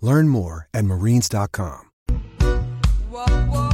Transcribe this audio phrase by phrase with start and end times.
[0.00, 1.90] Learn more at marines.com.
[3.10, 3.73] Crack,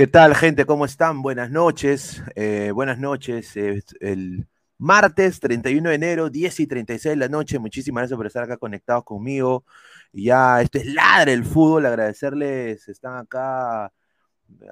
[0.00, 0.64] ¿Qué tal, gente?
[0.64, 1.20] ¿Cómo están?
[1.20, 2.22] Buenas noches.
[2.34, 3.54] Eh, buenas noches.
[3.54, 4.48] el
[4.78, 7.58] martes 31 de enero, 10 y 36 de la noche.
[7.58, 9.66] Muchísimas gracias por estar acá conectados conmigo.
[10.10, 11.84] Ya, esto es Ladre el Fútbol.
[11.84, 13.92] Agradecerles, están acá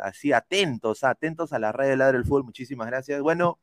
[0.03, 2.45] así atentos, atentos a la red de Ladre el Fútbol.
[2.45, 3.21] Muchísimas gracias.
[3.21, 3.59] Bueno,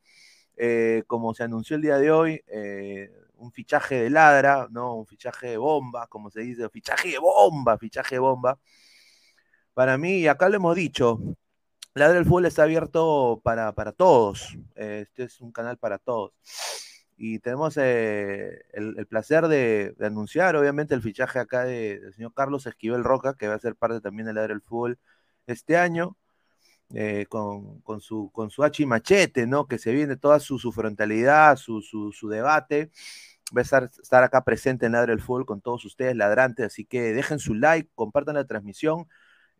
[0.57, 4.93] eh, como se anunció el día de hoy, eh, un fichaje de ladra, ¿no?
[4.97, 8.59] Un fichaje de bomba, como se dice, fichaje de bomba, fichaje de bomba.
[9.73, 11.19] Para mí, acá lo hemos dicho,
[11.95, 14.57] Ladra el Fútbol está abierto para, para todos.
[14.75, 16.33] este es un canal para todos.
[17.15, 23.05] Y tenemos eh, el, placer de, anunciar, obviamente, el fichaje acá del señor Carlos Esquivel
[23.05, 24.99] Roca, que va a ser parte también de Ladra el Fútbol
[25.47, 26.17] este año.
[26.93, 29.67] Eh, con, su, con su hachi machete, ¿no?
[29.67, 32.91] Que se viene toda su, frontalidad, su, su, debate.
[33.55, 36.85] Va a estar, estar acá presente en Ladre el Fútbol con todos ustedes, ladrantes, así
[36.85, 39.07] que dejen su like, compartan la transmisión.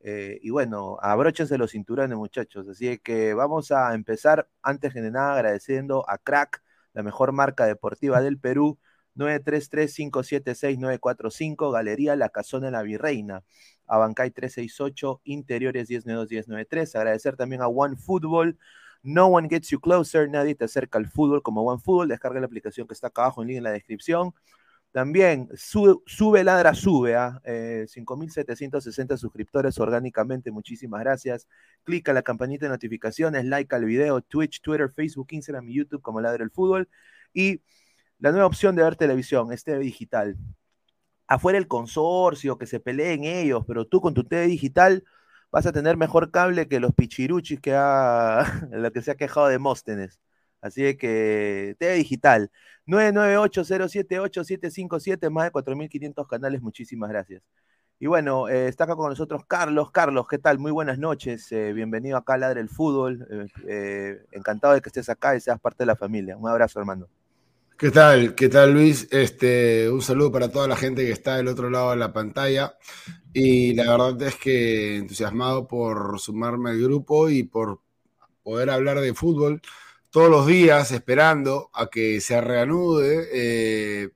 [0.07, 2.67] Eh, y bueno, abróchense los cinturones, muchachos.
[2.69, 6.61] Así que vamos a empezar, antes de nada, agradeciendo a Crack,
[6.93, 8.77] la mejor marca deportiva del Perú,
[9.15, 13.43] 933-576-945, Galería La Casona la Virreina.
[13.87, 16.95] Abancay 368, Interiores 1092-1093.
[16.95, 18.59] Agradecer también a One Football.
[19.01, 22.09] No one gets you closer, nadie te acerca al fútbol como One Football.
[22.09, 24.35] Descarga la aplicación que está acá abajo en link en la descripción.
[24.95, 30.51] También sube, ladra, sube a 5.760 suscriptores orgánicamente.
[30.51, 31.49] Muchísimas gracias.
[31.83, 36.21] Clica la campanita de notificaciones, like al video, Twitch, Twitter, Facebook, Instagram y YouTube como
[36.21, 36.87] Ladra el Fútbol.
[37.33, 37.61] Y
[38.19, 40.37] la nueva opción de ver televisión, este digital
[41.27, 45.03] afuera el consorcio, que se peleen ellos, pero tú con tu TV digital
[45.51, 48.45] vas a tener mejor cable que los pichiruchis que ha,
[48.93, 50.21] que se ha quejado de Móstenes.
[50.65, 52.49] Así que TV digital,
[52.87, 57.43] 998078757, más de 4.500 canales, muchísimas gracias.
[57.99, 59.91] Y bueno, eh, está acá con nosotros Carlos.
[59.91, 60.57] Carlos, ¿qué tal?
[60.57, 61.51] Muy buenas noches.
[61.51, 63.27] Eh, bienvenido acá a Ladre el Fútbol.
[63.67, 66.35] Eh, encantado de que estés acá y seas parte de la familia.
[66.35, 67.07] Un abrazo, hermano.
[67.77, 68.33] ¿Qué tal?
[68.33, 69.07] ¿Qué tal, Luis?
[69.11, 72.73] Este, un saludo para toda la gente que está del otro lado de la pantalla.
[73.33, 77.81] Y la verdad es que entusiasmado por sumarme al grupo y por
[78.41, 79.61] poder hablar de fútbol
[80.15, 84.09] todos los días, esperando a que se reanude eh,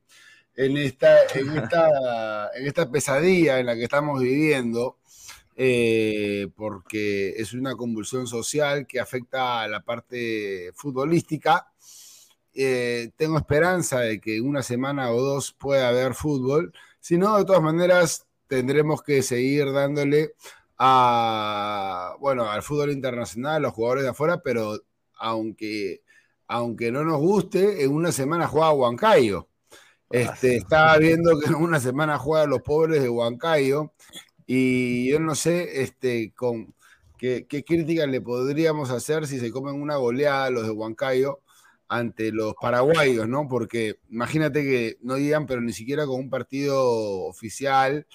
[0.56, 4.96] en, esta, en, esta, pesadilla en la que estamos viviendo.
[5.57, 11.68] Eh, porque es una convulsión social que afecta a la parte futbolística
[12.54, 16.72] eh, tengo esperanza de que una semana o dos pueda haber fútbol.
[17.01, 20.31] Si no, de todas maneras, tendremos que seguir dándole
[20.78, 24.80] a, bueno, al fútbol internacional, a los jugadores de afuera, pero
[25.19, 26.01] aunque,
[26.48, 29.48] aunque no nos guste, en una semana juega Huancayo.
[30.10, 33.94] Este, estaba viendo que en una semana juegan los pobres de Huancayo
[34.48, 36.74] y yo no sé este, con
[37.19, 41.42] qué, qué crítica le podríamos hacer si se comen una goleada a los de Huancayo
[41.89, 43.48] ante los paraguayos, ¿no?
[43.48, 46.80] Porque imagínate que no digan, pero ni siquiera con un partido
[47.25, 48.07] oficial,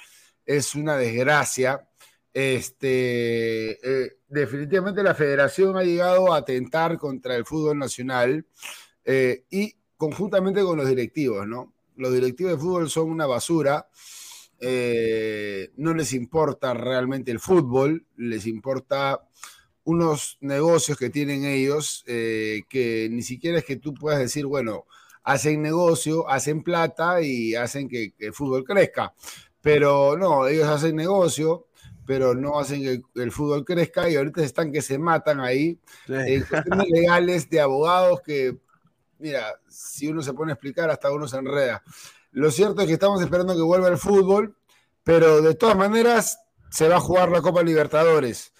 [0.46, 1.86] es una desgracia.
[2.34, 8.44] Este, eh, definitivamente la federación ha llegado a atentar contra el fútbol nacional
[9.04, 11.72] eh, y conjuntamente con los directivos, ¿no?
[11.94, 13.86] Los directivos de fútbol son una basura,
[14.58, 19.28] eh, no les importa realmente el fútbol, les importa
[19.84, 24.86] unos negocios que tienen ellos que ni siquiera es que tú puedas decir, bueno,
[25.22, 29.14] hacen negocio, hacen plata y hacen que, el fútbol crezca.
[29.60, 31.66] Pero no, ellos hacen negocio,
[32.06, 36.44] pero no hacen que el fútbol crezca y ahorita están que se matan ahí en
[36.44, 38.58] cuestiones legales de abogados que,
[39.18, 41.82] mira, si uno se pone a explicar, hasta uno se enreda.
[42.32, 44.56] Lo cierto es que estamos esperando que vuelva el fútbol,
[45.02, 46.38] pero de todas maneras
[46.70, 48.52] se va a jugar la Copa Libertadores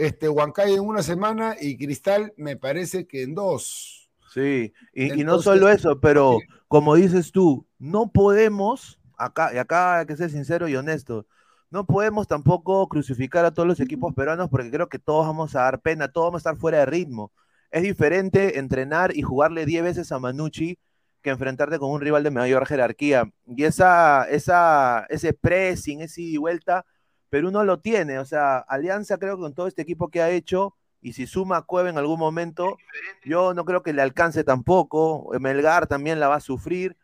[0.00, 4.10] este, Huancay en una semana y Cristal me parece que en dos.
[4.32, 6.38] Sí, y, no solo eso, pero
[6.68, 11.26] como dices tú, no podemos, acá, y acá hay que ser sincero y honesto,
[11.70, 15.62] no podemos tampoco crucificar a todos los equipos peruanos porque creo que todos vamos a
[15.62, 17.32] dar pena, todos vamos a estar fuera de ritmo.
[17.70, 20.78] Es diferente entrenar y jugarle 10 veces a Manucci
[21.22, 23.30] que enfrentarte con un rival de mayor jerarquía.
[23.46, 26.84] Y esa, esa, ese pressing, ese ida y vuelta,
[27.28, 28.18] Perú no lo tiene.
[28.18, 31.58] O sea, Alianza creo que con todo este equipo que ha hecho, y si suma
[31.58, 32.76] a Cueva en algún momento,
[33.24, 35.30] yo no creo que le alcance tampoco.
[35.40, 36.96] Melgar también la va a sufrir.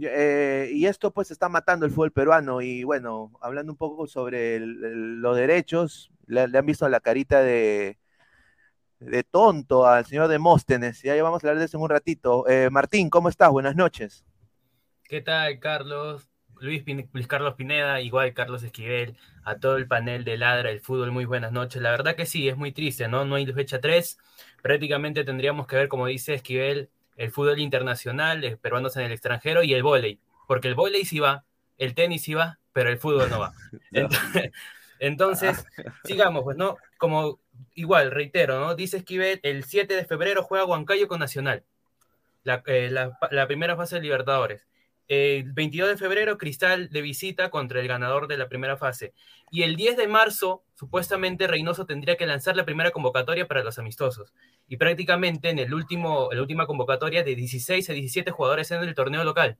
[0.00, 2.60] Eh, y esto pues está matando el fútbol peruano.
[2.60, 7.98] Y bueno, hablando un poco sobre los derechos, le, han visto la carita de,
[9.00, 11.02] de tonto al señor Demóstenes.
[11.02, 12.48] Ya vamos a hablar de eso en un ratito.
[12.48, 13.50] Eh, Martín, ¿cómo estás?
[13.50, 14.24] Buenas noches.
[15.04, 16.28] ¿Qué tal, Carlos?
[16.60, 16.84] Luis,
[17.26, 21.52] Carlos Pineda, igual Carlos Esquivel, a todo el panel de Ladra, el fútbol, muy buenas
[21.52, 21.82] noches.
[21.82, 23.24] La verdad que sí, es muy triste, ¿no?
[23.24, 24.18] No hay fecha 3.
[24.62, 29.74] Prácticamente tendríamos que ver, como dice Esquivel, el fútbol internacional, peruanos en el extranjero y
[29.74, 31.44] el vóley, porque el vóley sí va,
[31.78, 33.52] el tenis sí va, pero el fútbol no va.
[34.98, 35.66] Entonces,
[36.04, 36.76] sigamos, pues, ¿no?
[36.98, 37.40] Como
[37.74, 38.74] igual, reitero, ¿no?
[38.74, 41.64] Dice Esquivel, el 7 de febrero juega Huancayo con Nacional,
[42.42, 44.66] la, eh, la primera fase de Libertadores.
[45.06, 49.12] El 22 de febrero, Cristal de visita contra el ganador de la primera fase.
[49.50, 53.78] Y el 10 de marzo, supuestamente Reynoso tendría que lanzar la primera convocatoria para los
[53.78, 54.32] amistosos.
[54.66, 58.94] Y prácticamente en el último, la última convocatoria de 16 a 17 jugadores en el
[58.94, 59.58] torneo local.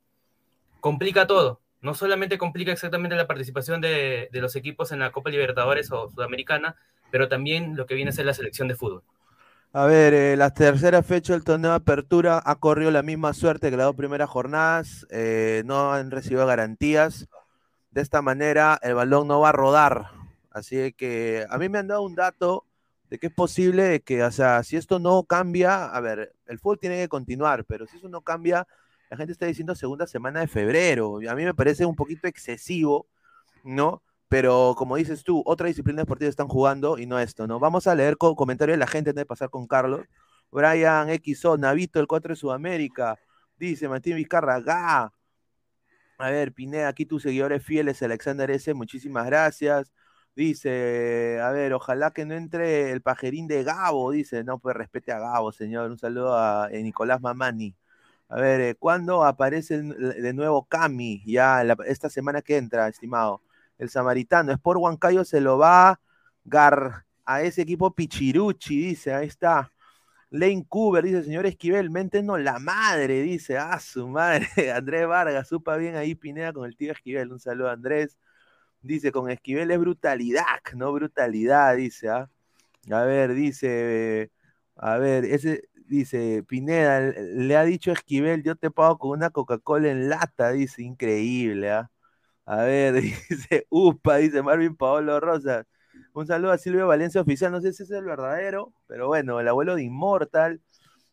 [0.81, 1.61] Complica todo.
[1.83, 6.09] No solamente complica exactamente la participación de, de los equipos en la Copa Libertadores o
[6.09, 6.77] Sudamericana,
[7.11, 9.03] pero también lo que viene a ser la selección de fútbol.
[9.77, 13.71] A ver, eh, la tercera fecha del torneo de apertura ha corrido la misma suerte
[13.71, 15.05] que las dos primeras jornadas.
[15.11, 17.27] Eh, no han recibido garantías.
[17.91, 20.13] De esta manera, el balón no va a rodar.
[20.53, 22.65] Así que a mí me han dado un dato
[23.11, 26.79] de que es posible que, o sea, si esto no cambia, a ver, el fútbol
[26.79, 28.69] tiene que continuar, pero si eso no cambia,
[29.11, 31.19] la gente está diciendo segunda semana de febrero.
[31.29, 33.09] A mí me parece un poquito excesivo,
[33.65, 34.03] ¿no?
[34.29, 37.59] Pero como dices tú, otra disciplina deportiva están jugando y no esto, ¿no?
[37.61, 40.07] Vamos a leer comentarios de la gente antes de pasar con Carlos.
[40.51, 43.19] Brian XO, Navito, el 4 de Sudamérica.
[43.57, 45.13] Dice Martín Vizcarra, ga.
[46.19, 49.93] A ver, Pineda, aquí tus seguidores fieles, Alexander S., muchísimas gracias.
[50.37, 55.13] Dice, a ver, ojalá que no entre el pajerín de Gabo, dice, no, pues respete
[55.13, 55.91] a Gabo, señor.
[55.91, 57.75] Un saludo a, eh, Nicolás Mamani.
[58.29, 61.23] A ver, eh, ¿cuándo aparece de nuevo Cami?
[61.27, 63.43] Ya esta semana que entra, estimado
[63.79, 64.53] el samaritano.
[64.53, 66.01] es por Huancayo se lo va a
[66.45, 69.71] gar a ese equipo Pichiruchi, dice, ahí está.
[70.31, 71.91] Lane Cooper dice, señor Esquivel,
[72.25, 76.77] no la madre, dice, ah, su madre, Andrés Vargas, supa bien ahí Pineda con el
[76.77, 78.19] tío Esquivel, un saludo Andrés.
[78.83, 80.45] Dice, con Esquivel es brutalidad,
[80.77, 82.31] no brutalidad, dice, ¿ah?
[82.91, 84.31] A ver, dice,
[84.77, 89.91] a ver, ese, dice, Pineda, le ha dicho Esquivel, yo te pago con una Coca-Cola
[89.91, 91.91] en lata, dice, increíble, ¿ah?
[92.47, 92.95] A ver,
[93.31, 95.67] dice Upa, dice Marvin Paolo Rosa.
[96.13, 99.49] Un saludo a Silvio Valencia Oficial, no sé si es el verdadero, pero bueno, el
[99.49, 100.61] abuelo de Immortal.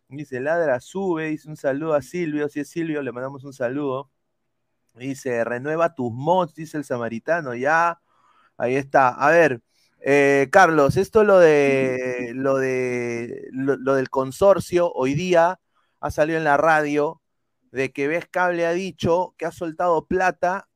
[0.10, 4.12] Dice Ladra sube, dice un saludo a Silvio, si es Silvio, le mandamos un saludo.
[4.96, 8.02] Dice, renueva tus mods, dice el samaritano, ya.
[8.58, 9.10] Ahí está.
[9.10, 9.62] A ver,
[10.02, 15.60] eh, Carlos, esto lo de lo de lo, del consorcio hoy día
[16.00, 17.22] ha salido en la radio
[17.72, 20.68] de que Ves Cable ha dicho que ha soltado plata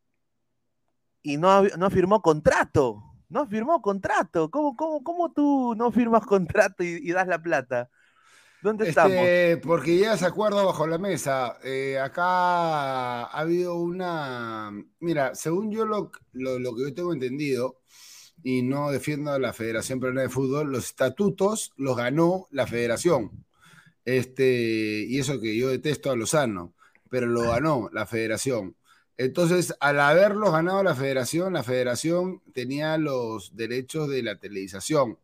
[1.26, 3.04] y no, no firmó contrato.
[3.30, 4.52] No firmó contrato.
[4.52, 7.90] ¿Cómo, cómo, cómo tú no firmas contrato y, das la plata?
[8.62, 9.66] ¿Dónde este, estamos?
[9.66, 11.58] Porque ya se acuerdo bajo la mesa.
[11.64, 14.72] Eh, acá ha habido una.
[15.00, 17.80] Mira, según yo lo, lo, que yo tengo entendido,
[18.44, 23.32] y no defiendo a la Federación Peruana de Fútbol, los estatutos los ganó la Federación.
[24.06, 26.76] Este, y eso que yo detesto a Lozano,
[27.10, 28.76] pero lo ganó la Federación.
[29.18, 35.18] Entonces, al haberlos ganado la federación, la federación tenía los derechos de la televisación.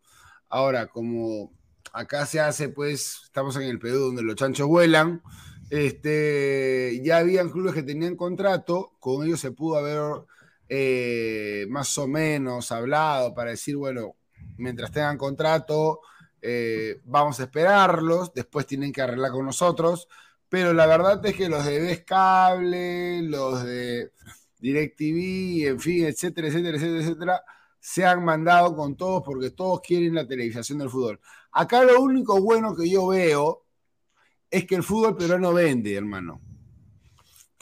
[0.49, 1.51] Ahora, como
[1.91, 5.21] acá se hace, pues, estamos en el Perú donde los chanchos vuelan,
[5.69, 10.25] este, ya habían clubes que tenían contrato, con ellos se pudo haber
[10.69, 14.15] eh, más o menos hablado para decir, bueno,
[14.57, 16.01] mientras tengan contrato,
[16.41, 20.07] eh, vamos a esperarlos, después tienen que arreglar con nosotros
[20.51, 24.11] pero la verdad es que los de Ves Cable, los de
[24.59, 27.43] DirecTV, en fin, etcétera, etcétera, etcétera, etcétera,
[27.79, 31.21] se han mandado con todos porque todos quieren la televisación del fútbol.
[31.53, 33.63] Acá lo único bueno que yo veo
[34.49, 36.41] es que el fútbol peruano vende, hermano.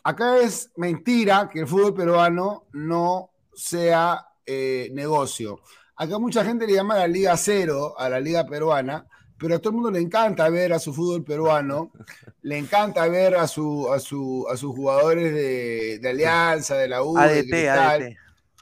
[0.03, 5.61] Acá es mentira que el fútbol peruano no sea eh, negocio.
[5.95, 9.05] Acá mucha gente le llama la Liga Cero, a la Liga Peruana,
[9.39, 11.91] pero a todo el mundo le encanta ver a su fútbol peruano,
[12.41, 17.17] le encanta ver a, su, a, su, a sus jugadores de, Alianza, de la U,
[17.17, 18.15] de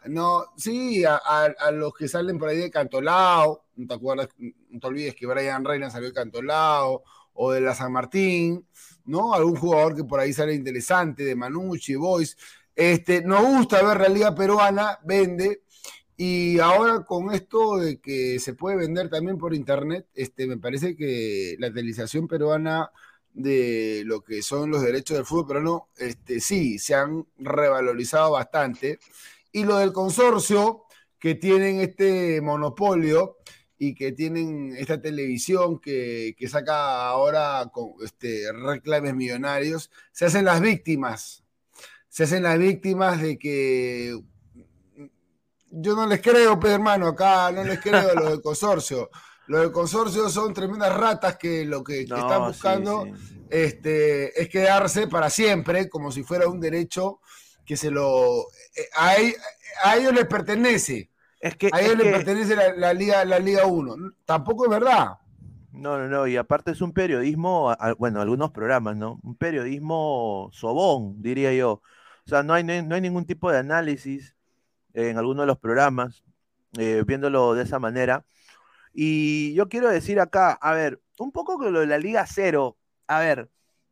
[0.06, 4.88] No, sí, a, los que salen por ahí de Cantolao, no te acuerdas, no te
[4.88, 7.04] olvides que Brian Reina salió de Cantolao,
[7.38, 8.68] o de la San Martín,
[9.06, 9.34] ¿no?
[9.34, 12.36] Algún jugador que por ahí sale interesante, de Manucci, Boys.
[12.76, 15.64] Este, nos gusta ver la liga peruana, vende,
[16.18, 20.96] y ahora con esto de que se puede vender también por internet, este, me parece
[20.96, 22.92] que la televisación peruana
[23.34, 29.00] de lo que son los derechos del fútbol peruano, este, sí, se han revalorizado bastante.
[29.52, 30.84] Y lo del consorcio,
[31.20, 33.38] que tienen este monopolio
[33.78, 40.46] y que tienen esta televisión que, que saca ahora con este, reclames millonarios, se hacen
[40.46, 41.44] las víctimas
[42.10, 44.20] se hacen las víctimas de que
[45.70, 49.10] yo no les creo, pues, hermano, acá no les creo lo del consorcio.
[49.48, 53.08] Los del consorcio son tremendas ratas que lo que, están buscando
[53.50, 57.22] Este, es quedarse para siempre, como si fuera un derecho
[57.66, 58.42] que se lo.
[58.76, 61.10] Eh, a, ellos les pertenece.
[61.40, 63.96] Es que, a ellos les pertenece la, Liga la Liga 1.
[64.26, 65.20] Tampoco es verdad.
[65.72, 69.20] No, no, no, y aparte es un periodismo, bueno, algunos programas, ¿no?
[69.22, 71.74] Un periodismo sobón, diría yo.
[72.26, 74.37] O sea, no hay, no hay ningún tipo de análisis
[74.98, 76.24] en alguno de los programas,
[76.78, 78.26] eh, viéndolo de esa manera.
[78.94, 82.78] Y yo quiero decir acá, a ver, un poco con lo de la Liga Cero,
[83.08, 83.50] a ver,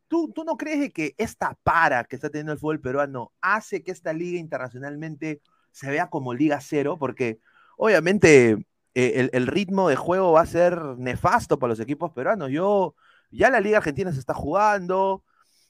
[0.08, 3.92] ¿tú, tú no crees que esta para que está teniendo el fútbol peruano hace que
[3.92, 6.96] esta liga internacionalmente se vea como Liga Cero?
[6.98, 7.38] Porque
[7.76, 12.50] obviamente eh, el, ritmo de juego va a ser nefasto para los equipos peruanos.
[12.50, 12.96] Yo,
[13.30, 15.22] ya la Liga Argentina se está jugando.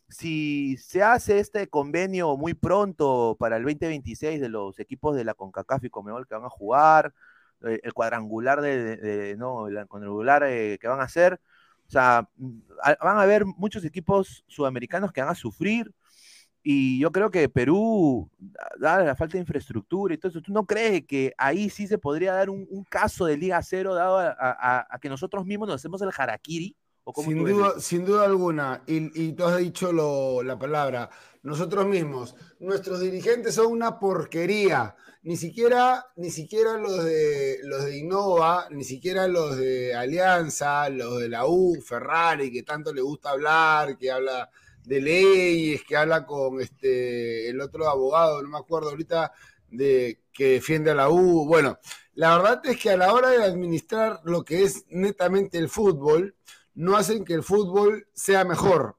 [0.08, 5.34] Si se hace este convenio muy pronto para el 2026 de los equipos de la
[5.34, 7.12] CONCACAF y Comebol que van a jugar,
[7.64, 11.40] eh, el cuadrangular de, no, el cuadrangular eh, que van a hacer.
[11.86, 12.60] O sea, mm,
[13.02, 15.92] van a haber muchos equipos sudamericanos que van a sufrir.
[16.62, 18.28] Y yo creo que Perú,
[18.80, 21.98] dada la falta de infraestructura y todo eso, ¿tú no crees que ahí sí se
[21.98, 26.10] podría dar un, caso de Liga Cero dado a, que nosotros mismos nos hacemos el
[26.16, 26.76] harakiri?
[27.14, 29.92] Sin, duda, sin duda alguna, y, y tú has dicho
[30.42, 31.10] la palabra,
[31.42, 34.96] nosotros mismos, nuestros dirigentes son una porquería.
[35.22, 41.18] Ni siquiera, ni siquiera los de los de Innova, ni siquiera los de Alianza, los
[41.18, 44.48] de la U, Ferrari, que tanto le gusta hablar, que habla
[44.84, 49.32] de leyes, que habla con este el otro abogado, no me acuerdo ahorita,
[49.68, 51.44] de que defiende a la U.
[51.44, 51.78] Bueno,
[52.14, 56.36] la verdad es que a la hora de administrar lo que es netamente el fútbol,
[56.76, 58.96] no hacen que el fútbol sea mejor.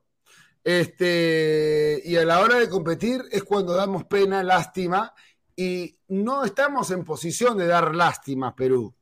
[0.63, 5.13] Este, y a la hora de competir es cuando damos pena, lástima
[5.55, 8.93] y no estamos en posición de dar lástima a Perú.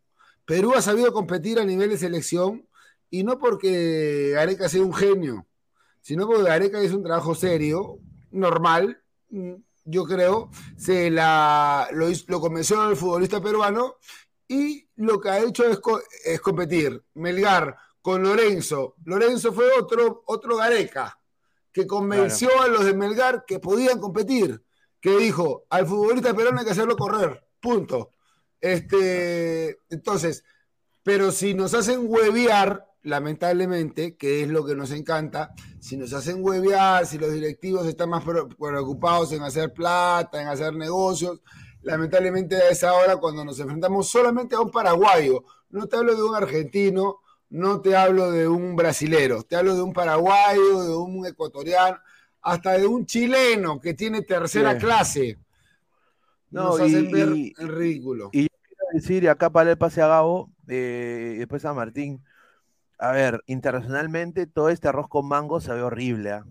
[0.45, 2.67] Perú ha sabido competir a nivel de selección
[3.09, 5.47] y no porque Gareca sea un genio,
[6.01, 7.97] sino porque Gareca es un trabajo serio,
[8.29, 9.01] normal,
[9.85, 13.95] yo creo, se la, lo, lo convenció el futbolista peruano
[14.47, 15.79] y lo que ha hecho es,
[16.25, 17.01] es, competir.
[17.15, 18.97] Melgar con Lorenzo.
[19.03, 21.19] Lorenzo fue otro, otro Gareca
[21.71, 24.63] que convenció a los de Melgar que podían competir
[25.01, 28.11] que dijo, al futbolista peruano hay que hacerlo correr, punto.
[28.61, 30.43] Este, entonces,
[31.01, 36.43] pero si nos hacen hueviar, lamentablemente, que es lo que nos encanta, si nos hacen
[36.43, 41.41] hueviar, si los directivos están más preocupados en hacer plata, en hacer negocios,
[41.81, 46.21] lamentablemente a esa hora cuando nos enfrentamos solamente a un paraguayo, no te hablo de
[46.21, 51.25] un argentino, no te hablo de un brasilero, te hablo de un paraguayo, de un
[51.25, 51.99] ecuatoriano,
[52.41, 55.39] hasta de un chileno que tiene tercera clase.
[56.49, 58.29] No, Nos hacen ver el ridículo.
[58.31, 62.23] Y quiero decir, acá para el pase a Gabo, eh, y después a Martín,
[62.97, 66.31] a ver, internacionalmente todo este arroz con mango se ve horrible.
[66.31, 66.45] ¿ah?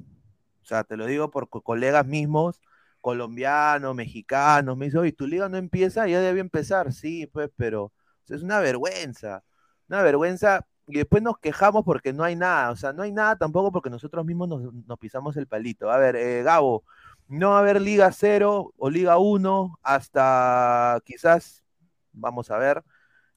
[0.63, 2.61] O sea, te lo digo por colegas mismos,
[3.01, 7.93] colombianos, mexicanos, me dicen, oye, tu liga no empieza, ya debe empezar, sí, pues, pero
[8.29, 9.45] es una vergüenza,
[9.89, 13.37] una vergüenza y después nos quejamos porque no hay nada, o sea, no hay nada
[13.37, 15.91] tampoco porque nosotros mismos nos, pisamos el palito.
[15.91, 16.85] A ver, eh, Gabo,
[17.29, 21.65] no va a haber Liga 0 o Liga 1 hasta quizás,
[22.13, 22.85] vamos a ver,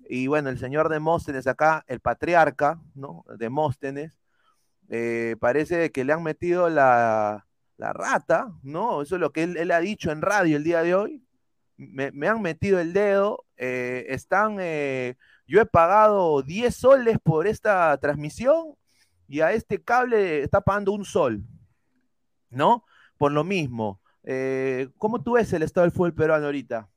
[0.10, 3.26] y bueno, el señor Demóstenes acá, el patriarca, ¿no?
[3.38, 4.20] Demóstenes,
[4.90, 7.46] eh, parece que le han metido la,
[7.78, 9.02] rata, ¿no?
[9.02, 11.24] Eso es lo que él, ha dicho en radio el día de hoy.
[11.78, 14.58] Me, han metido el dedo, eh, están
[15.48, 18.76] yo he pagado 10 soles por esta transmisión
[19.28, 21.44] y a este cable está pagando un sol,
[22.50, 22.84] ¿no?
[23.18, 24.02] Por lo mismo.
[24.24, 26.90] Eh, ¿Cómo tú ves el estado del fútbol peruano ahorita?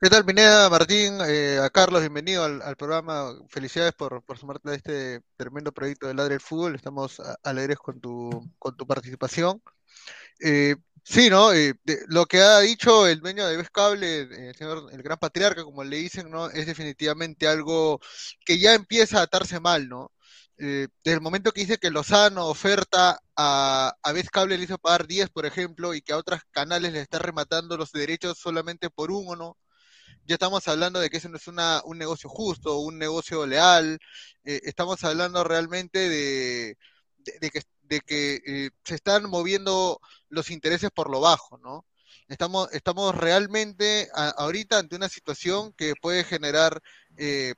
[0.00, 1.18] ¿Qué tal, Pineda, Martín?
[1.26, 3.32] Eh, a Carlos, bienvenido al, programa.
[3.48, 6.74] Felicidades por, sumarte a este tremendo proyecto de Ladre el Fútbol.
[6.74, 9.62] Estamos alegres con tu, con tu participación.
[10.40, 10.76] Eh,
[11.08, 11.52] Sí, ¿no?
[11.52, 11.74] Eh,
[12.08, 15.98] lo que ha dicho el dueño de Cable, el señor, el gran patriarca, como le
[15.98, 16.50] dicen, ¿no?
[16.50, 18.00] Es definitivamente algo
[18.44, 20.12] que ya empieza a atarse mal, ¿no?
[20.58, 25.06] Eh, desde el momento que dice que Lozano oferta a, a Cable le hizo pagar
[25.06, 29.10] 10, por ejemplo, y que a otros canales le está rematando los derechos solamente por
[29.12, 29.56] uno, ¿no?
[30.26, 33.98] Ya estamos hablando de que eso no es una, un negocio justo, un negocio leal,
[34.44, 36.76] eh, estamos hablando realmente de,
[37.40, 41.84] de que de que eh, se están moviendo los intereses por lo bajo, ¿no?
[42.28, 46.82] Estamos, estamos realmente ahorita ante una situación que puede generar
[47.16, 47.54] eh,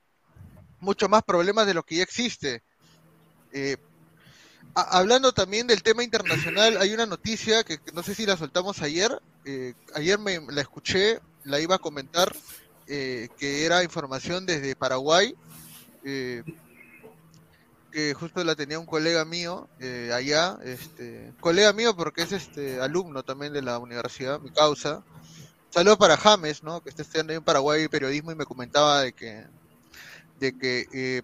[0.79, 2.63] mucho más problemas de lo que ya existe.
[3.53, 3.79] Eh,
[4.75, 9.19] hablando también del tema internacional, hay una noticia que, no sé si la soltamos ayer.
[9.47, 12.35] eh, ayer me la escuché, la iba a comentar,
[12.87, 15.35] que era información desde Paraguay,
[17.91, 22.81] que justo la tenía un colega mío eh, allá, este, colega mío porque es este
[22.81, 25.03] alumno también de la universidad, mi causa.
[25.71, 26.81] Saludos para James, ¿no?
[26.83, 29.45] Que está estudiando ahí en Paraguay periodismo y me comentaba de que,
[30.41, 31.23] de que, eh,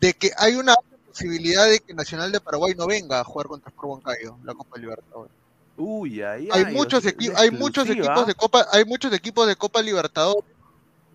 [0.00, 0.74] de que hay una
[1.08, 4.78] posibilidad de que Nacional de Paraguay no venga a jugar contra Sport Huancayo, la Copa
[4.78, 5.32] Libertadores.
[5.76, 9.80] Uy, Hay ay, muchos equipos, hay muchos equipos de Copa, hay muchos equipos de Copa
[9.82, 10.44] Libertadores.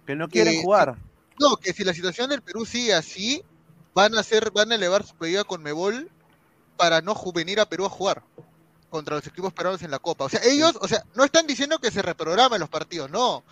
[0.05, 0.95] que no quieren que- jugar.
[1.39, 3.43] No, que si la situación del Perú sigue así,
[3.97, 6.07] van a hacer, van a elevar su pedido con Mebol
[6.77, 8.21] para no venir a Perú a jugar
[8.91, 10.25] contra los equipos peruanos en la Copa.
[10.25, 13.43] O sea, ellos, o sea, no están diciendo que se reprogramen los partidos, no.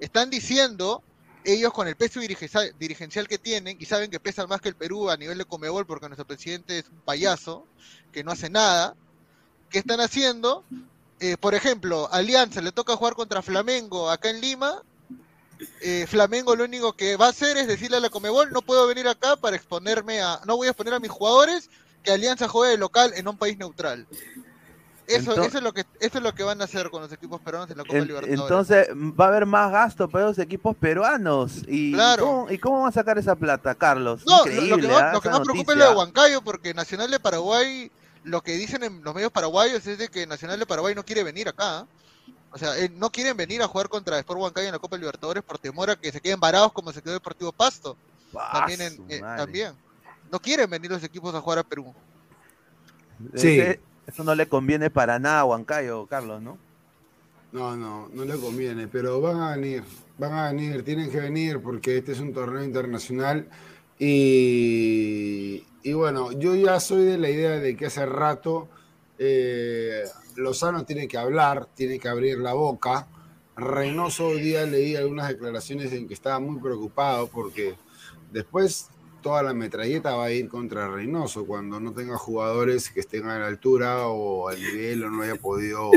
[0.00, 1.04] Están diciendo
[1.44, 4.74] ellos con el peso dirigencial, dirigencial que tienen y saben que pesan más que el
[4.74, 7.64] Perú a nivel de Comebol porque nuestro presidente es un payaso
[8.10, 8.96] que no hace nada.
[9.70, 10.64] ¿Qué están haciendo?
[11.20, 14.82] Eh, por ejemplo, Alianza le toca jugar contra Flamengo acá en Lima
[15.80, 18.86] eh, Flamengo lo único que va a hacer es decirle a la Comebol, no puedo
[18.86, 21.70] venir acá para exponerme a, no voy a exponer a mis jugadores
[22.02, 24.06] que Alianza juegue de local en un país neutral.
[25.06, 27.40] Eso, eso es lo que eso es lo que van a hacer con los equipos
[27.40, 28.40] peruanos en la Copa En- Libertadores.
[28.40, 28.88] entonces
[29.20, 31.62] va a haber más gasto para los equipos peruanos.
[31.66, 32.24] ¿Y, Claro.
[32.24, 34.22] ¿cómo, ¿y cómo van a sacar esa plata, Carlos?
[34.26, 35.12] no, lo- lo, Increíble, que más, ¿ah?
[35.12, 35.96] lo que más preocupa es lo de.
[35.96, 37.90] Huancayo, porque Nacional de Paraguay,
[38.24, 41.24] lo que dicen en los medios paraguayos es de que Nacional de Paraguay no quiere
[41.24, 41.80] venir acá.
[41.80, 41.86] ¿ah?
[42.54, 45.42] O sea, eh, no quieren venir a jugar contra Sport Huancayo en la Copa Libertadores
[45.42, 47.96] por temor a que se queden varados como se quedó Deportivo Pasto.
[48.36, 49.72] Ah, También, en- eh, también.
[50.30, 51.94] No quieren venir los equipos a jugar a Perú.
[53.34, 53.58] Sí.
[53.58, 56.58] Ese- eso no le conviene para nada a Huancayo, Carlos, ¿no?
[57.52, 59.84] No, no, no le conviene, pero van a venir,
[60.18, 63.46] van a venir, tienen que venir porque este es un torneo internacional
[63.98, 68.68] y, y bueno, yo ya soy de la idea de que hace rato
[69.18, 70.04] eh,
[70.36, 73.06] Lozano tiene que hablar, tiene que abrir la boca.
[73.56, 77.76] Reynoso hoy día leí algunas declaraciones en que estaba muy preocupado porque
[78.30, 78.88] después
[79.20, 83.38] toda la metralleta va a ir contra Reynoso cuando no tenga jugadores que estén a
[83.38, 85.90] la altura o al nivel o no haya podido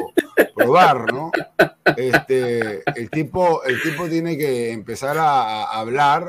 [0.56, 1.32] probar, ¿no?
[1.98, 6.28] Este, el, tipo, el tipo tiene que empezar a, hablar,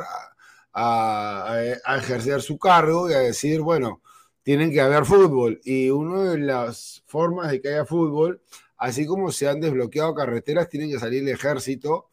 [0.72, 4.00] a ejercer su cargo y a decir, bueno,
[4.46, 5.60] tienen que haber fútbol.
[5.64, 8.40] Y una de las formas de que haya fútbol,
[8.76, 12.10] así como se han desbloqueado carreteras, tienen que salir el ejército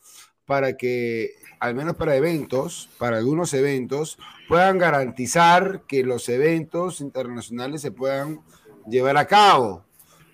[0.48, 4.17] para que, al menos para eventos, para algunos eventos,
[4.48, 8.41] puedan garantizar que los eventos internacionales se puedan
[8.89, 9.86] llevar a cabo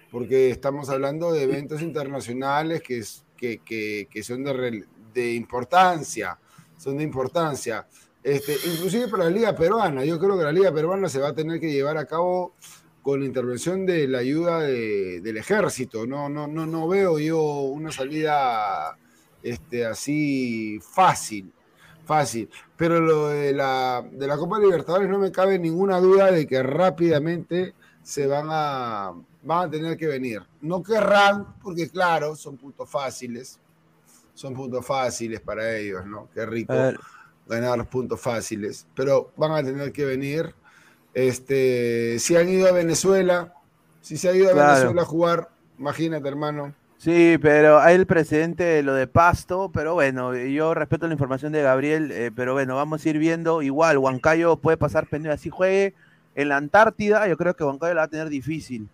[0.10, 3.04] porque estamos hablando de eventos internacionales que,
[3.36, 6.40] que, que- son de, de importancia,
[6.78, 7.86] son de importancia.
[8.24, 11.34] Este, inclusive para la Liga Peruana, yo creo que la Liga Peruana se va a
[11.34, 12.54] tener que llevar a cabo
[13.02, 16.06] con la intervención de la ayuda de- del ejército.
[16.06, 18.98] No, no, no, no veo yo una salida
[19.42, 21.52] este, así fácil,
[22.06, 22.50] fácil.
[22.76, 26.62] Pero lo de la, de la Copa Libertadores no me cabe ninguna duda de que
[26.62, 30.42] rápidamente se van a, van a tener que venir.
[30.62, 33.60] No querrán, porque claro, son puntos fáciles.
[34.34, 36.28] Son puntos fáciles para ellos, ¿no?
[36.34, 36.74] Qué rico
[37.50, 38.86] ganar puntos fáciles.
[38.96, 40.54] Pero van a tener que venir.
[41.14, 43.54] Este, si han ido a Venezuela,
[44.02, 44.74] si se ha ido a Claro.
[44.74, 46.74] Venezuela a jugar, imagínate, hermano.
[46.98, 51.52] Sí, pero hay el presidente de lo de Pasto, pero bueno, yo respeto la información
[51.54, 53.62] de Gabriel, eh, pero bueno, vamos a ir viendo.
[53.62, 55.94] Igual, Huancayo puede pasar pendiente, así juegue
[56.36, 58.90] en la Antártida, yo creo que Huancayo la va a tener difícil.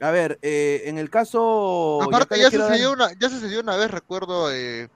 [0.00, 2.00] A ver, eh, en el caso...
[2.02, 4.90] Aparte, ya dar- sucedió, una, ya sucedió una vez, recuerdo, eh,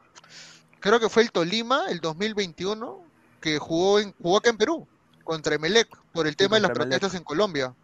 [0.81, 2.99] creo que fue el Tolima, el 2021,
[3.41, 4.87] que jugó, en, jugó acá en Perú,
[5.25, 7.75] contra Emelec, por el tema de las protestas en Colombia.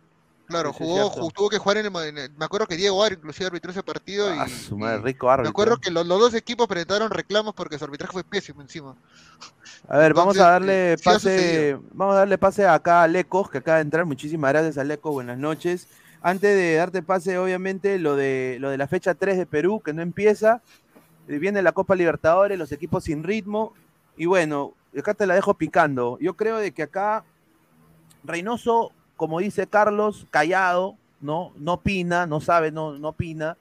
[0.47, 1.21] Claro, Sí, sí, jugó, cierto.
[1.29, 4.33] ju- tuvo que jugar en el, Me acuerdo que Diego Ar inclusive arbitró ese partido
[4.33, 5.51] y, Ah, su madre, y rico me árbitro.
[5.51, 8.95] acuerdo que los, los dos equipos presentaron reclamos porque su arbitraje fue pésimo encima.
[9.89, 11.83] A ver, vamos a Entonces, darle eh, sí pase, sucedido.
[11.93, 14.05] vamos a darle pase acá a Lecos, que acaba de entrar.
[14.05, 15.89] Muchísimas gracias a Lecos, buenas noches.
[16.23, 19.93] Antes de darte pase, obviamente, lo de, lo de la fecha 3 de Perú, que
[19.93, 20.63] no empieza.
[21.29, 23.73] Eh, Viene la Copa Libertadores, los equipos sin ritmo.
[24.17, 26.19] Y bueno, acá te la dejo picando.
[26.21, 27.25] Yo creo de que acá
[28.25, 31.53] Reynoso, como dice Carlos, callado, ¿no?
[31.57, 33.57] No opina, no sabe, no, no opina.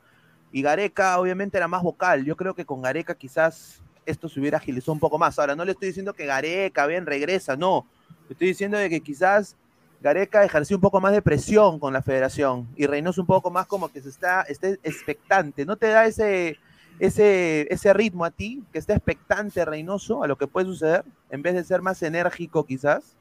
[0.51, 2.23] Y Gareca, obviamente, era más vocal.
[2.23, 5.38] Yo creo que con Gareca quizás esto se hubiera agilizado un poco más.
[5.38, 7.86] Ahora, no le estoy diciendo que Gareca, bien, regresa, no.
[8.30, 9.56] Estoy diciendo de que quizás
[10.01, 13.67] Gareca ejerció un poco más de presión con la federación y Reynoso un poco más
[13.67, 15.65] como que se está, esté expectante.
[15.65, 16.58] ¿No te da ese,
[16.99, 21.41] ese, ese ritmo a ti, que esté expectante Reynoso a lo que puede suceder, en
[21.41, 23.15] vez de ser más enérgico quizás?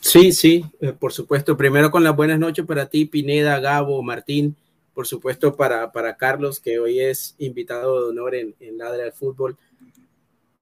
[0.00, 1.56] Sí, sí, eh, por supuesto.
[1.56, 4.56] Primero con las buenas noches para ti, Pineda, Gabo, Martín.
[4.94, 9.12] Por supuesto para, para Carlos, que hoy es invitado de honor en, en Ladra del
[9.12, 9.56] Fútbol.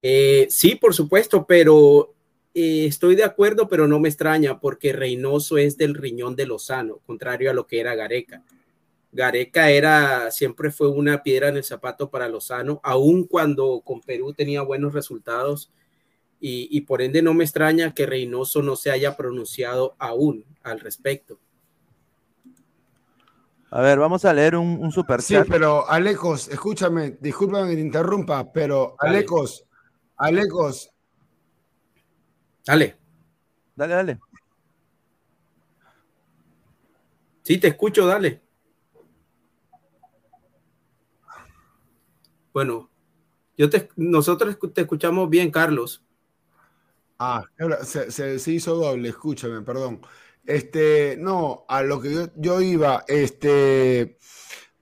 [0.02, 2.14] Eh, sí, por supuesto, pero
[2.52, 7.00] eh, estoy de acuerdo, pero no me extraña porque Reynoso es del riñón de Lozano,
[7.06, 8.42] contrario a lo que era Gareca.
[9.14, 14.34] Gareca era, siempre fue una piedra en el zapato para Lozano, aun cuando con Perú
[14.34, 15.72] tenía buenos resultados
[16.40, 21.38] y, por ende no me extraña que Reynoso no se haya pronunciado aún al respecto.
[23.70, 28.52] A ver, vamos a leer un, super Sí, pero Alecos, escúchame, discúlpame que te interrumpa,
[28.52, 29.64] pero Alecos,
[30.16, 30.90] Alecos.
[32.66, 32.96] Dale.
[33.74, 34.18] Dale, dale.
[37.42, 38.43] Sí, te escucho, dale.
[42.54, 42.88] Bueno,
[43.58, 46.04] yo te, nosotros te escuchamos bien, Carlos.
[47.18, 47.44] Ah,
[47.82, 50.00] se, se, hizo doble, escúchame, perdón.
[50.46, 54.18] Este, no, a lo que yo, iba, este,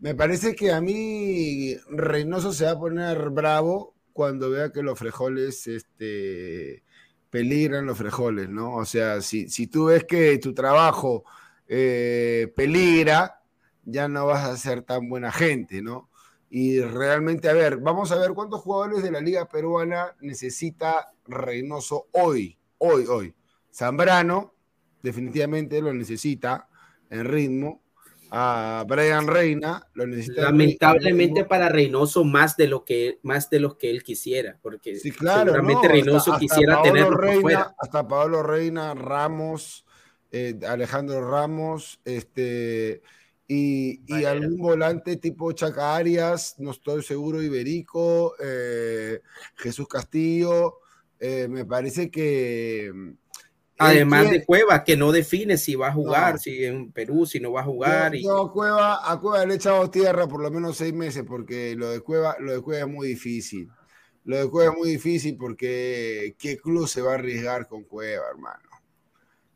[0.01, 4.99] me parece que a mí Reynoso se va a poner bravo cuando vea que los
[4.99, 6.85] frejoles, este,
[7.31, 8.77] peligran los frejoles, ¿no?
[8.77, 11.25] O sea, si, si tú ves que tu trabajo
[11.67, 13.43] eh, peligra,
[13.85, 16.11] ya no vas a ser tan buena gente, ¿no?
[16.55, 22.09] Y realmente, a ver, vamos a ver cuántos jugadores de la Liga Peruana necesita Reynoso
[22.13, 23.35] hoy, hoy, hoy.
[23.75, 24.55] Zambrano,
[25.03, 26.69] definitivamente lo necesita
[27.09, 27.83] en ritmo.
[28.31, 30.43] A Brian Reina lo necesita.
[30.43, 35.11] Lamentablemente para Reynoso más de lo que más de lo que él quisiera, porque sí,
[35.11, 39.87] claro, seguramente Reynoso quisiera tenerlo Reina, Hasta Pablo Reina, Ramos,
[40.31, 43.01] eh, Alejandro Ramos, este
[43.55, 49.21] y, algún volante tipo Chaca Arias, no estoy seguro, Iberico, eh,
[49.57, 50.79] Jesús Castillo,
[51.19, 52.91] eh, me parece que...
[52.93, 53.11] Mm,
[53.79, 57.51] Además de Cueva, que no define si va a jugar, si en Perú, si no
[57.51, 58.13] va a jugar.
[58.23, 58.51] No, y...
[58.51, 61.99] Cueva, a Cueva le he echado tierra por lo menos seis meses, porque lo de
[61.99, 63.69] Cueva, lo de Cueva es muy difícil.
[64.25, 68.23] Lo de Cueva es muy difícil porque ¿qué club se va a arriesgar con Cueva,
[68.31, 68.69] hermano?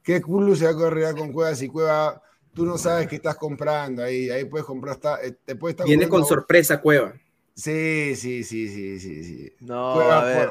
[0.02, 2.20] ¿Qué club se va a arriesgar con Cueva si Cueva
[2.57, 4.03] tú no sabes qué estás comprando.
[4.03, 7.14] Ahí, ahí puedes comprar, eh, te puede estar Viene con sorpresa, Cueva.
[7.55, 9.53] Sí, sí, sí, sí, sí, sí.
[9.61, 10.51] No, a ver.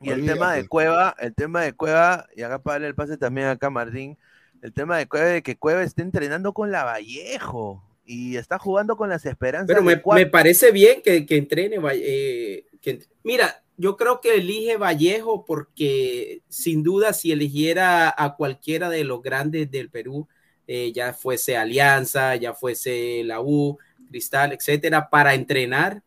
[0.00, 3.48] Y el tema de Cueva, el tema de Cueva, y acá para el pase también
[3.48, 4.16] acá Martín,
[4.62, 8.96] el tema de Cueva de que Cueva esté entrenando con la Vallejo y está jugando
[8.96, 9.68] con las esperanzas.
[9.68, 11.78] Pero me, me parece bien que, que entrene.
[11.94, 18.88] Eh, que, mira, yo creo que elige Vallejo porque sin duda si eligiera a cualquiera
[18.88, 20.28] de los grandes del Perú,
[20.70, 23.78] eh, ya fuese Alianza, ya fuese la U,
[24.10, 26.02] Cristal, etcétera, para entrenar,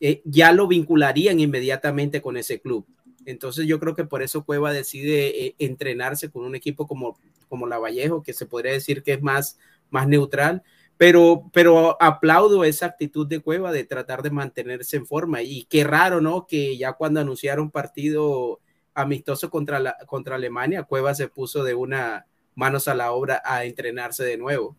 [0.00, 2.86] eh, ya lo vincularían inmediatamente con ese club.
[3.26, 7.18] Entonces yo creo que por eso Cueva decide eh, entrenarse con un equipo como,
[7.50, 9.58] como la Vallejo, que se podría decir que es más,
[9.90, 10.62] más neutral,
[10.96, 15.42] pero, pero aplaudo esa actitud de Cueva de tratar de mantenerse en forma.
[15.42, 16.46] Y qué raro, ¿no?
[16.46, 18.60] Que ya cuando anunciaron partido
[18.94, 22.26] amistoso contra, la, contra Alemania, Cueva se puso de una
[22.60, 24.76] manos a la obra a entrenarse de nuevo.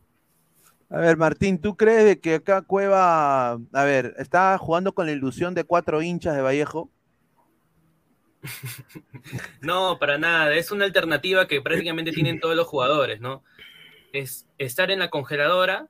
[0.90, 5.54] A ver, Martín, ¿tú crees que acá Cueva, a ver, está jugando con la ilusión
[5.54, 6.90] de cuatro hinchas de Vallejo?
[9.62, 10.54] No, para nada.
[10.56, 13.44] Es una alternativa que prácticamente tienen todos los jugadores, ¿no?
[14.14, 15.88] Es estar en la congeladora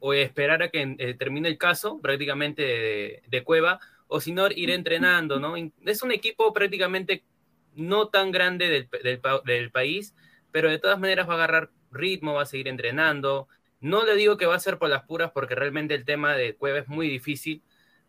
[0.00, 3.78] o esperar a que eh, termine el caso prácticamente de, Cueva,
[4.08, 5.54] o si no, ir entrenando, ¿no?
[5.86, 7.24] Es un equipo prácticamente
[7.74, 10.14] no tan grande del, del país,
[10.52, 13.48] pero de todas maneras va a agarrar ritmo, va a seguir entrenando.
[13.80, 16.54] No le digo que va a ser por las puras porque realmente el tema de
[16.54, 17.62] Cueva es muy difícil,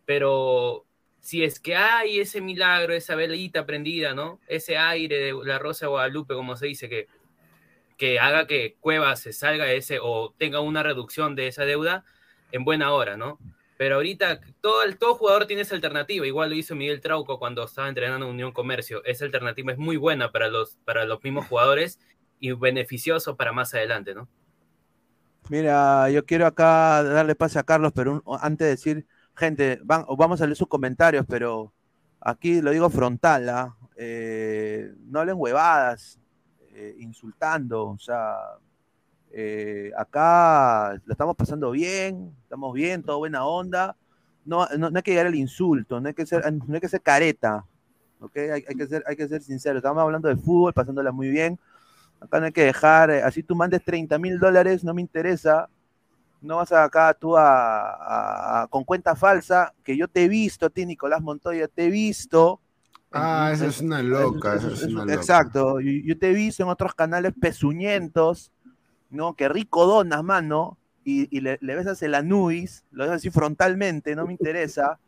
[0.04, 0.86] pero
[1.20, 4.40] si es que hay ese milagro, esa velita prendida, ¿no?
[4.46, 7.08] Ese aire de la Rosa Guadalupe, como se dice, que,
[7.96, 12.04] que haga que Cueva se salga ese o tenga una reducción de esa deuda
[12.52, 13.38] en buena hora, ¿no?
[13.76, 16.26] Pero ahorita todo, todo jugador tiene esa alternativa.
[16.26, 19.02] Igual lo hizo Miguel Trauco cuando estaba entrenando en Unión Comercio.
[19.04, 21.98] Esa alternativa es muy buena para los, para los mismos jugadores
[22.44, 24.28] y beneficioso para más adelante, ¿no?
[25.48, 30.44] Mira, yo quiero acá darle pase a Carlos, pero antes de decir, gente, vamos a
[30.46, 31.72] leer sus comentarios, pero
[32.20, 33.76] aquí lo digo frontal, ¿ah?
[33.96, 36.18] eh, no hablen huevadas,
[36.74, 38.36] eh, insultando, o sea,
[39.30, 43.96] eh, acá lo estamos pasando bien, estamos bien, todo buena onda,
[44.44, 47.00] no, no, hay que llegar al insulto, no hay que ser, no hay que ser
[47.00, 47.64] careta,
[48.20, 48.36] ¿ok?
[48.36, 51.58] Hay, que ser, hay que ser sincero, estamos hablando de fútbol, pasándola muy bien,
[52.20, 55.68] Acá no hay que dejar, eh, así tú mandes 30 mil dólares, no me interesa.
[56.40, 60.84] No vas acá tú a, con cuenta falsa, que yo te he visto a ti,
[60.84, 62.60] Nicolás Montoya, te he visto.
[63.12, 65.14] Ah, esa es una loca, esa es una loca.
[65.14, 68.52] Exacto, yo te he visto en otros canales pezuñentos,
[69.08, 69.34] ¿no?
[69.34, 74.14] Que rico donas, mano, y, y le, le besas el anuis, lo besas así frontalmente,
[74.14, 74.98] no me interesa.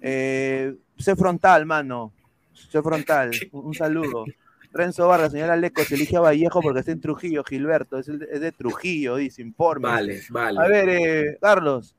[0.00, 2.12] Eh, sé frontal, mano,
[2.54, 4.24] sé frontal, un, un saludo.
[4.72, 8.18] Renzo Vargas, señora Leco, se elige a Vallejo porque está en Trujillo, Gilberto, es, el
[8.20, 9.88] de- es de Trujillo, dice, informe.
[9.88, 10.60] Vale, vale.
[10.60, 11.94] A ver, eh, Carlos,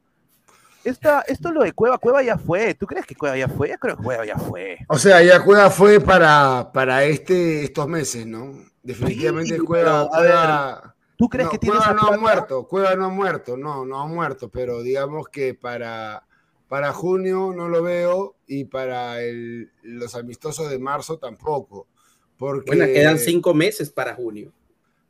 [0.84, 3.70] esta, esto lo de Cueva, Cueva ya fue, ¿tú crees que Cueva ya fue?
[3.70, 4.78] Yo creo que Cueva ya fue.
[4.88, 8.54] O sea, ya Cueva fue para, para este, estos meses, ¿no?
[8.82, 12.18] Definitivamente Sí, Cueva, pero, a Cueva- ¿Tú crees no, que tiene Cueva esa no ha
[12.18, 16.24] muerto, Cueva no ha muerto, no, no ha muerto, pero digamos que para,
[16.70, 21.88] para junio no lo veo y para el- los amistosos de marzo tampoco.
[22.40, 24.52] Porque Bueno, quedan cinco meses para junio.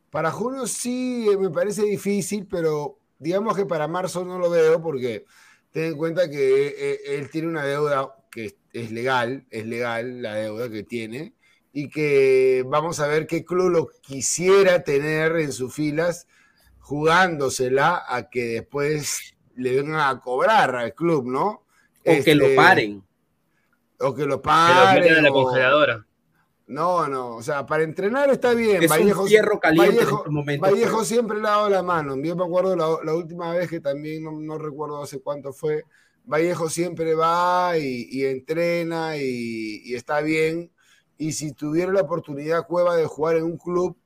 [0.09, 4.81] para junio sí eh, me parece difícil, pero digamos que para marzo no lo veo
[4.81, 5.23] porque
[5.71, 10.33] ten en cuenta que eh, él tiene una deuda que es- legal, es legal la
[10.35, 11.33] deuda que tiene
[11.71, 16.25] y que vamos a ver qué club lo quisiera tener en sus filas
[16.79, 21.63] jugándosela a que después le vengan a cobrar al club, ¿no?
[22.03, 23.03] O que lo Este, paren.
[23.99, 25.15] O que lo Que lo meten paren.
[25.17, 26.05] en la o- congeladora.
[26.69, 28.83] No, no, o sea, para entrenar está bien.
[28.83, 32.15] Es un fierro caliente en Vallejo, este momento, Vallejo siempre le ha dado la mano.
[32.21, 35.83] Yo me acuerdo la, la última vez que también, no, no recuerdo hace cuánto fue,
[36.25, 40.71] Vallejo siempre va y, y entrena y, y está bien.
[41.17, 43.97] Y si tuviera la oportunidad Cueva de jugar en un club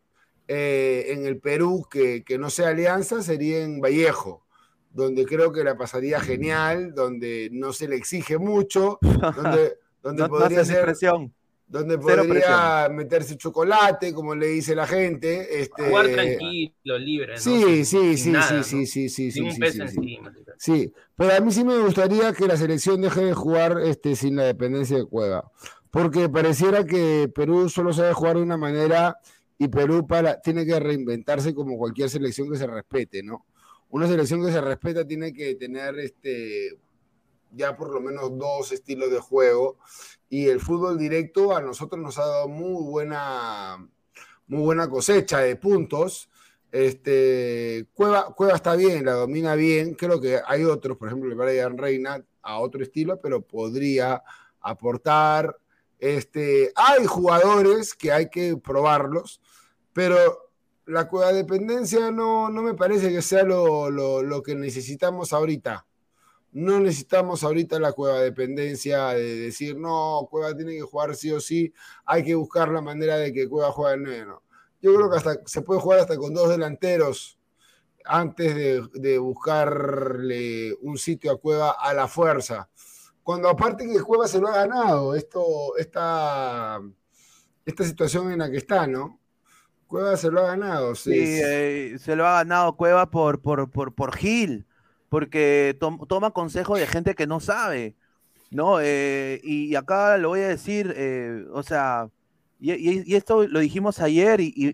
[0.47, 4.45] eh, en el Perú que, que no sea Alianza, sería en Vallejo,
[4.89, 10.29] donde creo que la pasaría genial, donde no se le exige mucho, donde, donde No,
[10.29, 11.33] no podría haces ser presión.
[11.73, 15.59] Donde podría meterse chocolate, como le dice la gente.
[15.59, 17.33] Este, Jugar tranquilo, libre.
[17.33, 17.39] ¿no?
[17.39, 18.63] Sí, Sin- sí, sin sí, nada, sí, ¿no?
[18.63, 19.97] sí, sí, sí, Sin sí, un sí, peso sí, sí.
[19.97, 20.33] encima.
[20.55, 24.35] Sí, pero a mí sí me gustaría que la selección deje de jugar este, sin
[24.35, 25.51] la dependencia de Cueva,
[25.89, 29.17] porque pareciera que Perú solo sabe jugar de una manera
[29.57, 33.47] y Perú para, tiene que reinventarse como cualquier selección que se respete, ¿no?
[33.89, 36.77] Una selección que se respeta tiene que tener este,
[37.51, 39.77] ya por lo menos dos estilos de juego
[40.33, 43.77] y el fútbol directo a nosotros nos ha dado muy buena,
[44.47, 46.27] muy buena cosecha de puntos.
[46.71, 49.93] Este, Cueva, Cueva está bien, la domina bien.
[49.93, 54.23] Creo que hay otros, por ejemplo, el Brian Reina a otro estilo, pero podría
[54.59, 55.55] aportar.
[55.99, 59.39] Este, hay jugadores que hay que probarlos,
[59.93, 60.17] pero
[60.87, 65.85] la Cueva dependencia no, no me parece que sea lo, lo- lo que necesitamos ahorita.
[66.53, 71.41] No necesitamos ahorita la Cueva dependencia de decir, no, Cueva tiene que jugar sí o
[71.41, 71.73] sí,
[72.05, 74.39] hay que buscar la manera de que Cueva juegue en menos.
[74.81, 77.39] Yo creo que hasta se puede jugar hasta con dos delanteros
[78.05, 82.69] antes de, buscarle un sitio a Cueva a la fuerza.
[83.23, 86.81] Cuando aparte que Cueva se lo ha ganado, esto, esta,
[87.65, 89.19] esta situación en la que está, ¿no?
[89.87, 90.95] Cueva se lo ha ganado.
[90.95, 91.41] Sí, sí.
[91.43, 94.67] eh, se lo ha ganado Cueva por, por, por, por Gil,
[95.13, 97.93] porque tom- toma consejo de gente que no sabe,
[98.49, 98.79] ¿no?
[98.81, 102.09] Eh, y acá lo voy a decir, eh, o sea,
[102.59, 104.73] y, esto lo dijimos ayer y,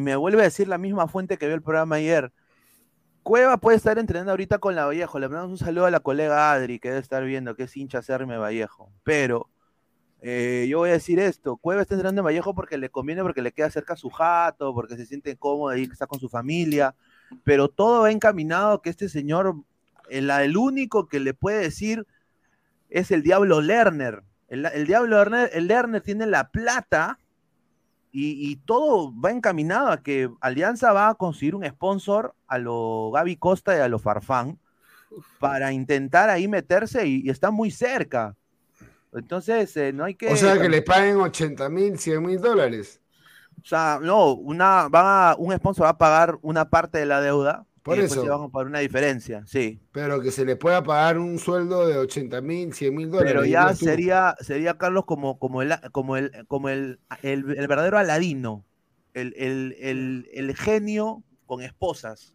[0.00, 2.30] me vuelve a decir la misma fuente que vio el programa ayer.
[3.24, 5.18] Cueva puede estar entrenando ahorita con la Vallejo.
[5.18, 7.98] Le mandamos un saludo a la colega Adri, que debe estar viendo, que es hincha
[7.98, 8.92] hacerme Vallejo.
[9.02, 9.50] Pero
[10.22, 13.42] eh, yo voy a decir esto: Cueva está entrenando en Vallejo porque le conviene, porque
[13.42, 16.94] le queda cerca a su jato, porque se siente cómodo ahí, está con su familia.
[17.44, 19.54] Pero todo va encaminado que este señor,
[20.10, 22.06] el, el único que le puede decir
[22.88, 24.22] es el Diablo Lerner.
[24.48, 27.18] El, el Diablo Lerner, el Lerner tiene la plata
[28.12, 33.10] y, y todo va encaminado a que Alianza va a conseguir un sponsor a lo
[33.12, 34.58] Gaby Costa y a lo Farfán
[35.38, 38.34] para intentar ahí meterse y, y está muy cerca.
[39.12, 40.28] Entonces, eh, no hay que.
[40.32, 43.00] O sea que le paguen 80 mil, 100 mil dólares.
[43.62, 47.20] O sea, no, una, van a- un sponsor va a pagar una parte de la
[47.20, 48.24] deuda Por y después eso.
[48.24, 49.80] se van a pagar una diferencia, sí.
[49.92, 53.32] Pero que se le pueda pagar un sueldo de 80 mil, 100 mil dólares.
[53.32, 57.98] Pero ya sería, sería Carlos como, como, el, como, el, como el, el, el verdadero
[57.98, 58.64] Aladino,
[59.14, 62.34] el, el, el, el genio con esposas,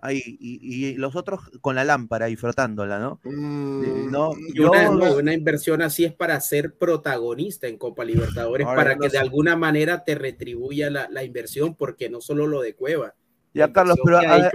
[0.00, 3.20] ahí, y, y los otros con la lámpara y frotándola, ¿no?
[3.24, 8.04] Mm, No, Y yo- una, no, una inversión así es para ser protagonista en Copa
[8.04, 9.16] Libertadores, Ahora, para no que sé.
[9.16, 13.14] de alguna manera te retribuya la, la inversión, porque no solo lo de Cueva.
[13.54, 14.50] Ya, Carlos, pero a ver, a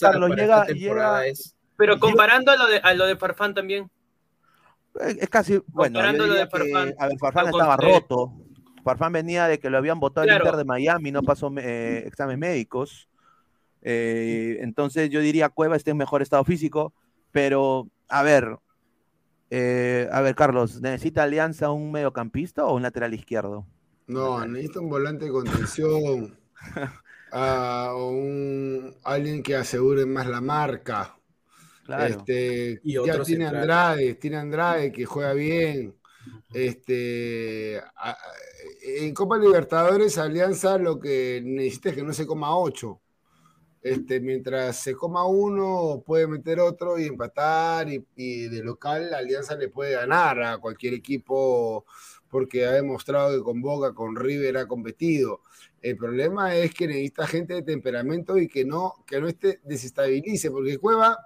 [0.00, 3.90] Carlos, llega- es- Pero comparando a lo de, a lo de Farfán también.
[5.18, 6.88] Es casi, bueno, yo Comparando lo diría de Farfán.
[6.90, 8.32] que, a ver, Farfán estaba roto.
[8.84, 10.44] Farfán venía de que lo habían votado el Claro.
[10.44, 13.08] Inter de Miami, no pasó eh, exámenes médicos.
[13.80, 16.92] Eh, entonces yo diría Cueva está en mejor estado físico,
[17.32, 18.58] pero a ver,
[19.54, 23.66] Eh, a ver, Carlos, ¿necesita Alianza un mediocampista o un lateral izquierdo?
[24.06, 26.38] No, necesita un volante de contención.
[27.34, 31.16] o un, alguien que asegure más la marca.
[31.84, 32.04] Claro.
[32.06, 33.56] Este, Y ya tiene central.
[33.56, 35.94] Andrade, tiene Andrade que juega bien.
[36.52, 38.16] Este, a- a-
[38.84, 43.00] en Copa Libertadores, Alianza lo que necesita es que no se coma ocho.
[43.82, 47.88] Este, mientras se coma uno, puede meter otro y empatar.
[47.88, 51.84] Y, y de local, Alianza le puede ganar a cualquier equipo
[52.28, 55.40] porque ha demostrado que con Boca, con River ha competido.
[55.82, 60.50] El problema es que necesita gente de temperamento y que no, que no esté desestabilice,
[60.50, 61.18] porque Cueva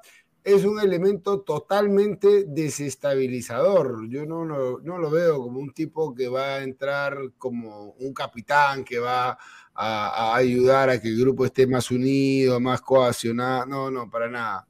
[0.45, 4.09] es un elemento totalmente desestabilizador.
[4.09, 8.15] Yo no, lo- no lo veo como un tipo que va a entrar como un
[8.15, 9.37] capitán que va
[9.75, 13.67] a, ayudar a que el grupo esté más unido, más cohesionado.
[13.67, 14.67] No, no, para nada.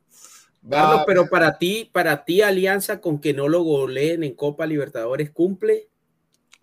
[0.68, 5.30] Carlos, pero para ti, para ti, Alianza con que no lo goleen en Copa Libertadores
[5.30, 5.89] cumple.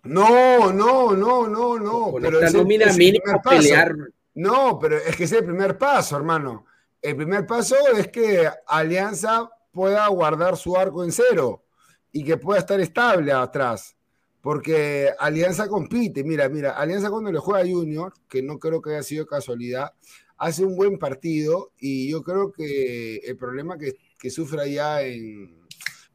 [0.04, 2.12] No, no, no, no, no.
[2.12, 3.94] con pero esta es nómina mínima pelear.
[4.34, 6.66] No, pero es que es el primer paso, hermano.
[7.00, 11.64] El primer paso es que Alianza pueda guardar su arco en cero
[12.12, 13.96] y que pueda estar estable atrás.
[14.40, 16.22] Porque Alianza compite.
[16.22, 19.92] Mira, mira, Alianza cuando le juega a Junior, que no creo que haya sido casualidad,
[20.36, 25.64] hace un buen partido y yo creo que el problema que, que sufre allá en,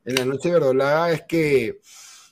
[0.06, 1.80] en la noche verdolaga es que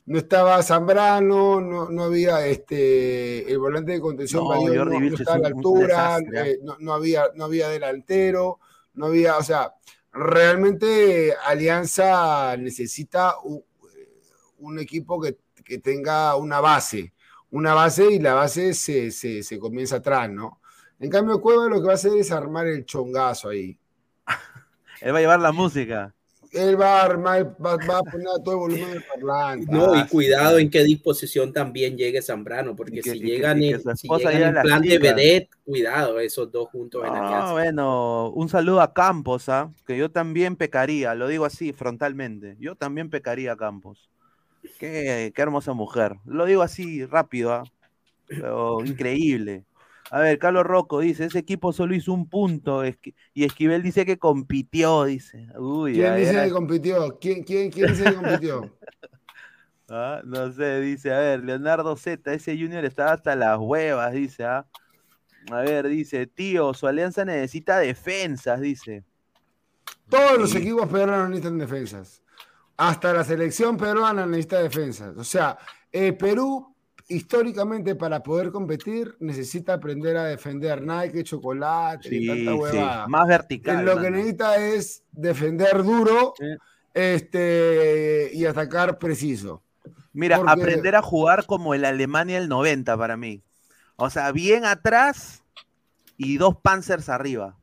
[0.07, 5.39] no estaba Zambrano, no, no había este el volante de contención No, no, estaba a
[5.39, 8.59] la altura, desastre, eh, no, no había, no había delantero,
[8.93, 9.73] no había, o sea,
[10.13, 13.61] realmente Alianza necesita un,
[14.59, 17.13] un equipo que, que tenga una base,
[17.51, 20.61] una base y la base se, se, se comienza atrás, ¿no?
[20.99, 23.77] En cambio, Cueva lo que va a hacer es armar el chongazo ahí.
[25.01, 26.15] Él va a llevar la música.
[26.57, 29.71] Él va a armar, va, va a poner a todo el volumen del parlante.
[29.71, 33.69] No, y Ah, cuidado en qué disposición también llegue Zambrano, porque que- si llegan y
[33.69, 37.51] que en, si llegan en plan de vedette, cuidado esos dos juntos en Ah, Alianza.
[37.53, 39.71] bueno, un saludo a Campos, ¿ah?
[39.85, 42.55] que yo también pecaría, lo digo así, frontalmente.
[42.59, 44.09] Yo también pecaría a Campos.
[44.79, 46.15] Qué, qué hermosa mujer.
[46.25, 47.63] Lo digo así, rápido, ¿ah?
[48.27, 49.63] Pero increíble.
[50.09, 54.17] A ver, Carlos Rocco dice, ese equipo solo hizo un punto y Esquivel dice que
[54.17, 55.47] compitió, dice.
[55.57, 57.17] Uy, ¿Quién dice que compitió?
[57.19, 58.77] ¿Quién, quién, quién dice que compitió?
[59.89, 64.43] Ah, no sé, dice, a ver, Leonardo Z, ese Junior estaba hasta las huevas, dice,
[64.43, 64.67] ¿ah?
[65.49, 69.05] A ver, dice, tío, su alianza necesita defensas, dice.
[70.09, 72.21] Todos los equipos peruanos necesitan defensas.
[72.75, 75.15] Hasta la selección peruana necesita defensas.
[75.17, 75.57] O sea,
[75.91, 76.75] eh, Perú
[77.07, 80.83] históricamente para poder competir necesita aprender a defender.
[81.11, 83.85] Que chocolate, Sí, ni tanta sí, más vertical.
[83.85, 86.45] lo que necesita es defender duro Sí.
[86.93, 89.61] este, y atacar preciso.
[90.13, 93.41] Mira, Porque- aprender a jugar como el Alemania del 90 para mí.
[93.95, 95.43] O sea, bien atrás
[96.17, 97.55] y dos Panzers arriba.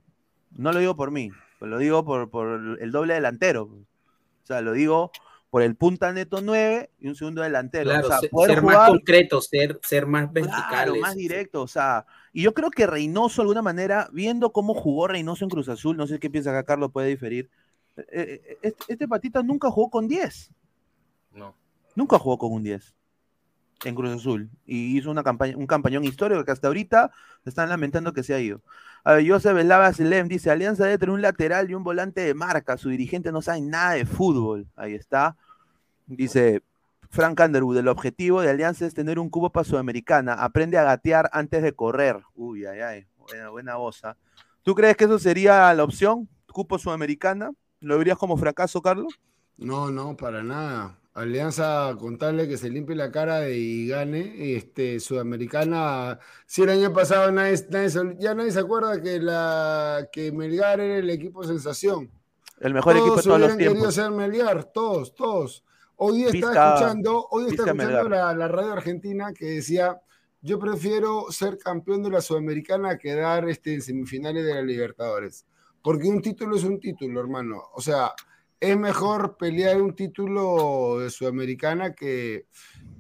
[0.57, 1.31] No lo digo por mí,
[1.61, 3.65] lo digo por, por el doble delantero.
[3.65, 5.11] O sea, lo digo
[5.55, 7.85] por el punta neto 9 y un segundo delantero.
[7.89, 11.01] Claro, o sea, ser, poder ser más concreto, ser, ser más Claro, verticales.
[11.01, 15.07] más directo, o sea, y yo creo que Reynoso, de alguna manera, viendo cómo jugó
[15.07, 17.51] Reynoso en Cruz Azul, no sé qué piensa acá Carlos, puede diferir.
[17.97, 18.05] eh,
[18.45, 20.51] eh, Este, este patita nunca jugó con 10,
[21.33, 21.55] No.
[21.95, 22.93] nunca jugó con un 10
[23.85, 27.13] en Cruz Azul y hizo una campaña, un campañón histórico que hasta ahorita
[27.45, 28.61] se están lamentando que se ha ido.
[29.05, 32.35] A ver, Joseph Velava Selem dice: Alianza debe tener un lateral y un volante de
[32.35, 32.77] marca.
[32.77, 34.67] Su dirigente no sabe nada de fútbol.
[34.75, 35.37] Ahí está.
[36.07, 36.63] Dice
[37.11, 40.35] Frank Underwood: el objetivo de Alianza es tener un cubo para Sudamericana.
[40.35, 42.23] Aprende a gatear antes de correr.
[42.35, 43.07] Uy, ay, ay.
[43.19, 44.17] Buena, buena.
[44.63, 46.29] ¿Tú crees que eso sería la opción?
[46.53, 47.53] ¿Cupo Sudamericana?
[47.81, 49.19] ¿Lo verías como fracaso, Carlos?
[49.57, 50.99] No, no, para nada.
[51.15, 54.57] Alianza, contarle que se limpie la cara y gane.
[54.57, 60.33] Este, Sudamericana, si el año pasado nadie, nadie ya nadie se acuerda que, la, que
[60.33, 62.11] Melgar era el equipo sensación.
[62.59, 63.95] El mejor equipo de todos todos los tiempos.
[63.95, 65.65] ser Melgar, todos, todos.
[65.97, 70.01] Hoy estaba escuchando, hoy estaba escuchando la, la radio argentina que decía,
[70.43, 75.47] yo prefiero ser campeón de la Sudamericana a quedar este, en semifinales de la Libertadores.
[75.83, 77.63] Porque un título es un título, hermano.
[77.75, 78.13] O sea,
[78.59, 82.47] es mejor pelear un título de Sudamericana que...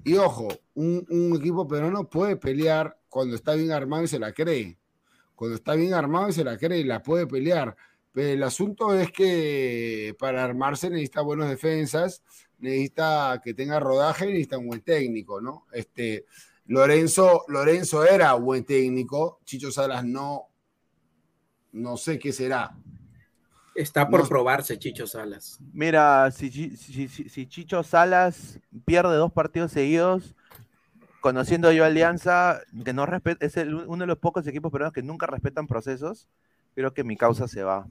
[0.04, 4.32] Y ojo, un, un equipo peruano puede pelear cuando está bien armado y se la
[4.32, 4.78] cree.
[5.34, 7.76] Cuando está bien armado y se la cree, la puede pelear.
[8.12, 12.22] Pero el asunto es que para armarse necesita buenas defensas,
[12.58, 15.66] necesita que tenga rodaje y necesita un buen técnico, ¿no?
[15.72, 16.24] Este,
[16.66, 20.48] Lorenzo, Lorenzo era buen técnico, Chicho Salas no,
[21.72, 22.74] no sé qué será.
[23.74, 24.28] Está por No.
[24.28, 25.58] probarse, Chicho Salas.
[25.72, 30.36] Mira, si, Chi- si- si- si Chicho Salas pierde dos partidos seguidos,
[31.20, 35.02] conociendo yo Alianza, que no respeta, es el- uno de los pocos equipos peruanos que
[35.02, 36.28] nunca respetan procesos,
[36.76, 37.88] creo que mi causa se va.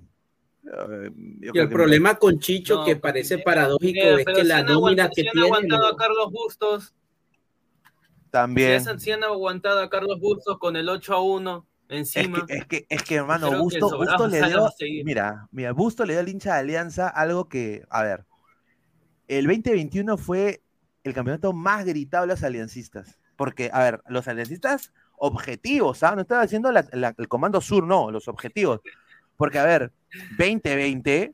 [0.66, 1.12] Eh,
[1.42, 5.10] yo Y el problema con Chicho, No, que parece paradójico, es que si la nómina
[5.10, 5.48] que si han tiene.
[5.48, 6.94] aguantado a Carlos Bustos, si
[8.32, 9.00] También.
[9.00, 12.46] si han aguantado a Carlos Bustos con el 8 a 1 Es encima.
[12.46, 14.70] que, es que, es que, hermano, creo que Busto, Busto le dio.
[15.04, 18.26] Mira, mira, Busto le dio al hincha de Alianza algo que, a ver,
[19.28, 20.62] el 2021 fue
[21.04, 23.20] el campeonato más gritado de los aliancistas.
[23.36, 26.16] Porque, a ver, los aliancistas objetivos, ¿sabes?
[26.18, 28.80] No estaba haciendo la- la- el comando sur, no, los objetivos.
[29.38, 29.92] Porque, a ver,
[30.38, 31.34] 2020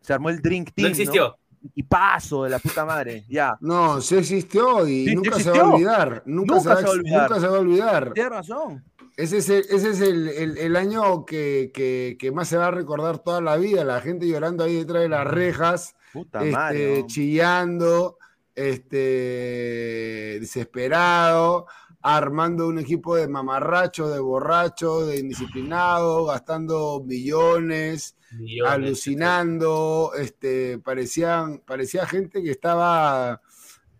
[0.00, 0.90] se armó el Drink no Team.
[0.90, 1.36] existió.
[1.74, 3.56] Y paso de la puta madre, ya.
[3.60, 6.22] No, sí existió y Sí, nunca se va a olvidar.
[6.26, 7.22] Nunca, Nunca se, va, se va a olvidar.
[7.30, 8.12] nunca se va a olvidar.
[8.14, 8.84] Tienes razón.
[9.16, 12.66] Ese es el, ese es el, el- el año que, que- que más se va
[12.68, 13.84] a recordar toda la vida.
[13.84, 16.98] La gente llorando ahí detrás de las rejas, Puta este, madre.
[17.00, 17.06] ¿no?
[17.06, 18.18] chillando,
[18.56, 21.66] este, desesperado,
[22.02, 31.58] armando un equipo de mamarrachos, de borrachos, de indisciplinados, gastando millones, Millones, alucinando, este, parecían,
[31.58, 33.40] parecía gente que estaba,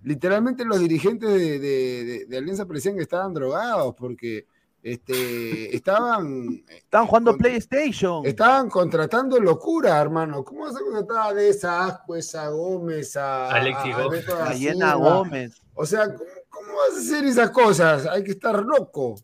[0.03, 4.46] literalmente los dirigentes de, de- de- de Alianza parecían que estaban drogados, porque
[4.82, 8.26] este, estaban, Estaban jugando con- PlayStation.
[8.26, 10.42] estaban contratando locura, hermano.
[10.44, 14.26] ¿Cómo vas a contratar a esa Ascuez, a Gómez, a, Alexis a- a Gómez.
[14.26, 14.94] Ballena Silva?
[15.14, 15.62] Gómez.
[15.74, 16.24] O sea, ¿cómo,
[16.73, 18.07] cómo vas a hacer esas cosas?
[18.07, 19.16] Hay que estar loco.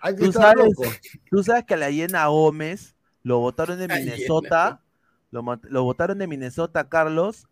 [0.00, 0.82] Hay que Tú estar sabes, loco.
[1.30, 4.82] tú sabes que a la Hiena Gómez lo votaron de Minnesota,
[5.30, 7.46] lo votaron de Minnesota, Carlos,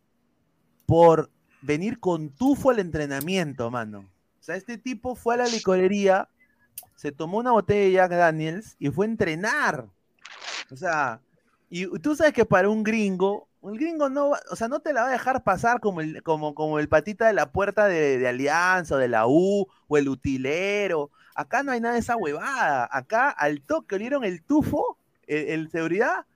[0.86, 1.30] por
[1.62, 4.08] venir con tufo al entrenamiento, mano.
[4.40, 6.28] O sea, este tipo fue a la licorería,
[6.94, 9.88] se tomó una botella de Jack Daniels y fue a entrenar.
[10.70, 11.20] O sea,
[11.68, 14.92] y tú sabes que para un gringo, un gringo no, va- o sea, no te
[14.92, 18.18] la va a dejar pasar como el, como, como el patita de la puerta de,
[18.18, 21.10] de Alianza o de la U o el utilero.
[21.34, 22.88] Acá no hay nada de esa huevada.
[22.90, 26.26] Acá al toque olieron el tufo, el, el seguridad.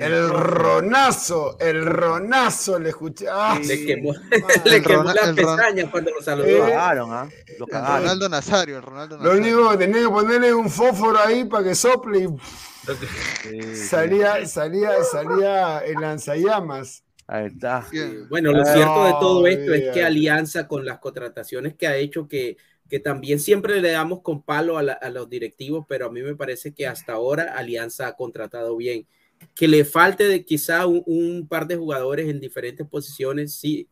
[0.00, 3.26] El ronazo, el ronazo le escuché.
[3.30, 4.12] Ah, Le quemó,
[4.64, 6.66] le quemó las pestañas cuando lo Lo saludó.
[6.66, 7.28] Eh, cagaron, ¿ah?
[7.56, 8.02] Lo El cagaron.
[8.02, 9.40] Ronaldo Nazario, el Ronaldo Lo Nazario.
[9.58, 12.28] único que tenía que ponerle un fósforo ahí para que sople y
[13.42, 13.76] Sí, sí.
[13.76, 17.04] salía, salía, salía el lanzallamas.
[17.26, 17.86] Ahí está.
[18.28, 20.02] Bueno, lo cierto de todo esto es que.
[20.02, 22.56] Alianza con las contrataciones que ha hecho, que,
[22.88, 26.22] que también siempre le damos con palo a, la- a los directivos, pero a mí
[26.22, 29.06] me parece que hasta ahora Alianza ha contratado bien.
[29.54, 33.88] Que le falte de quizá un, un par de jugadores en diferentes posiciones, sí,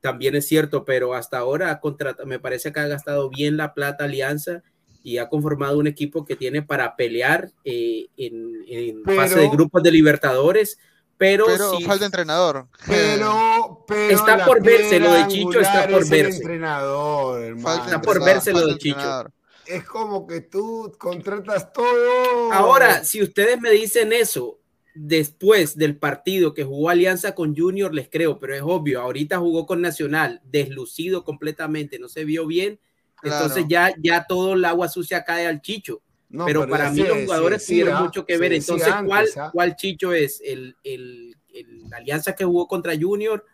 [0.00, 1.80] también es cierto, pero hasta ahora
[2.24, 4.62] me parece que ha gastado bien la plata Alianza
[5.02, 9.48] y ha conformado un equipo que tiene para pelear eh, en, en Pero- fase de
[9.48, 10.78] grupos de Libertadores,
[11.18, 12.66] pero, Pero sí- falta entrenador.
[12.86, 16.36] Pero, pero Está por verse, lo de Chicho está por verse.
[16.38, 17.66] entrenador, hermano.
[17.68, 19.26] Falta Está por verse lo de Chicho.
[19.66, 22.52] Es como que tú contratas todo.
[22.52, 24.58] Ahora, si ustedes me dicen eso
[24.96, 29.66] después del partido que jugó Alianza con Junior, les creo, pero es obvio, ahorita jugó
[29.66, 32.80] con Nacional, deslucido completamente, no se vio bien,
[33.20, 33.44] Claro.
[33.46, 36.02] entonces ya, ya todo el agua sucia cae al Chicho.
[36.28, 38.52] No, pero, para mí los jugadores decía, tuvieron mucho que ver.
[38.52, 39.50] Entonces, ¿cuál, antes, ¿ah?
[39.52, 40.42] ¿cuál Chicho es?
[40.44, 43.44] ¿El, el, el Alianza que jugó contra Junior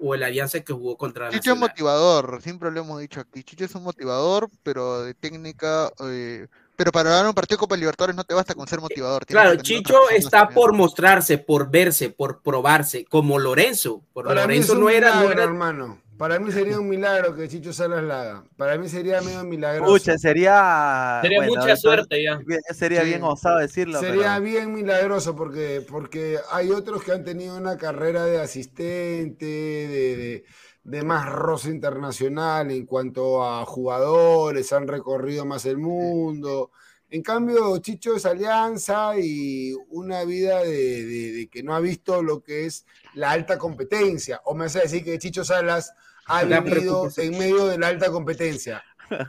[0.00, 1.70] o el Alianza que jugó contra Chicho es Nacional?
[1.70, 3.42] motivador, siempre lo hemos dicho aquí.
[3.44, 5.90] Chicho es un motivador, pero de técnica.
[6.04, 6.48] eh,
[6.78, 9.24] pero para ganar un partido de Copa Libertadores no te basta con ser motivador.
[9.26, 10.54] tienes Claro, Chicho está también.
[10.54, 14.04] por mostrarse, por verse, por probarse, como Lorenzo.
[14.12, 16.00] Por Lorenzo no era, no era hermano.
[16.16, 18.44] Para mí sería un milagro que Chicho Salas la haga.
[18.56, 19.92] Para mí sería medio milagroso.
[19.92, 21.18] Pucha, sería.
[21.22, 22.40] Sería bueno, mucha suerte ya.
[22.74, 23.06] Sería Sí.
[23.08, 23.98] bien osado decirlo.
[24.00, 29.44] Sería pero- bien milagroso porque, porque hay otros que han tenido una carrera de asistente,
[29.46, 30.44] de, de-
[30.88, 36.70] de más roce internacional en cuanto a jugadores, han recorrido más el mundo.
[37.10, 42.22] En cambio, Chicho es alianza y una vida de, de- de que no ha visto
[42.22, 44.40] lo que es la alta competencia.
[44.44, 45.92] O me a decir que Chicho Salas
[46.26, 48.82] ha La vivido en medio de la alta competencia.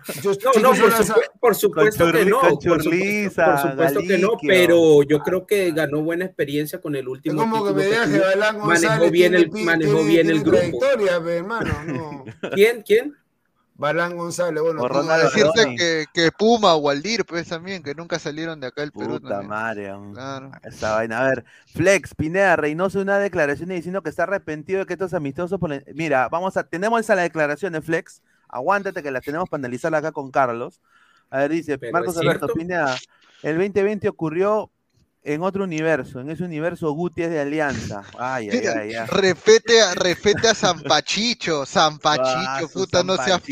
[0.06, 2.40] Chicho- No, no, por, supu- por supuesto que no.
[2.42, 7.02] Por supuesto, por supuesto que no, pero yo creo que ganó buena experiencia con el
[7.04, 8.20] Es último como que me que digas que.
[8.20, 11.30] Balán manejó bien tiene el, pi- manejó tiene- bien tiene el grupo.
[11.30, 12.26] hermano, no.
[12.56, 12.82] ¿Quién?
[12.84, 13.16] ¿Quién?
[13.76, 18.20] Balán González, bueno, tú- Ronaldo Decirte que, que Puma o Waldir, pues también, que nunca
[18.20, 19.22] salieron de acá del Perú.
[19.22, 19.90] Puta madre.
[20.14, 20.52] Claro.
[20.64, 21.22] Esa vaina.
[21.22, 25.58] A ver, Flex, Pineda, Reynoso, una declaración diciendo que está arrepentido de que estos amistosos.
[25.62, 26.64] por Mira, vamos a.
[26.68, 28.22] Tenemos esa la declaración de Flex.
[28.50, 30.82] Aguántate que la tenemos para analizarla acá con Carlos.
[31.30, 32.48] A ver, dice Pero Marcos Alberto.
[32.48, 32.98] Pineda.
[33.44, 34.70] El 2020 ocurrió
[35.24, 36.20] en otro universo.
[36.20, 38.04] En ese universo Guti es de Alianza.
[38.18, 39.08] Ay, ay, ay, ay.
[39.08, 43.40] Respete a, respete a San Pachicho, San Pachicho, Ah, su puta, no sea.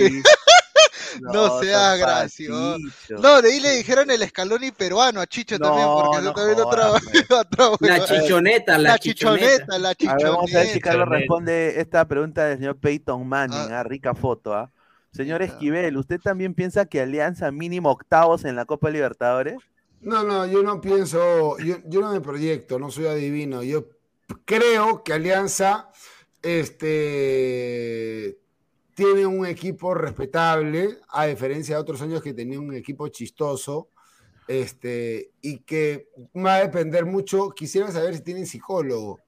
[1.21, 2.73] No sea San gracioso.
[2.73, 3.21] Pachicho.
[3.21, 6.33] No, de ahí le dijeron el escalón peruano a Chicho también, No, porque no eso
[6.33, 7.31] también jodas, pues.
[7.31, 9.45] otra La chichoneta, la, La chichoneta.
[9.47, 10.79] chichoneta, la A ver, vamos a ver si chichoneta.
[10.81, 11.05] Carlos Chichoneta.
[11.19, 13.71] responde esta pregunta del señor Peyton Manning.
[13.71, 13.79] Ah.
[13.79, 14.69] Ah, rica foto, ¿ah?
[15.17, 15.41] Señor.
[15.41, 19.57] Esquivel, ¿usted también piensa que Alianza mínimo octavos en la Copa Libertadores?
[19.99, 23.63] No, no, yo no pienso, yo, yo no me proyecto, no soy adivino.
[23.63, 23.87] Yo
[24.45, 25.89] creo que Alianza
[26.41, 28.37] este,
[28.93, 33.89] tiene un equipo respetable, a diferencia de otros años que tenía un equipo chistoso,
[34.47, 37.49] este, y que va a depender mucho.
[37.49, 39.19] Quisiera saber si tienen psicólogo,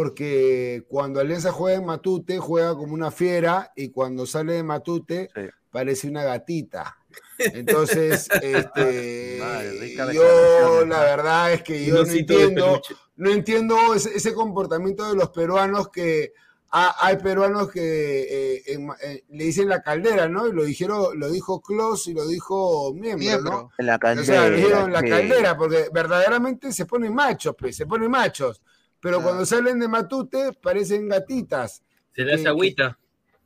[0.00, 5.30] porque cuando Alianza juega en Matute, juega como una fiera, y cuando sale de Matute,
[5.34, 5.40] Sí.
[5.70, 6.98] parece una gatita.
[7.38, 11.02] Entonces, este, Madre, yo declaración, la ¿no?
[11.02, 12.82] verdad es que yo no entiendo,
[13.16, 16.34] no entiendo ese, ese comportamiento de los peruanos que
[16.72, 20.46] ha- hay peruanos que eh, en eh, le dicen la caldera, ¿no?
[20.46, 23.50] Y lo dijeron, lo dijo Klaus y lo dijo Miembro, Miembro.
[23.50, 23.70] ¿no?
[23.78, 24.26] En la O caldera.
[24.26, 28.60] sea, le dijeron la caldera, porque verdaderamente se ponen machos, pues, se ponen machos.
[29.00, 29.22] Pero Claro.
[29.30, 31.82] cuando salen de Matute parecen gatitas.
[32.14, 32.98] Se le que- hace agüita.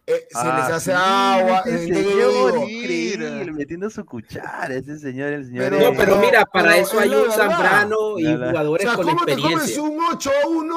[0.07, 1.63] Eh, se Ah, les hace sí, agua.
[1.67, 5.71] ese señor, increíble, metiendo su cuchara, ese señor, el señor.
[5.71, 7.31] Pero- No, pero mira, para pero eso es hay un.
[7.31, 8.47] Zambrano y La verdad.
[8.49, 9.83] O jugadores sea, con ¿cómo te comes experiencia.
[9.83, 10.77] un 8 a 1?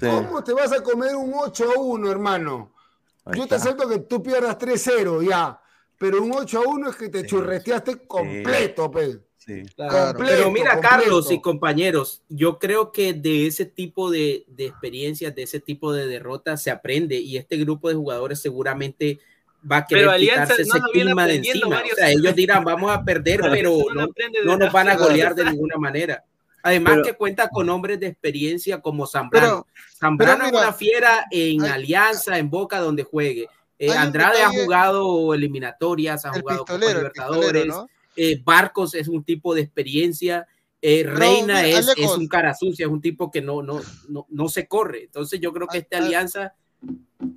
[0.00, 0.06] Sí.
[0.08, 2.72] ¿Cómo te vas a comer un 8 a 1, hermano?
[3.24, 3.68] Ahí Yo te está.
[3.70, 5.60] acepto que tú pierdas 3-0 ya,
[5.98, 7.26] pero un 8 a 1 es que te Sí.
[7.26, 9.20] churreteaste completo, pe.
[9.46, 9.62] Sí.
[9.76, 10.96] Claro, Completo, pero mira, completo.
[10.96, 15.92] Carlos y compañeros, yo creo que de ese tipo de, de experiencias, de ese tipo
[15.92, 19.20] de derrotas se aprende y este grupo de jugadores seguramente
[19.70, 21.80] va a querer Pero quitarse ese no clima de encima.
[21.92, 24.08] O sea, ellos dirán, vamos a perder, pero no,
[24.44, 26.24] no nos van a golear de ninguna manera.
[26.64, 29.68] Además Pero- que cuenta con hombres de experiencia como Zambrano.
[30.00, 33.46] Zambrano es una fiera en hay- Alianza, en Boca, donde juegue.
[33.78, 37.66] Eh, Andrade ha jugado eliminatorias, ha el jugado Copa Libertadores.
[37.66, 37.88] ¿no?
[38.16, 40.46] Eh, Barcos es un tipo de experiencia.
[40.82, 44.48] eh, Reina mira, es, un cara sucia, es un tipo que no, no, no, no
[44.48, 45.04] se corre.
[45.04, 46.54] Entonces yo creo que esta Al- alianza,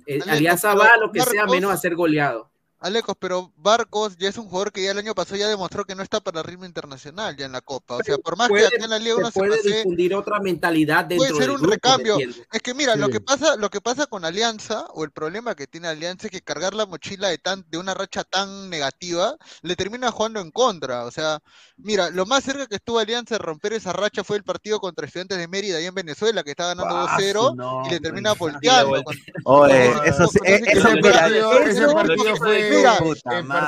[0.06, 2.49] eh, alianza va a lo que sea menos a ser goleado.
[2.80, 5.94] Alecos, pero Barcos ya es un jugador que ya el año pasado ya demostró que
[5.94, 7.96] no está para ritmo internacional ya en la Copa.
[7.96, 10.40] O sea, por más Puede- que en la Liga uno se puede pase, difundir otra
[10.40, 12.16] mentalidad dentro puede ser del un grupo, recambio.
[12.50, 15.66] Es que mira, lo que pasa, lo que pasa con Alianza, o el problema que
[15.66, 19.76] tiene Alianza es que cargar la mochila de tan, de una racha tan negativa, le
[19.76, 21.04] termina jugando en contra.
[21.04, 21.38] O sea,
[21.76, 25.04] mira, lo más cerca que estuvo Alianza de romper esa racha fue el partido contra
[25.06, 27.88] Estudiantes de Mérida ahí en Venezuela, que está ganando Ah, 2-0 su nombre.
[27.88, 29.02] y le termina volteando.
[29.44, 32.69] Oye, eso, sí- eh, con- eso, Ese con- mira, partido, eso- ese partido fue.
[32.70, 33.14] Mira, partido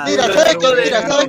[0.05, 1.27] Mira, fue ¿sabes que, mira, ¿sabes,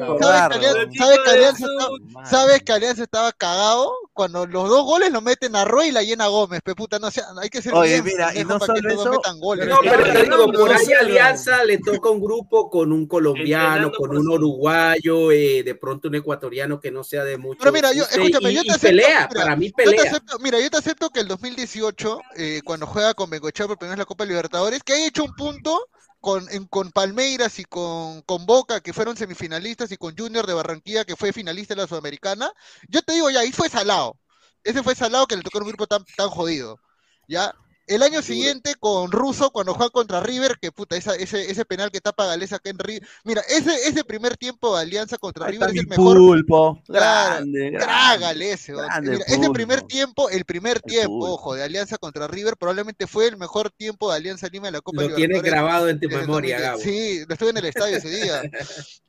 [2.62, 5.92] que Alianza, que que estaba cagado cuando los dos goles lo meten a Roy y
[5.92, 6.60] la llena Gómez?
[6.62, 8.94] Pe puta, no sea, hay que ser Oye, bien mira, y no para que solo
[8.94, 9.68] todos eso, metan goles.
[9.68, 10.86] No, pero te Entrenando digo, por ahí.
[11.00, 16.14] Alianza le toca un grupo con un colombiano, con un uruguayo, eh, de pronto un
[16.16, 17.58] ecuatoriano que no sea de mucho.
[17.60, 20.10] Pero mira, yo, escúchame, y, yo te acepto, pelea, mira, para mí Yo te pelea.
[20.10, 23.94] acepto, mira, yo te acepto que el 2018, eh, cuando juega con Bengochea por primera
[23.94, 25.88] vez la Copa Libertadores, que haya hecho un punto
[26.24, 30.54] con, en- con Palmeiras y con, con Boca, que fueron semifinalistas, y con Junior de
[30.54, 32.50] Barranquilla, que fue finalista de la Sudamericana,
[32.88, 34.18] yo te digo ya, ahí fue salado.
[34.64, 36.80] Ese fue salado que le tocó un grupo tan, tan jodido.
[37.28, 37.54] ¿Ya?
[37.86, 41.90] El año siguiente con Russo, cuando juega contra River, que puta, esa, ese, ese penal
[41.90, 43.06] que tapa Galeza acá en River.
[43.24, 46.16] Mira, ese, ese primer tiempo de alianza contra Ahí River está es mi el mejor.
[46.16, 46.82] pulpo.
[46.86, 49.10] Claro, Grande, grande.
[49.10, 51.34] Mira, ese primer tiempo, el primer tiempo, pulpo.
[51.34, 54.80] ojo, de Alianza contra River, probablemente fue el mejor tiempo de Alianza Lima en la
[54.80, 56.60] Copa Lo tienes grabado en tu memoria, 2010.
[56.62, 56.80] Gabo.
[56.80, 58.42] Sí, lo estuve en el estadio ese día.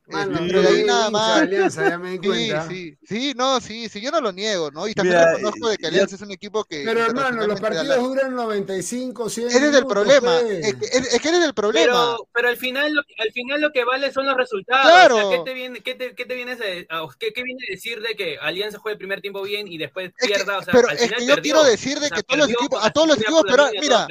[0.08, 1.40] Mano, yo pero de ahí nada más.
[1.40, 2.68] Alianza, ya me di Sí, cuenta.
[2.68, 4.86] sí, sí, no, sí, sí, yo no lo niego, ¿no?
[4.86, 7.60] Y también Mira, reconozco de que yo- Alianza es un equipo que Pero hermano, los
[7.60, 8.36] partidos la- duran
[8.66, 11.54] 95, 100 Ese es el minutos, problema, es que, es- es que ese es el
[11.54, 11.86] problema.
[11.86, 14.86] Pero, pero al final, lo, al final lo que vale son los resultados.
[14.86, 15.16] Claro.
[15.16, 16.64] O sea, ¿qué te viene, qué te, qué te vienes a,
[17.18, 20.10] qué, qué viene a decir de que Alianza juegue el primer tiempo bien y después
[20.18, 20.58] Es que- pierda?
[20.58, 21.42] o sea, pero al es final que yo perdió.
[21.54, 23.42] quiero decir de O sea, que todos los perdió equipos, con a todos los equipos,
[23.48, 24.06] pero mira,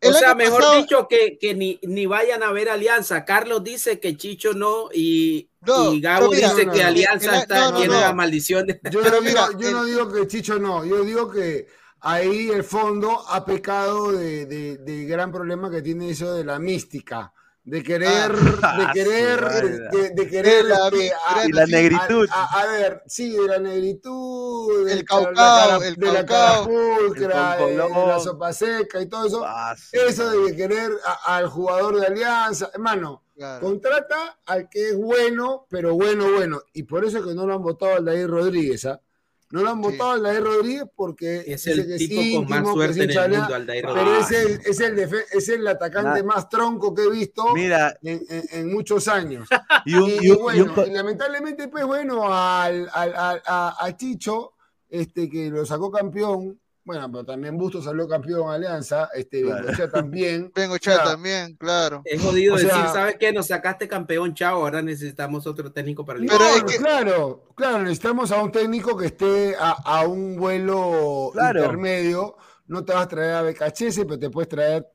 [0.00, 3.24] o sea, mejor pasado- dicho que, que ni, ni vayan a ver Alianza.
[3.24, 7.58] Carlos dice que Chicho no y, No, y Gabo mira, dice no, que Alianza está,
[7.62, 8.00] no, no, tiene no.
[8.00, 8.80] la maldición de...
[8.92, 11.66] Yo, Pero mira, digo, yo el- no digo que Chicho no, yo digo que
[12.00, 16.58] ahí el fondo ha pecado de, de- de gran problema que tiene eso de la
[16.58, 17.32] mística,
[17.64, 18.32] de querer,
[18.62, 22.28] Ah, de querer, de, de querer, De la este, a- Y la negritud.
[22.30, 27.76] A, a- a ver, sí, de la negritud, El caucao, el de la carapulcra, de,
[27.76, 29.42] la sopa seca y todo eso.
[29.44, 30.90] Ah, sí, Eso de querer
[31.26, 33.64] al jugador de Alianza, hermano, Claro.
[33.66, 36.60] contrata al que es bueno, pero bueno, bueno.
[36.72, 39.00] Y por eso es que no lo han votado al David Rodríguez, ¿ah?
[39.50, 39.82] No lo han Sí.
[39.90, 43.10] votado a Aldair Rodríguez porque Es dice el que tipo es con más suerte en
[43.10, 44.30] el de mundo, Aldair Pero Rodríguez.
[44.30, 48.22] es el, es, el defe- es el atacante más tronco que he visto Mira, en,
[48.28, 49.48] en- en muchos años.
[49.86, 53.14] y un, Y, y un- y bueno, un co- y lamentablemente, pues bueno, al, al-
[53.16, 54.52] al- a, a Chicho,
[54.90, 59.62] este, que lo sacó campeón, bueno, pero también Busto salió campeón Alianza, este, Claro.
[59.66, 60.50] Bengochea también.
[60.54, 62.00] Vengo O sea, chat también, claro.
[62.04, 63.30] Es jodido O decir, sea- ¿sabes qué?
[63.32, 67.44] Nos sacaste campeón, chao, ahora necesitamos otro técnico para el No, Pero es que- claro,
[67.54, 71.60] claro, necesitamos a un técnico que esté a, a un vuelo Claro.
[71.60, 72.36] intermedio.
[72.66, 74.86] No te vas a traer a BKHS, pero te puedes traer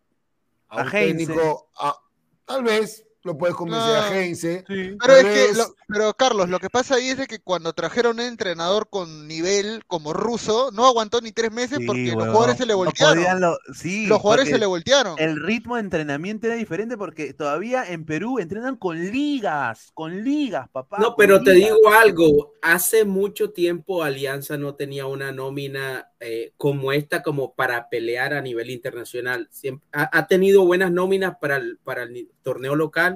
[0.69, 1.25] a, A un Heinze.
[1.27, 1.69] técnico.
[1.77, 1.99] a-
[2.45, 4.65] tal vez lo puedes convencer a Heinze.
[4.67, 4.97] sí.
[4.99, 7.39] Pero es Tal que, vez- lo- pero Carlos, lo que pasa ahí es de que
[7.39, 12.11] cuando trajeron un entrenador con nivel como ruso, no aguantó ni tres meses Sí, porque
[12.15, 13.39] los jugadores se le voltearon.
[13.41, 15.15] lo- sí, los jugadores se le voltearon.
[15.19, 20.67] El ritmo de entrenamiento era diferente porque todavía en Perú entrenan con ligas, con ligas,
[20.69, 20.97] papá.
[20.99, 21.69] No, pero te ligas.
[21.71, 27.89] digo algo, hace mucho tiempo Alianza no tenía una nómina eh, como esta, como para
[27.89, 29.47] pelear a nivel internacional.
[29.51, 33.12] Siempre, ha, ha tenido buenas nóminas para el, para el torneo local,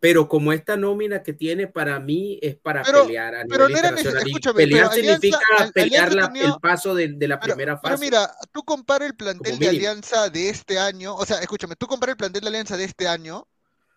[0.00, 3.84] pero como esta nómina que tiene para mí es para Pero- pelear a pero nivel
[3.84, 4.22] internacional.
[4.22, 7.08] neces- Y escúchame, pelear pero Alianza- significa Al- pelear Alianza la- tenía- el paso de,
[7.08, 8.04] de la Pero, primera pero fase.
[8.04, 9.68] mira, tú compara el plantel de.
[9.68, 13.08] Alianza de este año, o sea, escúchame, tú compara el plantel de Alianza de este
[13.08, 13.46] año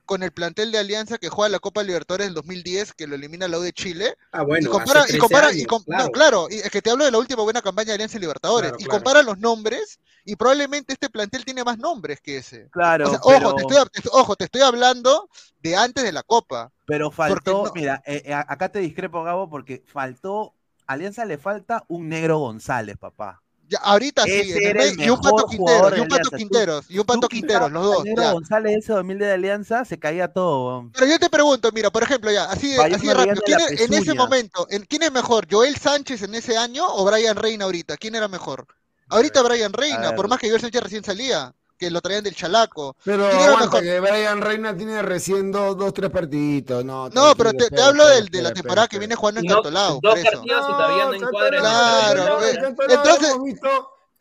[0.06, 3.47] con el plantel de Alianza que juega la Copa Libertadores del 2010, que lo elimina
[3.47, 5.95] la U de Chile, ah, bueno, y compara, hace y 13 compara, y com- no,
[5.95, 6.12] claro.
[6.12, 8.78] claro, y es que te hablo de la última buena campaña de Alianza Libertadores, Claro,
[8.82, 8.99] y claro.
[8.99, 12.70] compara los nombres, y probablemente este plantel tiene más nombres que ese.
[12.72, 13.78] Claro, O sea, pero, ojo, te estoy,
[14.12, 15.30] ojo, te estoy hablando
[15.62, 16.72] de antes de la Copa.
[16.86, 20.54] pero faltó, no- mira, eh, eh, acá te discrepo, Gabo, porque faltó,
[20.88, 23.41] Alianza le falta un negro González, papá.
[23.72, 27.05] Ya, ahorita sí, en el y un Pato Quinteros, y un Pato Quinteros, y un
[27.05, 28.03] Pato Quinteros, los dos.
[28.17, 28.32] ya.
[28.34, 30.89] González ese 2000 de Alianza, se caía todo.
[30.93, 33.59] Pero yo te pregunto, mira, por ejemplo, ya, así de, Vaya así rápido, riendo ¿quién
[33.59, 35.47] la es- en ese momento, en- ¿quién es mejor?
[35.49, 37.95] ¿Joel Sánchez en ese año o Brian Reina ahorita?
[37.95, 38.67] ¿Quién era mejor?
[39.07, 42.95] Ahorita Brian Reina, por más que Joel Sánchez recién salía, que lo traían del chalaco.
[43.03, 43.82] Pero ¿Quién era aguanta mejor?
[43.82, 46.86] que Brian Reina tiene recién dos, dos tres partiditos.
[46.86, 50.13] No, No, pero te, hablo del- de la temporada que viene jugando en Cantolao, dos
[50.13, 52.39] partidos y todavía no encuadra en Claro,
[52.88, 53.36] Entonces-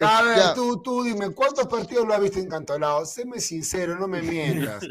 [0.03, 0.55] A ver, Ya.
[0.55, 3.05] tú, tú dime, ¿cuántos partidos lo has visto en Cantolao?
[3.05, 4.82] Séme sincero, no me mientas.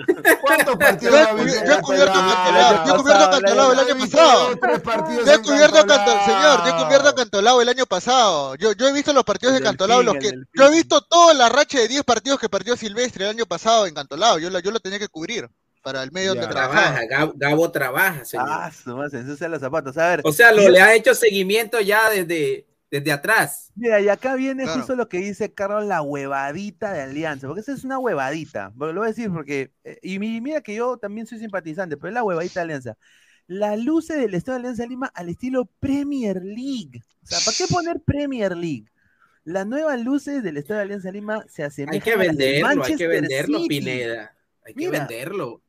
[0.42, 2.86] ¿Cuántos partidos lo he has visto yo he cubierto Cantolao?
[2.86, 4.50] Cantolao, yo he cubierto Cantolao el año pasado.
[4.54, 6.26] Yo he en cubierto Cantolao.
[6.26, 8.56] señor, yo he cubierto a Cantolao el año pasado.
[8.56, 11.50] Yo, yo he visto los partidos de Cantolao, los que yo he visto toda la
[11.50, 14.38] racha de 10 partidos que perdió Silvestre el año pasado en Cantolao.
[14.40, 15.50] Yo, yo lo tenía que cubrir
[15.82, 16.42] para el medio Ya.
[16.42, 16.86] donde trabajaba.
[16.88, 18.46] Trabaja, Gabo, Gabo trabaja, señor.
[18.50, 19.98] Ah, su madre, se ensucian los zapatos.
[19.98, 23.72] A ver, o sea, lo, le ha hecho seguimiento ya desde, desde atrás.
[23.76, 24.80] Mira, y acá viene Claro.
[24.80, 28.94] justo lo que dice Carlos, la huevadita de Alianza, porque esa es una huevadita, lo
[28.94, 32.14] voy a decir porque, eh, y mi- mira que yo también soy simpatizante, pero es
[32.16, 32.98] la huevadita de Alianza.
[33.48, 37.02] Las luces del Estado de Alianza Lima al estilo Premier League.
[37.24, 38.86] O sea, ¿para qué poner Premier League?
[39.44, 42.38] Las nuevas luces del Estado de Alianza Lima se asemejan Hay que a las del
[42.38, 43.68] venderlo, hay que venderlo, City.
[43.80, 44.36] Pineda.
[44.66, 45.00] Hay que Mira.
[45.00, 45.62] venderlo.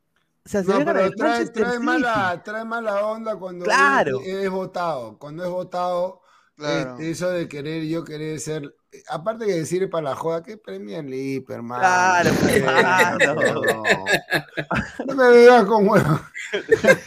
[0.45, 4.21] Se No, pero trae, trae mala, trae mala onda cuando Claro.
[4.21, 5.17] es, es votado.
[5.17, 6.20] Cuando es votado,
[6.61, 6.91] Claro.
[6.91, 8.73] este, eso de querer, yo querer ser.
[9.09, 11.81] Aparte que decir para la joda, que Premier League, hermano.
[11.81, 12.31] Claro,
[12.63, 13.61] claro.
[13.73, 13.83] no.
[15.05, 16.21] No me digas con huevos.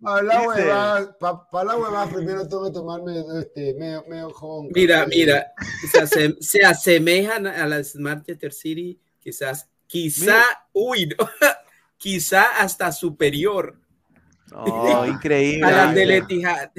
[0.00, 1.18] Para la huevada,
[1.50, 4.32] para la huevada primero tengo que tomarme este, medio, medio.
[4.72, 5.52] Mira, mira,
[5.90, 10.66] se, ase- se asemejan a las Manchester City, quizás, quizá, Mira.
[10.72, 11.28] uy, no,
[11.98, 13.76] quizá hasta superior
[15.08, 15.66] increíble.
[15.66, 16.10] a las del.
[16.12, 16.70] Etihad.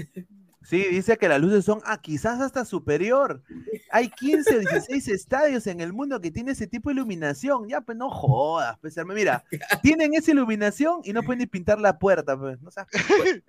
[0.69, 3.41] Sí, dice que las luces son ah, quizás hasta superior.
[3.89, 7.67] Hay 15 o 16 estadios en el mundo que tienen ese tipo de iluminación.
[7.67, 8.95] Ya, pues no jodas, pues.
[9.03, 9.43] Mira,
[9.81, 12.61] tienen esa iluminación y no pueden ni pintar la puerta, pues.
[12.61, 12.85] No seas-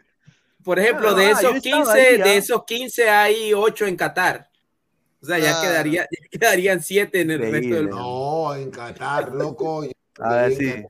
[0.64, 2.24] Por ejemplo, Claro, de ah, esos yo estaba 15, ahí, ah.
[2.24, 4.50] de esos 15 hay 8 en Qatar.
[5.22, 9.84] O sea, ya quedaría, ya quedarían 7 en el resto del No, en Qatar, loco.
[10.20, 10.64] A ver, sí.
[10.64, 10.88] Qatar-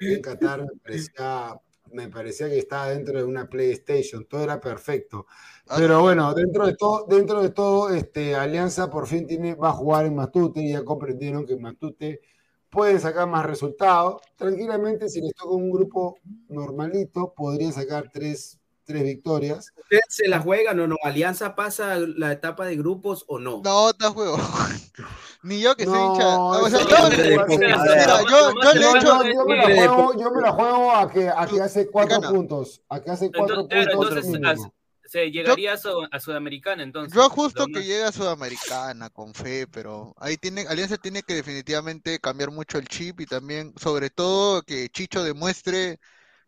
[0.00, 1.56] En Qatar me parecía,
[1.92, 5.26] me parecía que estaba dentro de una PlayStation, todo era perfecto.
[5.68, 9.68] Ah, Pero bueno, dentro de todo, dentro de todo, este, Alianza por fin tiene, va
[9.70, 12.20] a jugar en Matute, ya comprendieron que en Matute
[12.68, 14.20] pueden sacar más resultados.
[14.36, 19.72] Tranquilamente, si les toca un grupo normalito, podrían sacar tres, tres victorias.
[19.76, 20.96] ¿Ustedes se la juegan o no?
[21.04, 23.62] ¿Alianza pasa la etapa de grupos o no?
[23.62, 24.36] No, está juego.
[25.44, 26.38] Ni yo que soy No, hincha.
[26.40, 29.24] O sea, eso yo, no puede mira, yo, yo le he Yo, hecho.
[29.24, 32.20] yo- yo me la juego, yo me la juego a que, a que hace cuatro
[32.20, 32.82] puntos.
[32.88, 34.16] A que hace cuatro Entonces, puntos.
[34.26, 34.72] entonces
[35.12, 37.14] se llegaría a, Sud- a Sudamericana entonces.
[37.14, 42.18] Yo justo que llegue a Sudamericana con fe, pero ahí tiene, Alianza tiene que definitivamente
[42.18, 46.00] cambiar mucho el chip y también, sobre todo, que Chicho demuestre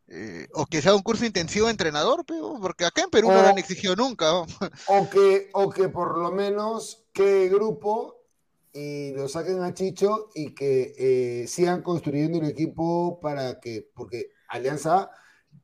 [0.09, 3.43] eh, o que sea un curso intensivo de entrenador, pero, porque acá en Perú no
[3.43, 4.27] lo han exigido nunca.
[4.27, 4.47] ¿no?
[4.87, 8.23] O que, o que por lo menos que grupo
[8.73, 14.31] y lo saquen a Chicho y que eh, sigan construyendo el equipo para que, porque
[14.49, 15.11] Alianza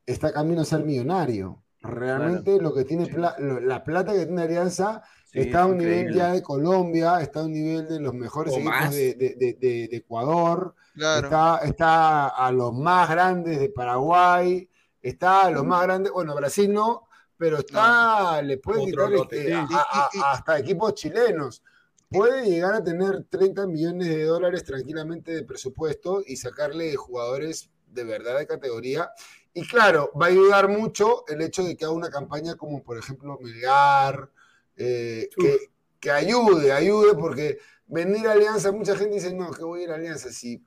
[0.06, 1.62] está camino a ser millonario.
[1.82, 5.78] Realmente lo que tiene pla- lo- la plata que tiene Alianza Sí, está a un
[5.78, 9.34] nivel ya de Colombia, está a un nivel de los mejores O equipos de, de-
[9.36, 11.26] de- de- de Ecuador, Claro.
[11.28, 14.68] está, está a los más grandes de Paraguay,
[15.00, 19.66] está a los más grandes, bueno, Brasil no, pero está, le puede quitar este, a-
[19.68, 21.62] Sí, a- y- y- a- hasta equipos chilenos.
[22.10, 28.02] Puede llegar a tener 30 millones de dólares tranquilamente de presupuesto y sacarle jugadores de
[28.04, 29.10] verdad de categoría.
[29.52, 32.98] Y claro, va a ayudar mucho el hecho de que haga una campaña como por
[32.98, 34.30] ejemplo Melgar,
[34.76, 39.80] eh, que, que ayude, ayude, porque venir a Alianza, mucha gente dice, no, que voy
[39.80, 40.64] a ir a Alianza, si,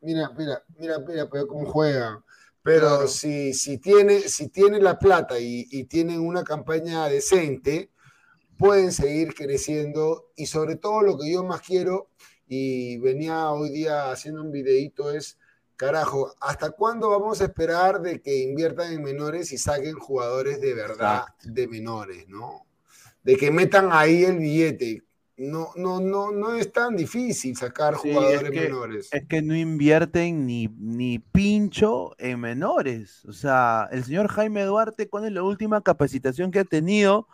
[0.00, 2.24] mira, mira, mira, mira, pero cómo juegan.
[2.62, 3.08] Pero Claro.
[3.08, 7.90] si, si, tiene, si tiene la plata y, y tienen una campaña decente,
[8.58, 12.10] pueden seguir creciendo y sobre todo lo que yo más quiero,
[12.46, 15.38] y venía hoy día haciendo un videíto, es,
[15.80, 20.74] carajo, ¿hasta cuándo vamos a esperar de que inviertan en menores y saquen jugadores de
[20.74, 22.66] verdad de menores, ¿no?
[23.22, 25.02] De que metan ahí el billete.
[25.38, 29.08] No, no, no, no es tan difícil sacar Sí, jugadores es que- menores.
[29.10, 33.24] Es que no invierten ni, ni pincho en menores.
[33.24, 37.26] O sea, el señor Jaime Duarte, ¿cuál es la última capacitación que ha tenido?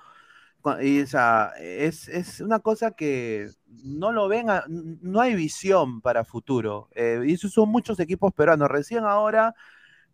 [0.83, 3.49] Y, o sea, es, es una cosa que
[3.85, 6.89] no lo ven, a- no hay visión para futuro.
[6.95, 8.69] Eh, y esos son muchos equipos peruanos.
[8.71, 9.55] Recién ahora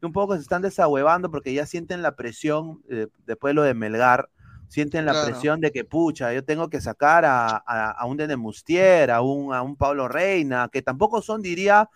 [0.00, 3.62] que un poco se están desahuevando porque ya sienten la presión, eh, después de lo
[3.62, 4.28] de Melgar,
[4.68, 5.28] sienten la Claro.
[5.28, 9.20] presión de que, pucha, yo tengo que sacar a, a, a un Dene Mustier, a
[9.22, 11.88] un, a un Pablo Reina, que tampoco son, diría,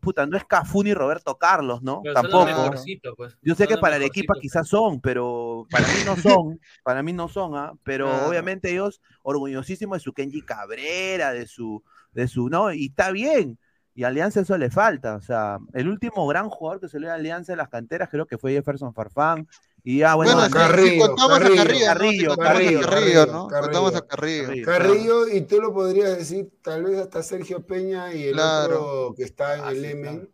[0.00, 2.00] puta, no es Cafú ni Roberto Carlos, ¿no?
[2.02, 3.16] Pero son los tampoco.
[3.16, 3.36] pues.
[3.42, 7.12] Yo sé Son que para Arequipa quizás son, pero para mí no son, para mí
[7.12, 7.72] no son, ¿ah?
[7.82, 12.72] Pero obviamente ellos orgullosísimos de su Kenji Cabrera, de su, de su, ¿no?
[12.72, 13.58] Y está bien.
[13.94, 15.16] Y a Alianza eso le falta.
[15.16, 18.36] O sea, el último gran jugador que salió de Alianza en las canteras creo que
[18.36, 19.48] fue Jefferson Farfán.
[19.88, 21.64] Y ya, bueno, Bueno, no, si- Carrillo, contamos Carrillo, a
[21.94, 22.36] Carrillo, ¿no?
[22.36, 23.46] Carrillo, contamos a Carrillo, Carrillo, ¿no?
[23.46, 23.62] Carrillo.
[23.62, 24.64] Contamos a Carrillo.
[24.64, 25.28] Carrillo.
[25.28, 28.82] Y tú lo podrías decir, tal vez hasta Sergio Peña y el Claro.
[28.84, 30.30] otro que está en Ah, el Emen.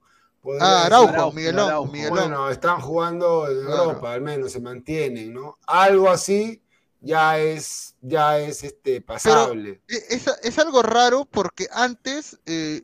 [0.58, 1.92] Ah, Araujo, Araujo, Miguelón, Araujo.
[1.92, 2.16] Miguelón.
[2.18, 3.82] Bueno, están jugando en Claro.
[3.84, 5.58] Europa, al menos se mantienen, ¿no?
[5.66, 6.62] Algo así
[7.02, 9.82] ya es, ya es este, pasable.
[9.86, 12.82] E- Es, es algo raro porque antes, eh,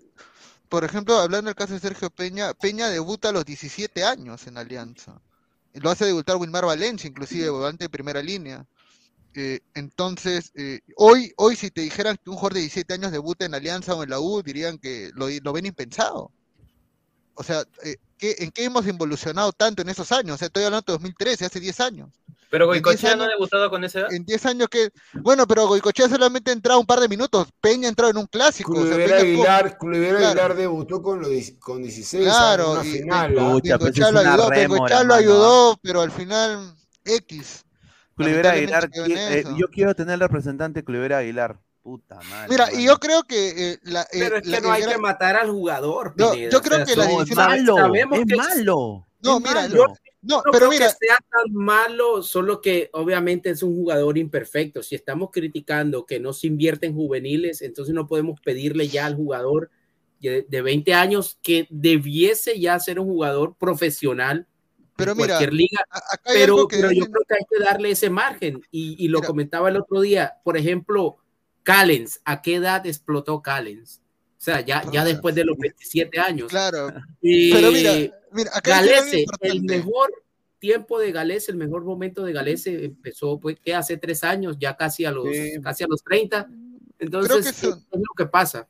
[0.69, 4.59] por ejemplo, hablando del caso de Sergio Peña, Peña debuta a los 17 años en
[4.59, 5.19] Alianza.
[5.81, 8.67] Lo hace debutar Wilmar Valencia, inclusive, volante de primera línea.
[9.35, 13.45] Eh, entonces, eh, hoy, hoy si te dijeran que un jugador de 17 años debuta
[13.45, 16.33] en Alianza o en la U, dirían que lo, lo ven impensado.
[17.35, 20.35] O sea, eh, ¿qué- ¿en qué hemos involucionado tanto en esos años?
[20.35, 22.11] O sea, estoy hablando de 2013, hace 10 años.
[22.51, 24.13] Pero En 10 Goicochea no ha debutado con esa edad.
[24.13, 24.89] En 10 años que...
[25.13, 27.49] Bueno, pero Goicochea solamente ha entrado un par de minutos.
[27.61, 28.73] Peña ha entrado en un clásico.
[28.73, 30.29] o sea, Aguilar, Cluivera Claro.
[30.31, 33.35] Aguilar debutó con, dieci- con 16 Claro, años y- final.
[33.79, 37.65] pues es lo ayudó, rémora, lo ayudó, pero al final X.
[38.17, 38.91] Lamentablemente Aguilar,
[39.31, 41.61] eh, yo quiero tener representante Clivera Aguilar.
[41.89, 42.49] Puta madre.
[42.51, 44.89] Mira, y yo creo que eh, la, eh, Pero es que la- no hay el
[44.89, 46.13] que gran- matar al jugador.
[46.19, 49.07] No, yo creo que la No, es división- malo, sabemos es que- malo.
[49.23, 49.75] No, es mira, malo.
[49.75, 49.87] yo-
[50.21, 54.19] no, no pero creo mira, que sea tan malo, solo que obviamente es un jugador
[54.19, 54.83] imperfecto.
[54.83, 59.15] Si estamos criticando que no se invierte en juveniles, entonces no podemos pedirle ya al
[59.17, 59.71] jugador
[60.21, 64.47] de, de 20 años que debiese ya ser un jugador profesional
[64.97, 65.81] pero en mira, cualquier liga.
[65.91, 68.61] a- acá hay Pero, algo que pero yo creo que hay que darle ese margen.
[68.73, 69.29] Y, y lo Mira.
[69.29, 71.19] comentaba el otro día, por ejemplo,
[71.73, 74.01] Callens, ¿a qué edad explotó Callens?
[74.39, 76.49] O sea, ya, ya después de los 27 años.
[76.49, 76.91] claro,
[77.21, 77.93] Y pero mira,
[78.33, 78.81] mira, acá
[79.43, 80.11] el mejor
[80.59, 84.77] tiempo de Galese, el mejor momento de Galese empezó pues, que hace tres años, ya
[84.77, 85.61] casi a los, Sí.
[85.63, 86.49] casi a los 30.
[86.99, 88.67] Entonces, Creo que son- es lo que pasa.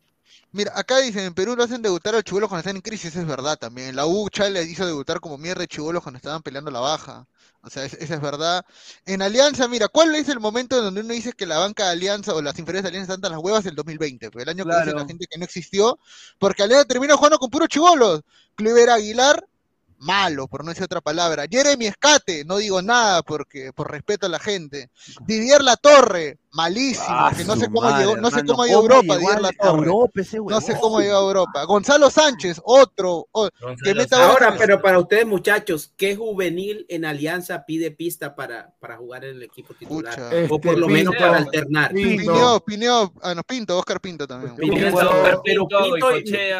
[0.50, 3.14] Mira, acá dicen, en Perú lo hacen debutar a los chibolos cuando están en crisis,
[3.14, 3.94] es verdad también.
[3.94, 7.26] La U Chale hizo debutar como mierda de chibolos cuando estaban peleando la baja.
[7.68, 8.64] O sea, es- esa es verdad.
[9.06, 12.34] En Alianza, mira, ¿cuál es el momento donde uno dice que la banca de Alianza
[12.34, 13.64] o las inferiores de Alianza están tan las huevas?
[13.66, 14.98] El 2020, pues el año que dice Claro.
[15.00, 15.98] la gente que no existió,
[16.38, 18.22] porque Alianza termina jugando con puros chibolos.
[18.56, 19.46] Cliver Aguilar,
[19.98, 21.44] malo, por no decir otra palabra.
[21.50, 24.90] Jeremy Escate, no digo nada porque por respeto a la gente.
[25.26, 28.78] Didier La Torre, malísimo, Ah, que no sé cómo madre, llegó, no sé cómo llegó
[28.80, 29.86] a Europa, Didier La Torre.
[29.86, 31.64] Europa No sé cómo llegó a Europa.
[31.64, 33.26] Gonzalo Sánchez, otro.
[33.32, 34.30] Gonzalo que meta.
[34.30, 39.36] Ahora, pero para ustedes, muchachos, ¿qué juvenil en Alianza pide pista para, para jugar en
[39.36, 40.14] el equipo titular?
[40.14, 40.28] Pucha.
[40.28, 41.92] o Este, por lo menos para alternar.
[41.92, 42.62] Pinto.
[42.64, 44.54] Pinto, ah, no, Pinto, Oscar Pinto también.
[44.56, 44.74] Pinto,
[45.42, 45.68] Pero- Pinto.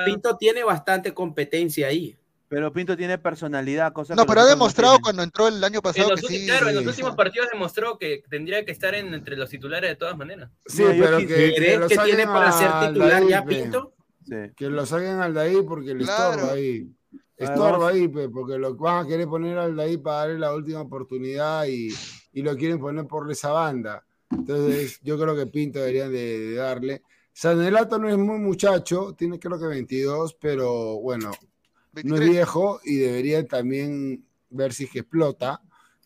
[0.05, 2.16] Pinto tiene bastante competencia ahí.
[2.49, 5.82] Pero Pinto tiene personalidad, cosa No, que pero ha no demostrado cuando entró el año
[5.82, 6.46] pasado que sí.
[6.46, 6.88] claro, en los sí.
[6.90, 10.51] últimos partidos demostró que tendría que estar en, entre los titulares de todas maneras.
[10.66, 13.44] Sí, yo pero que, ¿Crees lo que tiene para ser titular ya.
[13.44, 13.92] Pinto?
[14.26, 14.34] Sí.
[14.57, 16.32] Que lo saquen al de ahí porque le Claro.
[16.34, 16.90] estorba ahí.
[17.12, 20.38] Ah, Estorba ahí, pe, porque lo van a querer poner al de ahí para darle
[20.40, 21.88] la última oportunidad y,
[22.32, 24.05] y lo quieren poner por esa banda.
[24.30, 27.03] Entonces, yo creo que Pinto deberían de, de darle.
[27.32, 31.30] Sanelato no es muy muchacho, tiene creo que 22, pero bueno,
[32.05, 32.30] no es 23.
[32.30, 35.61] viejo y debería también ver si es que explota.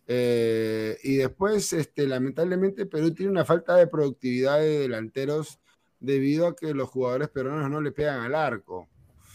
[0.07, 5.59] Eh, y después, este, lamentablemente, Perú tiene una falta de productividad de delanteros
[6.01, 8.89] debido a que los jugadores peruanos no le pegan al arco.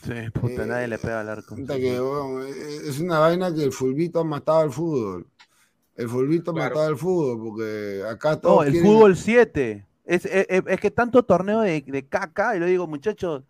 [0.03, 1.55] Sí, puta, Eh, nadie le pega al arco.
[1.55, 5.25] Puta que, bueno, es una vaina que el fulbito ha matado al fútbol.
[5.95, 6.69] El fulbito ha Claro.
[6.75, 9.85] matado al fútbol, porque acá No, todos el quieren- fútbol 7.
[10.05, 13.43] Es, es, es- es que tanto torneo de, de caca, y lo digo, muchachos,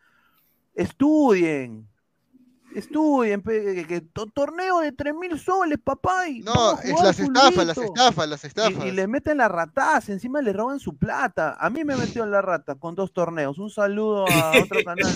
[0.75, 1.87] estudien.
[2.78, 6.28] Estudien, pe, que, que to- torneo de 3 mil soles, papá.
[6.28, 8.86] Y No, es las estafas, las estafas, las Y, estafas.
[8.86, 11.57] y le meten la rataza, encima le roban su plata.
[11.59, 13.57] A mí me metió en la rata con dos torneos.
[13.57, 15.11] Un saludo a otro canal.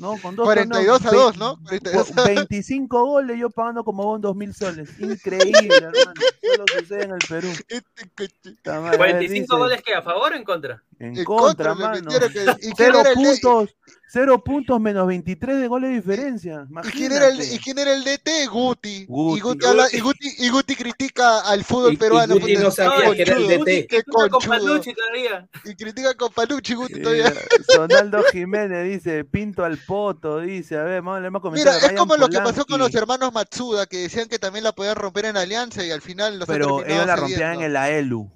[0.00, 1.56] No, con dos 42 a torneos, 2, ¿no?
[1.70, 2.24] ve- 42 a 2.
[2.34, 4.90] 25 goles, yo pagando como vos 2 mil soles.
[4.98, 6.12] Increíble, hermano.
[6.42, 7.48] Solo sucede en el Perú.
[7.68, 8.34] Este coche.
[8.56, 10.82] Puta madre, 45 dice, goles que a favor o en contra.
[10.98, 12.10] En En contra, contra mano.
[12.10, 12.72] que- ¿Y
[13.14, 13.74] puntos,
[14.12, 16.66] cero puntos menos 23 de goles de diferencia.
[16.84, 17.40] ¿Y quién, era el.
[17.40, 18.46] ¿Y quién era el DT?
[18.50, 19.06] Guti.
[19.06, 19.38] Guti.
[19.38, 22.34] Y, Guti habla- y, Guti, y Guti critica al fútbol Y- y peruano.
[22.34, 23.86] Guti puta, no sabía que era el DT.
[23.88, 24.28] Qué Con.
[24.46, 25.48] Palucci todavía.
[25.64, 27.32] Y critica con Palucci, Guti Eh, todavía.
[27.68, 31.92] Sonaldo Jiménez dice, pinto al poto, dice, a ver, vamos a leer más Mira, es
[31.92, 35.24] como lo que pasó con los hermanos Matsuda, que decían que también la podían romper
[35.26, 37.66] en Alianza y al final los Pero ellos la rompían en cediendo.
[37.66, 38.30] el AELU.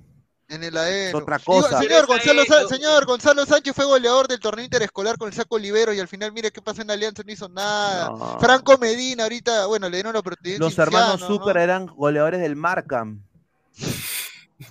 [0.49, 0.77] En el.
[0.77, 1.79] Es otra Digo, cosa.
[1.81, 5.27] señor, Pero Gonzalo, esa Sa- es- señor Gonzalo Sánchez fue goleador del torneo interescolar con
[5.29, 8.11] el saco Olivero y al final, mire qué pasa en Alianza, no hizo nada.
[8.11, 8.39] No.
[8.39, 10.59] Franco Medina, ahorita, bueno, le dieron la oportunidad.
[10.61, 13.23] Los hermanos Super eran goleadores del Markham.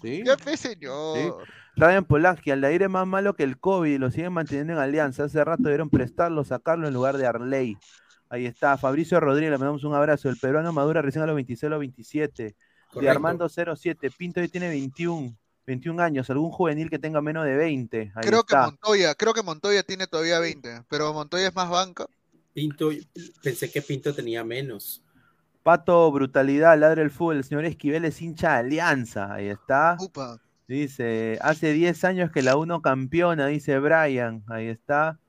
[0.01, 0.23] ¿Sí?
[0.26, 1.43] Ya fe, señor.
[1.76, 5.26] Ryan Polanski, Aldair es más malo que el COVID, lo siguen manteniendo en alianza.
[5.26, 7.78] Hace rato debieron prestarlo, sacarlo en lugar de Arley.
[8.30, 10.30] Ahí está, Fabricio Rodríguez, le mandamos un abrazo.
[10.30, 12.43] El peruano madura recién a los 26 o 27.
[12.43, 12.55] De
[12.91, 13.11] Correcto.
[13.11, 15.36] Armando 07, Pinto hoy tiene 21,
[15.66, 16.30] 21 años.
[16.30, 18.11] ¿Algún juvenil que tenga menos de 20?
[18.16, 18.55] Ahí Creo que.
[18.55, 22.05] Montoya, creo que Montoya tiene todavía 20, pero Montoya es más banca.
[22.53, 22.89] Pinto,
[23.43, 25.01] pensé que Pinto tenía menos.
[25.63, 27.38] Pato, brutalidad, ladre el fútbol.
[27.38, 29.34] El señor Esquivel es hincha de alianza.
[29.34, 29.97] Ahí está.
[29.99, 30.39] Upa.
[30.68, 34.43] Dice, hace 10 años que la uno campeona, dice Brian.
[34.47, 35.20] Ahí está.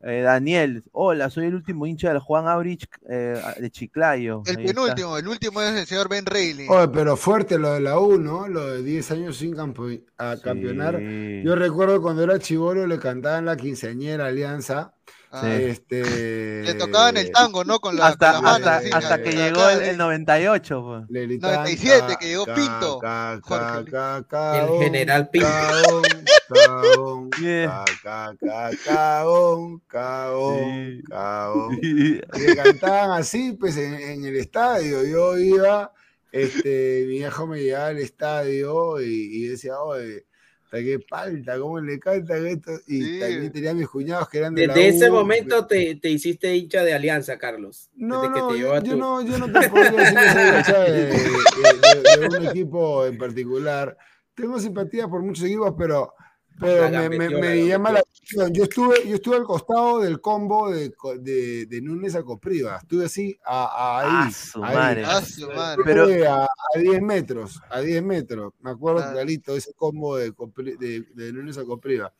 [0.00, 4.42] Eh, Daniel, hola, soy el último hincha del Juan Aurich eh, de Chiclayo.
[4.46, 4.80] El Ahí está.
[4.82, 6.66] penúltimo, el último es el señor Ben Reilly.
[6.68, 8.46] Oye, pero fuerte lo de la U, ¿no?
[8.46, 11.00] Lo de 10 años sin campo- a campeonar.
[11.00, 14.94] Yo recuerdo cuando era chivolo le cantaban la quinceañera Alianza.
[15.30, 15.62] Ah, sí.
[15.64, 17.80] Este, Le tocaban el tango, ¿no?
[17.80, 20.82] Con la, hasta, con la mano, hasta, así, hasta que llegó el, el 98.
[20.82, 21.10] pues.
[21.10, 23.90] Le gritaban 97 ca- que llegó ca- Pinto, ca- Jorge.
[24.26, 25.48] ca- El general Pinto.
[25.48, 26.02] caón,
[26.48, 35.04] caón, ca- ca- ca- caón, caón, le cantaban así, pues, en, en el estadio.
[35.04, 35.92] Yo iba,
[36.32, 40.24] este, mi hijo me llevaba al estadio y, y decía, oye,
[40.68, 42.72] hasta qué palta, cómo le cantan esto.
[42.86, 43.18] Y Sí.
[43.20, 46.54] también tenía mis cuñados que eran de la Desde ese U, momento te, te hiciste
[46.54, 47.88] hincha de Alianza, Carlos.
[47.96, 50.30] no, Desde que no, te llevó yo, yo no, yo no te podría decir que
[50.30, 53.96] soy hincha de, de- de- de un equipo en particular.
[54.34, 56.12] Tengo simpatía por muchos equipos, pero,
[56.60, 58.52] pero me, me- me la llama la atención.
[58.52, 62.76] Yo estuve, yo estuve al costado del combo de, de, de Núñez a Copriva.
[62.82, 64.06] Estuve así, a, a ahí.
[64.10, 64.74] Ah, su ahí.
[64.76, 65.02] madre.
[65.06, 65.82] Ah, su madre.
[65.84, 68.52] Pero- a, a 10 metros, a 10 metros.
[68.60, 69.12] Me acuerdo Ah.
[69.12, 70.32] clarito ese combo de,
[70.78, 72.12] de, de Núñez a Copriva.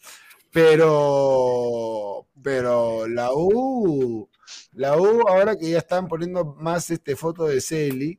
[0.51, 4.29] Pero, pero la U,
[4.73, 8.19] la U, ahora que ya están poniendo más este foto de Celi,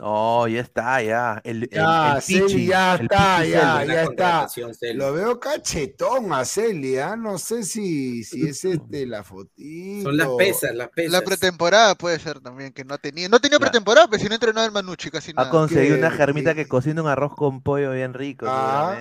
[0.00, 1.40] Oh, ya está, ya.
[1.44, 4.48] El, Ya, el Celi, Pichi, ya el está, Pichi ya, ya está.
[4.48, 4.94] Celi.
[4.98, 7.14] lo veo cachetón a Celi, ¿ah?
[7.16, 10.04] No sé si, si es este la fotito.
[10.08, 11.12] Son las pesas, las pesas.
[11.12, 13.28] La pretemporada puede ser también, que no ha tenido.
[13.28, 15.50] No tenía pretemporada, pero si no entrenaba el Manucci casi Ha nada.
[15.50, 18.98] conseguido una germita que- cocina un arroz con pollo bien rico, Ah.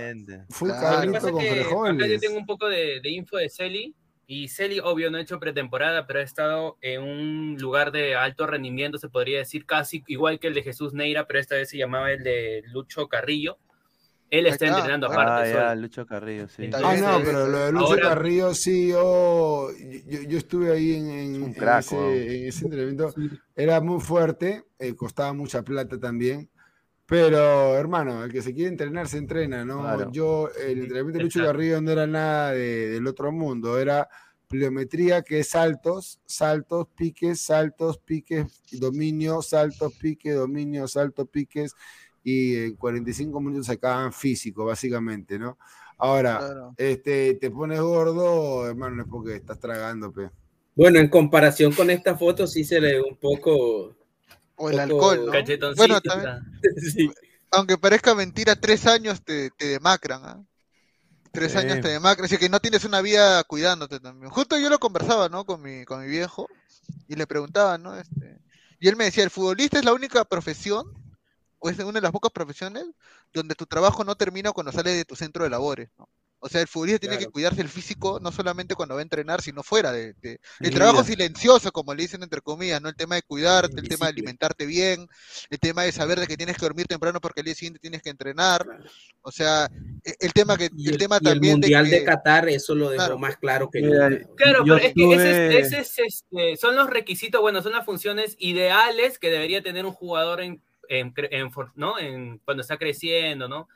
[0.49, 0.81] Full Claro.
[0.81, 3.37] Lo que Carlito pasa con es que acá yo tengo un poco de, de info
[3.37, 3.95] de Celi.
[4.33, 8.47] Y Celi, obvio, no ha hecho pretemporada, pero ha estado en un lugar de alto
[8.47, 11.77] rendimiento, se podría decir, casi igual que el de Jesús Neira, pero esta vez se
[11.77, 13.57] llamaba el de Lucho Carrillo.
[14.29, 15.51] Él está entrenando aparte.
[15.51, 16.63] Ah, ya, Lucho Carrillo, sí.
[16.63, 19.67] Entonces, Ah, no, pero lo de Lucho ahora- Carrillo sí, yo,
[20.07, 23.13] yo, yo estuve ahí en, ese, en ese entrenamiento.
[23.53, 26.49] Era muy fuerte, eh, costaba mucha plata también.
[27.11, 29.81] Pero, hermano, el que se quiere entrenar, se entrena, ¿no?
[29.81, 30.09] Claro.
[30.13, 31.51] Yo, el entrenamiento de Lucho Exacto.
[31.57, 34.07] Carrillo no era nada de- del otro mundo, era
[34.47, 38.45] pliometría, que es saltos, saltos, piques, saltos, piques,
[38.79, 41.73] dominio, saltos, pique, dominio, saltos, piques,
[42.23, 45.57] y en 45 minutos se acaban físico, básicamente, ¿no?
[45.97, 46.73] Ahora, Claro.
[46.77, 50.29] este, te pones gordo, hermano, es porque estás tragando, pe.
[50.75, 53.97] Bueno, en comparación con esta foto, sí se le ve un poco.
[54.55, 55.31] O el alcohol, ¿no?
[55.31, 55.75] Cachetoncito.
[55.77, 56.39] Bueno, también,
[56.95, 57.11] sí.
[57.51, 60.43] aunque parezca mentira, tres años te, te demacran, ¿ah?
[61.31, 61.57] Tres Sí.
[61.59, 64.29] años te demacran, así que no tienes una vida cuidándote también.
[64.31, 65.45] Justo yo lo conversaba, ¿no?
[65.45, 66.47] Con mi, con mi viejo
[67.07, 67.95] y le preguntaba, ¿no?
[67.97, 68.39] Este,
[68.79, 70.85] y él me decía, el futbolista es la única profesión,
[71.59, 72.85] o es una de las pocas profesiones,
[73.31, 76.09] donde tu trabajo no termina cuando sales de tu centro de labores, ¿no?
[76.43, 79.41] O sea, el futbolista tiene que cuidarse el físico no solamente cuando va a entrenar,
[79.43, 80.13] sino fuera de...
[80.21, 82.89] de- el trabajo silencioso, como le dicen entre comillas, ¿no?
[82.89, 85.07] El tema de cuidarte, el tema de alimentarte bien,
[85.51, 88.01] el tema de saber de que tienes que dormir temprano porque al día siguiente tienes
[88.01, 88.65] que entrenar.
[89.21, 89.69] O sea,
[90.03, 92.89] e- el tema que el el, tema y el también Mundial de Qatar, eso lo
[92.89, 93.19] dejó Claro.
[93.19, 94.35] más claro que Mira, nunca.
[94.35, 97.85] Claro, Yo pero es que ese ese es, este, son los requisitos, bueno, son las
[97.85, 101.13] funciones ideales que debería tener un jugador en, en
[101.75, 101.99] ¿no?
[101.99, 103.67] en, cuando está creciendo, ¿no?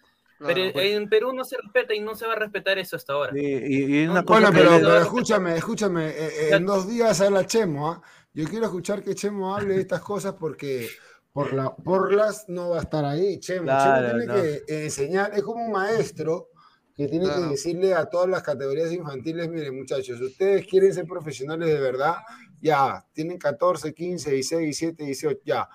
[0.47, 0.87] Pero Claro.
[0.87, 3.31] en Perú no se respeta y no se va a respetar eso hasta ahora.
[3.35, 7.19] Y, y una No, cosa Bueno, pero, pero escúchame, escúchame, eh, eh, en dos días
[7.21, 8.01] habla Chemo, ¿ah?
[8.33, 10.87] Yo quiero escuchar que Chemo hable de estas cosas porque
[11.31, 13.63] por la, Porlas no va a estar ahí, Chemo.
[13.63, 14.41] Claro, Chemo tiene no.
[14.67, 16.49] que enseñar, es como un maestro
[16.95, 17.43] que tiene Claro.
[17.43, 22.15] que decirle a todas las categorías infantiles, miren muchachos, ustedes quieren ser profesionales de verdad,
[22.61, 25.67] ya, tienen 14, 15, 16, 17, 18, ya.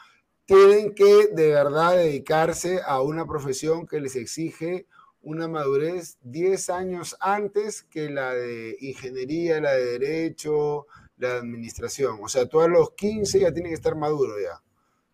[0.51, 4.88] Tienen que de verdad dedicarse a una profesión que les exige
[5.22, 10.88] una madurez 10 años antes que la de ingeniería, la de derecho,
[11.18, 12.18] la de administración.
[12.20, 14.61] O sea, tú a los 15 ya tienes que estar maduro ya.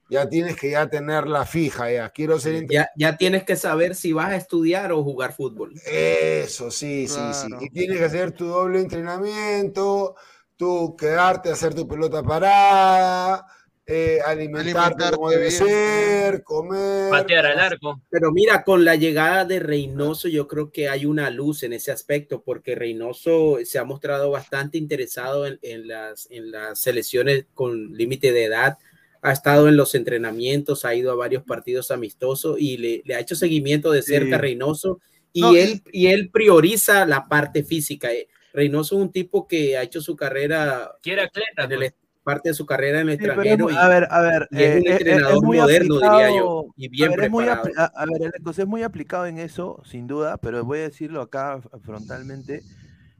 [0.09, 2.09] Ya tienes que ya tenerla fija ya.
[2.09, 2.66] Quiero ser...
[2.70, 5.74] Ya, ya tienes que saber si vas a estudiar o jugar fútbol.
[5.84, 7.49] Eso, sí, sí, sí.
[7.61, 10.14] Y tienes que hacer tu doble entrenamiento,
[10.57, 13.47] tú quedarte a hacer tu pelota parada,
[13.87, 17.11] eh, alimentarte, como debe ser, comer.
[17.11, 18.01] Patear al arco.
[18.11, 21.93] Pero mira, con la llegada de Reynoso, yo creo que hay una luz en ese
[21.93, 27.93] aspecto, porque Reynoso se ha mostrado bastante interesado en, en las, en las selecciones con
[27.95, 28.78] límite de edad.
[29.22, 33.20] Ha estado en los entrenamientos, ha ido a varios partidos amistosos y le, le ha
[33.20, 34.34] hecho seguimiento de cerca Sí.
[34.34, 35.01] a Reynoso.
[35.32, 38.12] Y, No, él, y él prioriza la parte física.
[38.12, 41.64] Eh, Reynoso es un tipo que ha hecho su carrera, Quiere atleta.
[41.64, 41.95] en el- pues.
[42.27, 43.68] Parte de su carrera en el Sí, es extranjero.
[43.79, 46.66] a ver, a ver, y es un eh, eh, entrenador es muy moderno, diría yo,
[46.77, 47.68] y bien a ver, es muy preparado.
[47.68, 51.22] apli- a, a ver, es muy aplicado en eso, sin duda, pero voy a decirlo
[51.22, 52.64] acá frontalmente.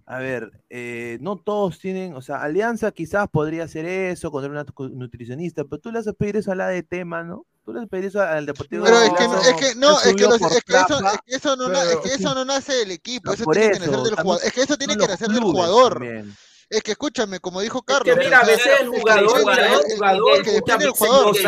[0.09, 4.65] A ver, eh, no todos tienen, o sea, Alianza quizás podría hacer eso, contra una
[4.93, 7.47] nutricionista, pero tú le vas a pedir eso a la ADT, mano.
[7.65, 9.81] Tú le vas a pedir eso al Deportivo Pero es Garcilaso, que, no- es que
[9.81, 12.35] no, es que, los- es que eso, es que eso no, na- es que eso
[12.35, 14.41] no nace del equipo, No, eso tiene que nacer del jugador.
[14.45, 15.93] Es que eso tiene que nacer del jugador.
[15.95, 16.35] también.
[16.69, 18.17] Es que escúchame, como dijo Es Carlos.
[18.19, 21.25] que mira, a veces el jugador, el el- jugador, que depende del jugador.
[21.25, 21.41] no el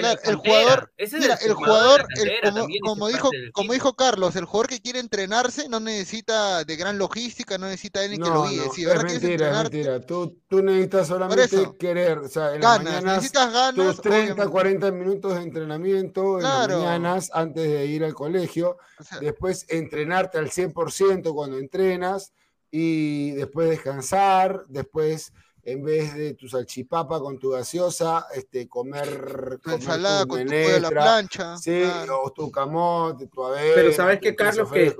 [0.00, 4.34] Claro, el jugador, Ese es mira, el jugador, el- como, como dijo, como dijo Carlos,
[4.36, 8.34] el jugador que quiere entrenarse no necesita de gran logística, no necesita alguien que lo
[8.36, 8.56] No, guíe.
[8.64, 10.06] no, Si verdad quieres mentira, es entrenarte, mentira.
[10.06, 13.74] Tú, tú necesitas solamente querer, o sea, en las ganas, mañanas necesitas ganas.
[13.96, 14.50] tus 30, obviamente.
[14.50, 16.68] 40 minutos de entrenamiento en Claro.
[16.78, 22.32] las mañanas antes de ir al colegio, O sea, después entrenarte al 100% cuando entrenas
[22.72, 29.70] y después descansar, después en vez de tu salchipapa con tu gaseosa, este, comer, tu
[29.70, 31.56] comer ensalada con tu pollo a la plancha.
[31.58, 32.22] sí, claro.
[32.24, 33.72] o tu camote, tu avena.
[33.74, 34.72] Pero ¿sabes queso Carlos?
[34.72, 34.96] Que-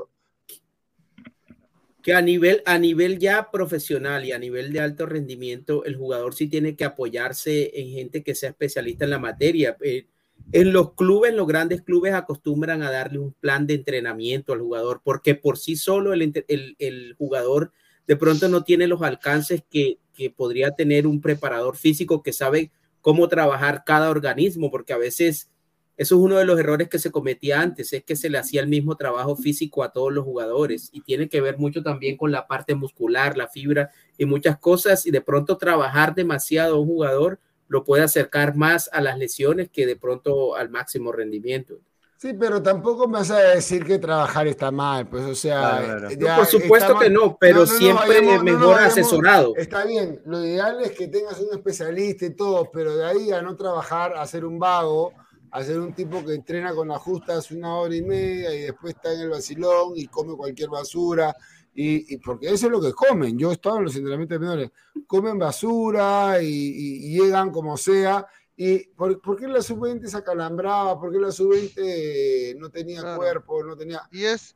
[2.02, 6.34] que a nivel, a nivel ya profesional y a nivel de alto rendimiento, el jugador
[6.34, 9.76] sí tiene que apoyarse en gente que sea especialista en la materia.
[9.80, 10.08] Eh,
[10.50, 15.00] en los clubes, los grandes clubes acostumbran a darle un plan de entrenamiento al jugador,
[15.04, 17.72] porque por sí solo el, jugador
[18.06, 22.70] de pronto no tiene los alcances que, que podría tener un preparador físico que sabe
[23.00, 25.50] cómo trabajar cada organismo, porque a veces
[25.96, 28.62] eso es uno de los errores que se cometía antes, es que se le hacía
[28.62, 32.32] el mismo trabajo físico a todos los jugadores y tiene que ver mucho también con
[32.32, 36.86] la parte muscular, la fibra y muchas cosas y de pronto trabajar demasiado a un
[36.86, 37.40] jugador
[37.72, 41.78] lo puede acercar más a las lesiones que de pronto al máximo rendimiento.
[42.18, 45.86] Sí, pero tampoco me vas a decir que trabajar está mal, pues, o sea, Claro,
[45.86, 46.02] claro.
[46.10, 49.54] No, ya por supuesto que no, pero No, no nos siempre vayamos- mejor asesorado.
[49.56, 53.40] Está bien, lo ideal es que tengas un especialista y todo, pero de ahí a
[53.42, 55.14] no trabajar, a ser un vago,
[55.50, 59.12] a ser un tipo que entrena con ajustas una hora y media y después está
[59.14, 61.34] en el vacilón y come cualquier basura.
[61.74, 63.38] Y, y porque eso es lo que comen.
[63.38, 64.70] Yo he estado en los entrenamientos menores.
[65.06, 68.26] Comen basura y, y- y llegan como sea.
[68.56, 71.00] ¿Y por, por qué la sub-20 se acalambraba?
[71.00, 73.16] ¿Por qué la sub-20 no tenía Claro.
[73.16, 73.64] cuerpo?
[73.64, 74.02] No tenía...
[74.12, 74.54] Y es,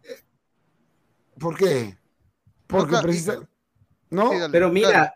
[1.38, 1.96] ¿Por qué?
[2.66, 3.48] Porque precisa...
[4.10, 4.30] ¿No?
[4.32, 5.10] Sí, dale, Pero mira, dale.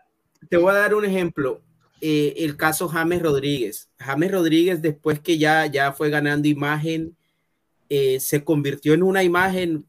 [0.49, 1.61] te voy a dar un ejemplo.
[2.01, 3.89] Eh, el caso James Rodríguez.
[3.99, 7.15] James Rodríguez, después que ya, ya fue ganando imagen,
[7.89, 9.85] eh, se convirtió en una imagen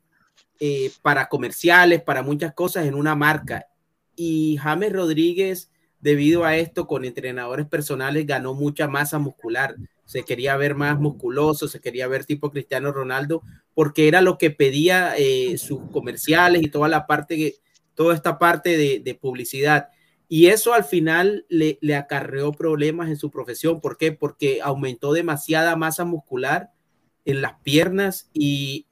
[0.65, 3.67] eh, para comerciales, para muchas cosas, en una marca.
[4.15, 9.75] Y James Rodríguez, debido a esto, con entrenadores personales, ganó mucha masa muscular.
[10.05, 13.43] Se quería ver más musculoso, se quería ver tipo Cristiano Ronaldo,
[13.75, 17.57] porque era lo que pedía eh, sus comerciales y toda la parte
[17.97, 19.89] toda esta parte de, de publicidad.
[20.29, 23.81] Y eso al final le, le, acarreó problemas en su profesión.
[23.81, 24.13] ¿Por qué?
[24.13, 26.71] Porque aumentó demasiada masa muscular
[27.25, 28.87] en las piernas y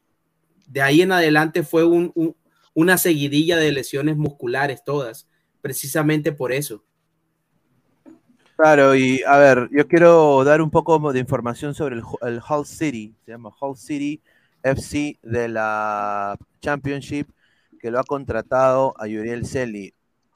[0.71, 2.37] de ahí en adelante fue un, un,
[2.75, 5.29] una seguidilla de lesiones musculares todas,
[5.61, 6.85] precisamente por eso.
[8.57, 12.67] Claro, y a ver, yo quiero dar un poco de información sobre el, el Hull
[12.67, 14.23] City, se llama Hull City
[14.63, 17.29] FC de la Championship,
[17.81, 19.95] que lo ha contratado a Yuriel Celi.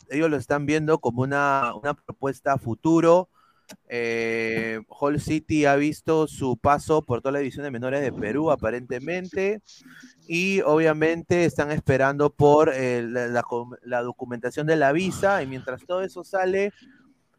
[0.09, 3.29] Ellos lo están viendo como una, una propuesta futuro.
[3.89, 8.51] Eh, Hull City ha visto su paso por toda la división de menores de Perú,
[8.51, 9.63] aparentemente,
[10.27, 13.45] y obviamente están esperando por eh, la, la,
[13.83, 16.73] la, documentación de la visa, y mientras todo eso sale,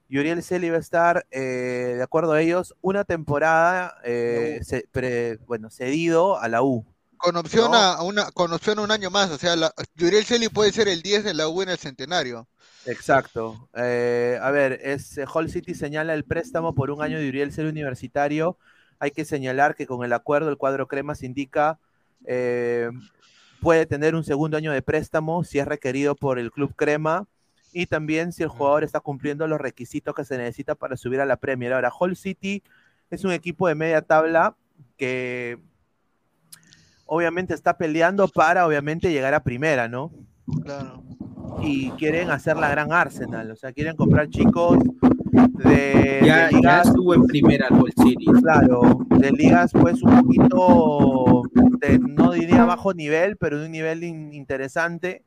[0.08, 5.38] Yuriel Celi va a estar, eh, de acuerdo a ellos, una temporada eh, se, pre,
[5.48, 6.86] bueno, cedido a la U.
[7.18, 7.78] Con opción, ¿no?
[7.78, 10.88] a una, con opción a un año más, o sea, la, Yuriel Celi puede ser
[10.88, 12.48] el 10 de la U en el centenario.
[12.86, 13.68] Exacto.
[13.74, 17.70] Eh, a ver, es, Hall City señala el préstamo por un año de Yuriel Celi
[17.70, 18.60] universitario.
[19.00, 21.80] Hay que señalar que con el acuerdo el cuadro Cremas indica
[22.28, 22.90] eh,
[23.62, 27.28] puede tener un segundo año de préstamo si es requerido por el Club Crema
[27.74, 31.26] y también si el jugador está cumpliendo los requisitos que se necesita para subir a
[31.26, 31.74] la Premier.
[31.74, 32.64] Ahora, Hall City
[33.10, 34.56] es un equipo de media tabla
[34.98, 35.60] que
[37.06, 40.12] obviamente está peleando para obviamente llegar a primera, ¿no?
[40.64, 41.04] Claro.
[41.62, 44.78] Y quieren hacer la gran Arsenal, o sea, quieren comprar chicos
[45.36, 48.26] de, ya, de ligas, ya estuvo en primera Hall City.
[48.42, 51.44] Claro, de ligas pues un poquito
[51.80, 55.24] de, no diría bajo nivel, pero de un nivel in, interesante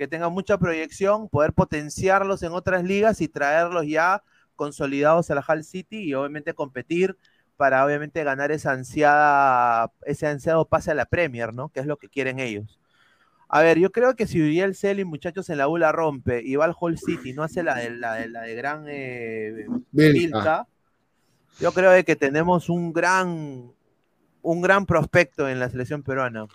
[0.00, 4.22] que tenga mucha proyección, poder potenciarlos en otras ligas y traerlos ya
[4.56, 7.18] consolidados a la Hull City y obviamente competir
[7.58, 11.68] para obviamente ganar esa ansiada, ese ansiado pase a la Premier, ¿no?
[11.68, 12.79] Que es lo que quieren ellos.
[13.52, 16.54] A ver, yo creo que si Uriel Celi, muchachos, en la U la rompe y
[16.54, 20.68] va al Hull City, no hace la de, la de, la de gran eh, Vilca,
[21.58, 23.72] yo creo que tenemos un gran,
[24.42, 26.46] un gran prospecto en la selección peruana.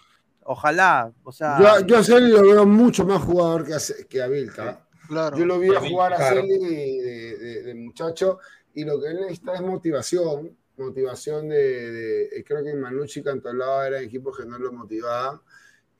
[0.43, 1.59] Ojalá, o sea.
[1.59, 4.87] Yo, yo a Celi lo veo mucho más jugador que a, que a Vilca.
[5.09, 5.37] Claro.
[5.37, 8.39] Yo lo vi a jugar a Celi de, de, de, muchacho
[8.73, 10.55] y lo que él necesita es motivación.
[10.77, 11.91] Motivación de.
[11.91, 15.41] de creo que Manucci Cantolao era equipos que no lo motivaban.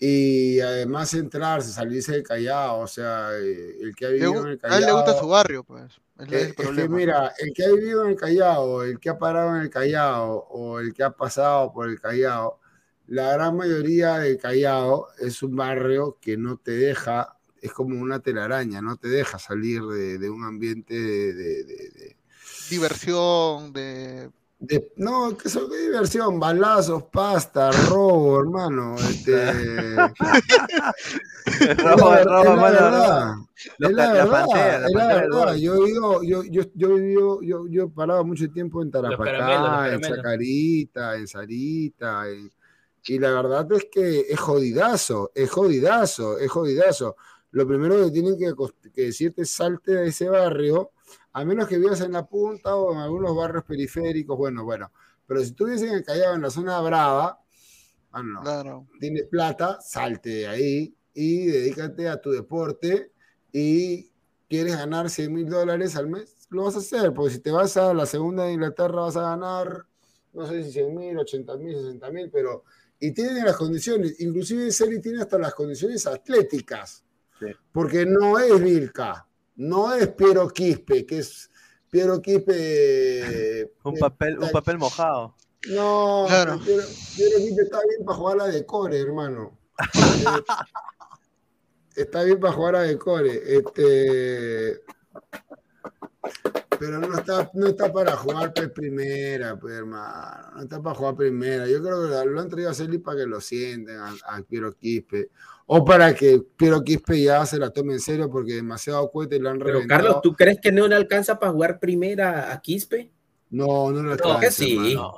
[0.08, 2.80] Y además centrarse, salirse del Callao.
[2.80, 4.78] O sea, eh, el que ha vivido en el Callao.
[4.78, 6.00] A él le gusta su barrio, pues.
[6.20, 9.18] Es, es, es que mira, el que ha vivido en el Callao, el que ha
[9.18, 12.60] parado en el Callao o el que ha pasado por el Callao
[13.08, 18.20] la gran mayoría del Callao es un barrio que no te deja, es como una
[18.20, 22.18] telaraña, no te deja salir de, de un ambiente de, de, de,
[22.70, 24.32] diversión, de...
[24.98, 28.96] no, que son de diversión, balazos, pasta, robo, hermano.
[28.96, 29.96] Este...
[31.78, 33.48] robo, robo, mano.
[33.80, 34.46] Es la verdad,
[34.86, 35.56] es la verdad.
[35.56, 41.16] Yo vivo, yo, yo, yo, yo, yo, yo paraba mucho tiempo en Tarapacá, en Chacarita,
[41.16, 42.52] en Sarita, en
[43.08, 47.16] y la verdad es que es jodidazo, es jodidazo, es jodidazo.
[47.52, 48.54] Lo primero que tienen que,
[48.94, 50.92] que decirte es salte de ese barrio,
[51.36, 54.90] a menos que vivas en la punta o en algunos barrios periféricos, bueno, bueno.
[55.28, 57.42] Pero si tú vives en el Callao, en la zona brava,
[58.10, 58.88] bueno, claro.
[59.02, 63.12] tienes plata, salte de ahí y dedícate a tu deporte
[63.52, 64.10] y
[64.48, 67.76] quieres ganar 100 mil dólares al mes, lo vas a hacer, porque si te vas
[67.76, 69.88] a la segunda de Inglaterra vas a ganar,
[70.32, 72.64] no sé si 100 mil, 80 mil, 60 mil, pero
[72.98, 77.04] y tiene las condiciones, inclusive Celi tiene hasta las condiciones atléticas,
[77.42, 77.48] sí.
[77.74, 79.25] porque no es Vilca,
[79.56, 81.50] no es Piero Quispe, que es
[81.90, 83.72] Piero Quispe.
[83.84, 85.36] un, papel, un papel mojado.
[85.70, 86.60] No, claro.
[86.64, 86.84] Piero,
[87.16, 89.58] Piero Quispe está bien para jugar a decore, hermano.
[91.96, 93.42] está bien para jugar a decore.
[93.46, 94.82] Este,
[96.80, 100.52] pero no está, no está para jugar pues, primera, pues, hermano.
[100.56, 101.68] No está para jugar primera.
[101.68, 104.74] Yo creo que lo han traído a Celi para que lo sienten a, a, Piero
[104.74, 105.30] Quispe.
[105.68, 109.50] O para que Piero Quispe ya se la tome en serio porque demasiado cohete lo
[109.50, 113.12] han Pero Carlos, ¿tú crees que no le alcanza para jugar primera a Quispe?
[113.50, 114.34] No, no le alcanza.
[114.36, 114.94] No, que sí.
[114.96, 115.14] No,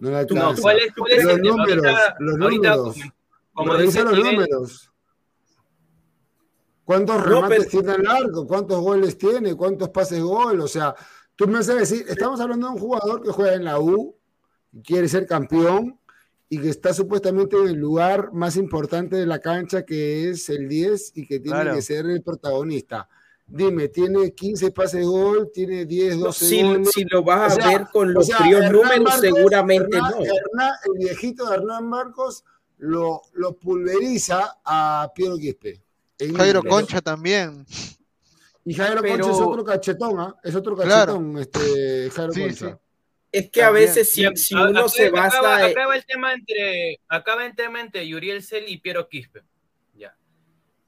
[0.00, 0.52] no le alcanza.
[0.52, 2.96] No, ¿cuál es, cuál es los, el números, ahorita, los ahorita, números,
[3.54, 4.90] como Revisa dice los nivel, números.
[6.84, 8.46] ¿Cuántos No, remates pero- tiene el arco?
[8.46, 9.54] ¿Cuántos goles tiene?
[9.56, 10.60] ¿Cuántos pases gol?
[10.60, 10.94] O sea,
[11.36, 14.14] tú me vas a decir, estamos hablando de un jugador que juega en la U,
[14.84, 15.98] quiere ser campeón
[16.48, 20.68] y que está supuestamente en el lugar más importante de la cancha, que es el
[20.68, 21.74] 10 y que tiene Claro.
[21.74, 23.08] que ser el protagonista.
[23.46, 26.90] Dime, tiene 15 pases gol, tiene 10, 12 Si, goles.
[26.94, 29.20] si lo vas O a sea, ver con O los sea, fríos Hernán números, Marcos-
[29.20, 30.24] seguramente Hernán- no.
[30.24, 32.44] Hernán- el viejito de Hernán Marcos
[32.78, 35.82] lo, lo pulveriza a Piero Quispe.
[36.36, 36.62] Jairo.
[36.62, 37.66] Concha también.
[38.64, 40.34] Y Jairo Pero- Concha es otro cachetón, ¿ah?
[40.42, 41.14] Es otro Claro.
[41.14, 42.70] cachetón, este, Jairo Sí, Concha.
[42.70, 42.74] sí.
[43.34, 46.32] Es que a veces si, si uno acá- se basa acaba, en- acaba el tema
[46.32, 49.42] entre acaba el tema entre Yuriel Cel y Piero Quispe.
[49.94, 50.16] Ya.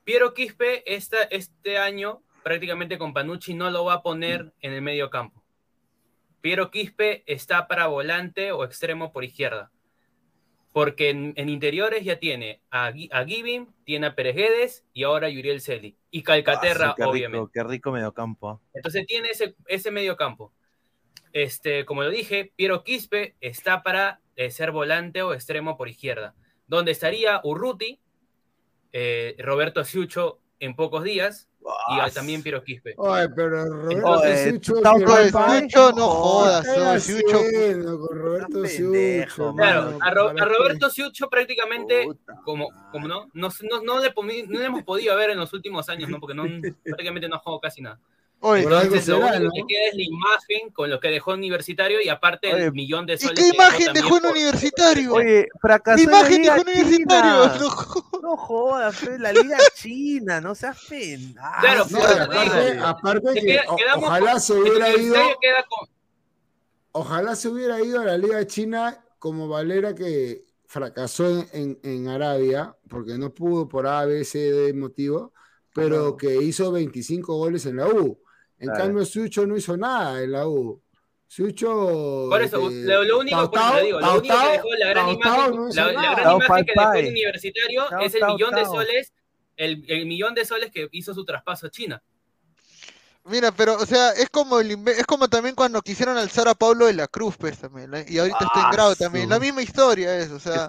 [0.05, 4.81] Piero Quispe esta, este año prácticamente con Panucci no lo va a poner en el
[4.83, 5.43] medio campo.
[6.41, 9.73] Piero Quispe está para volante o extremo por izquierda.
[10.73, 15.31] Porque en, en interiores ya tiene a, a Giving, tiene a Perejedes y ahora a
[15.31, 15.97] Yuriel Celi.
[16.11, 17.51] Y Calcaterra, Ah, qué rico, obviamente.
[17.53, 18.61] Qué rico mediocampo.
[18.75, 20.53] Entonces tiene ese, ese medio campo.
[21.33, 26.35] Este, como lo dije, Piero Quispe está para eh, ser volante o extremo por izquierda,
[26.67, 28.01] donde estaría Urruti,
[28.93, 32.95] eh, Roberto Siucho en pocos días y Ah, también Piero Quispe.
[33.05, 37.37] Ay, pero Roberto Siucho, no jodas, ¿Qué no, estás Siucho.
[37.39, 39.55] haciendo con Roberto Siucho?
[39.57, 40.11] Claro, a.
[40.45, 42.07] Roberto Siucho prácticamente,
[42.45, 45.53] como, como no, no, no, no le, pomi- no le hemos podido ver en los
[45.53, 46.21] últimos años, ¿no?
[46.21, 46.45] porque no,
[46.85, 47.99] prácticamente no jugó casi nada.
[48.41, 49.19] Oye, Entonces, lo
[49.51, 53.07] que queda es la imagen con lo que dejó Universitario y aparte Oye, el millón
[53.07, 53.35] de ¿y soles.
[53.43, 55.15] qué que imagen dejó en por- universitario?
[55.15, 57.33] Oye, fracasó ¿Qué imagen dejó en universitario?
[57.33, 58.23] No jodas.
[58.23, 61.47] No jodas, fe, la Liga China, no seas pendejo.
[61.61, 65.15] Claro, No, y aparte, que o- ojalá con- se hubiera ido,
[65.69, 65.89] con-
[66.93, 72.09] ojalá se hubiera ido a la Liga China como Valera que fracasó en, en- en
[72.09, 75.33] Arabia, porque no pudo por A, B, C, D motivo,
[75.75, 78.19] pero que hizo 25 goles en la U.
[78.59, 78.85] En Claro.
[78.85, 80.81] cambio, Sucho no hizo nada en la U.
[81.29, 82.27] Sucho.
[82.31, 84.69] Por eso, este, lo, lo único, por eso Tautau- te digo, lo único que dejó
[84.79, 88.55] la gran Tautau imagen, no la, gran imagen que dejó el universitario es el millón
[88.55, 89.13] de soles,
[89.57, 92.03] el, el millón de soles que hizo su traspaso a China.
[93.25, 96.87] Mira, pero, o sea, es como el es como también cuando quisieron alzar a Pablo
[96.87, 98.07] de la Cruz, pues, también, ¿eh?
[98.09, 100.69] y ahorita está en Ah, grado también, la misma historia es, o sea,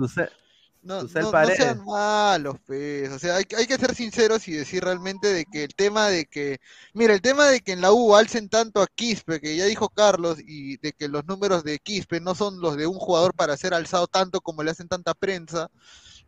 [0.82, 5.28] no, no- sean malos, pues, o sea, hay, hay que ser sinceros y decir realmente
[5.34, 6.60] de que el tema de que,
[6.94, 9.90] mira, el tema de que en la U alcen tanto a Quispe, que ya dijo
[9.90, 13.58] Carlos, y de que los números de Quispe no son los de un jugador para
[13.58, 15.68] ser alzado tanto como le hacen tanta prensa,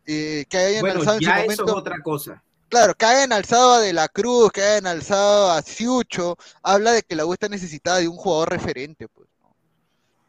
[0.05, 2.43] eh, que hayan Bueno, alzado en su ya eso es otra cosa.
[2.69, 7.01] Claro, que hayan alzado a De la Cruz, que hayan alzado a Siucho, habla de
[7.01, 9.27] que la U está necesitada de un jugador referente, pues.
[9.41, 9.55] ¿no?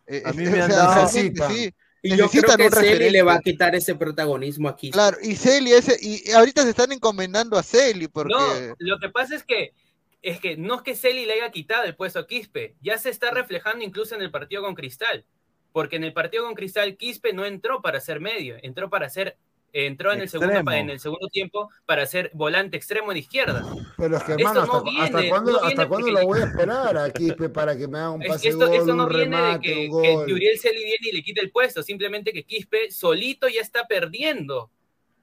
[0.07, 1.31] Eh, A mí o me han dado- sí,
[2.03, 4.91] Y yo creo que un Celi le va a quitar ese protagonismo aquí.
[4.91, 8.99] Claro, y Celi, ese, y y ahorita se están encomendando a Celi, porque No, lo
[8.99, 9.75] que pasa es que
[10.23, 13.11] es que no es que Celi le haya quitado el puesto a Quispe, ya se
[13.11, 15.25] está reflejando incluso en el partido con Cristal,
[15.73, 19.39] porque en el partido con Cristal Quispe no entró para ser medio, entró para ser
[19.73, 23.65] entró en el segundo en el segundo tiempo para ser volante extremo de izquierda.
[23.97, 26.21] Pero es que, Esto hermano, no ¿hasta, viene, hasta cuándo, no hasta viene cuándo porque-
[26.21, 28.95] lo voy a esperar aquí para que me haga un Es- pase esto, gol, esto
[28.95, 30.27] no un viene de remate, que, un que gol?
[30.29, 34.71] Yuriel Celi viene y le quite el puesto, simplemente que Quispe solito ya está perdiendo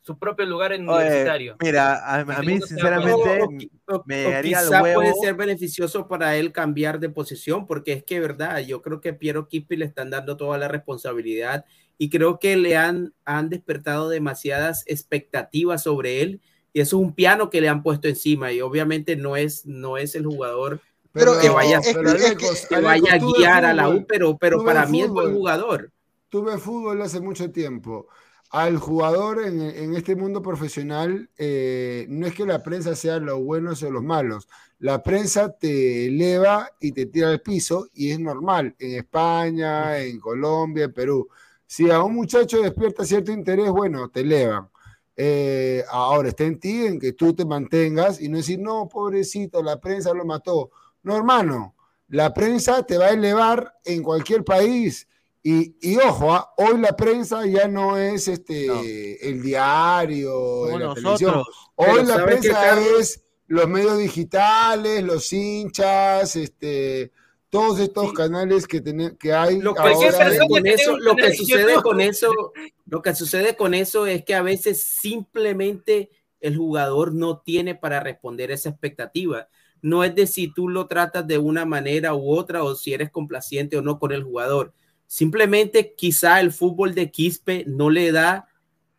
[0.02, 1.58] su propio lugar en Oye, universitario.
[1.62, 5.22] mira, a, a mí sinceramente O- o- me daría el quizá puede huevo.
[5.22, 9.50] ser beneficioso para él cambiar de posición, porque es que, verdad, yo creo que Piero
[9.50, 11.66] Quispe le están dando toda la responsabilidad
[11.98, 16.42] y creo que le han, han despertado demasiadas expectativas sobre él
[16.74, 19.98] y eso es un piano que le han puesto encima y obviamente no es, no
[19.98, 20.80] es el jugador
[21.12, 24.06] Pero que vaya, es pero es que- que vaya a guiar a la fútbol, U,
[24.08, 25.38] pero, pero para mí es buen fútbol.
[25.38, 25.92] jugador.
[26.30, 28.08] Tuve fútbol hace mucho tiempo.
[28.50, 33.40] Al jugador en, en este mundo profesional, eh, no es que la prensa sea los
[33.40, 34.48] buenos o los malos.
[34.80, 40.20] La prensa te eleva y te tira al piso y es normal en España, en
[40.20, 41.28] Colombia, en Perú.
[41.68, 44.70] Si a un muchacho despierta cierto interés, bueno, te elevan.
[45.16, 49.62] Eh, ahora está en ti, en que tú te mantengas y no decir, no, pobrecito,
[49.62, 50.72] la prensa lo mató.
[51.04, 51.76] No, hermano,
[52.08, 55.08] la prensa te va a elevar en cualquier país.
[55.44, 58.82] Y, y ojo, ah, hoy la prensa ya no es este No.
[58.82, 61.44] el diario, Como la televisión.
[61.76, 67.12] Hoy Pero la ¿sabes qué, prensa es los medios digitales, los hinchas, este,
[67.50, 68.14] todos estos Sí.
[68.16, 69.94] canales que, tene- que hay Lo ahora.
[69.96, 72.54] sucede persona con que tenga eso, un lo que sucede con eso,
[72.86, 76.10] lo que sucede con eso es que a veces simplemente
[76.42, 79.48] el jugador no tiene para responder esa expectativa.
[79.82, 83.10] No es de si tú lo tratas de una manera u otra o si eres
[83.12, 84.74] complaciente o no con el jugador.
[85.08, 88.48] Simplemente quizá el fútbol de Quispe no le da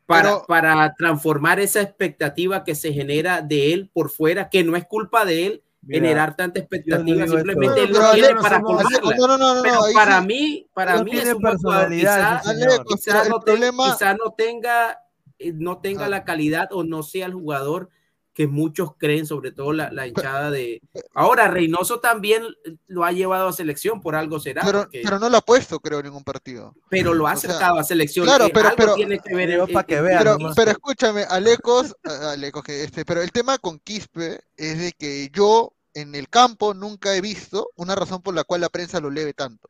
[0.07, 4.75] para, Pero- para transformar esa expectativa que se genera de él por fuera, que no
[4.75, 8.67] es culpa de él Mira, generar tanta expectativa, simplemente él no Pero tiene para no
[8.69, 9.17] somos- colmarla.
[9.17, 10.27] No, no, no, no, Pero para sí.
[10.27, 12.73] mí, para No mí es un personalidad Quizá, ese señor.
[12.73, 15.01] Alex, quizá no, problema- quizá no tenga,
[15.39, 16.11] eh, no tenga Ajá.
[16.11, 17.91] la calidad o no sea el jugador
[18.39, 20.81] que muchos creen, sobre todo la, la hinchada de...
[21.13, 22.45] Ahora, Reynoso también
[22.87, 25.81] lo ha llevado a selección, por algo será, Pero, porque- pero no lo ha puesto,
[25.81, 26.73] creo, en ningún partido.
[26.89, 28.27] pero lo ha o sea, acercado a selección.
[28.27, 30.71] claro, Eh, pero- algo pero- tiene que ver Digo, en- pa' que vean Pero, pero
[30.71, 36.15] escúchame, Alecos, Alecos, que este, pero el tema con Quispe es de que yo en
[36.15, 39.69] el campo nunca he visto una razón por la cual la prensa lo leve tanto.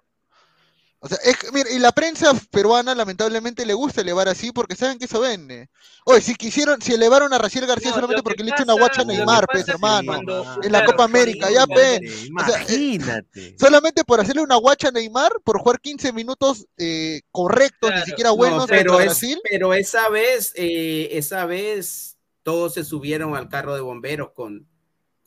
[1.00, 4.74] O sea, es, que, mira, y la prensa peruana lamentablemente le gusta elevar así porque
[4.74, 5.68] saben que eso vende.
[6.04, 9.02] Oye, si quisieron, si elevaron a Raciel García No, solamente porque le echa una guacha
[9.02, 10.06] a Neymar, pues, hermano.
[10.14, 12.00] cuando- En la Copa América, ya, pe.
[12.26, 13.56] Imagínate.
[13.58, 18.00] Solamente por hacerle una guacha a Neymar, por jugar 15 minutos eh, correctos, Claro.
[18.00, 19.40] ni siquiera No, buenos pero, contra es- Brasil.
[19.48, 24.66] pero esa vez, eh, esa vez todos se subieron al carro de bomberos con,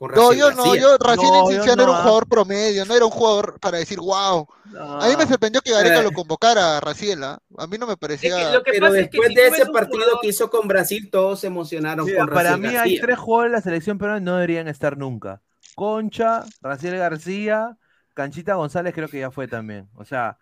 [0.07, 2.01] con No, yo no, yo Raciel No, en yo Cienciano era no, un ah.
[2.01, 4.47] jugador promedio, no era un jugador para decir wow.
[4.75, 6.03] A mí me sorprendió que Gareca Eh.
[6.03, 7.39] lo convocara a Raciela.
[7.57, 8.35] A mí no me Es parecía.
[8.35, 10.49] que lo que Pero pasa es que después si de ese partido jugador- que hizo
[10.49, 13.61] con Brasil, todos se emocionaron Mira, con para Raciel mí hay tres jugadores de la
[13.61, 15.41] selección peruana que no deberían estar nunca.
[15.75, 17.77] Concha, Raciel García,
[18.13, 19.87] Canchita González creo que ya fue también.
[19.95, 20.37] O sea,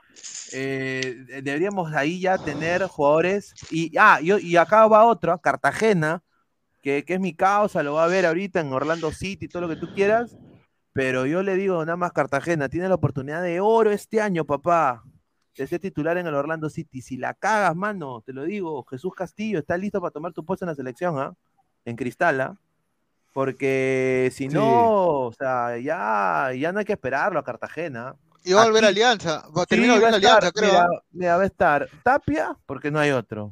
[0.54, 3.54] eh, deberíamos ahí ya tener jugadores.
[3.70, 6.24] Y, ah, y, y acá va otro, Cartagena,
[6.82, 9.70] que, que es mi causa, lo va a ver ahorita en Orlando City, todo lo
[9.70, 10.38] que tú quieras.
[10.94, 15.04] Pero yo le digo nada más Cartagena, tiene la oportunidad de oro este año, papá.
[15.56, 17.02] De ser titular en el Orlando City.
[17.02, 20.64] Si la cagas, mano, te lo digo, Jesús Castillo está listo para tomar tu puesto
[20.66, 21.34] en la selección, ¿ah?
[21.86, 22.56] En Cristal, ¿ah?
[23.34, 24.56] Porque si Sí.
[24.56, 28.16] no, o sea, ya, ya no hay que esperarlo a Cartagena.
[28.44, 29.44] Y va a volver a Alianza.
[29.56, 30.70] Va, Sí, va a estar, Alianza, creo.
[30.72, 31.04] mira, ¿ah?
[31.12, 33.52] mira, va a estar Tapia, porque no hay otro.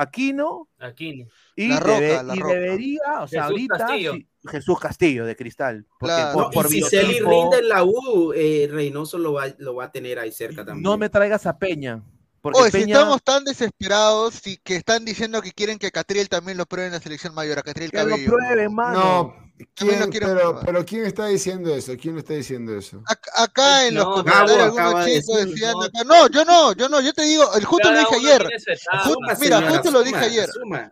[0.00, 1.26] Aquino, Aquí.
[1.56, 2.54] y, La Roca, debe- la y Roca.
[2.54, 4.14] debería, o sea, Jesús ahorita Castillo.
[4.46, 5.86] Jesús Castillo de Cristal.
[5.98, 6.32] Porque Claro.
[6.34, 9.74] por, No, por y si Celi rinde en la U, eh, Reynoso lo va, lo
[9.74, 10.82] va a tener ahí cerca también.
[10.82, 12.02] no me traigas a Peña.
[12.40, 16.56] Porque Oye, si estamos tan desesperados y que están diciendo que quieren que Catriel también
[16.56, 18.30] lo pruebe en la selección mayor, a Catriel que lo Cabello.
[18.32, 18.98] pruebe, mano.
[19.00, 21.92] No, ¿quién- lo quieren pero, pero ¿quién está diciendo eso?
[22.00, 22.98] ¿Quién está diciendo eso?
[23.04, 25.82] Ac- Acá en los No, comentarios algunos de chicos decían, no.
[25.82, 28.42] acá- no, yo no, yo no, yo te digo, justo lo dije ayer.
[28.42, 28.98] etapa.
[29.04, 30.48] Justo- mira, señora, justo lo dije ayer.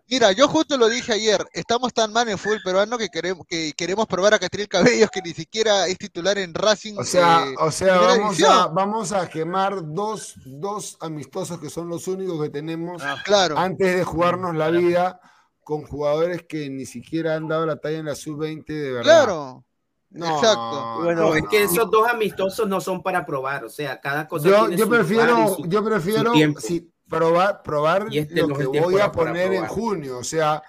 [0.08, 3.72] Mira, yo justo lo dije ayer, estamos tan mal en fútbol peruano que queremos, que
[3.76, 6.94] queremos probar a Catriel Cabellos que ni siquiera es titular en Racing.
[6.98, 11.88] O sea, eh, o sea, vamos a, vamos a quemar dos, dos amistosos que son
[11.88, 13.58] los únicos que tenemos Claro.
[13.58, 15.20] antes de jugarnos la vida
[15.66, 19.02] con jugadores que ni siquiera han dado la talla en la sub-20 de verdad.
[19.02, 19.64] Claro.
[20.10, 21.00] No, exacto.
[21.02, 21.64] Bueno, No, es que no.
[21.72, 24.90] esos dos amistosos no son para probar, o sea, cada cosa Yo, tiene yo su
[24.92, 29.52] prefiero, su- yo prefiero sí, probar, probar Y este lo no que voy a poner
[29.54, 30.62] en junio, o sea,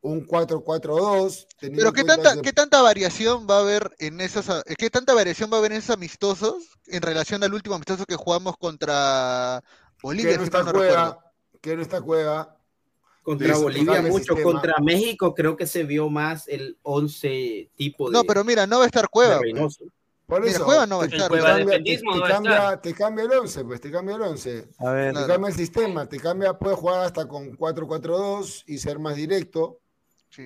[0.00, 1.46] un 4-4-2.
[1.58, 4.88] teniendo Pero ¿qué tanta, que- ¿qué tanta variación va a haber en esas, a- qué
[4.88, 8.56] tanta variación va a haber en esos amistosos en relación al último amistoso que jugamos
[8.56, 9.62] contra
[10.02, 10.32] Bolivia?
[10.32, 10.94] que no si está mal no recuerdo?
[10.94, 12.57] Cueva, que no está Cueva.
[13.28, 14.42] Contra Eso, Bolivia mucho, sistema.
[14.42, 18.78] contra México creo que se vio más el 11 tipo de, No, pero mira, no
[18.78, 19.38] va a estar Cueva.
[19.38, 19.78] pues.
[20.26, 21.30] Por Mira, eso, Cueva no va a te- estar.
[21.30, 22.82] te Cueva cambia- te- te no va a cambia- estar.
[22.82, 24.68] te cambia el 11, pues te cambia el 11.
[24.78, 25.26] A ver, Te Claro.
[25.28, 29.78] cambia el sistema, te cambia, puedes jugar hasta con 4-4-2 y ser más directo.
[30.30, 30.44] Sí.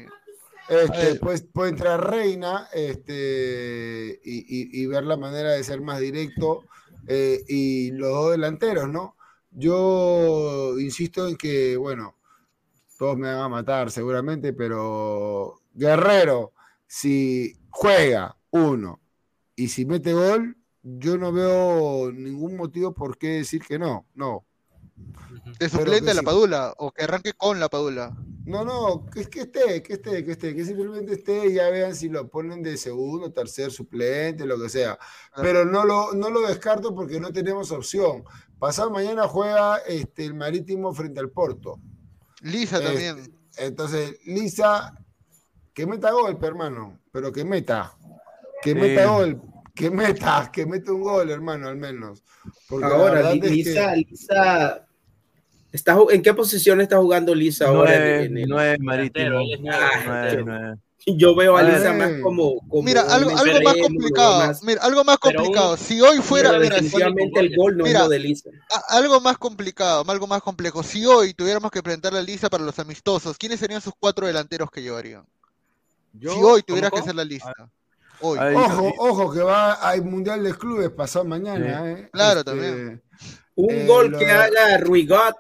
[0.69, 6.01] Este, pues, puede entrar Reina este, y, y- y ver la manera de ser más
[6.01, 6.65] directo.
[7.09, 9.17] eh, y los dos delanteros, ¿no?
[9.51, 12.15] Yo insisto en que, bueno,
[12.99, 16.53] todos me van a matar seguramente, pero Guerrero,
[16.87, 19.01] si juega uno
[19.57, 24.07] y si mete gol, yo no veo ningún motivo por qué decir que no.
[24.15, 24.45] No,
[25.59, 26.27] De suplente la sí.
[26.27, 28.17] Padula, o que arranque con la Padula.
[28.45, 31.95] No, no, que, que esté, que esté, que esté, que simplemente esté y ya vean
[31.95, 34.99] si lo ponen de segundo, tercer suplente, lo que sea.
[35.37, 38.25] Pero no lo, no lo descarto porque no tenemos opción.
[38.59, 41.79] Pasado mañana juega este, el Marítimo frente al Porto.
[42.43, 43.35] Lisa este, también.
[43.57, 44.95] Entonces, Lisa,
[45.73, 47.97] que meta gol, hermano, pero que meta.
[48.63, 49.07] Que meta eh.
[49.07, 49.43] gol,
[49.75, 52.23] que meta, que meta un gol, hermano, al menos.
[52.69, 53.97] Porque ahora, Lisa.
[53.97, 54.87] Lisa.
[55.73, 57.93] Está, ¿En qué posición está jugando Lisa ahora?
[57.97, 58.49] 9, en el...
[58.49, 59.41] 9, Marítimo.
[61.19, 61.97] Yo veo a A Lisa eh.
[61.99, 64.47] más como, como Mira, algo, algo más complicado.
[64.47, 65.77] más- Mira, algo más un- complicado.
[65.77, 68.51] Si hoy fuera, Mira, mira, si- definitivamente el gol no Mira, es de Lisa.
[68.71, 70.83] a- algo más complicado, algo más complejo.
[70.83, 74.71] Si hoy tuviéramos que presentar la lista para los amistosos, ¿quiénes serían sus cuatro delanteros
[74.71, 75.25] que llevarían?
[76.13, 77.53] Yo, si hoy tuvieras ¿cómo, que hacer la lista.
[78.21, 78.39] Hoy.
[78.39, 81.91] A Ojo, ojo, que va al Mundial de Clubes pasado mañana.
[81.91, 82.09] ¿eh?
[82.13, 83.03] Claro, Este, también.
[83.57, 85.35] Un Eh, gol lo- que haga Ruigot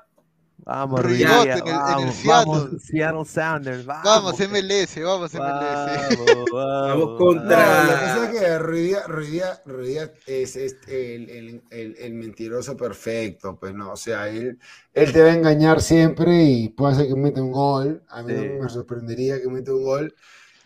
[0.64, 2.30] Vamos, Ruidías, en el- en el vamos, Seattle.
[2.52, 4.04] vamos, Seattle Sounders, vamos.
[4.04, 6.18] Vamos, MLS, vamos, MLS.
[6.18, 11.28] Vamos, Vamos contra- No, lo que pasa es que Ruidías, Ruidías- Ruidías es, es el,
[11.30, 14.58] el- el- el mentiroso perfecto, pues no, o sea, él,
[14.94, 18.32] él te va a engañar siempre y puede ser que meta un gol, a mí
[18.32, 18.48] Sí.
[18.56, 20.14] no me sorprendería que meta un gol,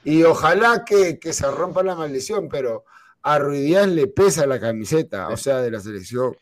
[0.04, 2.84] y ojalá que, que se rompa la maldición, pero
[3.22, 6.36] a Ruidías le pesa la camiseta, o sea, de la selección,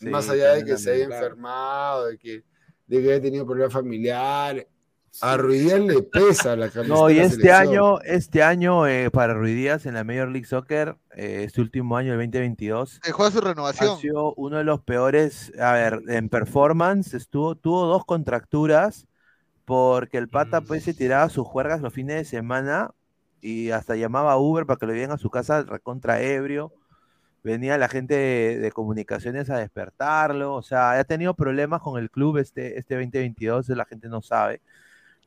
[0.00, 2.44] Sí, más allá de que se haya enfermado, de que,
[2.88, 4.66] de que haya tenido problemas familiares,
[5.20, 9.10] a Ruidías le pesa la camiseta No, de y la este año, este año eh,
[9.10, 13.30] para Ruidías en la Major League Soccer, eh, este último año, el 2022, Dejó a
[13.30, 13.98] su ha renovación.
[13.98, 19.06] sido uno de los peores, a ver, en performance, estuvo, tuvo dos contracturas
[19.64, 22.92] porque el pata pues se tiraba sus juergas los fines de semana
[23.40, 26.72] y hasta llamaba a Uber para que lo lleven a su casa recontra ebrio.
[27.42, 32.10] Venía la gente de, de comunicaciones a despertarlo, o sea, ha tenido problemas con el
[32.10, 34.60] club este, este 2022, la gente no sabe,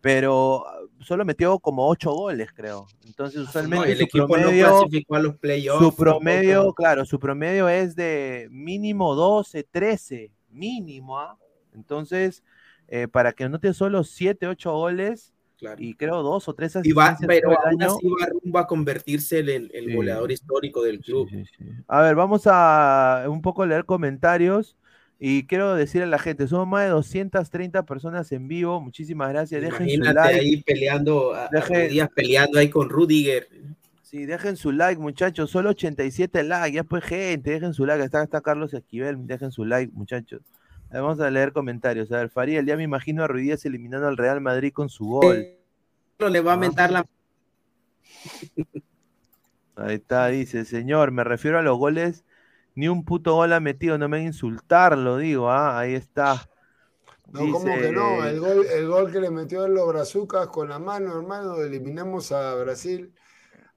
[0.01, 2.87] pero ah, solo metió como ocho goles, creo.
[3.05, 5.79] Entonces, No, usualmente el su equipo promedio, no clasificó a los playoffs.
[5.79, 6.03] su tampoco.
[6.03, 11.37] promedio, claro, su promedio es de mínimo 12, 13, mínimo, ¿ah?
[11.73, 12.43] Entonces,
[12.87, 15.77] eh, para que anote solo 7, 8 goles Claro.
[15.79, 18.07] y creo dos o tres Y va, pero aún así
[18.53, 19.93] va a convertirse en el, el Sí.
[19.95, 21.29] goleador histórico del club.
[21.29, 21.65] Sí, sí, sí.
[21.87, 24.75] A ver, vamos a un poco leer comentarios
[25.19, 29.61] y quiero decirle a la gente, somos más de 230 personas en vivo, muchísimas gracias,
[29.61, 30.39] dejen su Imagínate like.
[30.39, 33.47] ahí peleando, Deje- Díaz peleando ahí con Rudiger.
[34.01, 35.51] Sí, dejen su like, muchachos.
[35.51, 36.73] Solo 87 likes.
[36.75, 38.03] Ya pues, gente, dejen su like.
[38.03, 39.25] Está, está Carlos Esquivel.
[39.25, 40.41] Dejen su like, muchachos.
[40.91, 42.11] A ver, Vamos a leer comentarios.
[42.11, 45.57] A ver, Farid, ya me imagino a Ruidías eliminando al Real Madrid con su gol.
[46.19, 47.05] Le va a mentar la
[49.75, 52.25] Ahí está, dice, señor, me refiero a los goles.
[52.75, 56.49] Ni un puto gol ha metido, no me van a insultarlo, digo, ah, ahí está.
[57.31, 58.25] No, ¿cómo Dice- que no?
[58.25, 62.31] El gol, el gol que le metió a los brazucas con la mano, hermano, eliminamos
[62.33, 63.13] a Brasil.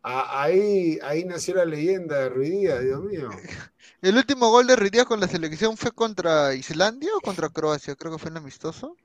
[0.05, 3.31] A- ahí, ahí nació la leyenda de Ruidía, Dios mío.
[4.02, 8.12] El último gol de Ruidías con la selección fue contra Islandia o contra Croacia, creo
[8.12, 8.97] que fue en amistoso.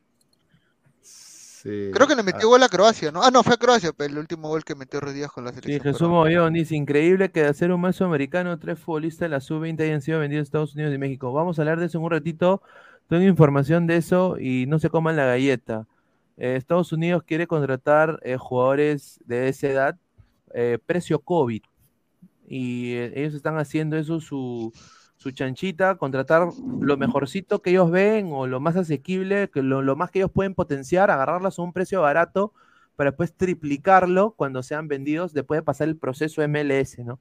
[1.01, 1.91] Sí.
[1.91, 3.21] Creo que le metió gol a Croacia, ¿no?
[3.21, 5.79] Ah, no, fue a Croacia, pero el último gol que metió Ruidías con la Sí,
[5.79, 5.81] selección.
[5.81, 6.09] Jesús perdón.
[6.09, 10.01] Mogollón dice, increíble que de hacer un mazo americano, tres futbolistas de la sub-20 hayan
[10.01, 11.33] sido vendidos a Estados Unidos y México.
[11.33, 12.61] Vamos a hablar de eso en un ratito.
[13.07, 15.85] Tengo información de eso y no se coman la galleta.
[16.37, 19.97] Eh, Estados Unidos quiere contratar eh, jugadores de esa edad,
[20.53, 21.61] eh, precio COVID.
[22.47, 24.71] Y eh, ellos están haciendo eso su,
[25.17, 26.47] su chanchita, contratar
[26.81, 30.31] lo mejorcito que ellos ven o lo más asequible, que lo, lo más que ellos
[30.31, 32.53] pueden potenciar, agarrarlas a un precio barato
[32.95, 37.19] para después triplicarlo cuando sean vendidos después de pasar el proceso MLS, ¿no?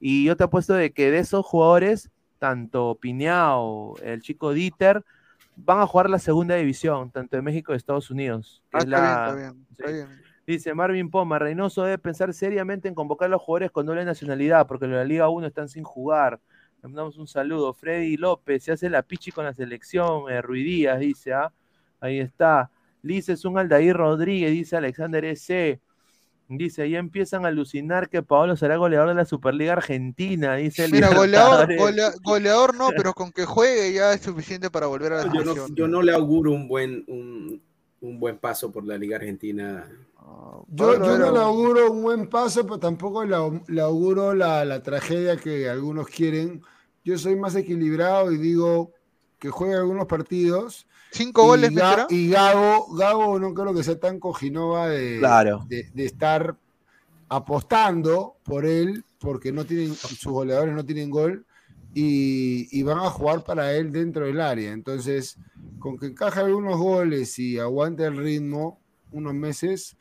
[0.00, 5.04] Y yo te apuesto de que de esos jugadores, tanto Piñao, el chico Dieter,
[5.56, 8.62] van a jugar la segunda división, tanto de México y de Estados Unidos.
[8.72, 10.29] Ah, es está la- bien, está bien, está bien.
[10.50, 14.66] Dice Marvin Poma, Reynoso debe pensar seriamente en convocar a los jugadores con doble nacionalidad,
[14.66, 16.40] porque en la Liga 1 están sin jugar.
[16.82, 17.72] Le mandamos un saludo.
[17.72, 20.28] Freddy López, se hace la pichi con la selección.
[20.28, 21.52] Eh, Ruidías, dice, ¿ah?
[22.00, 22.68] Ahí está.
[23.02, 25.80] Liz es un Aldair Rodríguez, dice Alexander S.
[26.48, 30.90] Dice, ahí empiezan a alucinar que Paolo será goleador de la Superliga Argentina, dice el
[30.90, 35.24] Mira, goleador, golea- goleador no, pero con que juegue ya es suficiente para volver a
[35.24, 37.62] la Yo no, yo no le auguro un buen, un,
[38.00, 39.86] un buen paso por la Liga Argentina.
[40.72, 44.64] Yo, yo no le auguro un buen paso, pero tampoco le, au- le auguro la,
[44.64, 46.62] la tragedia que algunos quieren.
[47.04, 48.92] Yo soy más equilibrado y digo
[49.38, 50.86] que juegue algunos partidos.
[51.10, 55.64] ¿Cinco y, goles Ga- y Gago, Gago no creo que sea tan cojinova de, Claro.
[55.68, 56.56] de, de estar
[57.28, 61.46] apostando por él, porque no tienen, sus goleadores no tienen gol,
[61.94, 64.72] y, y van a jugar para él dentro del área.
[64.72, 65.36] Entonces,
[65.78, 68.78] con que encaje algunos goles y aguante el ritmo
[69.12, 69.96] unos meses,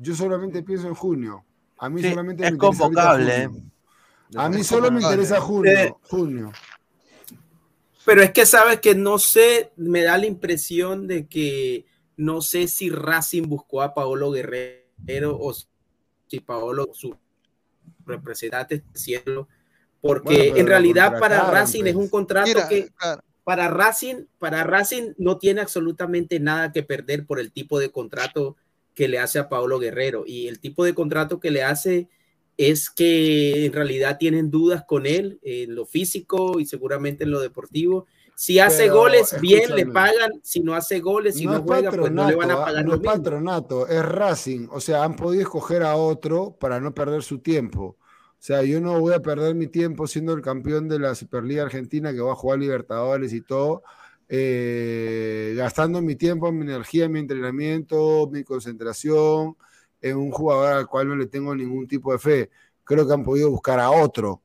[0.00, 1.44] yo solamente pienso en junio.
[1.78, 3.62] A mí Sí, solamente es me convocable, junio.
[3.62, 4.36] ¿eh?
[4.36, 5.72] A mí solo me interesa junio.
[5.72, 6.52] Eh, junio.
[8.04, 11.86] Pero es que sabes que no sé, me da la impresión de que
[12.16, 17.14] no sé si Racing buscó a Paolo Guerrero o si Paolo, su
[18.06, 19.48] representante, cielo,
[20.00, 22.04] porque Bueno, en realidad para Racing es pues.
[22.04, 27.26] un contrato Mira, que claro, para Racing, para Racing no tiene absolutamente nada que perder
[27.26, 28.56] por el tipo de contrato
[29.00, 30.24] que le hace a Paolo Guerrero.
[30.26, 32.10] Y el tipo de contrato que le hace
[32.58, 37.40] es que en realidad tienen dudas con él en lo físico y seguramente en lo
[37.40, 38.04] deportivo.
[38.34, 40.32] Si hace Pero, goles, bien le pagan.
[40.42, 42.90] Si no hace goles, si no, es juega, pues no le van a pagar no
[42.90, 43.14] lo es mismo.
[43.14, 44.68] patronato, es Racing.
[44.70, 47.96] O sea, han podido escoger a otro para no perder su tiempo.
[48.02, 51.62] O sea, yo no voy a perder mi tiempo siendo el campeón de la Superliga
[51.62, 53.82] Argentina que va a jugar Libertadores y todo,
[54.32, 59.56] eh, gastando mi tiempo, mi energía, mi entrenamiento, mi concentración
[60.00, 62.50] en un jugador al cual no le tengo ningún tipo de fe.
[62.84, 64.40] Creo que han podido buscar a otro.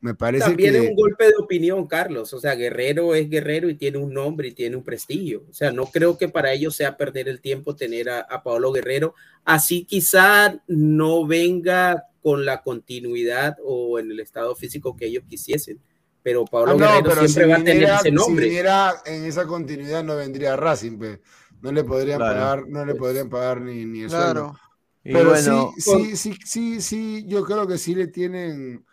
[0.00, 0.78] Me parece También que...
[0.78, 2.32] es un golpe de opinión, Carlos.
[2.32, 5.44] O sea, Guerrero es Guerrero y tiene un nombre y tiene un prestigio.
[5.50, 8.72] O sea, no creo que para ellos sea perder el tiempo tener a, a Paolo
[8.72, 9.14] Guerrero.
[9.44, 15.80] Así quizá no venga con la continuidad o en el estado físico que ellos quisiesen.
[16.22, 18.44] Pero Paolo Ah, no, Guerrero pero siempre si va a tener ese nombre.
[18.44, 21.20] Si viniera en esa continuidad no vendría Racing, pe.
[21.62, 22.34] no le podrían Claro.
[22.38, 24.50] pagar, no le podrían pagar ni, ni el Claro.
[24.50, 24.60] sueldo.
[25.04, 28.84] Pero bueno, sí, sí, sí, sí, sí, yo creo que sí le tienen,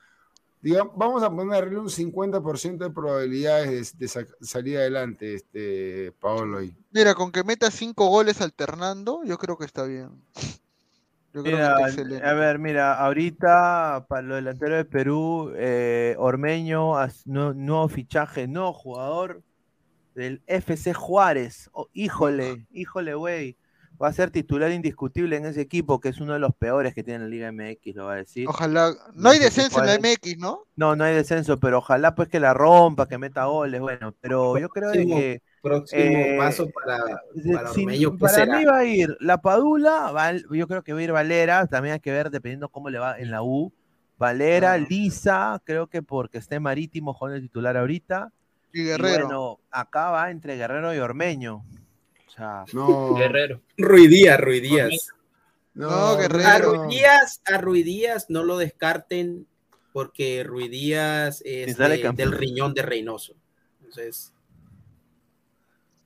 [0.61, 6.60] digamos, vamos a ponerle un 50% de probabilidades de, de sa- salir adelante, este Paolo
[6.60, 6.77] ahí.
[6.91, 10.23] Mira, con que meta cinco goles alternando, yo creo que está bien.
[11.35, 12.25] Yo creo Mira, que está excelente.
[12.25, 16.93] a ver, mira, ahorita para los delanteros de Perú, eh, Ormeño,
[17.25, 19.43] nuevo fichaje, nuevo jugador
[20.15, 21.69] del FC Juárez.
[21.73, 23.57] Oh, híjole, híjole, güey.
[24.01, 27.03] Va a ser titular indiscutible en ese equipo, que es uno de los peores que
[27.03, 28.47] tiene la Liga MX, lo va a decir.
[28.47, 28.93] Ojalá.
[29.13, 30.63] No hay descenso en la MX, ¿no?
[30.75, 34.57] No, no hay descenso, pero ojalá pues que la rompa, que meta goles, bueno, pero
[34.57, 36.97] yo creo de que Próximo Eh, paso para,
[37.53, 38.57] para Sí, Ormeño, ¿qué para será?
[38.59, 41.93] mí va a ir la Padula, va- yo creo que va a ir Valera, también
[41.93, 43.73] hay que ver dependiendo cómo le va en la U.
[44.17, 44.77] Valera.
[44.77, 48.31] Lisa, creo que porque esté Marítimo jugando de titular ahorita.
[48.71, 49.25] Y Y Guerrero.
[49.27, 51.65] bueno, acá va entre Guerrero y Ormeño.
[52.27, 53.61] O sea, No, Guerrero.
[53.77, 55.09] Ruiz Díaz.
[55.73, 56.83] No, Guerrero.
[56.83, 59.47] A Díaz, a Ruiz Díaz no lo descarten
[59.91, 63.33] porque Ruiz Díaz es de- del riñón de Reynoso.
[63.79, 64.31] Entonces,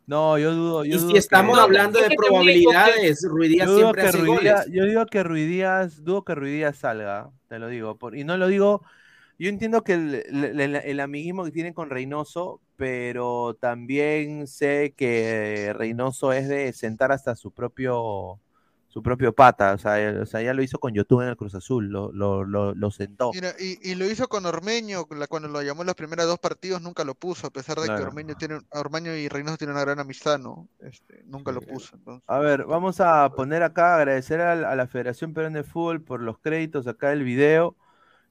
[0.09, 0.83] no, yo dudo.
[0.85, 4.65] Yo y dudo si estamos que- hablando es de probabilidades, digo siempre que hace goles.
[4.71, 7.97] Yo digo que Ruiz Díaz, dudo que Ruiz Díaz salga, te lo digo.
[7.97, 8.81] por- y no lo digo,
[9.37, 14.93] yo entiendo que el, el- el- el amiguismo que tienen con Reynoso, pero también sé
[14.97, 18.39] que Reynoso es de sentar hasta su propio
[18.89, 21.37] su propio pata, o sea, él- o sea, ya lo hizo con YouTube en el
[21.37, 23.31] Cruz Azul, lo, lo, lo, lo sentó.
[23.33, 26.81] Mira, y, y lo hizo con Ormeño, cuando lo llamó en los primeros dos partidos,
[26.81, 28.03] nunca lo puso, a pesar de que.
[28.03, 30.67] Ormeño tiene, Ormeño y Reynoso tienen una gran amistad, ¿no?
[30.79, 31.95] Este, nunca lo puso.
[31.95, 32.23] Entonces.
[32.27, 36.21] A ver, vamos a poner acá, agradecer al- a, la Federación Peruana de Fútbol por
[36.21, 37.75] los créditos acá del video.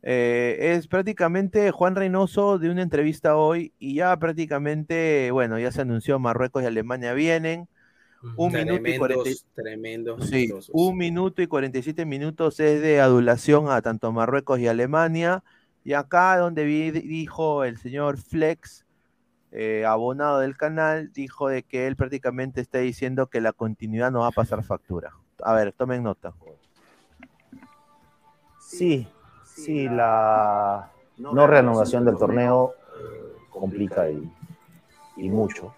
[0.02, 5.80] Eh, es prácticamente Juan Reynoso de una entrevista hoy y ya prácticamente, bueno, ya se
[5.82, 7.68] anunció Marruecos y Alemania vienen.
[8.36, 10.28] Un minuto y tremendos, 40 y- tremendos.
[10.28, 15.42] Sí, un minuto y 47 minutos es de adulación a tanto Marruecos y Alemania.
[15.84, 18.84] Y acá donde vi- dijo el señor Flex,
[19.52, 24.20] eh, abonado del canal, dijo de que él prácticamente está diciendo que la continuidad no
[24.20, 25.12] va a pasar factura.
[25.42, 26.34] A ver, tomen nota.
[28.60, 29.08] Sí,
[29.46, 34.30] sí, la no reanudación del torneo eh, complica y,
[35.16, 35.74] y mucho.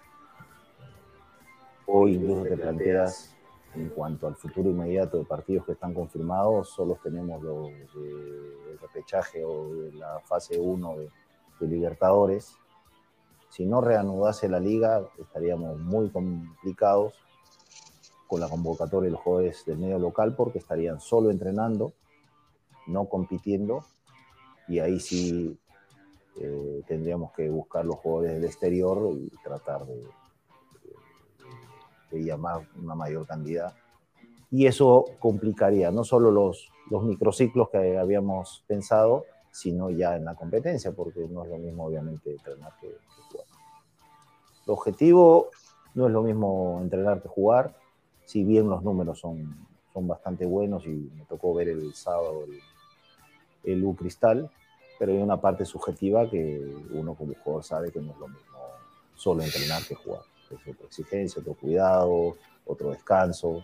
[1.93, 3.35] Hoy incluso te planteas
[3.75, 9.43] en cuanto al futuro inmediato de partidos que están confirmados, solo tenemos los del repechaje
[9.43, 11.09] o de la fase 1 de,
[11.59, 12.55] de Libertadores.
[13.49, 17.13] Si no reanudase la liga, estaríamos muy complicados
[18.27, 21.93] con la convocatoria de los jugadores del medio local porque estarían solo entrenando
[22.87, 23.83] no compitiendo
[24.67, 25.57] y ahí sí
[26.39, 30.03] eh, tendríamos que buscar los jugadores del exterior y tratar de,
[32.11, 33.73] de llamar una mayor cantidad.
[34.49, 40.35] Y eso complicaría no solo los, los microciclos que habíamos pensado, sino ya en la
[40.35, 43.47] competencia, porque no es lo mismo obviamente entrenar que, que jugar.
[44.65, 45.49] El objetivo
[45.93, 47.75] no es lo mismo entrenar que jugar,
[48.25, 53.71] si bien los números son, son bastante buenos y me tocó ver el sábado el,
[53.73, 54.49] el U Cristal,
[54.97, 58.57] pero hay una parte subjetiva que uno como jugador sabe que no es lo mismo
[59.15, 60.21] solo entrenar que jugar.
[60.55, 63.63] Es otra exigencia, otro cuidado, otro descanso.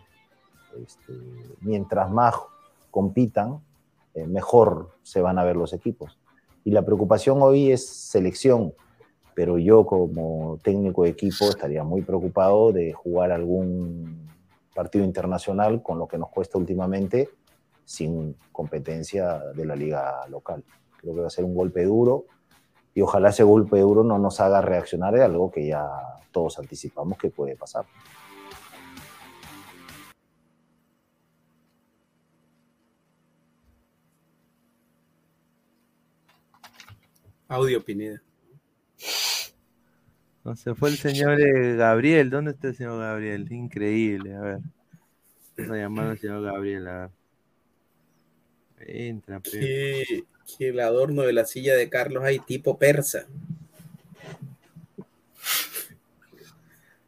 [0.81, 1.13] Este,
[1.61, 2.35] mientras más
[2.91, 3.59] compitan,
[4.13, 6.17] eh, mejor se van a ver los equipos.
[6.63, 8.73] Y la preocupación hoy es selección,
[9.33, 14.27] pero yo como técnico de equipo estaría muy preocupado de jugar algún
[14.73, 17.29] partido internacional con lo que nos cuesta últimamente
[17.85, 20.63] sin competencia de la liga local.
[20.97, 22.25] Creo que va a ser un golpe duro
[22.97, 25.87] y ojalá ese golpe duro no nos haga reaccionar de algo que ya
[26.31, 27.85] todos anticipamos que puede pasar.
[37.47, 38.19] Audio Pineda.
[40.43, 42.31] No se fue el señor eh, Gabriel.
[42.31, 43.51] ¿Dónde está el señor Gabriel?
[43.51, 44.35] Increíble.
[44.35, 44.59] A ver.
[45.55, 46.87] Vamos a llamar al señor Gabriel.
[46.87, 47.11] A
[48.79, 48.89] ver.
[48.89, 49.51] Entra, pe.
[49.51, 50.23] Que,
[50.57, 53.27] que el adorno de la silla de Carlos hay tipo persa.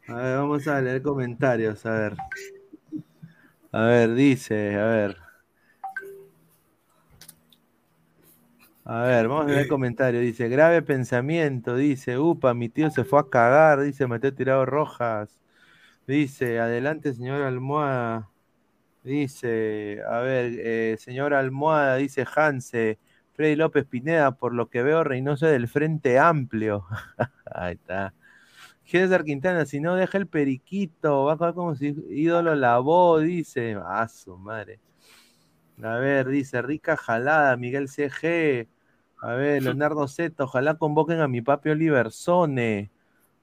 [0.06, 2.16] A ver, vamos a leer comentarios, a ver.
[3.72, 5.16] A ver, dice, a ver.
[8.84, 10.22] A ver, vamos a leer comentarios.
[10.22, 15.40] Dice, grave pensamiento, dice, upa, mi tío se fue a cagar, dice, Mateo Tirado Rojas.
[16.06, 18.28] Dice, adelante, señor Almohada.
[19.04, 22.98] Dice, a ver, eh, señor Almohada, dice Hanse,
[23.40, 26.84] Freddy López Pineda, por lo que veo, Reynoso del Frente Amplio.
[27.46, 28.12] Ahí está.
[28.84, 33.22] César Quintana, si no deja el periquito, va a jugar como si ídolo la voz,
[33.22, 33.78] dice.
[33.82, 34.78] Ah, su madre.
[35.82, 38.68] A ver, dice, rica jalada, Miguel CG.
[39.22, 42.90] A ver, Leonardo Z, ojalá convoquen a mi papi Oliver Sone.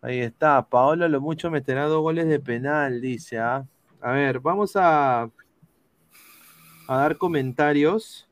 [0.04, 3.40] Ahí está, Paolo lo mucho meterá dos goles de penal, dice.
[3.40, 3.66] ¿ah?
[4.00, 5.32] A ver, vamos a, a
[6.88, 8.27] dar comentarios.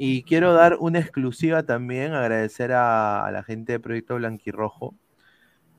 [0.00, 4.94] Y quiero dar una exclusiva también, agradecer a, la gente de Proyecto Blanquirrojo.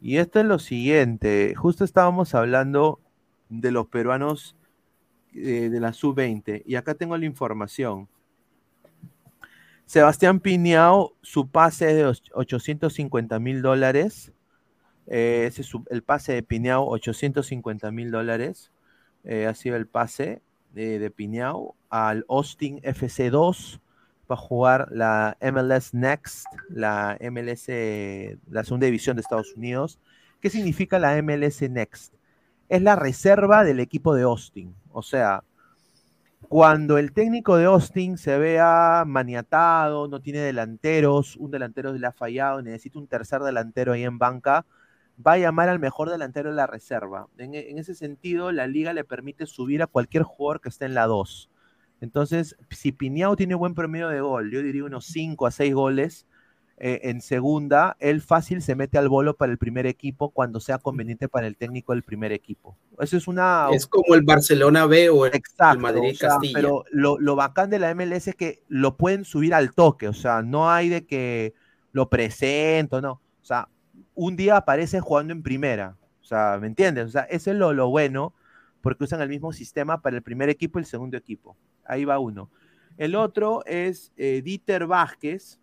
[0.01, 2.99] Y esto es lo siguiente, justo estábamos hablando
[3.47, 4.57] de los peruanos
[5.33, 8.09] eh, de la sub-20 y acá tengo la información.
[9.85, 14.33] Sebastián Piñao, su pase es de 850 mil dólares.
[15.07, 18.69] Eh, ese es el pase de Piñao, 850 mil dólares.
[19.23, 20.41] Eh, ha sido el pase
[20.73, 23.79] de, de Piñao al Austin FC2
[24.29, 27.67] para jugar la MLS Next, la MLS,
[28.47, 29.99] la segunda división de Estados Unidos.
[30.39, 32.13] ¿Qué significa la MLS Next?
[32.69, 34.75] Es la reserva del equipo de Austin.
[34.91, 35.43] O sea,
[36.47, 42.11] cuando el técnico de Austin se vea maniatado, no tiene delanteros, un delantero le ha
[42.11, 44.67] fallado, necesita un tercer delantero ahí en banca,
[45.25, 47.25] va a llamar al mejor delantero de la reserva.
[47.39, 50.93] En, en ese sentido, la liga le permite subir a cualquier jugador que esté en
[50.93, 51.49] la 2.
[52.01, 56.25] Entonces, si Piñao tiene buen promedio de gol, yo diría unos 5 a 6 goles
[56.81, 60.77] eh, en segunda, él fácil se mete al bolo para el primer equipo cuando sea
[60.77, 62.77] conveniente para el técnico del primer equipo.
[62.99, 63.67] Eso es una...
[63.73, 66.53] Es como el Barcelona B o el, Exacto, el Madrid o sea, Castilla.
[66.53, 70.13] pero lo, lo bacán de la MLS es que lo pueden subir al toque, o
[70.13, 71.53] sea, no hay de que
[71.91, 73.21] lo presento, no.
[73.41, 73.67] O sea,
[74.15, 77.07] un día aparece jugando en primera, o sea, ¿me entiendes?
[77.07, 78.33] O sea, eso es lo, lo bueno,
[78.79, 81.57] porque usan el mismo sistema para el primer equipo y el segundo equipo.
[81.89, 82.49] Ahí va uno.
[82.97, 85.59] El otro es eh, Dieter Vázquez,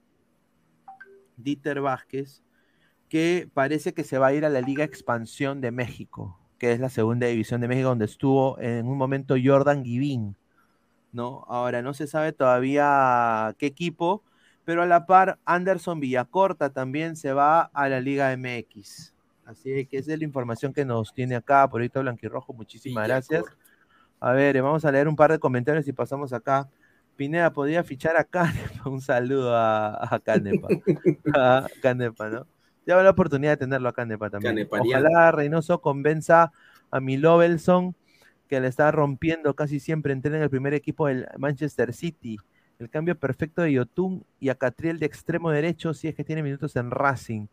[1.36, 2.43] Dieter Vázquez,
[3.09, 6.81] que parece que se va a ir a la Liga Expansión de México, que es
[6.81, 10.36] la segunda división de México, donde estuvo en un momento Jordan Givín,
[11.12, 11.44] ¿no?
[11.48, 14.23] Ahora no se sabe todavía qué equipo,
[14.65, 19.15] pero a la par Anderson Villacorta también se va a la Liga MX.
[19.44, 23.44] Así que esa es la información que nos tiene acá, por ahorita Blanquirrojo, muchísimas gracias.
[24.20, 26.68] A ver, eh, vamos a leer un par de comentarios y pasamos acá.
[27.16, 28.59] Pineda, ¿podría fichar a Canepa?
[28.88, 30.68] Un saludo a, a Canepa.
[31.34, 32.47] a Canepa, ¿no?
[32.86, 34.68] Ya habrá la oportunidad de tenerlo a Canepa también.
[34.70, 36.52] Ojalá Reynoso convenza
[36.90, 37.97] a mi Lovelson,
[38.48, 42.36] que le está rompiendo casi siempre, entrena en el primer equipo del Manchester City.
[42.78, 46.43] El cambio perfecto de Yotun y a Catriel de extremo derecho, si es que tiene
[46.43, 47.47] minutos en Racing.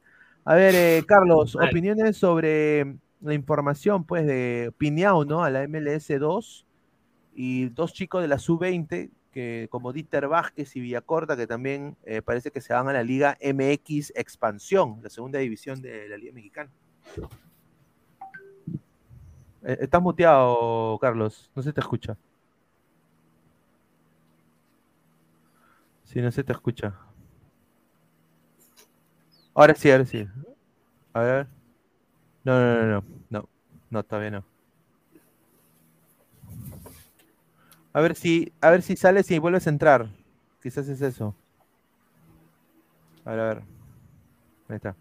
[0.46, 5.44] A ver, eh, Carlos, opiniones sobre la información, pues, de Piñao, ¿no?
[5.44, 6.66] A la MLS 2
[7.36, 12.22] y dos chicos de la sub-20, que como Dieter Vázquez y Villacorta, que también eh,
[12.22, 16.34] parece que se van a la Liga MX Expansión, la segunda división de la Liga
[16.34, 16.70] Mexicana.
[19.64, 22.18] Eh, estás muteado, Carlos, no se te escucha.
[26.04, 26.94] Sí, no se te escucha.
[29.56, 30.28] Ahora sí, ahora sí.
[31.14, 31.63] A ver.
[32.44, 33.50] No, no, no, no, no,
[33.90, 34.46] no, todavía no.
[37.94, 40.08] A ver si, a ver si sales y vuelves a entrar.
[40.62, 41.36] Quizás es eso.
[43.24, 43.58] A ver, a ver.
[44.68, 44.96] Ahí está.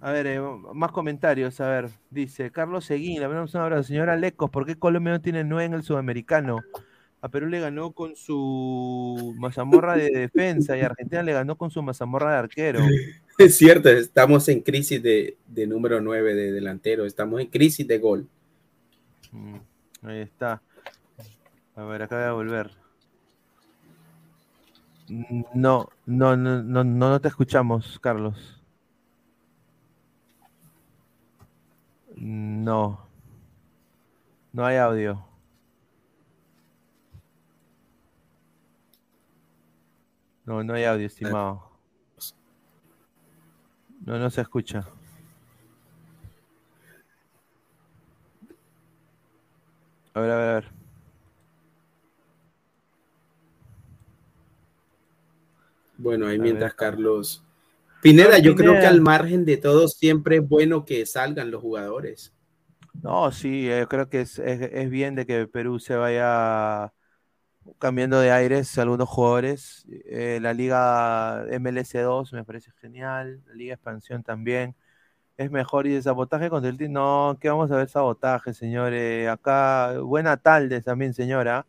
[0.00, 0.40] A ver, eh,
[0.74, 1.60] más comentarios.
[1.60, 3.84] A ver, dice Carlos Seguín, le mandamos un.
[3.84, 6.58] Señora Lecos, ¿por qué Colombia no tiene nueve en el sudamericano?
[7.24, 11.70] A Perú le ganó con su mazamorra de defensa y a Argentina le ganó con
[11.70, 12.80] su mazamorra de arquero.
[13.38, 17.98] Es cierto, estamos en crisis de, de número 9 de delantero, estamos en crisis de
[17.98, 18.28] gol.
[19.32, 19.56] Mm,
[20.02, 20.60] Ahí está.
[21.74, 22.70] A ver, acá voy a volver.
[25.08, 28.62] No, no, no, no, no, no te escuchamos, Carlos.
[32.16, 33.08] No.
[34.52, 35.33] No hay audio.
[40.46, 41.70] No, no hay audio, estimado.
[44.06, 44.84] No, no se escucha.
[50.14, 50.64] A ver, a ver, a ver.
[55.98, 56.76] Bueno, ahí A mientras ver.
[56.76, 57.42] Carlos.
[58.02, 61.62] Pineda, No, yo creo que al margen de todo siempre es bueno que salgan los
[61.62, 62.32] jugadores.
[63.02, 66.92] No, sí, eh, creo que es, es- es bien de que Perú se vaya
[67.78, 69.86] cambiando de aires algunos jugadores.
[70.06, 74.74] Eh, la Liga MLS2 me parece genial, la Liga Expansión también.
[75.36, 76.92] Es mejor y de sabotaje contra el team.
[76.92, 79.28] No, que vamos a ver sabotaje, señores.
[79.28, 81.66] Acá, buena tarde también, señora,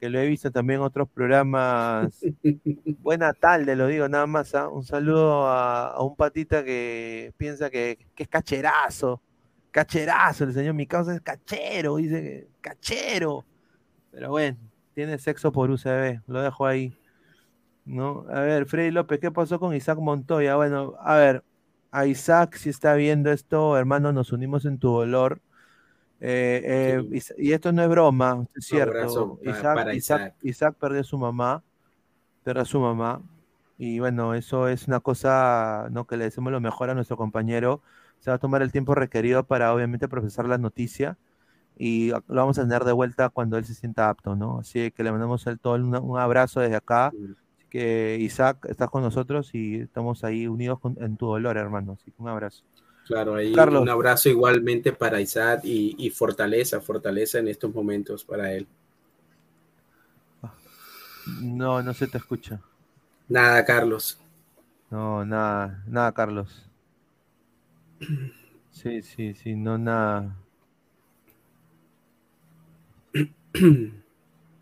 [0.00, 2.20] que lo he visto también en otros programas.
[3.00, 4.54] Buena tarde, lo digo nada más.
[4.54, 4.68] ¿ah?
[4.68, 9.22] Un saludo a, a un patita que piensa que, que es cacherazo.
[9.72, 13.44] Cacherazo, el señor mi causa es cachero, dice que cachero.
[14.12, 14.58] Pero bueno,
[14.94, 16.94] tiene sexo por UCB, lo dejo ahí.
[17.84, 18.24] ¿No?
[18.30, 20.54] A ver, Freddy López, ¿qué pasó con Isaac Montoya?
[20.56, 21.42] Bueno, a ver,
[21.90, 25.40] a Isaac, si está viendo esto, hermano, nos unimos en tu dolor.
[26.20, 28.92] Eh, eh, Is- y esto no es broma, es cierto.
[28.96, 30.34] abrazo pa- Isaac, para Isaac, Isaac.
[30.42, 31.64] Isaac perdió a su mamá,
[32.44, 33.20] perdió a su mamá.
[33.78, 36.06] Y bueno, eso es una cosa, ¿no?
[36.06, 37.82] Que le decimos lo mejor a nuestro compañero.
[38.20, 41.18] Se va a tomar el tiempo requerido para, obviamente, procesar la noticia.
[41.84, 44.60] Y lo vamos a tener de vuelta cuando él se sienta apto, ¿no?
[44.60, 47.08] Así que le mandamos a él todo un, un abrazo desde acá.
[47.08, 51.92] Así que, Isaac, estás con nosotros y estamos ahí unidos con- en tu dolor, hermano.
[51.94, 52.62] Así que un abrazo.
[53.04, 53.82] Claro, ahí Carlos.
[53.82, 58.66] un abrazo igualmente para Isaac y, y fortaleza, fortaleza en estos momentos para él.
[61.40, 62.60] No, no se te escucha.
[63.28, 64.18] Nada, Carlos.
[64.90, 66.70] No, nada, nada, Carlos.
[68.72, 70.36] Sí, sí, sí, no, nada.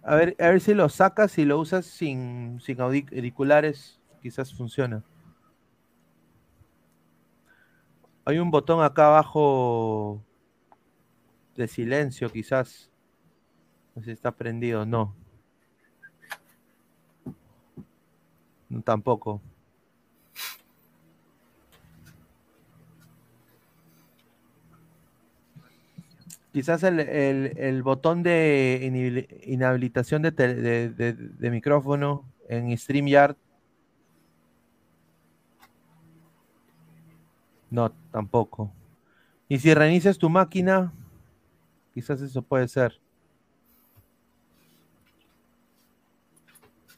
[0.03, 5.05] A ver, a ver si lo sacas y lo usas sin, sin auriculares, quizás funciona.
[8.25, 10.23] Hay un botón acá abajo
[11.55, 12.91] de silencio, quizás.
[13.95, 15.15] No sé si está prendido, no.
[18.69, 19.43] No, tampoco.
[26.53, 28.81] Quizás el, el- el botón de
[29.47, 33.37] inhabilitación de, tel- de- de- de micrófono en StreamYard.
[37.71, 38.73] No, tampoco.
[39.49, 40.93] Y si reinicias tu máquina,
[41.95, 43.01] quizás eso puede ser.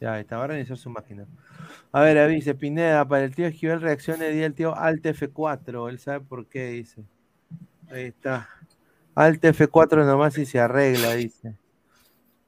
[0.00, 1.26] Ya, está, va a reiniciar su máquina.
[1.92, 5.88] A ver, avise Pineda, para el tío Esquivel reaccione di el tío Alt F4.
[5.88, 7.04] Él sabe por qué, dice.
[7.90, 8.48] Ahí está.
[9.14, 11.56] Alt F4 nomás y se arregla, dice.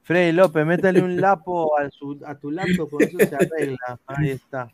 [0.03, 3.99] Freddy López, métale un lapo a, su- a tu laptop, con eso se arregla.
[4.07, 4.71] Ahí está.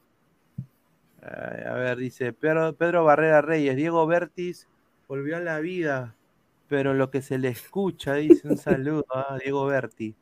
[1.22, 4.68] Ay, a ver, dice Pedro, Pedro Barrera Reyes, Diego Bertis
[5.07, 6.15] volvió a la vida,
[6.68, 10.15] pero lo que se le escucha, dice un saludo a Diego Berti.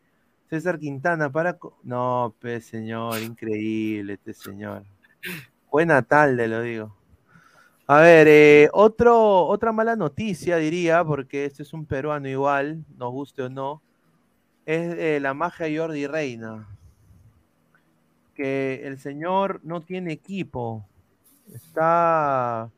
[0.49, 1.57] César Quintana, para.
[1.83, 4.83] No, pues señor, increíble este señor.
[5.71, 6.95] Buena tarde, lo digo.
[7.91, 13.11] A ver, eh, otro, otra mala noticia, diría, porque este es un peruano igual, nos
[13.11, 13.81] guste o no,
[14.67, 16.67] es eh, la magia Jordi Reina.
[18.35, 20.85] Que el señor no tiene equipo,
[21.51, 22.69] está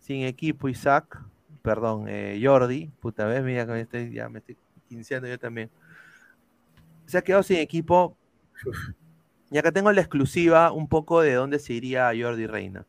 [0.00, 1.22] sin equipo Isaac,
[1.60, 4.56] perdón, eh, Jordi, puta vez, mira que me estoy, ya me estoy
[4.88, 5.68] quinceando yo también.
[7.04, 8.16] Se ha quedado sin equipo.
[9.50, 12.86] Y acá tengo la exclusiva un poco de dónde se iría Jordi Reina.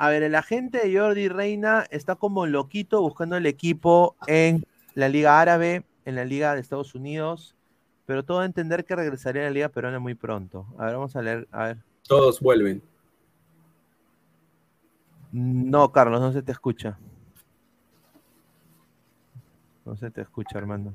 [0.00, 4.64] A ver, el agente de Jordi Reina está como loquito buscando el equipo en
[4.94, 7.56] la Liga Árabe, en la Liga de Estados Unidos,
[8.06, 10.66] pero todo a entender que regresaría a la Liga Peruana muy pronto.
[10.78, 11.78] A ver, vamos a leer, a ver.
[12.06, 12.80] Todos vuelven.
[15.32, 16.96] No, Carlos, no se te escucha.
[19.84, 20.94] No se te escucha, Armando.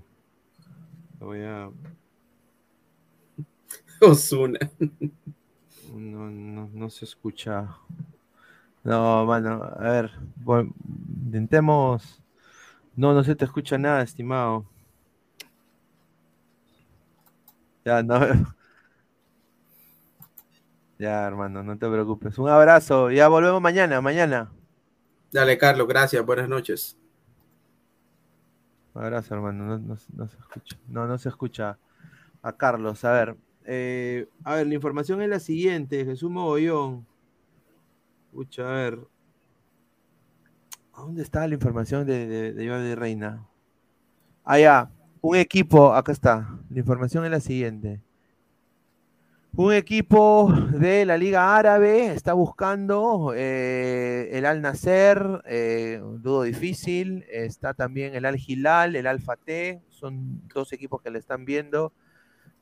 [1.20, 1.70] Lo voy a.
[4.00, 4.60] Osuna.
[5.94, 7.68] No, no, no se escucha.
[8.84, 10.12] No, mano, a ver,
[11.26, 12.22] intentemos.
[12.96, 14.66] No, no se te escucha nada, estimado.
[17.86, 18.20] Ya, no.
[21.00, 22.38] Ya, hermano, no te preocupes.
[22.38, 23.12] Un abrazo.
[23.12, 24.52] Ya volvemos mañana, mañana.
[25.32, 26.26] Dale, Carlos, gracias.
[26.26, 26.98] Buenas noches.
[28.94, 29.66] Un abrazo, hermano.
[29.66, 30.78] No, no- no se escucha.
[30.88, 31.78] No, no se escucha
[32.42, 33.04] a Carlos.
[33.06, 33.38] A ver.
[33.66, 36.06] eh, a ver, la información es la siguiente.
[36.06, 37.06] Jesús Mogollón.
[38.34, 39.00] Escucha, a ver.
[40.96, 43.48] ¿A ¿Dónde está la información de, de, de Jordi Reina?
[44.44, 44.90] Allá.
[45.22, 45.94] Un equipo.
[45.94, 46.60] Acá está.
[46.72, 48.02] La información es la siguiente.
[49.56, 57.26] Un equipo de la Liga Árabe está buscando eh, el Al Nasser, eh, dudo difícil.
[57.30, 61.94] Está también el Al Hilal, el Al Fateh, son dos equipos que le están viendo.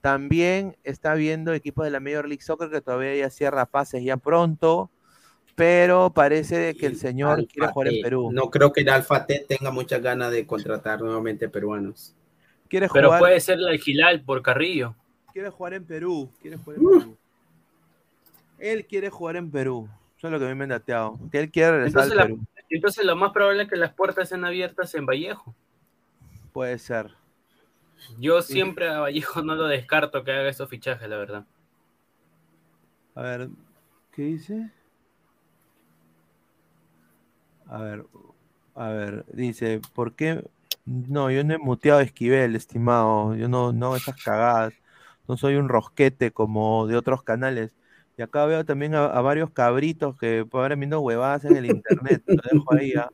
[0.01, 4.17] También está viendo equipos de la Major League Soccer que todavía ya cierra pases ya
[4.17, 4.91] pronto.
[5.61, 8.01] Pero parece que el señor quiere jugar en T.
[8.01, 8.31] Perú.
[8.33, 12.15] No creo que el Alfa T tenga muchas ganas de contratar nuevamente peruanos.
[12.67, 14.95] Quiere Pero jugar, puede ser la de Gilal por Carrillo.
[15.31, 16.31] quiere jugar en Perú.
[16.41, 17.17] Quiere jugar en Perú.
[18.57, 19.87] Él quiere jugar en Perú.
[20.17, 21.19] Eso es lo que a mí me han dateado.
[21.31, 22.47] Que él quiere regresar Entonces, al la- Perú.
[22.71, 25.53] entonces lo más probable es que las puertas sean abiertas en Vallejo.
[26.53, 27.11] Puede ser.
[28.17, 31.45] Yo siempre a Vallejo no lo descarto que haga esos fichajes, la verdad.
[33.13, 33.49] A ver,
[34.11, 34.71] ¿qué dice?
[37.71, 38.05] A ver,
[38.75, 40.43] a ver, dice, ¿por qué?
[40.85, 43.33] No, yo no he muteado a Esquivel, estimado.
[43.35, 44.73] Yo no, no esas cagadas.
[45.27, 47.73] No soy un rosquete como de otros canales.
[48.17, 52.23] Y acá veo también a, varios cabritos que pueden viendo huevadas en el internet.
[52.27, 53.09] Lo dejo ahí, ¿ah?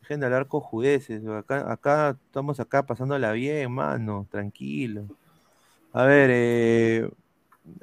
[0.00, 1.24] Dejen de hablar cojudeces.
[1.28, 5.06] Acá, acá estamos acá pasándola bien, mano, tranquilo.
[5.92, 7.10] A ver, eh,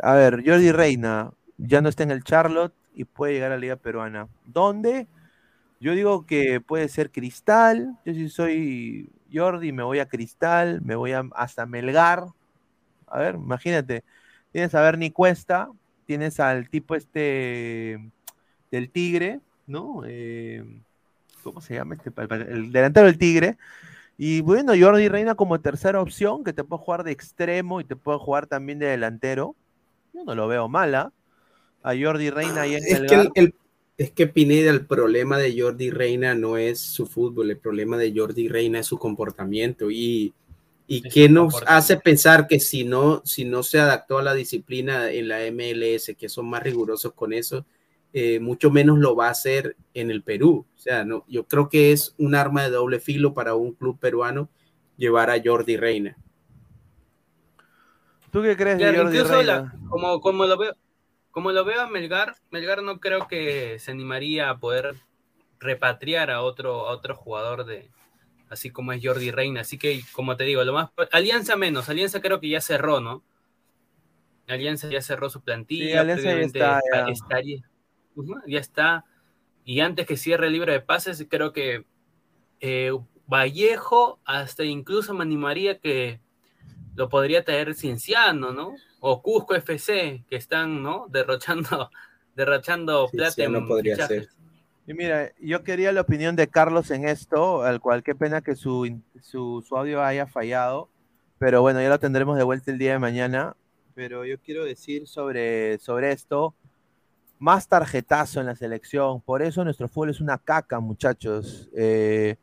[0.04, 3.62] a ver, Jordi Reina ya no está en el Charlotte y puede llegar a la
[3.62, 4.28] Liga Peruana.
[4.46, 5.08] ¿Dónde?
[5.82, 7.98] Yo digo que puede ser Cristal.
[8.06, 12.24] Yo si soy Jordi, me voy a Cristal, me voy a, hasta Melgar.
[13.08, 14.04] A ver, imagínate.
[14.52, 15.70] Tienes a Bernie Cuesta,
[16.06, 18.12] tienes al tipo este
[18.70, 20.04] del Tigre, ¿no?
[20.06, 20.64] Eh,
[21.44, 22.12] ¿Cómo se llama este?
[22.52, 23.58] El delantero del Tigre.
[24.20, 27.96] Y bueno, Jordi Reina como tercera opción, que te puede jugar de extremo y te
[27.96, 29.56] puede jugar también de delantero.
[30.14, 31.12] Yo no lo veo mala.
[31.82, 33.20] A Jordi Reina ahí en Es que, Melgar.
[33.34, 33.56] el, el-
[34.02, 38.12] es que Pineda, el problema de Jordi Reina no es su fútbol, el problema de
[38.16, 39.92] Jordi Reina es su comportamiento.
[39.92, 40.34] Y,
[40.88, 45.12] y qué nos hace pensar que si no, si no se adaptó a la disciplina
[45.12, 47.64] en la MLS, que son más rigurosos con eso,
[48.12, 50.66] eh, mucho menos lo va a hacer en el Perú.
[50.76, 54.00] O sea, no, yo creo que es un arma de doble filo para un club
[54.00, 54.50] peruano
[54.98, 56.18] llevar a Jordi Reina.
[58.32, 59.24] ¿Tú qué crees de Jordi la-
[59.62, 59.76] Reina?
[59.90, 60.76] como, como lo veo,
[61.32, 64.96] como lo veo a Melgar, Melgar no creo que se animaría a poder
[65.60, 67.90] repatriar a otro, a otro jugador de
[68.50, 69.62] así como es Jordi Reina.
[69.62, 73.24] Así que, como te digo, lo más Alianza menos, Alianza creo que ya cerró, ¿no?
[74.48, 77.06] Alianza ya cerró su plantilla, Sí, Alianza ya está, ya.
[77.08, 77.70] estaría-
[78.48, 79.06] ya está.
[79.64, 81.86] Y antes que cierre el libro de pases, creo que
[82.60, 82.92] eh,
[83.28, 86.20] Vallejo, hasta incluso me animaría que
[86.96, 88.76] lo podría traer Cienciano, ¿no?
[89.02, 91.08] O Cusco FC, que están, ¿no?
[91.10, 91.90] Derrochando,
[92.36, 94.26] derrochando plata Cienciano en podría fichajes.
[94.26, 94.34] ser.
[94.88, 98.56] Y mira, yo quería la opinión de Carlos en esto, al cual qué pena que
[98.56, 100.90] su, su audio haya fallado,
[101.38, 103.56] pero bueno, ya lo tendremos de vuelta el día de mañana.
[103.96, 106.56] Pero yo quiero decir sobre, sobre esto,
[107.40, 111.70] más tarjetazo en la selección, por eso nuestro fútbol es una caca, muchachos.
[111.76, 112.36] Eh,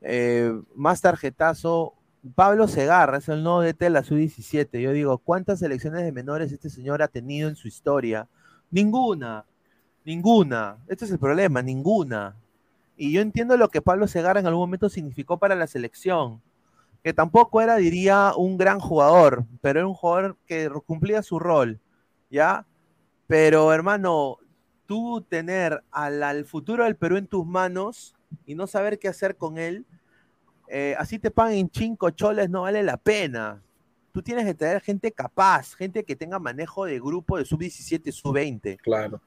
[0.00, 1.94] eh, más tarjetazo,
[2.32, 4.80] Pablo Segarra es el nuevo DT de la Sub-17.
[4.80, 8.28] Yo digo, ¿cuántas selecciones de menores este señor ha tenido en su historia?
[8.70, 9.44] Ninguna.
[10.06, 10.78] Ninguna.
[10.88, 12.34] Este es el problema, ninguna.
[12.96, 16.40] Y yo entiendo lo que Pablo Segarra en algún momento significó para la selección.
[17.02, 21.78] Que tampoco era, diría, un gran jugador, pero era un jugador que cumplía su rol,
[22.30, 22.64] ¿ya?
[23.26, 24.38] Pero, hermano,
[24.86, 28.14] tú tener al, al futuro del Perú en tus manos
[28.46, 29.84] y no saber qué hacer con él,
[30.68, 33.62] eh, así te paguen cinco choles, no vale la pena.
[34.12, 38.78] Tú tienes que tener gente capaz, gente que tenga manejo de grupo de sub-17, sub-20.
[38.78, 39.20] Claro.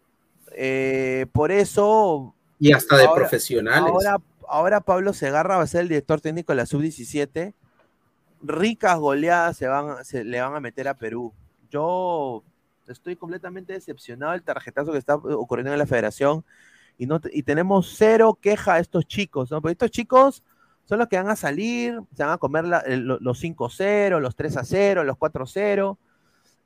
[0.54, 2.34] Eh, por eso.
[2.60, 3.90] Y hasta de ahora- profesionales.
[3.92, 7.54] Ahora, ahora Pablo Segarra va a ser el director técnico de la sub-17.
[8.42, 11.34] Ricas goleadas se van, se le van a meter a Perú.
[11.70, 12.44] Yo
[12.88, 16.46] estoy completamente decepcionado del tarjetazo que está ocurriendo en la federación
[16.98, 19.62] y, no, y tenemos cero queja a estos chicos, ¿no?
[19.62, 20.44] Porque estos chicos
[20.88, 25.18] son los que van a salir, se van a comer los 5-0, los 3-0, los
[25.18, 25.98] 4-0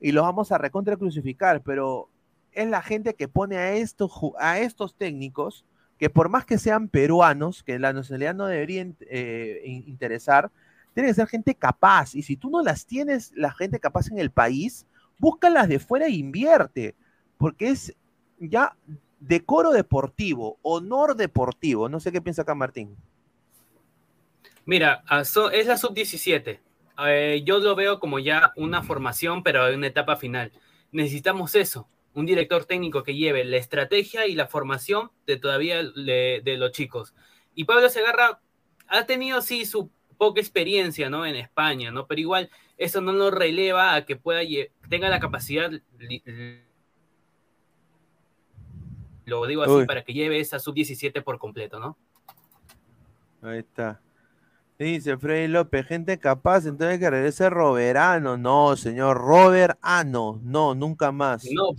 [0.00, 2.08] y los vamos a recontra crucificar, pero
[2.52, 5.64] es la gente que pone a estos, a estos técnicos
[5.98, 10.50] que por más que sean peruanos, que la nacionalidad no debería eh, in- interesar,
[10.94, 12.14] tiene que ser gente capaz.
[12.14, 14.86] Y si tú no las tienes, la gente capaz en el país,
[15.18, 16.96] búscalas de fuera e invierte.
[17.38, 17.94] Porque es
[18.40, 18.76] ya
[19.20, 21.88] decoro deportivo, honor deportivo.
[21.88, 22.96] No sé qué piensa acá Martín.
[24.64, 26.60] Mira, a so- es la sub-17.
[27.06, 30.52] Eh, yo lo veo como ya una formación, pero en una etapa final.
[30.92, 36.54] Necesitamos eso, un director técnico que lleve la estrategia y la formación de todavía de
[36.58, 37.14] los chicos.
[37.54, 38.40] Y Pablo Segarra
[38.88, 41.26] ha tenido, sí, su poca experiencia, ¿no?
[41.26, 42.06] En España, ¿no?
[42.06, 44.40] Pero igual eso no lo releva a que pueda,
[44.88, 45.70] tenga la capacidad,
[49.24, 49.86] lo digo así, Uy.
[49.86, 51.96] para que lleve esa sub-17 por completo, ¿no?
[53.42, 54.00] Ahí está.
[54.78, 58.36] Dice Freddy López, gente capaz, entonces que regrese Roberano.
[58.36, 60.40] No, señor, Robert Ano.
[60.42, 61.44] No, nunca más.
[61.52, 61.74] No,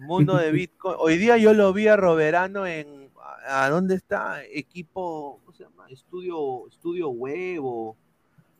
[0.00, 0.96] Mundo de Bitcoin.
[0.98, 3.10] Hoy día yo lo vi a Roberano en.
[3.48, 4.42] ¿A dónde está?
[4.44, 5.40] Equipo.
[5.44, 5.88] ¿Cómo se llama?
[5.88, 7.96] Estudio, estudio Huevo.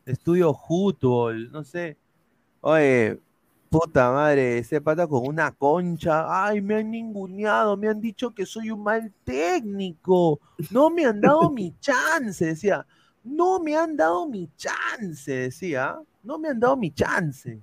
[0.05, 1.51] Estudio Fútbol.
[1.51, 1.97] No sé.
[2.61, 3.19] Oye,
[3.69, 6.45] puta madre, ese pata con una concha.
[6.45, 7.77] Ay, me han ninguneado.
[7.77, 10.39] Me han dicho que soy un mal técnico.
[10.71, 12.85] No me han dado mi chance, decía.
[13.29, 15.99] No me han dado mi chance, decía.
[16.23, 17.61] No me han dado mi chance.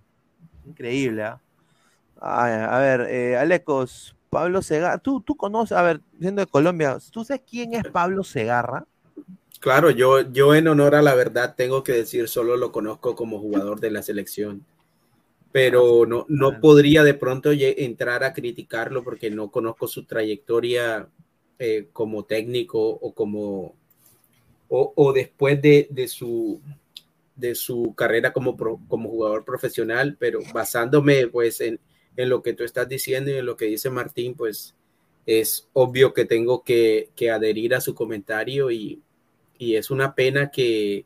[0.64, 1.40] Increíble, ¿ah?
[2.20, 6.98] Ay, a ver, eh, Alecos, Pablo Segarra, ¿tú, tú conoces, a ver, siendo de Colombia,
[7.10, 8.86] ¿tú sabes quién es Pablo Segarra?
[9.60, 13.38] Claro, yo, yo en honor a la verdad tengo que decir, solo lo conozco como
[13.38, 14.64] jugador de la selección,
[15.52, 21.08] pero no, no podría de pronto entrar a criticarlo porque no conozco su trayectoria
[21.58, 23.75] eh, como técnico o como
[24.68, 26.60] o, después de, de su
[27.34, 31.80] de su carrera como, pro- como jugador profesional, pero basándome pues en,
[32.16, 34.74] en lo que tú estás diciendo y en lo que dice Martín, pues
[35.26, 39.02] es obvio que tengo que, que adherir a su comentario y,
[39.58, 41.04] y es una pena que,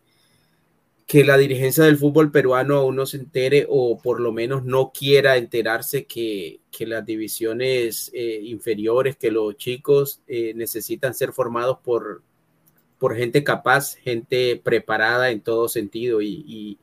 [1.07, 4.93] que la dirigencia del fútbol peruano aún no se entere o por lo menos no
[4.97, 11.78] quiera enterarse que, que las divisiones eh, inferiores, que los chicos eh, necesitan ser formados
[11.82, 12.23] por,
[13.01, 16.78] por gente capaz, gente preparada en todo sentido y, y,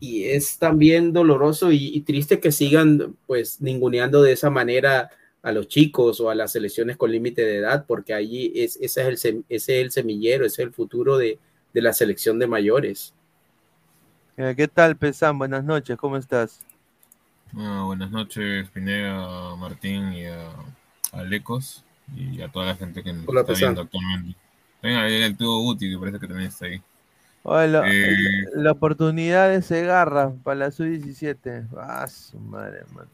[0.00, 5.10] y es también doloroso y, y triste que sigan pues ninguneando de esa manera
[5.42, 9.08] a los chicos o a las selecciones con límite de edad, porque allí es, ese,
[9.10, 11.38] es el, ese es el semillero, ese es el futuro de,
[11.74, 13.14] de la selección de mayores.
[14.36, 15.38] Eh, ¿Qué tal, Pesán?
[15.38, 16.66] Buenas noches, ¿cómo estás?
[17.56, 20.48] Ah, buenas noches, Pineda, Martín y a,
[21.12, 21.84] a Alecos
[22.14, 23.58] y a toda la gente que nos Hola, está Pesán.
[23.58, 24.36] viendo actualmente.
[24.82, 26.82] Venga, el tubo Guti, que parece que también está ahí.
[27.44, 28.16] Oye, la, Eh,
[28.54, 31.66] la oportunidad de Segarra para la sub-17.
[31.76, 33.06] Ah, su madre, man.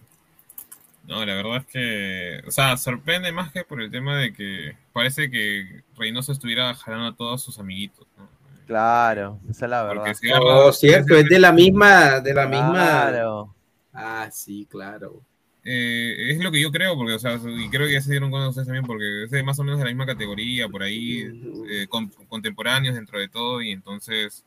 [1.06, 4.76] No, la verdad es que, o sea, sorprende más que por el tema de que
[4.92, 8.06] parece que Reynoso estuviera jalando a todos sus amiguitos.
[8.18, 8.28] ¿no?
[8.66, 10.14] Claro, esa es la verdad.
[10.14, 12.72] Segarra- Oh, cierto, es de la misma, de la misma.
[12.72, 13.54] Claro.
[13.94, 15.22] Ah, sí, claro.
[15.70, 18.30] Eh, es lo que yo creo, porque, o sea, y creo que ya se dieron
[18.30, 21.24] cuenta ustedes también, porque es de más o menos de la misma categoría, por ahí,
[21.68, 24.46] eh, con- contemporáneos dentro de todo, y entonces,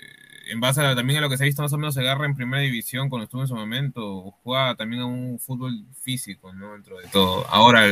[0.00, 2.00] eh, en base a- también a lo que se ha visto, más o menos se
[2.00, 6.52] agarra en primera división cuando estuvo en su momento, juega también a un fútbol físico,
[6.54, 6.72] ¿no?
[6.72, 7.46] Dentro de todo.
[7.48, 7.84] Ahora,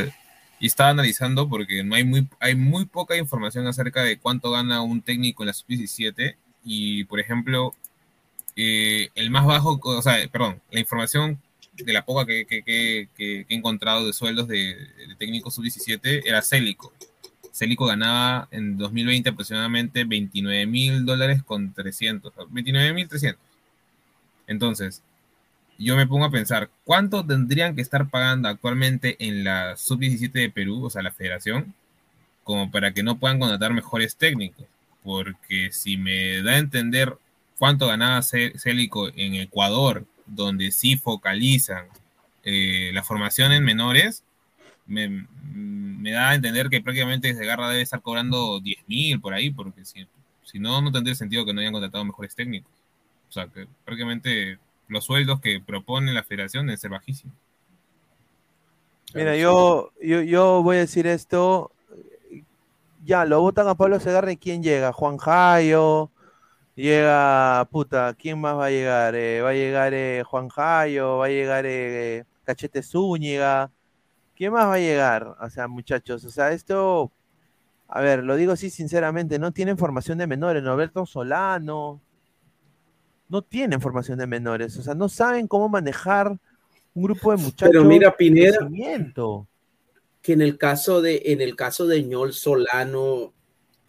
[0.59, 4.81] y estaba analizando porque no hay muy, hay muy poca información acerca de cuánto gana
[4.81, 7.75] un técnico en la sub-17, y por ejemplo,
[8.55, 11.39] eh, el más bajo, o sea, perdón, la información
[11.83, 12.63] de la poca que, que-
[13.15, 14.75] que- he encontrado de sueldos de,
[15.07, 16.93] de técnicos sub-17 era Célico.
[17.51, 23.41] Célico ganaba en 2020 aproximadamente 29 mil dólares con 300, 29 mil 300.
[24.47, 25.01] Entonces,
[25.77, 30.49] yo me pongo a pensar, ¿cuánto tendrían que estar pagando actualmente en la sub-17 de
[30.49, 31.73] Perú, o sea, la federación,
[32.43, 34.65] como para que no puedan contratar mejores técnicos?
[35.03, 37.15] Porque si me da a entender
[37.57, 41.85] cuánto ganaba Cé- Célico en Ecuador, donde sí focalizan
[42.43, 44.23] eh, la formación en menores,
[44.85, 49.49] me, me da a entender que prácticamente Segarra debe estar cobrando 10 mil por ahí,
[49.49, 50.07] porque si,
[50.43, 52.71] si no, no tendría sentido que no hayan contratado mejores técnicos.
[53.29, 57.35] O sea, que prácticamente los sueldos que propone la federación deben ser bajísimos.
[59.13, 61.71] Mira, yo, yo, yo voy a decir esto.
[63.05, 64.91] Ya, lo votan a Pablo Segarra y ¿quién llega?
[64.91, 66.09] Juan Jayo.
[66.77, 69.15] Llega, puta, ¿quién más va a llegar?
[69.15, 73.71] Eh, va a llegar eh, Juan Jayo, va a llegar eh, Cachete Zúñiga.
[74.35, 75.35] ¿Quién más va a llegar?
[75.41, 77.11] O sea, muchachos, o sea, esto,
[77.87, 80.61] a ver, lo digo así sinceramente, no tienen formación de menores.
[80.61, 81.99] Norberto Solano,
[83.27, 86.37] no tienen formación de menores, o sea, no saben cómo manejar
[86.93, 87.69] un grupo de muchachos.
[87.71, 88.69] Pero mira, Pineda,
[90.21, 93.33] que en el caso de, en el caso de Ñol Solano,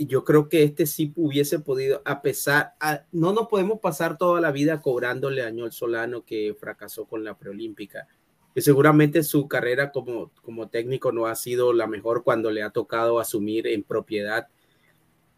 [0.06, 4.40] yo creo que este sí hubiese podido, a pesar, a- no nos podemos pasar toda
[4.40, 8.06] la vida cobrándole a Ñol Solano que fracasó con la preolímpica.
[8.54, 12.70] Que seguramente su carrera como, como técnico no ha sido la mejor cuando le ha
[12.70, 14.48] tocado asumir en propiedad,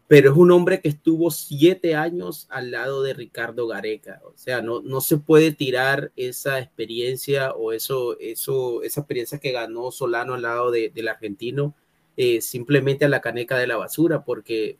[0.07, 4.21] pero es un hombre que estuvo siete años al lado de Ricardo Gareca.
[4.25, 9.51] O sea, no, no se puede tirar esa experiencia o eso, eso, esa experiencia que
[9.53, 11.75] ganó Solano al lado de- del argentino
[12.23, 14.77] eh, simplemente a la caneca de la basura, porque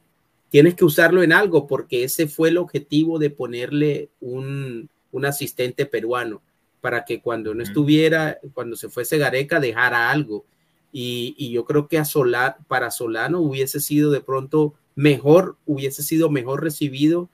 [0.49, 5.85] tienes que usarlo en algo, porque ese fue el objetivo de ponerle un, un asistente
[5.85, 6.41] peruano,
[6.81, 10.45] para que cuando no estuviera, cuando se fuese Gareca, dejara algo.
[10.91, 16.03] Y, y yo creo que a Sola- para Solano hubiese sido de pronto mejor, hubiese
[16.03, 17.30] sido mejor recibido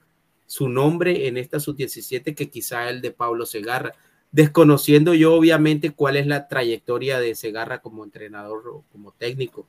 [0.46, 3.92] su nombre en esta sub-17 que quizá el de Pablo Segarra.
[4.32, 9.66] desconociendo yo obviamente cuál es la trayectoria de Segarra como entrenador o como técnico.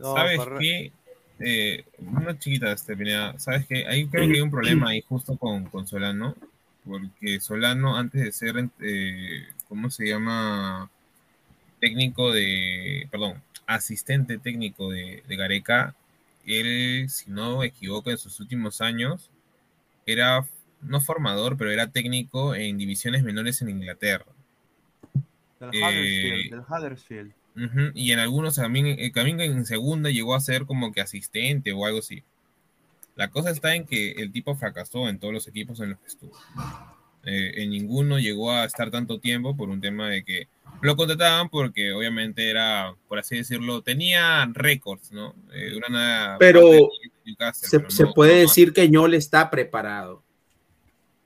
[0.00, 0.92] ¿Sabes qué?
[1.40, 2.96] Eh, una chiquita, este,
[3.38, 3.86] ¿sabes qué?
[3.86, 6.34] Ahí creo que hay un problema ahí justo con, con Solano,
[6.84, 10.90] porque Solano antes de ser, eh, ¿cómo se llama?
[11.80, 15.94] Técnico de, perdón, asistente técnico de, de Gareca,
[16.44, 19.30] él, si no me equivoco, en sus últimos años,
[20.06, 20.44] era
[20.80, 24.26] no formador, pero era técnico en divisiones menores en Inglaterra.
[25.60, 26.50] Del Eh, Huddersfield.
[26.50, 27.32] Del Huddersfield.
[27.94, 31.84] Y en algunos también, eh, también en segunda llegó a ser como que asistente o
[31.86, 32.22] algo así.
[33.16, 36.06] La cosa está en que el tipo fracasó en todos los equipos en los que
[36.06, 36.32] estuvo.
[37.24, 40.46] Eh, en ninguno llegó a estar tanto tiempo por un tema de que
[40.80, 45.34] lo contrataban porque obviamente era, por así decirlo, tenía récords, ¿no?
[45.52, 46.62] Eh, una Pero
[47.52, 50.22] Se, pero se puede no decir que Ñol está preparado.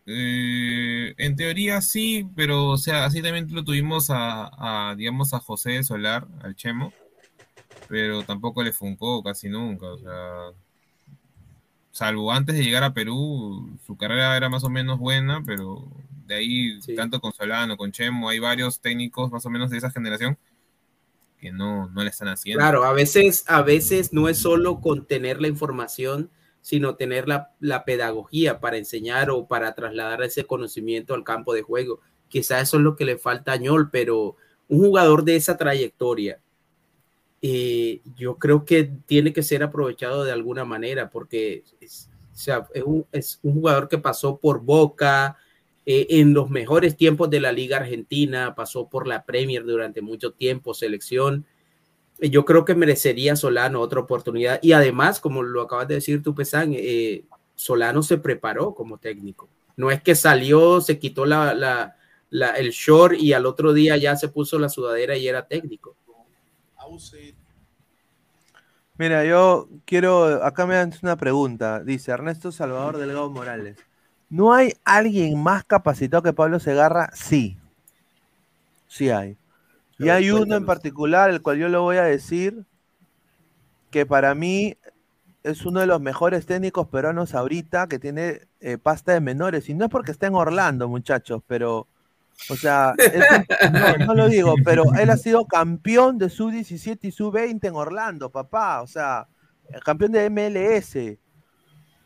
[0.06, 5.38] Eh, en teoría sí, pero o sea, así también lo tuvimos a, a, digamos, a
[5.38, 6.92] José Solar, al Chemo,
[7.88, 10.52] pero tampoco le funcó casi nunca, o sea,
[11.92, 15.86] salvo antes de llegar a Perú, su carrera era más o menos buena, pero
[16.26, 19.90] de ahí, tanto con Solano, con Chemo, hay varios técnicos más o menos de esa
[19.90, 20.36] generación
[21.38, 22.60] que no, no le están haciendo.
[22.60, 26.30] Claro, a veces, a veces no es solo con tener la información,
[26.62, 31.62] sino tener la, la pedagogía para enseñar o para trasladar ese conocimiento al campo de
[31.62, 32.00] juego.
[32.28, 34.36] Quizá eso es lo que le falta a Ñol, pero
[34.68, 36.40] un jugador de esa trayectoria,
[37.42, 42.08] eh, yo creo que tiene que ser aprovechado de alguna manera, porque es,
[43.12, 45.36] es un jugador que pasó por Boca,
[45.84, 50.32] eh, en los mejores tiempos de la Liga Argentina, pasó por la Premier durante mucho
[50.32, 51.44] tiempo, selección.
[52.18, 54.58] Eh, Yo creo que merecería Solano otra oportunidad.
[54.62, 57.24] Y además, como lo acabas de decir tú, Pesán, eh,
[57.54, 59.48] Solano se preparó como técnico.
[59.76, 64.16] No es que salió, se quitó la, la, el short y al otro día ya
[64.16, 65.96] se puso la sudadera y era técnico.
[68.98, 73.78] Mira, yo quiero, acá me dan una pregunta, dice Ernesto Salvador Delgado Morales.
[74.28, 77.10] ¿No hay alguien más capacitado que Pablo Segarra?
[77.14, 77.58] Sí,
[78.86, 79.36] sí hay.
[80.04, 82.64] Y hay uno en particular, el cual yo lo voy a decir,
[83.90, 84.76] que para mí
[85.42, 89.68] es uno de los mejores técnicos peruanos ahorita, que tiene eh, pasta de menores.
[89.68, 91.86] Y no es porque esté en Orlando, muchachos, pero,
[92.48, 97.10] o sea, un- no, no lo digo, pero él ha sido campeón de sub-17 y
[97.10, 98.82] sub-20 en Orlando, papá.
[98.82, 99.26] O sea,
[99.84, 101.18] campeón de MLS.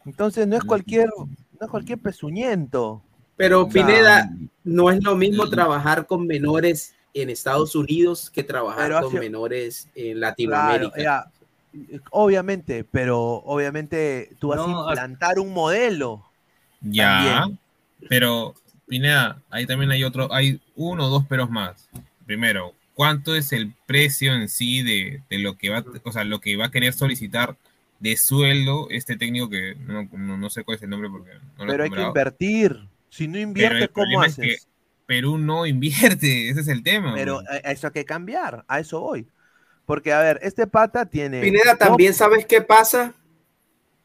[0.06, 1.26] Entonces no es cualquier, no
[1.66, 3.02] es cualquier pezuñento.
[3.36, 4.30] Pero Pineda,
[4.64, 10.18] no es lo mismo trabajar con menores en Estados Unidos que trabajar con menores en
[10.18, 11.02] Claro, Latinoamérica.
[11.02, 11.30] ya,
[12.10, 16.24] obviamente, pero obviamente tú vas No, a implantar un modelo.
[16.80, 17.58] Ya, También.
[18.08, 18.54] pero
[18.86, 21.88] Pineda, ahí también hay otro, hay uno o dos peros más.
[22.26, 26.40] Primero, ¿cuánto es el precio en sí de, de lo que va, o sea, lo
[26.40, 27.56] que va a querer solicitar
[27.98, 31.64] de sueldo este técnico que no, no- no sé cuál es el nombre porque no
[31.64, 32.88] lo he Pero hay que invertir.
[33.10, 34.68] Si no Pero invierte, el ¿cómo problema es que haces?
[35.06, 37.14] Perú no invierte, ese es el tema.
[37.14, 39.26] Pero a eso hay que cambiar, a eso voy.
[39.84, 41.40] Porque, a ver, este pata tiene.
[41.40, 43.14] Pineda, también sabes qué pasa.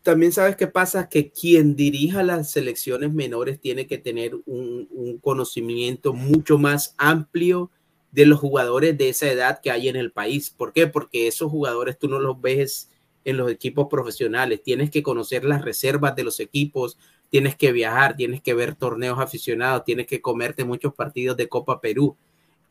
[0.03, 5.19] También sabes qué pasa, que quien dirija las selecciones menores tiene que tener un, un
[5.19, 7.69] conocimiento mucho más amplio
[8.11, 10.49] de los jugadores de esa edad que hay en el país.
[10.49, 10.87] ¿Por qué?
[10.87, 12.89] Porque esos jugadores tú no los ves
[13.25, 14.63] en los equipos profesionales.
[14.63, 16.97] Tienes que conocer las reservas de los equipos,
[17.31, 21.79] tienes que viajar, tienes que ver torneos aficionados, tienes que comerte muchos partidos de Copa
[21.79, 22.17] Perú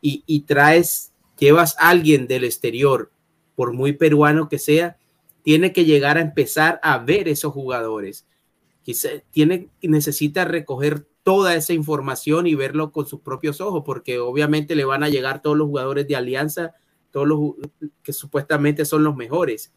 [0.03, 3.11] y, y traes, llevas a alguien del exterior,
[3.57, 4.99] por muy peruano que sea,
[5.43, 8.27] tiene que llegar a empezar a ver esos jugadores.
[8.82, 14.74] Quizá tiene, necesita recoger toda esa información y verlo con sus propios ojos, porque obviamente
[14.74, 16.74] le van a llegar todos los jugadores de Alianza,
[17.11, 17.39] todos los
[18.03, 19.73] que supuestamente son los mejores.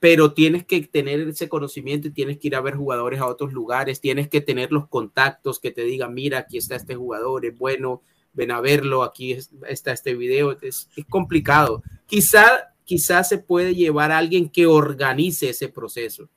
[0.00, 3.52] Pero tienes que tener ese conocimiento y tienes que ir a ver jugadores a otros
[3.52, 7.56] lugares, tienes que tener los contactos que te digan, mira, aquí está este jugador, es
[7.58, 8.02] bueno,
[8.32, 11.82] ven a verlo, aquí es- está este video, es, complicado.
[12.06, 16.28] Quizá, quizá se puede llevar a alguien que organice ese proceso.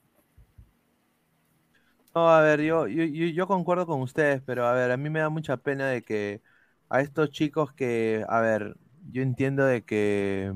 [2.16, 5.10] No, a ver, yo, yo, yo, yo concuerdo con ustedes, pero a ver, a mí
[5.10, 6.42] me da mucha pena de que
[6.90, 8.76] a estos chicos que, a ver,
[9.12, 10.54] yo entiendo de que,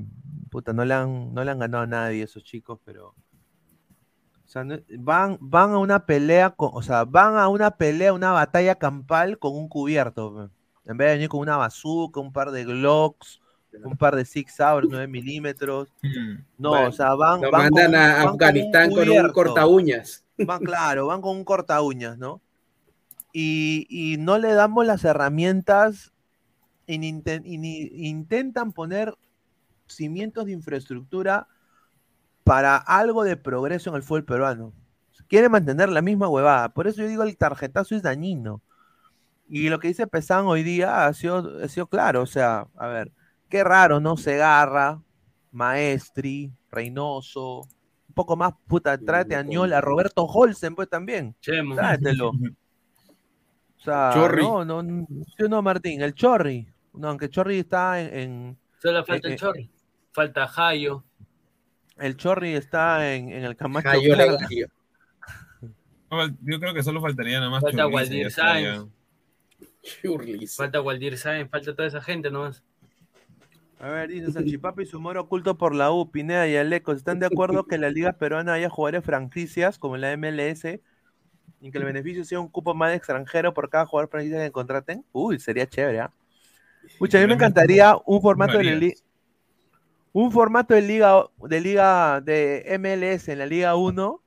[0.58, 4.64] puta, no le han, no le han ganado a nadie esos chicos, pero, o sea,
[4.64, 8.74] no- van, van a una pelea, con, o sea, van a una pelea, una batalla
[8.74, 10.50] campal con un cubierto,
[10.86, 13.40] en vez de venir con una bazooka, un par de Glocks,
[13.84, 15.90] un par de Six Sauer 9 milímetros,
[16.58, 19.00] no, Bueno, o sea, van, lo van mandan con- a van con un Afganistán con
[19.00, 19.34] un cubierto.
[19.34, 20.24] corta uñas.
[20.40, 22.42] Van, claro, van con un corta uñas, ¿no?
[23.32, 26.12] y, y no le damos las herramientas
[26.88, 29.14] inten- y ni- intentan poner
[29.88, 31.48] cimientos de infraestructura
[32.44, 34.74] para algo de progreso en el fútbol peruano.
[35.28, 36.70] Quiere mantener la misma huevada.
[36.70, 38.62] Por eso yo digo el tarjetazo es dañino.
[39.50, 42.22] Y lo que dice Pesán hoy día ha sido, ha sido claro.
[42.22, 43.12] O sea, a ver,
[43.50, 44.16] qué raro, ¿no?
[44.16, 45.02] Segarra,
[45.52, 51.36] Maestri, Reynoso, un poco más, puta, tráete a Roberto Holsen, pues también.
[51.42, 51.76] Chemo.
[51.76, 52.32] Tráetelo.
[53.80, 54.42] O sea, Chorri.
[54.42, 55.06] no, no, no,
[55.38, 56.02] ¿sí o no, Martín?
[56.02, 56.68] El Chorri.
[56.94, 58.14] No, aunque Chorri está en.
[58.18, 59.72] en- Solo falta eh, el eh, Chorri.
[60.18, 61.04] Falta Jayo.
[62.00, 63.88] el Chorri está en, en el Camacho.
[63.88, 64.18] Jayo
[66.42, 68.32] Yo creo que solo faltaría nada más Falta Waldir.
[68.32, 68.88] Sáenz.
[70.56, 71.52] Falta Waldir Sáenz.
[71.52, 72.64] Falta toda esa gente nomás.
[73.80, 76.98] A ver, dice Salchipapa y su humor oculto por la U, Pineda y Alecos.
[76.98, 80.80] ¿Están de acuerdo que la Liga Peruana haya jugadores franquicias como la MLS
[81.62, 84.50] y que el beneficio sea un cupo más de extranjero por cada jugador franquicia que
[84.52, 85.06] contraten?
[85.12, 86.12] Uy, sería chévere, ¿ah?
[86.98, 88.96] Pucha, a mí me encantaría un formato de la li-
[90.20, 94.24] un formato de liga de liga de MLS en la Liga 1.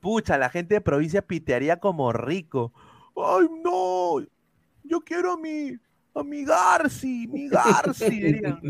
[0.00, 2.72] Pucha, la gente de provincia pitearía como rico.
[3.16, 4.26] ¡Ay, no!
[4.82, 5.78] Yo quiero a mi,
[6.16, 8.60] a mi Garci, mi Garci, dirían.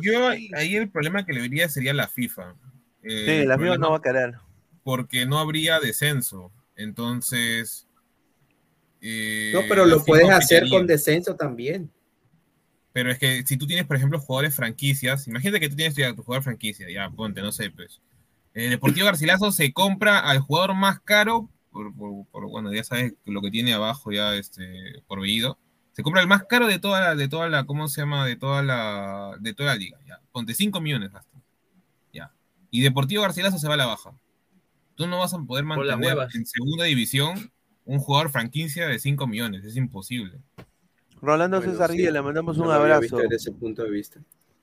[0.00, 2.54] Yo ahí el problema que le vería sería la FIFA.
[3.02, 4.34] Eh, Sí, la FIFA no va a querer.
[4.84, 6.52] Porque no habría descenso.
[6.76, 7.88] Entonces.
[9.00, 11.90] eh, No, pero lo FIFA puedes hacer con descenso también.
[12.92, 16.14] Pero es que si tú tienes, por ejemplo, jugadores franquicias, imagínate que tú tienes ya
[16.14, 18.00] tu jugador franquicia, ya ponte, no sé, pues.
[18.54, 23.14] Eh, Deportivo Garcilaso se compra al jugador más caro, por, por- por, bueno, ya sabes
[23.24, 25.58] lo que tiene abajo ya este por Bellido.
[25.92, 28.24] Se compra el más caro de toda la, de toda la, ¿cómo se llama?
[28.26, 30.20] De toda la, de toda la liga, ya.
[30.32, 31.38] Ponte 5 millones gasta.
[32.12, 32.32] Ya.
[32.70, 34.12] Y Deportivo Garcilaso se va a la baja.
[34.94, 37.52] Tú no vas a poder mantener en segunda división
[37.84, 40.40] un jugador franquicia de 5 millones, es imposible.
[41.22, 41.96] Rolando Bueno, César sí.
[41.98, 43.00] Guille, le mandamos No un abrazo.
[43.00, 44.20] visto desde ese punto de vista.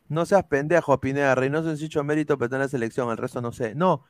[0.07, 1.33] No seas pendejo, Pineda.
[1.35, 3.09] Reynoso es hecho mérito, pero está en la selección.
[3.09, 3.73] El resto no sé.
[3.75, 4.03] No.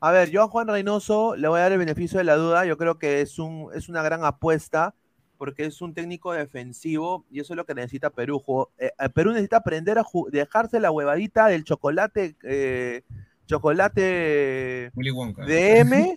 [0.00, 2.64] A ver, yo a Juan Reynoso le voy a dar el beneficio de la duda.
[2.66, 4.94] Yo creo que es, un, es una gran apuesta
[5.38, 8.42] porque es un técnico defensivo y eso es lo que necesita Perú.
[8.78, 13.02] Eh, eh, Perú necesita aprender a dejarse la huevadita del chocolate, eh,
[13.46, 15.44] chocolate Willy Wonka.
[15.44, 16.16] DM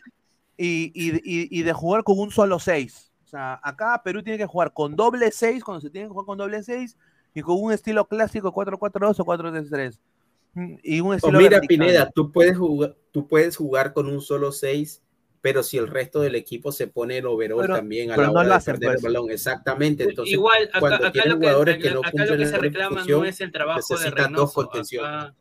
[0.57, 3.11] y, y- y- y de jugar con un solo 6.
[3.35, 6.37] Sea, acá Perú tiene que jugar con doble 6 cuando se tiene que jugar con
[6.37, 6.97] doble 6
[7.33, 9.99] y con un estilo clásico 4-4-2 o 4-3-3.
[10.53, 11.67] Mm, Y un estilo Oh, mira, vertical.
[11.85, 15.01] Pineda, tú puedes jugar, tú puedes jugar con un solo 6,
[15.41, 18.31] pero si el resto del equipo se pone el overall Pero- también a la no
[18.31, 19.03] hora lo de hacen, perder pues.
[19.03, 19.31] el balón.
[19.31, 20.03] Exactamente.
[20.05, 22.45] Entonces, Igual, acá, cuando acá tienes lo que, jugadores que no acá cumplen lo que
[22.45, 24.13] se la reclama no es el trabajo de dos
[24.55, 24.61] Reynoso.
[24.61, 25.35] Acá,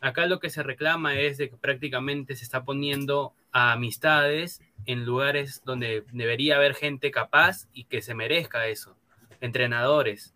[0.00, 5.06] acá lo que se reclama es de que prácticamente se está poniendo a amistades en
[5.06, 8.98] lugares donde debería haber gente capaz y que se merezca eso.
[9.40, 10.34] Entrenadores,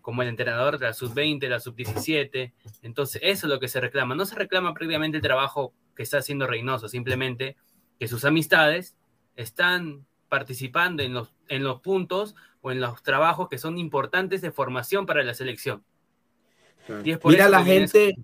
[0.00, 2.54] como el entrenador de la sub-20, la sub-17.
[2.80, 4.14] Entonces, eso es lo que se reclama.
[4.14, 7.58] No se reclama prácticamente el trabajo que está haciendo Reynoso, simplemente
[8.00, 8.96] que sus amistades
[9.36, 14.50] están participando en los, en los puntos o en los trabajos que son importantes de
[14.50, 15.84] formación para la selección.
[17.04, 18.14] Y es por Mira eso la gente,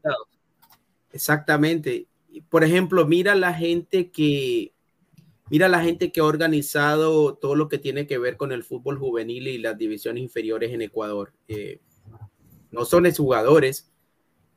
[1.12, 2.07] exactamente.
[2.48, 4.72] Por ejemplo, mira la gente que,
[5.50, 8.98] mira la gente que ha organizado todo lo que tiene que ver con el fútbol
[8.98, 11.32] juvenil y las divisiones inferiores en Ecuador.
[11.48, 11.80] Eh,
[12.70, 13.90] no son exjugadores.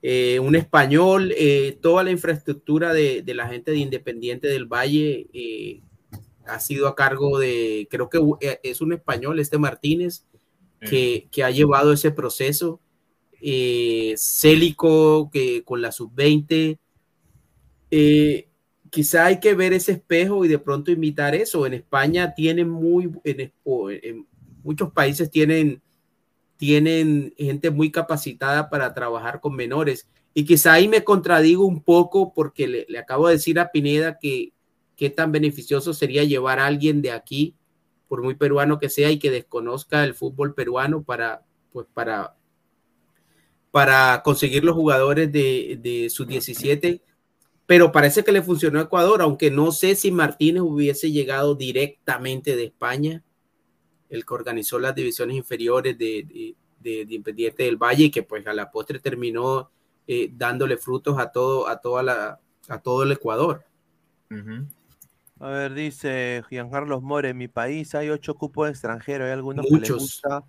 [0.03, 5.27] Eh, un español, eh, toda la infraestructura de, de la gente de Independiente del Valle
[5.31, 5.81] eh,
[6.45, 10.25] ha sido a cargo de, creo que eh, es un español, este Martínez,
[10.79, 12.81] que, que ha llevado ese proceso.
[13.39, 16.79] Eh, Célico, que con la sub-20,
[17.91, 18.47] eh,
[18.89, 21.65] quizá hay que ver ese espejo y de pronto imitar eso.
[21.65, 23.51] En España tienen muy, en,
[24.03, 24.27] en
[24.63, 25.81] muchos países tienen,
[26.57, 30.07] tienen gente muy capacitada para trabajar con menores.
[30.33, 34.17] Y quizá ahí me contradigo un poco porque le, le acabo de decir a Pineda
[34.19, 34.53] que
[34.95, 37.55] qué tan beneficioso sería llevar a alguien de aquí,
[38.07, 42.35] por muy peruano que sea, y que desconozca el fútbol peruano para, pues, para,
[43.71, 47.01] para conseguir los jugadores de, de sus 17
[47.71, 52.57] pero parece que le funcionó a Ecuador, aunque no sé si Martínez hubiese llegado directamente
[52.57, 53.23] de España,
[54.09, 58.23] el que organizó las divisiones inferiores de, de, de, de Independiente del Valle y que
[58.23, 59.71] pues a la postre terminó
[60.05, 63.63] eh, dándole frutos a todo, a toda la, a todo el Ecuador.
[65.39, 69.79] A ver, dice Giancarlos More, en mi país hay ocho cupos extranjeros, hay algunos que
[69.79, 70.43] les gusta,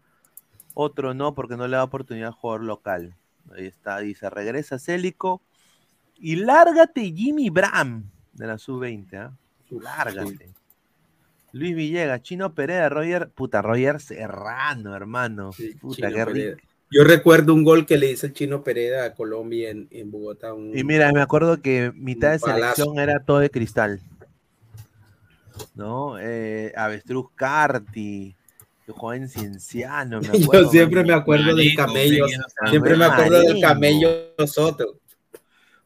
[0.75, 3.15] otro no, porque no le da oportunidad a jugador local.
[3.57, 5.41] Ahí está, dice, regresa Célico
[6.23, 9.33] y lárgate Jimmy Bram de la sub-20, ¿ah?
[9.71, 10.49] Lárgate.
[11.53, 15.51] Luis Villegas, Chino Pereira, Roger, puta, Roger Serrano, hermano.
[15.81, 16.55] Puta, Chino qué Pereda.
[16.57, 16.69] rico.
[16.91, 20.53] Yo recuerdo un gol que le hizo el Chino Pereda a Colombia en, en Bogotá.
[20.55, 22.75] un- Y mira, me acuerdo que mitad de palazo.
[22.85, 24.01] selección era todo de cristal.
[25.75, 26.19] ¿No?
[26.19, 28.35] Eh, Avestruz Carti,
[29.15, 30.21] en Cienciano.
[30.21, 31.07] me Yo acuerdo, siempre man.
[31.07, 32.27] me acuerdo del camello.
[32.69, 34.09] Siempre me acuerdo del camello
[34.47, 34.99] Soto.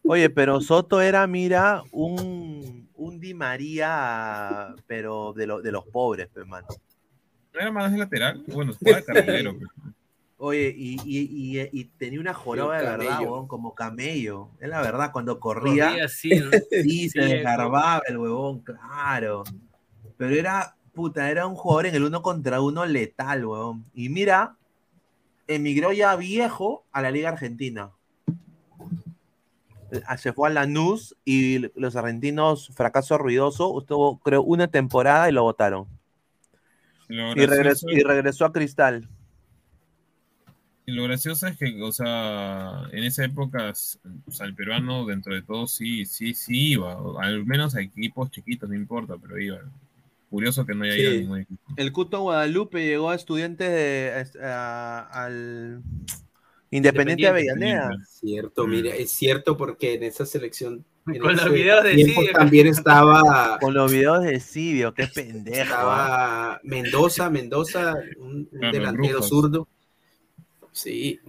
[0.08, 6.28] Oye, pero Soto era, mira, un, un Di María, pero de, lo- de los pobres,
[6.32, 6.66] pues, mano.
[7.52, 8.42] ¿No era más de lateral?
[8.46, 9.56] Bueno, jugaba de carrilero.
[10.38, 14.50] Oye, y, y- y- y tenía una joroba de verdad, huevón, como camello.
[14.60, 16.50] Es la verdad, cuando corría, Corría así, ¿no?
[16.70, 19.44] sí, se Sí, desgarbaba el huevón, claro.
[20.18, 23.86] Pero era, puta, era un jugador en el uno contra uno letal, huevón.
[23.94, 24.56] Y mira,
[25.48, 27.90] emigró ya viejo a la Liga Argentina.
[30.18, 35.42] Se fue a Lanús y los argentinos, fracaso ruidoso, estuvo, creo, una temporada y lo
[35.42, 35.86] votaron.
[37.08, 39.08] Y regresó, y regresó a Cristal.
[40.88, 43.72] Y lo gracioso es que, o sea, en esa época,
[44.26, 48.30] o sea, el peruano dentro de todo sí, sí, sí iba, al menos a equipos
[48.30, 49.58] chiquitos, no importa, pero iba.
[50.30, 51.00] Curioso que no haya Sí.
[51.00, 51.62] ido a ningún equipo.
[51.76, 55.82] El Cuto Guadalupe llegó a estudiantes de, a- al
[56.70, 57.76] Independiente de Independiente.
[57.76, 58.06] Avellaneda.
[58.08, 58.70] Cierto, Mm.
[58.70, 62.32] mira, es cierto porque en esa selección en Con los videos de Sidio.
[62.32, 65.60] también estaba, Con los videos de Sidio, qué pendejo.
[65.60, 65.62] ¿ah?
[65.62, 69.68] estaba Mendoza, Mendoza, un, delantero zurdo.
[70.72, 71.20] Sí,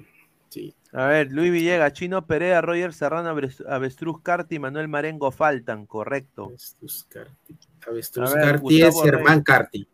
[0.49, 0.73] sí.
[0.93, 6.45] A ver, Luis Villegas, Chino Perea, Roger Serrano, Aves- Avestruz Carti, Manuel Marengo faltan, correcto.
[6.47, 7.55] Avestruz Carti.
[7.87, 9.43] Avestruz Carti es Germán.
[9.43, 9.87] Carti.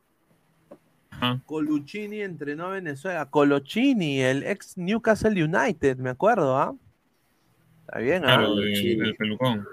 [1.23, 1.41] Ajá.
[1.45, 3.29] Coluccini entrenó a Venezuela.
[3.29, 6.75] Colochini, el ex Newcastle United, me acuerdo, ¿ah?
[7.85, 8.37] Está bien, ¿ah?
[8.37, 9.65] Claro, del pelucón.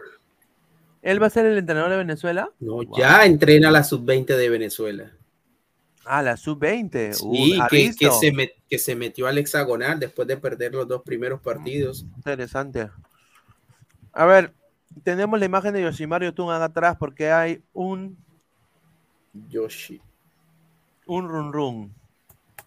[1.03, 2.51] ¿Él va a ser el entrenador de Venezuela?
[2.61, 2.99] No, Wow.
[2.99, 5.11] ya entrena la sub-20 de Venezuela.
[6.05, 7.13] Ah, la sub-20.
[7.15, 10.87] Sí, Uh, ¿ha que, se met- que se metió al hexagonal después de perder los
[10.89, 12.05] dos primeros partidos.
[12.17, 12.91] Interesante.
[14.13, 14.53] A ver,
[15.05, 18.17] tenemos la imagen de Yoshimaru Yotun acá atrás porque hay un,
[19.49, 20.01] Yoshi.
[21.11, 21.95] Un run run.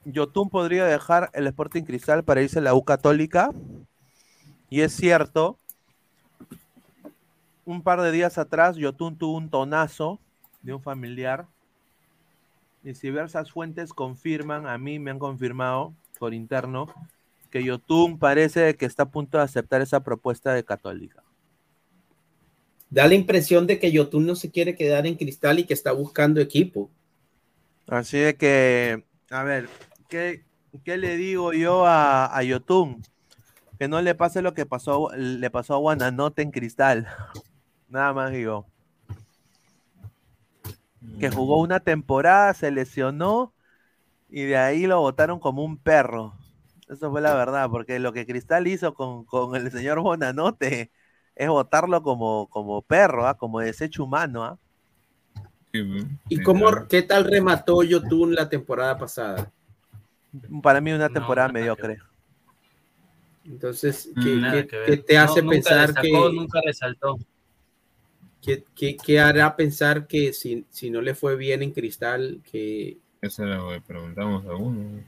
[0.03, 3.52] Yotun podría dejar el Sporting Cristal para irse a la U Católica.
[4.70, 5.57] Y es cierto.
[7.64, 10.20] Un par de días atrás, Yotun tuvo un tonazo
[10.61, 11.48] de un familiar.
[12.84, 16.94] Y diversas fuentes confirman, a mí me han confirmado por interno,
[17.49, 21.24] que Yotun parece que está a punto de aceptar esa propuesta de Católica.
[22.90, 25.94] Da la impresión de que Yotun no se quiere quedar en cristal y que está
[25.94, 26.90] buscando equipo.
[27.88, 29.70] Así de que, a ver,
[30.10, 30.46] ¿qué,
[30.84, 33.02] qué le digo yo a, a Yotun?
[33.78, 37.08] Que no le pase lo que pasó, le pasó a Guananote en Cristal.
[37.90, 38.66] Nada más digo.
[41.20, 43.54] Que jugó una temporada, se lesionó
[44.30, 46.34] y de ahí lo votaron como un perro.
[46.90, 50.92] Eso fue la verdad, porque lo que Cristal hizo con, con el señor Bonanote
[51.36, 53.38] es votarlo como, como perro, ¿ah?
[53.38, 54.44] como desecho humano.
[54.44, 54.60] ¿ah?
[56.30, 59.52] ¿Y cómo, qué tal remató Yotun la temporada pasada?
[60.62, 61.98] Para mí una No, temporada que mediocre.
[63.45, 64.86] Entonces, ¿qué, Nada qué- que ver.
[64.86, 67.18] qué te hace No, nunca pensar destacó, que, Nunca resaltó.
[68.41, 73.00] qué, qué- qué hará pensar que si, si no le fue bien en cristal, que
[73.22, 75.04] Eso lo que preguntamos a uno.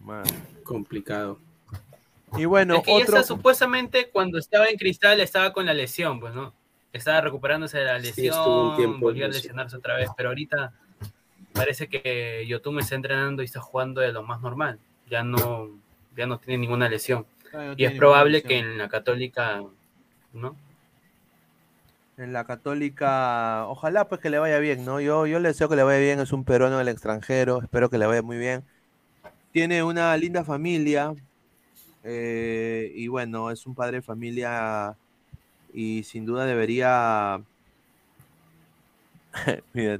[0.00, 0.24] Man.
[0.64, 1.38] complicado?
[2.36, 3.18] Y bueno, es que ya otro.
[3.18, 6.52] está, supuestamente cuando estaba en Cristal estaba con la lesión, pues, ¿no?
[6.94, 10.72] Estaba recuperándose de la Sí, lesión, tiempo volvió a lesionarse otra vez, pero ahorita
[11.52, 14.78] parece que Yotun está entrenando y está jugando de lo más normal.
[15.10, 15.70] Ya no,
[16.16, 17.26] ya no tiene ninguna lesión.
[17.76, 19.64] Y es probable que en la Católica,
[20.32, 20.56] ¿no?
[22.16, 25.00] En la Católica, ojalá pues que le vaya bien, ¿no?
[25.00, 27.98] Yo, yo le deseo que le vaya bien, es un peruano del extranjero, espero que
[27.98, 28.62] le vaya muy bien.
[29.50, 31.12] Tiene una linda familia
[32.04, 34.96] eh, y bueno, es un padre de familia
[35.74, 37.42] y sin duda debería...
[39.72, 39.98] mira,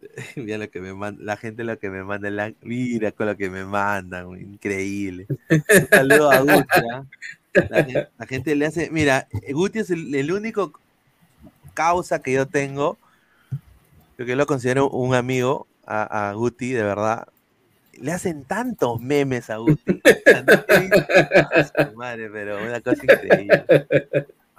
[0.36, 3.36] mira lo que me manda, la gente lo que me manda, la- mira con lo
[3.36, 5.26] que me mandan, increíble.
[5.92, 7.04] Un a Guti, ¿ah?
[7.68, 10.72] la, gen- la gente le hace, mira, Guti es el, el único
[11.74, 12.98] causa que yo tengo,
[14.18, 17.28] yo lo considero un amigo a, Guti, de verdad.
[17.92, 20.02] Le hacen tantos memes a Guti.
[21.96, 23.64] Madre, pero una cosa increíble.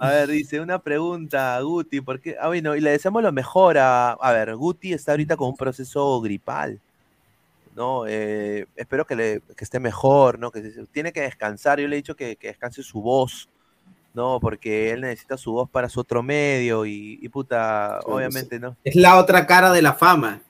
[0.00, 3.76] A ver, dice una pregunta a Guti, porque, ah, bueno, y le deseamos lo mejor
[3.78, 6.80] a, a ver, Guti está ahorita con un proceso gripal,
[7.74, 8.06] ¿no?
[8.06, 10.50] Eh, espero que, le, que esté mejor, ¿no?
[10.50, 13.48] Que se- tiene que descansar, yo le he dicho que, que descanse su voz,
[14.14, 18.76] No, porque él necesita su voz para su otro medio y, y puta, obviamente, ¿no?
[18.84, 20.42] Es la otra cara de la fama.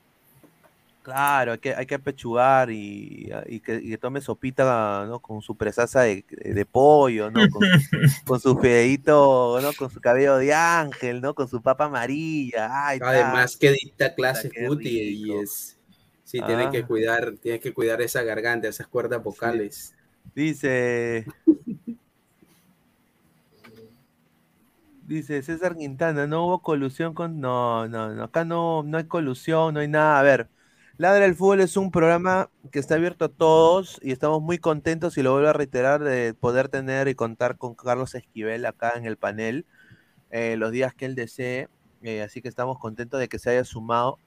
[1.11, 5.19] Claro, hay que, hay que apechugar y, y que, y que tome sopita, ¿no?
[5.21, 7.41] Con su presaza de, de pollo, ¿no?
[7.51, 7.63] Con,
[8.27, 9.73] con su fedeito, ¿no?
[9.73, 11.35] Con su cabello de ángel, ¿no?
[11.35, 12.87] Con su papa amarilla.
[12.87, 15.77] Ay, Además que dicta clase Guti y es
[16.23, 16.71] sí tiene Ah.
[16.71, 19.97] que cuidar, tiene que cuidar esa garganta, esas cuerdas vocales.
[20.33, 21.27] Dice.
[25.07, 27.41] Dice César Quintana, no hubo colusión con.
[27.41, 30.21] No, no, no, acá no, no hay colusión, no hay nada.
[30.21, 30.49] A ver,
[31.01, 35.17] Ladra el Fútbol es un programa que está abierto a todos y estamos muy contentos,
[35.17, 39.07] y lo vuelvo a reiterar, de poder tener y contar con Carlos Esquivel acá en
[39.07, 39.65] el panel
[40.31, 41.69] eh, los días que él desee.
[42.03, 44.19] eh, así que estamos contentos de que se haya sumado.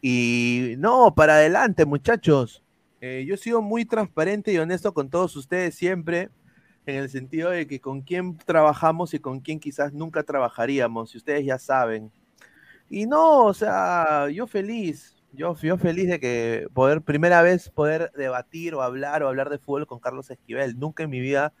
[0.00, 2.62] Y no, para adelante, muchachos.
[3.00, 6.30] Eh, yo he sido muy transparente y honesto con todos ustedes siempre,
[6.86, 11.18] en el sentido de que con quién trabajamos y con quién quizás nunca trabajaríamos, y
[11.18, 12.12] ustedes ya saben.
[12.88, 18.10] Y no, o sea, yo feliz, yo, yo feliz de que poder, primera vez poder
[18.16, 20.78] debatir o hablar o hablar de fútbol con Carlos Esquivel.
[20.78, 21.52] Nunca en mi vida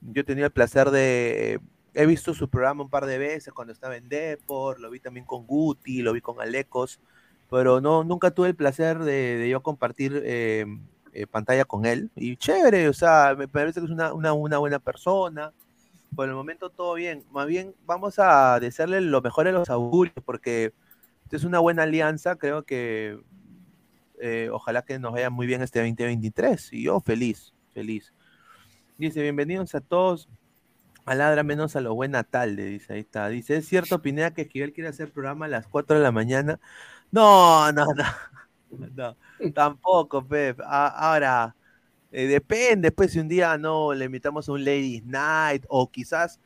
[0.00, 1.60] yo he tenido el placer de,
[1.94, 5.24] he visto su programa un par de veces cuando estaba en Depor, lo vi también
[5.24, 7.00] con Guti, lo vi con Alecos,
[7.50, 10.66] pero no, nunca tuve el placer de, yo compartir eh,
[11.12, 12.10] eh, pantalla con él.
[12.14, 15.52] Y chévere, o sea, me parece que es una, una, una buena persona.
[16.14, 17.24] Por el momento todo bien.
[17.30, 20.72] Más bien vamos a desearle lo mejor a los augurios, porque
[21.30, 22.36] es una buena alianza.
[22.36, 23.18] Creo que
[24.20, 26.72] eh, ojalá que nos vaya muy bien este 2023.
[26.72, 28.12] Y yo feliz, feliz.
[28.98, 30.28] Dice, bienvenidos a todos.
[31.04, 33.28] A ladra menos a lo buen natal, dice, ahí está.
[33.28, 36.58] Dice, ¿es cierto, Pineda, que Esquivel quiere hacer programa a las 4 de la mañana?
[37.12, 38.04] No, no, no.
[38.96, 39.16] No,
[39.54, 40.60] tampoco, Pep.
[40.64, 41.54] Ahora,
[42.10, 46.40] eh, depende, pues, si un día no le invitamos a un Ladies Night o quizás,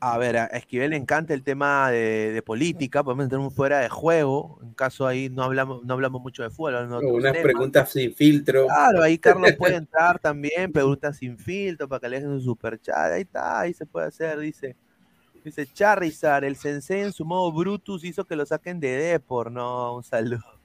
[0.00, 3.80] a ver, a Esquivel le encanta el tema de, de política, podemos tener un fuera
[3.80, 7.42] de juego, en caso ahí no hablamos, no hablamos mucho de fútbol, unas temas.
[7.42, 8.66] preguntas sin filtro.
[8.66, 13.12] Claro, ahí Carlos puede entrar también, preguntas sin filtro para que le dejen su superchat.
[13.12, 14.76] Ahí está, ahí se puede hacer, dice.
[15.44, 19.50] Dice Charizard, el sensei en su modo Brutus hizo que lo saquen de Depor.
[19.50, 20.57] No, un saludo.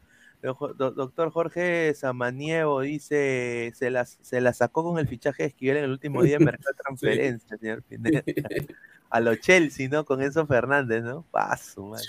[0.44, 5.48] Do- do- Doctor Jorge Samaniego dice, se la, se la sacó con el fichaje de
[5.50, 8.24] Esquivel en el último día de mercado de transferencia, señor Pineda.
[9.10, 10.04] A lo Chelsea, ¿no?
[10.06, 11.24] Con Enzo Fernández, ¿no?
[11.32, 12.02] Paso, man.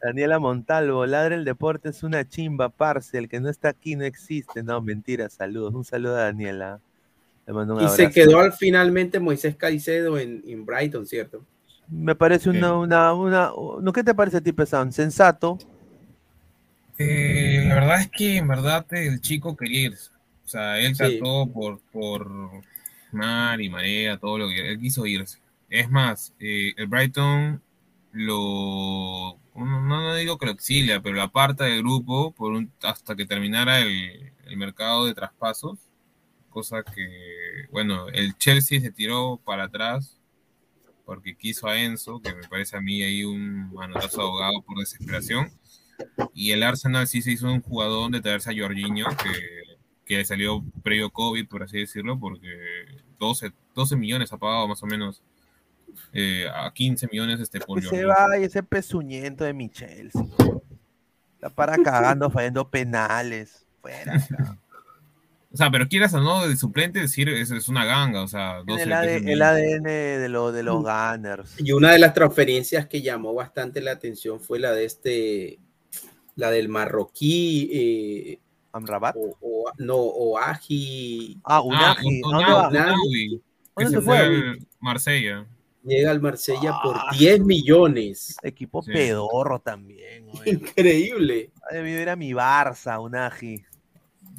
[0.00, 4.04] Daniela Montalvo, ladre el deporte es una chimba, parce, el que no está aquí no
[4.04, 4.62] existe.
[4.62, 5.74] No, mentira, saludos.
[5.74, 6.80] Un saludo a Daniela.
[7.46, 11.44] Le mando un Y se quedó al finalmente Moisés Caicedo en, en Brighton, ¿cierto?
[11.88, 14.92] Me parece una, una, una, ¿no qué te parece a ti, Pesán?
[14.92, 15.58] Sensato.
[16.98, 20.10] Eh, la verdad es que en verdad el chico quería irse.
[20.44, 20.98] O sea, él Sí.
[20.98, 22.30] trató por, por
[23.12, 25.38] mar y marea, todo lo que él quiso irse.
[25.68, 27.60] Es más, eh, el Brighton
[28.12, 33.16] lo no, no digo que lo exilia, pero lo aparta del grupo por un, hasta
[33.16, 35.78] que terminara el, el mercado de traspasos.
[36.50, 40.18] Cosa que, bueno, el Chelsea se tiró para atrás
[41.04, 45.50] porque quiso a Enzo, que me parece a mí ahí un manotazo ahogado por desesperación.
[46.34, 50.64] Y el Arsenal sí se hizo un jugador de traerse a Jorginho, que, que salió
[50.82, 52.48] previo COVID, por así decirlo, porque
[53.18, 55.22] 12, 12 millones ha pagado más o menos
[56.12, 58.08] eh, a 15 millones este por se Jorginho.
[58.08, 60.10] va ese pezuñento de Michel.
[61.34, 63.66] Está para cagando, fallando penales.
[63.80, 64.26] Fuera.
[65.52, 68.56] O sea, pero quieras o no, de suplente decir, es, es una ganga, o sea,
[68.66, 69.40] 12, el, 15 AD- el.
[69.42, 71.54] ADN de, lo, de los Gunners.
[71.58, 75.58] Y una de las transferencias que llamó bastante la atención fue la de este,
[76.36, 78.40] la del marroquí, eh,
[78.72, 79.16] Amrabat.
[79.16, 81.38] o, o- no, Oaji.
[81.44, 82.22] Ah, Ah, Unagi.
[82.24, 85.46] Un- ¿A dónde que ¿Dónde se fue al Marsella.
[85.84, 88.36] Llega al Marsella por Ah, 10 millones.
[88.42, 88.92] Equipo Sí.
[88.92, 90.26] pedorro también.
[90.32, 90.50] oye.
[90.52, 91.50] Increíble.
[91.70, 93.62] Ha debido ir a mi Barça, Unagi.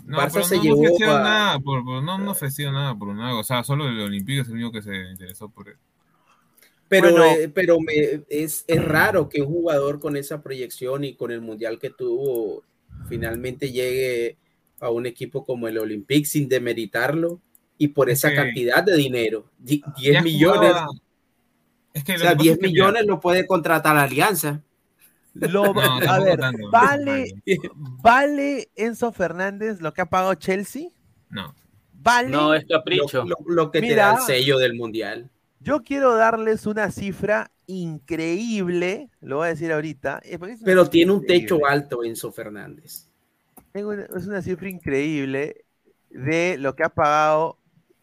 [0.06, 2.74] No, Barça pero se no, llevó no ofrecieron a- nada, por, por- no, no ofrecieron
[2.76, 5.68] nada por nada, o sea, solo el Olympique es el único que se interesó por
[5.70, 5.76] él.
[6.90, 7.26] Pero, Bueno.
[7.26, 11.42] eh, pero me- es, es raro que un jugador con esa proyección y con el
[11.42, 12.64] mundial que tuvo
[13.10, 14.38] finalmente llegue
[14.80, 17.42] a un equipo como el Olympique sin demeritarlo
[17.78, 19.50] y por esa cantidad de dinero.
[19.58, 20.74] Di- 10 Ya millones.
[21.94, 24.62] Es que O sea, que pasa 10 es que, millones lo puede contratar la Alianza.
[25.34, 26.40] Lo- No, a ver,
[26.72, 27.32] ¿vale,
[28.02, 30.88] ¿vale Enzo Fernández lo que ha pagado Chelsea?
[31.30, 31.54] No.
[31.94, 32.30] ¿Vale?
[32.30, 33.24] No, es Lo, capricho.
[33.26, 35.30] lo- lo que te da el sello del mundial.
[35.68, 40.22] Yo quiero darles una cifra increíble, lo voy a decir ahorita.
[40.64, 41.46] Pero tiene un increíble.
[41.46, 43.10] techo alto Enzo Fernández.
[43.74, 45.66] Tengo una- es una cifra increíble
[46.10, 47.58] de lo que ha pagado.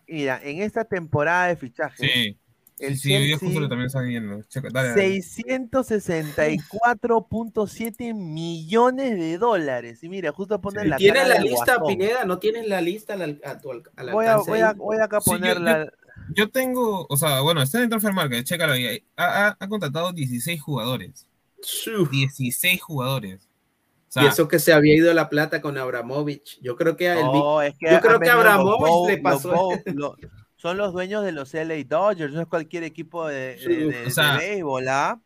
[0.07, 2.37] Mira, en esta temporada de fichajes, Sí,
[2.79, 4.43] El sí, justo lo también estaba viendo.
[4.43, 5.23] Checa, dale, dale.
[5.23, 10.03] 664.7 millones de dólares.
[10.03, 11.87] Y mira, justo ponen la ¿Tienes la lista, Guasón.
[11.97, 12.27] Pineda?
[12.27, 15.21] ¿No tienes la lista a tu, al al Voy a, voy, a, voy acá a
[15.23, 15.87] Sí, yo- ponerla.
[15.87, 15.91] yo-
[16.35, 19.05] Yo tengo, o sea, bueno, está en Transfer Market, chécalo ahí.
[19.17, 21.27] Ha, ha- ha contratado 16 jugadores.
[21.63, 22.11] Shuf.
[22.11, 23.49] 16 jugadores.
[24.09, 26.59] O sea, y eso que se había ido la plata con Abramovich.
[26.63, 29.23] Yo creo que el No, es que yo creo que los Abramovich Bow- le los
[29.23, 29.53] pasó.
[29.53, 30.17] Bow- lo-
[30.57, 34.11] son los dueños de los LA Dodgers, no es cualquier equipo de, de, de- O
[34.11, 35.21] sea, de béisbol, ¿ah?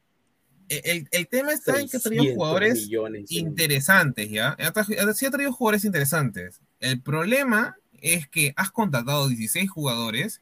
[0.69, 3.31] el, el tema está en que ha traído 600 jugadores millones.
[3.33, 4.49] interesantes, ¿ya?
[4.51, 6.61] Ha tra- Sí ha traído jugadores interesantes.
[6.81, 10.41] El problema es que has contratado 16 jugadores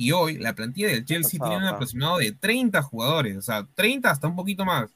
[0.00, 4.10] y hoy la plantilla del Chelsea tiene un aproximado de 30 jugadores, o sea, 30
[4.10, 4.88] hasta un poquito más.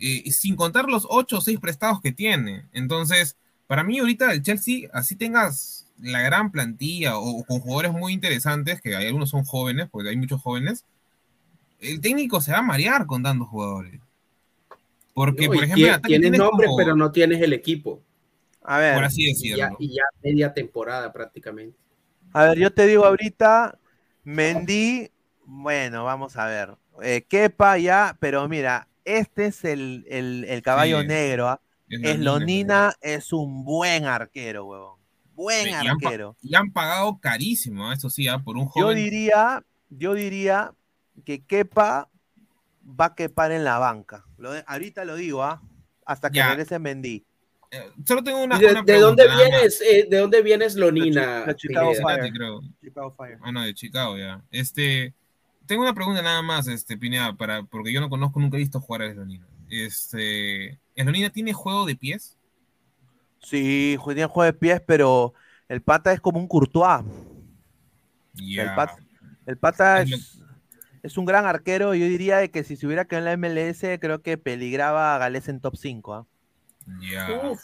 [0.00, 2.64] Eh, sin contar los 8 o 6 prestados que tiene.
[2.72, 3.36] Entonces,
[3.66, 8.12] para mí ahorita el Chelsea, así tengas la gran plantilla o, o con jugadores muy
[8.12, 10.84] interesantes, que hay algunos son jóvenes, porque hay muchos jóvenes,
[11.80, 14.00] el técnico se va a marear con tantos jugadores.
[15.14, 18.00] Porque, No, por y ejemplo, tienes tienes nombre, como- pero no tienes el equipo.
[18.62, 19.56] A ver, por así Y decirlo.
[19.56, 21.76] ya, y ya media temporada prácticamente.
[22.34, 23.78] a ver, yo te digo ahorita,
[24.28, 25.10] Mendy,
[25.46, 26.76] bueno, vamos a ver.
[27.02, 31.60] Eh, Kepa ya, pero mira, este es el, el- el caballo Sí, negro, ¿ah?
[31.88, 34.98] Es Es Lonina, Lonina, es un buen arquero, huevón.
[35.34, 36.36] Buen Y han, pa- arquero.
[36.42, 37.94] y han pagado carísimo, ¿eh?
[37.94, 38.38] eso sí, ¿ah?
[38.44, 38.96] por un Yo joven.
[38.98, 40.74] diría, yo diría
[41.24, 42.10] que Kepa
[42.84, 44.26] va a quepar en la banca.
[44.36, 45.62] Lo de- ahorita lo digo, ¿ah?
[46.04, 46.48] Hasta que Ya.
[46.50, 47.24] regrese Mendy.
[47.70, 49.50] Eh, solo tengo una, ¿Y de, una de pregunta, dónde nada más.
[49.50, 49.80] vienes?
[49.82, 51.44] eh, ¿De dónde vienes, Lonina?
[51.44, 51.92] De Chicago?
[51.94, 52.24] Fire.
[52.32, 52.62] Chicago.
[53.42, 54.42] Ah, no, de Chicago ya.
[54.50, 55.12] Este,
[55.66, 58.80] tengo una pregunta nada más, este, Pineda, para, porque yo no conozco, nunca he visto
[58.80, 59.46] jugar a Eslonina.
[59.68, 62.36] Este, ¿Eslonina tiene juego de pies?
[63.40, 65.34] Sí, tiene juego de pies, pero
[65.68, 67.04] el pata es como un Courtois.
[68.40, 68.98] El, pat-
[69.46, 70.38] el pata Es lo- es,
[71.02, 71.94] es un gran arquero.
[71.94, 75.18] Yo diría de que si se hubiera quedado en la MLS, creo que peligraba a
[75.18, 76.14] Gales en top 5.
[76.14, 76.26] ¿ah?
[77.00, 77.28] Ya.
[77.50, 77.60] Uf,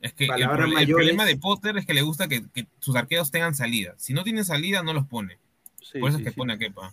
[0.00, 0.48] Es que el,
[0.88, 3.94] problema de Potter es que le gusta que, que sus arqueros tengan salida.
[3.98, 5.38] Si no tienen salida, no los pone.
[5.82, 6.36] Sí, Por eso sí, es que sí.
[6.36, 6.92] pone a Kepa.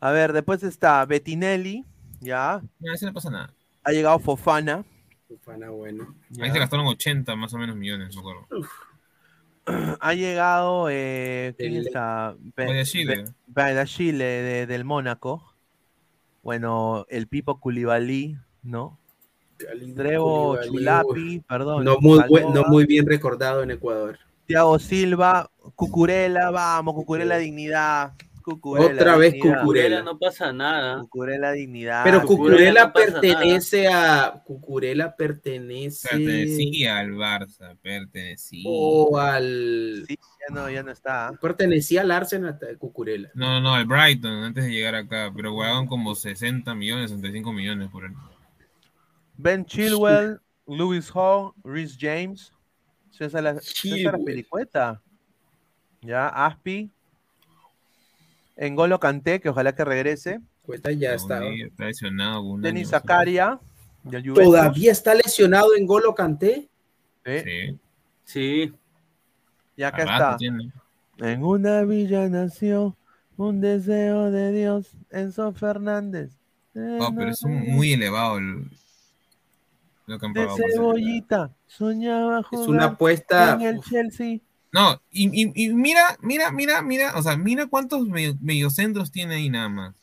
[0.00, 1.84] A ver, después está Bettinelli,
[2.20, 2.60] ya.
[2.80, 3.52] No, a ese no pasa nada.
[3.84, 4.84] Ha llegado Fofana.
[5.28, 6.14] Ufana, bueno.
[6.30, 6.44] ya.
[6.44, 8.46] Ahí se gastaron 80 más o menos millones, me acuerdo.
[10.00, 10.88] Ha llegado.
[10.90, 12.34] Eh, ¿Quién El- está?
[12.56, 13.24] Be- Guayaquil.
[13.46, 15.54] Be- Chile de- del Mónaco.
[16.42, 18.98] Bueno, el Pipo Koulibaly, ¿no?
[19.70, 21.84] Koulibaly, Chulapi, perdón.
[21.84, 24.18] No muy, buen- no muy bien recordado en Ecuador.
[24.46, 28.12] Thiago Silva, Cucurella, vamos, Cucurella dignidad.
[28.42, 29.60] Cucurella, Otra vez dignidad.
[29.60, 30.02] Cucurella.
[30.02, 30.98] no pasa nada.
[31.02, 32.02] Cucurella dignidad.
[32.02, 34.42] Pero no pasa pertenece a.
[34.44, 36.08] Cucurella pertenece.
[36.08, 38.64] Pertenecía al Barça, pertenecía.
[38.66, 40.04] O al.
[40.08, 40.18] Sí,
[40.48, 41.30] ya no, ya no está.
[41.40, 43.30] Pertenecía al Arsenal Cucurella.
[43.34, 47.90] No, no, al Brighton, antes de llegar acá, pero jugaban como 60 millones, 65 millones
[47.90, 48.12] por él.
[49.42, 52.52] Ben Chilwell, Lewis Hall, Rhys James,
[53.10, 54.16] César, la, César.
[54.24, 55.02] Pelicueta,
[56.00, 56.88] ya, Aspi,
[58.56, 61.44] Engolo Kanté, que ojalá que regrese, Cuesta ya está.
[61.44, 62.56] Está lesionado.
[62.58, 63.60] Denis año, Zakaria,
[64.04, 64.44] del Juventus.
[64.44, 66.68] ¿Todavía está lesionado en Golo Kanté?
[67.24, 67.78] Sí,
[68.24, 68.72] Sí,
[69.76, 70.36] y acá está.
[70.36, 70.70] tiene.
[71.18, 72.96] En una villa nació
[73.36, 76.30] un deseo de Dios, Enzo Fernández.
[76.74, 78.70] Oh, pero es un- muy elevado el,
[80.06, 83.54] lo que han de cebollita, soñaba jugar Es una apuesta.
[83.54, 84.38] en el Chelsea.
[84.72, 89.34] No, y, y- y mira, mira, mira, mira, o sea, mira cuántos medio- mediocentros tiene
[89.36, 89.94] ahí nada más.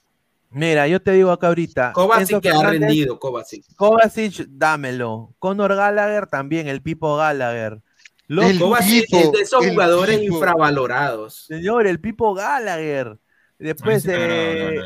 [0.51, 1.91] Mira, yo te digo acá ahorita.
[1.93, 3.65] Kovacic que ha rendido, Kovacic.
[3.75, 5.33] Kovacic, dámelo.
[5.39, 7.81] Conor Gallagher también, el Pipo Gallagher.
[8.27, 10.35] Los El Kovacic Pipo, es de esos jugadores Pipo.
[10.35, 11.45] infravalorados.
[11.47, 13.19] señor, el Pipo Gallagher.
[13.59, 14.13] Después, no,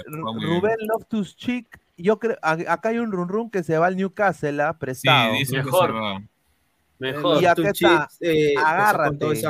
[0.08, 1.68] no, no, Rubén Loftus Cheek.
[1.96, 4.72] Yo creo, acá hay un run run que se va al Newcastle, ¿ah?
[4.74, 5.34] Sí, prestado.
[5.34, 5.86] dicen que Mejor.
[5.88, 6.22] se va.
[7.00, 7.42] mejor.
[7.42, 9.42] Y acá está, eh, agárrate.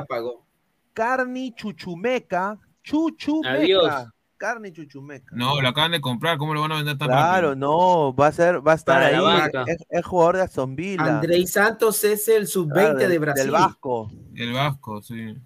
[0.94, 2.60] Carni Chuchumeca.
[2.84, 3.54] Chuchumeca.
[3.54, 4.08] Adiós.
[4.38, 5.34] Carni Chuchumeca.
[5.36, 7.56] No, lo acaban de comprar, ¿cómo lo van a vender tan Claro, rápido?
[7.56, 9.50] no, va a ser, va a estar Para ahí.
[9.68, 11.04] Es, es jugador de Aston Villa.
[11.20, 13.44] Andrei Santos es el sub-20 Claro, de del- Brasil.
[13.44, 14.12] Del Vasco.
[14.36, 15.38] El Vasco, sí.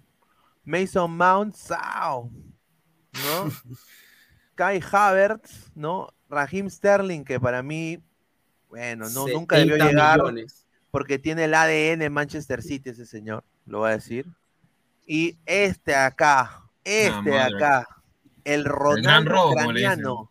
[0.64, 2.30] Mason Mount, Sao,
[3.12, 3.50] ¿no?
[4.56, 6.08] Kai Havertz, ¿no?
[6.28, 7.98] Raheem Sterling, que para mí,
[8.68, 10.66] bueno, no, nunca debió 70 llegar millones.
[10.90, 14.26] porque tiene el ADN Manchester City ese señor, lo voy a decir.
[15.06, 17.86] Y este acá, este acá,
[18.44, 20.30] el Ronaldo ucraniano.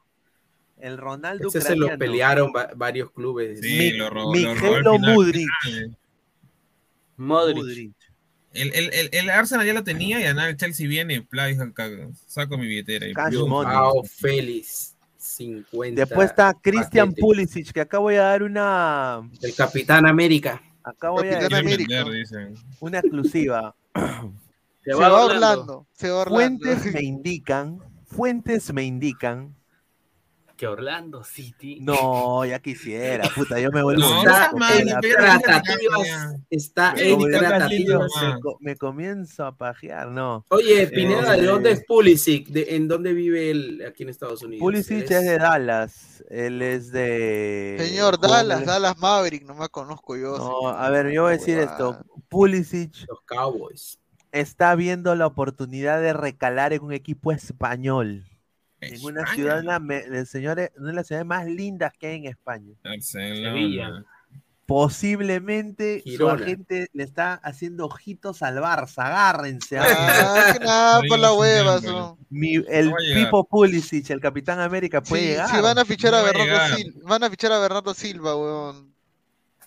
[0.80, 1.98] El Ronaldo Ese se lo ucraniano.
[2.00, 3.60] pelearon va- varios clubes.
[3.62, 4.36] Sí, Mi- lo robó.
[4.36, 5.00] lo final.
[5.00, 5.50] Mudrik.
[7.18, 7.94] Modric.
[8.54, 11.72] El, el, el, el Arsenal ya lo tenía y ahora el Chelsea viene, pla, dijo,
[11.74, 13.08] "Cago, saco mi billetera.
[13.08, 13.74] Y Cash yo, money.
[13.76, 14.96] Joao Félix,
[15.38, 16.02] 50.
[16.02, 17.14] Después está Christian.
[17.14, 19.22] Pulisic, que acá voy a dar una.
[19.42, 20.62] El Capitán América.
[20.84, 22.04] Acá voy a Capitán dar América.
[22.04, 22.56] vender, dicen.
[22.80, 23.76] una exclusiva.
[24.84, 25.86] Se va Orlando.
[25.92, 26.66] Se va Orlando.
[26.66, 29.54] Fuentes me indican, fuentes me indican.
[30.58, 31.78] Que Orlando City.
[31.82, 34.52] No, ya quisiera, puta, yo me vuelvo No, Está.
[36.50, 38.14] Está Me en comienzo a tratativas.
[38.14, 40.46] pajear, me co- me comienzo a pajear, no.
[40.50, 42.48] Oye, Pineda, ¿de Eh, dónde es Pulisic?
[42.48, 44.62] ¿De, ¿En dónde vive él aquí en Estados Unidos?
[44.62, 47.76] Pulisic ¿Es de Dallas, él es de...
[47.80, 50.38] Señor, Dallas, Dallas Maverick, no me conozco yo.
[50.38, 52.00] No, a ver, yo voy a decir esto.
[52.30, 54.00] Pulisic los Cowboys.
[54.32, 58.26] está viendo la oportunidad de recalar en un equipo español.
[58.80, 62.26] En una ciudad, me- de- señores, una de las ciudades más lindas que hay en
[62.26, 62.74] España.
[62.84, 63.52] Barcelona.
[63.52, 64.06] Sevilla.
[64.68, 69.06] Posiblemente su agente le está haciendo ojitos al Barça.
[69.06, 69.78] Agárrense.
[69.80, 71.80] Ah, que nada, por la hueva.
[72.30, 72.94] Mi- el.
[73.16, 75.50] Pipo Pulisic, el Capitán América, puede Sí, llegar.
[75.50, 76.76] sí, van a fichar No a Bernardo llegar.
[76.76, 77.00] Silva.
[77.10, 78.94] Van a fichar a Bernardo Silva, weón.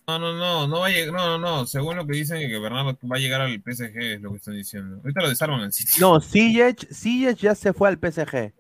[0.07, 2.59] No, no, no, no va a llegar, no, no, no, según lo que dicen que
[2.59, 4.97] Bernardo va a llegar al PSG, es lo que están diciendo.
[4.97, 5.93] Ahorita lo desarman al City.
[6.01, 8.53] No, Ziyech, Ziyech ya se fue al PSG.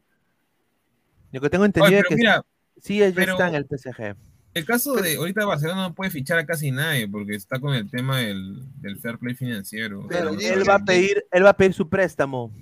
[1.32, 2.44] Lo que tengo Oye, entendido es que mira,
[2.82, 4.16] Ziyech ya pero- está en el PSG.
[4.54, 7.88] el caso de ahorita Barcelona no puede fichar a casi nadie porque está con el
[7.88, 10.06] tema del, del fair play financiero.
[10.08, 12.52] Pero O sea, Él va a pedir, él va a pedir su préstamo.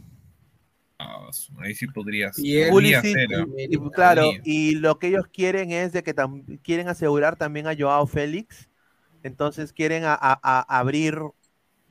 [0.99, 1.29] ah,
[1.61, 2.39] ahí sí podrías.
[2.39, 3.47] Y él- podría ser, ¿ah?
[3.57, 4.43] y- y claro, Podría.
[4.45, 8.69] y lo que ellos quieren es de que tam- quieren asegurar también a Joao Félix.
[9.23, 11.19] Entonces quieren a- a- a abrir.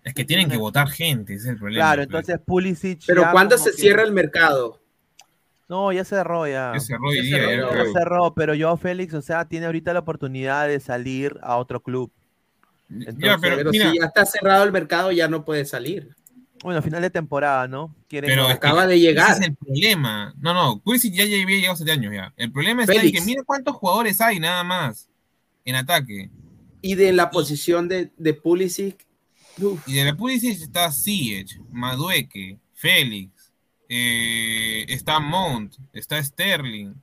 [0.03, 1.83] Es que tienen que votar gente, ese es el problema.
[1.83, 3.01] Claro, entonces Pulisic.
[3.05, 4.79] Pero ¿cuándo se que- cierra el mercado?
[5.69, 6.71] No, ya cerró ya.
[6.73, 7.83] Ya cerró Ya día, cerró, ya ya.
[7.85, 11.81] Ya cerró, pero Joao Félix, o sea, tiene ahorita la oportunidad de salir a otro
[11.81, 12.11] club.
[12.89, 16.15] Ya, Entonces, pero, Pero mira, si ya está cerrado el mercado, ya no puede salir.
[16.63, 17.93] Bueno, final de temporada, ¿no?
[18.07, 19.31] Quieren Pero es que Acaba de llegar.
[19.31, 20.33] ese es el problema.
[20.39, 22.33] No, no, Pulisic ya, ya había llegado hace años ya.
[22.37, 23.19] El problema está en Félix.
[23.19, 25.09] que mira cuántos jugadores hay nada más
[25.65, 26.29] en ataque.
[26.81, 29.05] Y de la posición de, de Pulisic,
[29.61, 33.36] uf, Y de la Pulisic está Ziyech, Madueque, Félix,
[33.89, 36.93] eh, está Mount, está Sterling,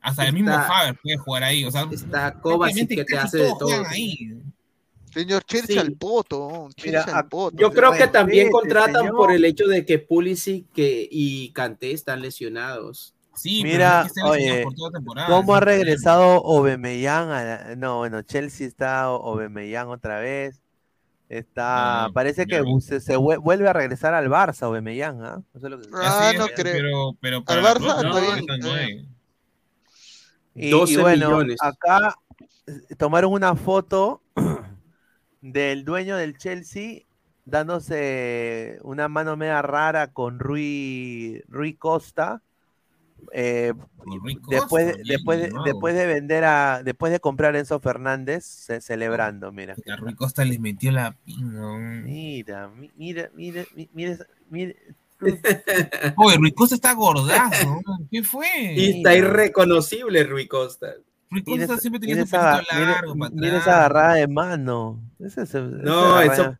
[0.00, 1.64] hasta el mismo Faber puede jugar ahí.
[1.64, 3.68] O sea, está Kovacic que te hace de todos todo.
[3.70, 4.42] juegan ahí.
[5.12, 5.78] Señor, Chelsea Sí.
[5.78, 6.68] al poto.
[6.84, 7.56] Mira, al poto.
[7.56, 9.16] Yo creo que también contratan señor.
[9.16, 13.14] por el hecho de que Pulisic que, y Kanté están lesionados.
[13.34, 15.28] Sí, Mira, pero es que oye, por toda temporada.
[15.28, 17.30] ¿Cómo ha regresado Obemeyang?
[17.30, 20.60] a la- No, bueno, Chelsea está Obemeyang otra vez.
[21.28, 25.42] Está, Ah, parece que se, se vue- vuelve a regresar al Barça Obemeyang, ¿ah?
[25.54, 26.72] Eso es lo que- Ah, no creo.
[26.72, 28.88] Pero, pero Al para Barça está bien, no está.
[30.54, 31.56] Y, 12 y bueno, millones.
[31.60, 32.14] acá
[32.66, 34.22] eh, tomaron una foto
[35.42, 37.02] del dueño del Chelsea
[37.44, 42.42] dándose una mano media rara con Rui, Rui Costa.
[43.32, 43.72] Eh,
[44.48, 49.74] después, después, después de vender a, después de comprar a Enzo Fernández, ce- celebrando, mira.
[49.90, 51.76] A Rui Costa les metió la pinga.
[52.04, 54.16] Mira, mi- mira, mira, mi- mira,
[54.50, 54.74] mira,
[56.16, 57.80] Oye, Rui Costa está gordazo.
[58.10, 58.46] ¿Qué fue?
[58.76, 60.94] Y está irreconocible Rui Costa.
[61.30, 65.00] Rui Costa siempre tenía su esa, pelito mira- largo mira esa agarrada de mano.
[65.18, 66.58] Esa- esa- No, esa eso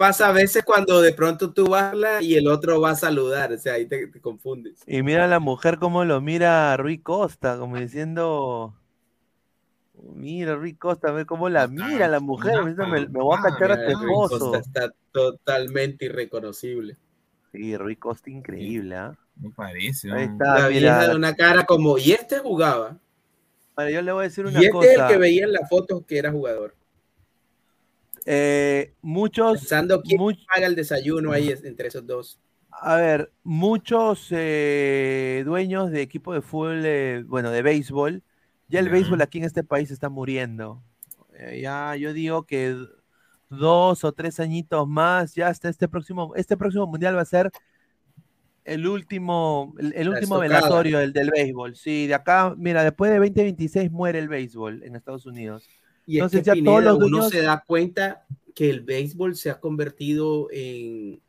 [0.00, 3.58] pasa a veces cuando de pronto tú vas y el otro va a saludar, o
[3.58, 4.80] sea, ahí te, te confundes.
[4.86, 8.74] Y mira a la mujer cómo lo mira a Rui Costa, como diciendo,
[10.14, 13.72] mira Rui Costa, ve cómo la Está mira la mujer, me, me voy a cachar
[13.72, 14.38] a tu Mira, Rui esposo.
[14.38, 16.96] Costa está totalmente irreconocible.
[17.52, 19.18] Sí, Rui Costa increíble, ¿ah?
[19.36, 20.10] Me parece.
[20.12, 20.32] Ahí ¿no?
[20.32, 20.80] está, La mira.
[20.80, 22.96] vieja de una cara como, y este jugaba.
[23.76, 25.08] Vale, yo le voy a decir Y una este es el cosa.
[25.08, 26.74] que veía en la foto que era jugador.
[28.26, 32.40] Eh, muchos, Pensando quién much- paga el desayuno ahí entre esos dos.
[32.70, 38.22] a ver, muchos eh, dueños de equipo de fútbol, eh, bueno, de béisbol,
[38.68, 40.82] ya el béisbol aquí en este país está muriendo.
[41.34, 42.76] Eh, ya yo digo que
[43.48, 47.50] dos o tres añitos más, ya hasta este próximo, este próximo mundial va a ser
[48.64, 51.74] el último, el, último velatorio del, del béisbol.
[51.74, 55.66] Sí, de acá, mira, después de 2026 muere el béisbol en Estados Unidos.
[56.10, 59.36] Y es Entonces que ya Pineda, todos los uno se da cuenta que el béisbol
[59.36, 61.20] se ha convertido en...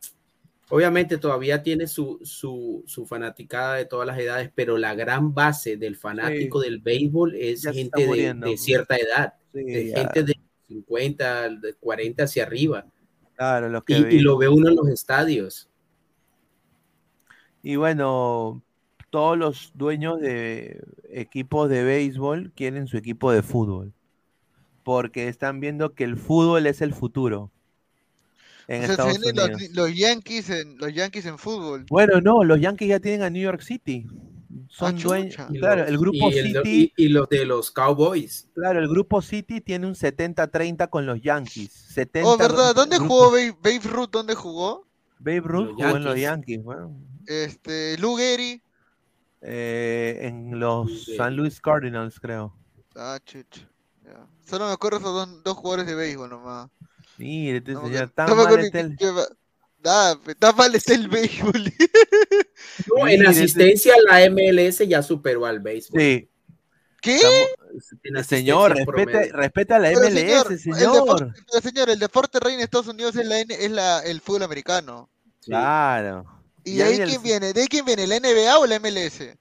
[0.70, 5.78] Obviamente todavía tiene su, su, su fanaticada de todas las edades, pero la gran base
[5.78, 11.50] del fanático del béisbol es Ya gente de, cierta edad, Sí, de gente de 50,
[11.50, 12.88] de 40 hacia arriba.
[13.36, 15.70] claro, los que Y, y lo ve uno en los estadios.
[17.62, 18.64] Y bueno,
[19.12, 23.94] todos los dueños de equipos de béisbol quieren su equipo de fútbol.
[24.84, 27.52] Porque están viendo que el fútbol es el futuro.
[28.68, 29.76] en O sea, se Estados los, Unidos.
[29.76, 31.86] los Yankees en los Yankees en fútbol.
[31.90, 34.08] Bueno, no, los Yankees ya tienen a New York City.
[34.70, 35.32] Son dueños.
[35.36, 35.48] chucha.
[35.52, 36.94] Y Claro, los- el grupo y el- City.
[36.98, 38.48] y, y los de los Cowboys.
[38.54, 41.72] Claro, el grupo City tiene un 70-30 con los Yankees.
[41.72, 42.74] 70 Oh, ¿verdad?
[42.76, 44.10] ¿Dónde grupo- jugó Babe, Babe Ruth?
[44.12, 44.88] ¿Dónde jugó?
[45.20, 46.64] Babe Ruth Los jugó en los Yankees.
[46.64, 46.96] Bueno.
[47.28, 48.62] Este, Lou Gehrig.
[49.42, 51.06] Eh, en los.
[51.18, 52.56] San Luis Cardinals, creo.
[52.96, 53.68] Ah, chucha.
[54.12, 54.28] Ya.
[54.50, 56.70] Solo me acuerdo esos dos, dos jugadores de béisbol nomás.
[57.18, 58.98] Mire, este No no me mal está el-
[59.84, 60.18] Nada,
[60.56, 61.74] mal está el béisbol.
[62.88, 66.00] No, en Mire, asistencia la MLS ya superó al béisbol.
[66.00, 66.30] Sí,
[67.02, 67.16] ¿Qué?
[67.16, 70.94] Estamos- señor, respeta, respeta la Pero, MLS, señor.
[70.94, 74.22] deporte, pero, señor, el deporte rey en Estados Unidos es, la, N- es la, el
[74.22, 75.10] fútbol americano.
[75.44, 76.26] Claro.
[76.64, 77.54] ¿Y Ya de ahí el- quién viene?
[77.54, 78.06] ¿De ahí quién viene?
[78.06, 79.36] ¿La NBA o la MLS?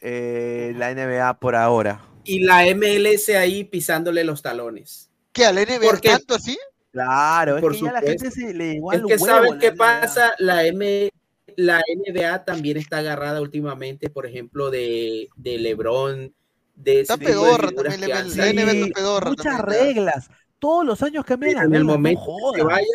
[0.00, 2.04] eh, la NBA por ahora.
[2.24, 5.10] Y la MLS ahí pisándole los talones.
[5.32, 5.44] ¿Qué?
[5.44, 6.56] ¿A la NBA Porque- tanto así?
[6.92, 9.52] Claro, es Por que ya la gente se le llegó Es al que huevo saben
[9.54, 9.76] la qué NBA.
[9.76, 11.10] pasa, la M,
[11.56, 16.32] la NBA también está agarrada últimamente, por ejemplo, de, de LeBron,
[16.76, 18.70] de Está de pedorra también la NBA, la NBA salido.
[18.86, 20.30] está pedorra Muchas también, reglas.
[20.60, 22.22] Todos los años cambian en el no momento
[22.54, 22.86] que vaya,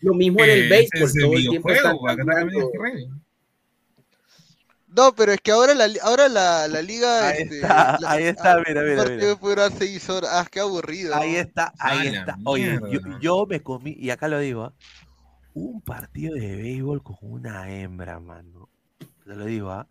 [0.00, 2.70] lo mismo en el Eh, béisbol, todo el tiempo están videojuego, acá también cambiando.
[2.72, 3.16] es regla.
[4.96, 7.28] No, pero es que ahora la, ahora la, la liga.
[7.28, 9.34] Ahí este, está, la- ahí está, ah, mira, mira, mira.
[9.34, 10.30] durar seis horas.
[10.32, 11.14] Ah, qué aburrido.
[11.14, 12.38] Ahí está, ahí A está.
[12.46, 14.72] Oye, yo, yo me comí, y acá lo digo, ¿ah?
[15.52, 18.70] un partido de béisbol con una hembra, mano.
[19.24, 19.86] Te lo digo, ¿ah?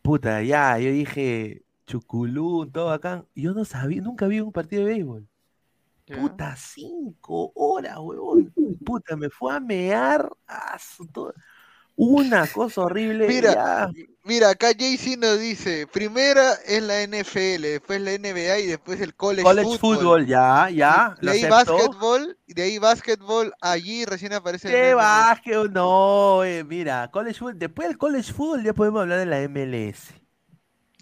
[0.00, 3.26] Puta, ya, yo dije, chuculú, todo acá.
[3.34, 5.28] Yo no sabía, nunca vi un partido de béisbol.
[6.06, 8.52] Puta, cinco horas, huevón.
[8.84, 10.30] Puta, me fue a mear.
[10.78, 11.34] su todo.
[11.96, 13.28] Una cosa horrible.
[13.28, 13.90] Mira, ya.
[14.24, 19.14] Mira, acá JC nos dice: primera es la NFL, después la NBA y después el
[19.14, 21.16] college, College football, ya, ya.
[21.20, 21.40] De ahí
[22.46, 25.70] y de ahí básquetbol, allí recién aparece el ¿Qué básquet?
[25.72, 27.58] No, eh, mira, college football.
[27.58, 30.14] Después del college football ya podemos hablar de la MLS.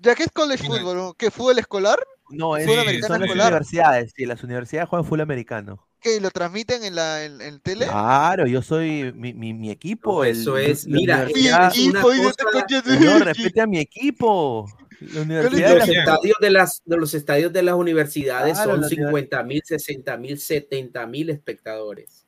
[0.01, 1.15] ¿Ya qué es college football?
[1.19, 1.99] ¿Qué fútbol escolar?
[2.31, 2.87] No, es, Sí, son
[3.21, 3.53] las escolar.
[3.53, 4.13] universidades.
[4.17, 5.87] Sí, las universidades juegan fútbol americano.
[6.01, 6.21] ¿Qué?
[6.21, 7.87] ¿Lo transmiten en la en, en tele?
[7.87, 10.13] Claro, yo soy mi, mi, mi equipo.
[10.19, 13.67] No, el- eso es, mira, Mi equipo, y este cosa- coche de- Señor, respete a
[13.67, 14.67] mi equipo.
[15.15, 18.81] La universidad de Los estadios de las de los estadios de las universidades Claro, son
[18.83, 22.27] la univers- 50 mil, 60 mil, 70 mil espectadores.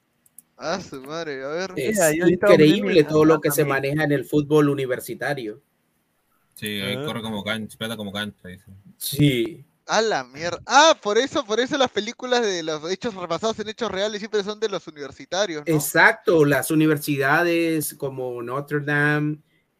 [0.57, 1.73] Ah, su madre, a ver.
[1.77, 5.61] Es Mira, increíble todo lo que se maneja en el fútbol universitario.
[6.55, 7.05] Sí, ahí Ah.
[7.05, 8.49] corre como cancha, plata como cancha.
[8.49, 8.65] dice.
[8.97, 9.65] Sí.
[9.87, 10.61] A la mierda.
[10.67, 14.45] Ah, por eso, por eso las películas de los hechos repasados en hechos reales siempre
[14.45, 15.75] son de los universitarios, ¿no?
[15.75, 19.39] Exacto, las universidades como Notre Dame,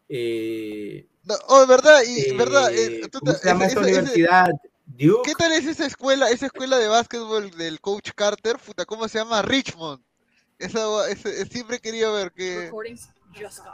[0.09, 2.69] eh, No, oh, verdad, y eh, verdad.
[2.73, 4.47] eh, tú ¿cómo ta- se llama ese- esta ese- ese- universidad?
[4.85, 5.21] Duke.
[5.29, 8.57] ¿Qué tal es esa escuela, esa escuela de básquetbol del coach Carter?
[8.59, 9.41] Puta, ¿cómo se llama?
[9.41, 10.03] Richmond.
[10.59, 12.69] Esa, ese- siempre querido ver que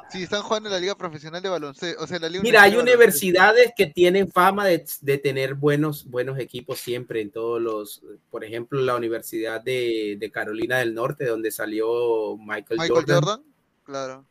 [0.09, 2.75] si están jugando en la liga profesional de baloncesto, o sea, la liga Mira, hay
[2.75, 8.43] universidades que tienen fama de, de tener buenos, buenos equipos siempre en todos los, por
[8.43, 13.43] ejemplo, la Universidad de, de Carolina del Norte, donde salió Michael, Michael Jordan, Jordan.
[13.83, 14.25] Claro.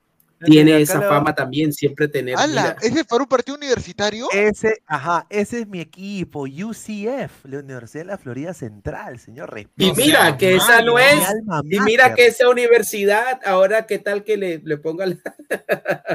[0.45, 2.37] Tiene esa lo- fama también, siempre tener.
[2.81, 4.29] ¿Ese es para un partido universitario?
[4.33, 9.53] Ese, ajá, ese es mi equipo, UCF, la Universidad de la Florida Central, señor.
[9.77, 11.19] y mira que esa no es,
[11.65, 15.17] y mira que esa universidad, ahora qué tal que le, le ponga la-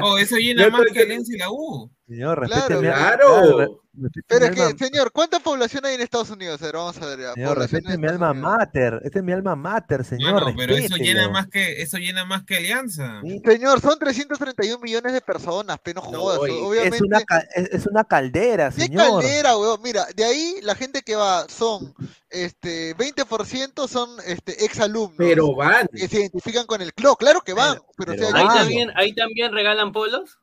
[0.02, 1.90] Oh, eso llena Yo más que y la U.
[2.06, 3.58] Señor, Claro, respete mi- claro.
[3.58, 6.60] re- respete Pero mi es que, alma- señor, ¿cuánta población hay en Estados Unidos?
[6.60, 7.32] A ver, vamos a ver.
[7.32, 9.00] Señor, respete mi alma mater.
[9.04, 10.34] Este es mi alma mater, señor.
[10.34, 13.20] Mano, pero eso llena más que eso llena más que Alianza.
[13.22, 16.38] Sí, Señor, son 331 millones de personas, pero no jodas.
[16.40, 16.96] obviamente.
[16.96, 19.22] Es una, ca- es, es una caldera, ¿Qué señor.
[19.22, 19.80] caldera, weón?
[19.82, 21.94] Mira, de ahí la gente que va son
[22.28, 25.86] este 20% son este exalumnos pero van.
[25.90, 27.16] que se identifican con el club.
[27.18, 28.56] Claro que van, pero, pero o sea, Ahí van.
[28.58, 30.38] también, ahí también regalan polos.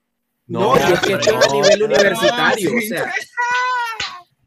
[0.52, 3.14] No, y es que esto es a nivel universitario, o sea,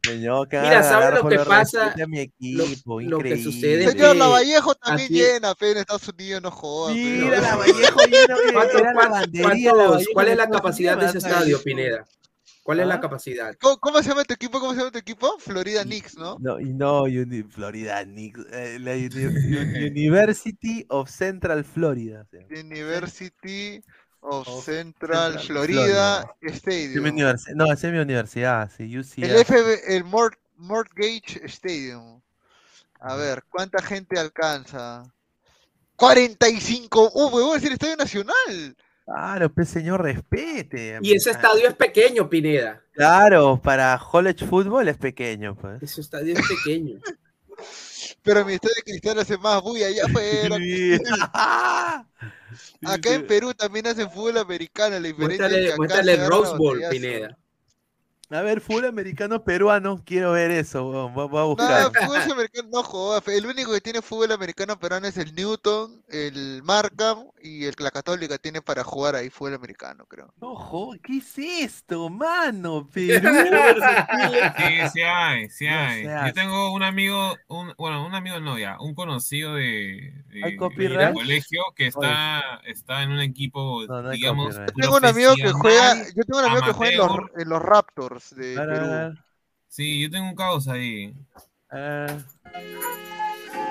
[0.03, 1.95] Señor, que Mira, haga ¿sabe agarrar lo que pasa?
[2.07, 6.51] mi equipo, lo que sucede Señor, que Lavallejo también llena, fe, en Estados Unidos, no
[6.51, 6.93] jodas.
[6.95, 7.01] fe.
[7.01, 10.37] Mira, la Vallejo lleno, oye, ¿Cuánto- era la cuánto- bandería, cuántos- Lavallejo ¿Cuál de es
[10.37, 12.05] la capacidad de ese estadio, Pineda?
[12.61, 12.87] ¿Cuál es ¿Ah?
[12.89, 13.55] la capacidad?
[13.59, 14.59] ¿Cómo, cómo se llama tu equipo?
[14.59, 15.37] ¿Cómo se llama tu equipo?
[15.39, 16.37] Florida Knicks, ¿no?
[16.39, 22.27] No, y no, uni- Florida, Knicks, eh, la uni- uni- University of Central Florida.
[22.49, 23.81] University
[24.25, 27.15] of Of Central, Central Florida, Stadium.
[27.55, 29.19] no, es mi universidad, sí, UCF.
[29.19, 32.21] El FB, el Mort, Mortgage Stadium.
[32.99, 35.03] A ver, ¿cuánta gente alcanza?
[35.95, 37.11] 45.
[37.13, 38.75] Uh, huevón, es el Estadio Nacional.
[39.05, 40.97] Claro, pues señor, respete.
[41.01, 42.81] Y ese estadio es pequeño, Pineda.
[42.93, 45.83] Claro, para college football es pequeño, pues.
[45.83, 46.99] Ese estadio es pequeño.
[48.23, 50.57] Pero mi estadio de cristal hace más bulla allá afuera.
[52.83, 56.27] Acá en Perú también hacen fútbol americano, la diferencia es que Muéstrale, acá muéstrale el
[56.27, 56.81] Rose Bowl.
[56.89, 57.37] Pineda.
[58.31, 61.13] A ver, fútbol americano peruano, quiero ver eso, weón.
[61.13, 61.91] Voy, a No, buscar.
[61.93, 62.83] fútbol americano no
[63.27, 67.91] el único que tiene fútbol americano peruano es el Newton, el Markham y el la
[67.91, 70.33] Católica tiene para jugar ahí fútbol americano, creo.
[70.41, 72.89] No, ¿qué es esto, mano?
[72.91, 73.29] Perú.
[74.57, 76.27] Sí, sí hay, sí No hay.
[76.27, 80.57] Yo tengo un amigo, un, bueno, un amigo no ya, un conocido de, de-
[81.13, 84.55] colegio que está, está en un equipo, No, no digamos.
[84.55, 87.41] Yo tengo un amigo que juega, yo tengo un amigo que juega en los, amateur.
[87.41, 89.17] en los Raptors de Perú.
[89.67, 91.13] Sí, yo tengo un caos ahí,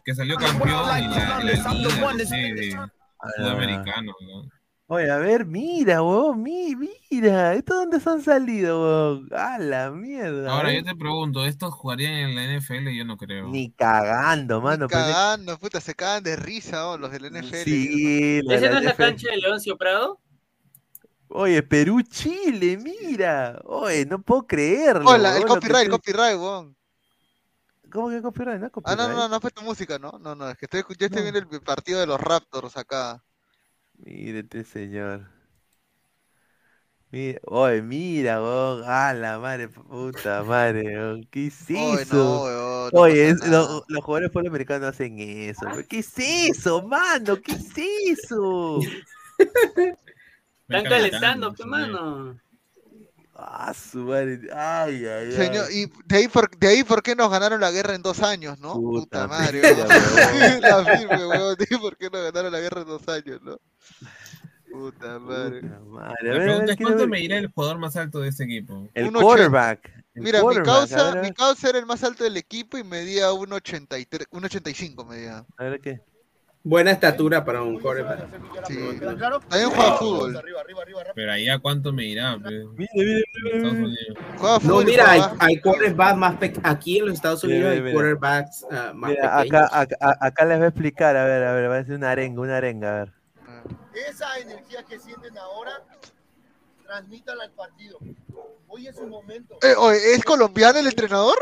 [0.05, 2.93] que salió campeón en la, en la liga,
[3.37, 4.15] sudamericano.
[4.21, 4.49] ¿no?
[4.87, 9.29] Oye, a ver, mira, weón, mi, mira, ¿estos dónde se han salido, weón?
[9.33, 10.53] A la mierda.
[10.53, 10.77] Ahora ¿eh?
[10.77, 12.91] yo te pregunto, ¿estos jugarían en la NFL?
[12.91, 13.49] Yo no creo.
[13.49, 14.87] Ni cagando, mano.
[14.87, 17.65] pues, Cagando, puta, se cagan de risa oh, los del NFL.
[17.65, 19.03] Sí, ¿Esa no es la NFL.
[19.03, 20.21] cancha de Leoncio Prado?
[21.29, 23.61] Oye, Perú, Chile, mira.
[23.65, 25.11] Oye, no puedo creerlo.
[25.11, 26.77] Hola, el copyright, el copyright, weón.
[27.91, 28.61] ¿Cómo que copyright?
[28.61, 28.99] No, Ah, copyright.
[28.99, 30.19] no, no, no, no fue tu música, ¿no?
[30.21, 33.23] No, no, es que estoy, yo estoy viendo el partido de los Raptors acá.
[33.99, 35.29] Mírate, señor.
[37.11, 38.83] Mira, oye, mira, weón.
[38.85, 41.25] A la madre, puta madre, weón.
[41.31, 42.17] ¿Qué es Oye, eso?
[42.17, 45.67] no, weón, no Oye, es- lo- los jugadores americano hacen eso.
[45.67, 45.85] weón.
[45.89, 47.41] ¿Qué es eso, mano?
[47.41, 47.73] ¿Qué es
[48.21, 48.81] eso?
[50.69, 52.41] Están calentando, qué mano.
[53.37, 54.41] Ah, su madre.
[54.55, 55.33] Ay, ay, ay.
[55.33, 58.23] Señor, y de ahí, por, de ahí por qué nos ganaron la guerra en dos
[58.23, 58.75] años, ¿no?
[58.75, 59.61] Puta Puta, madre.
[60.61, 61.57] La firme, weón.
[61.57, 63.59] De ahí por qué nos ganaron la guerra en dos años, ¿no?
[64.71, 65.63] Puta madre.
[65.63, 67.97] Madre, a La ver, a pregunta ver, es quiero cuánto me irá el jugador más
[67.97, 68.89] alto de este equipo.
[68.95, 70.05] El Un quarterback.
[70.15, 74.29] el Mira, mi causa, mi causa era el más alto del equipo y medía 1.83,
[74.31, 75.45] 1.85 medía.
[75.57, 76.01] A ver qué.
[76.67, 78.27] Buena estatura para un quarterback.
[78.67, 78.99] Sí.
[78.99, 80.43] También juega fútbol.
[81.15, 82.39] Pero allá cuánto me irá.
[82.43, 82.55] pues.
[84.39, 87.87] Juega No, fútbol mira, hay, hay quarterbacks más pe- aquí en los Estados Unidos mira,
[87.87, 89.63] hay quarterbacks ah, más Mira, pequeños.
[89.67, 91.97] acá, acá, a- acá les voy a explicar, a ver, a ver, va a ser
[91.97, 93.13] una arenga, una arenga, a ver.
[94.09, 95.83] Esa energía que sienten ahora,
[96.87, 97.99] transmítala al partido.
[98.69, 99.57] Hoy es su momento.
[99.63, 101.37] Eh, oye, ¿es colombiano el entrenador?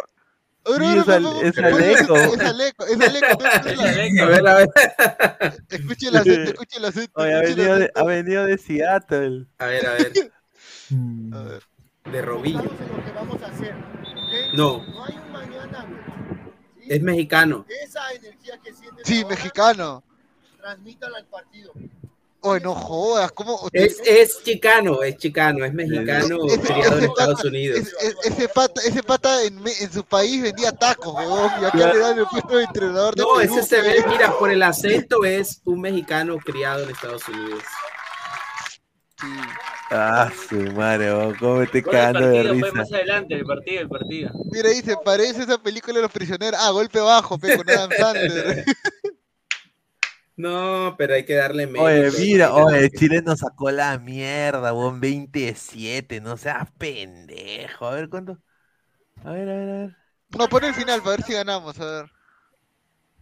[0.65, 1.43] Es Aleco.
[1.43, 3.39] Es Aleco, es Aleco.
[4.23, 4.69] A ver, a ver.
[5.69, 7.21] Escuche el acento, escuche el acento.
[7.21, 8.01] Oye, ha venido, de, acento.
[8.01, 9.47] ha venido de Seattle.
[9.59, 10.13] A ver, a ver.
[11.33, 11.63] A ver.
[12.13, 12.59] De Robillo.
[12.63, 13.75] Vamos en lo que vamos a hacer.
[13.75, 14.55] ¿ok?
[14.55, 14.85] No.
[14.87, 15.87] No hay un mañana.
[16.77, 16.87] ¿sí?
[16.89, 17.65] Es mexicano.
[17.85, 20.05] Esa energía que sienten Sí, ahora, mexicano.
[20.59, 21.73] transmítala al partido.
[22.45, 23.69] Oye, no jodas, ¿cómo?
[23.73, 27.79] Es, es chicano, es chicano, es mexicano, Ese- criado en Estados pata- Unidos.
[27.79, 29.63] es- es- ese pata, ese pata en,
[29.93, 31.15] su país vendía tacos,
[31.61, 34.33] y acá le dan el puesto de entrenador de No, Perú, ese se ve, mira,
[34.39, 37.63] por el acento es un mexicano criado en Estados Unidos.
[39.93, 42.73] Ah, su madre, oh, cómo me estoy Gol del cagando de fue risa.
[42.73, 44.31] más adelante, el partido, el partido.
[44.51, 46.59] Mira, dice, parece esa película de los prisioneros.
[46.61, 48.65] Ah, golpe bajo, pe, con Adam Sandler.
[50.37, 51.85] No, pero hay que darle mérito.
[51.85, 57.87] Oye, mira, oye, Chile nos sacó la mierda, weón, 27, no seas pendejo.
[57.87, 58.39] A ver, ¿cuánto?
[59.25, 59.97] A ver, a ver, a ver.
[60.31, 62.11] No, pon el final para ver si ganamos, a ver.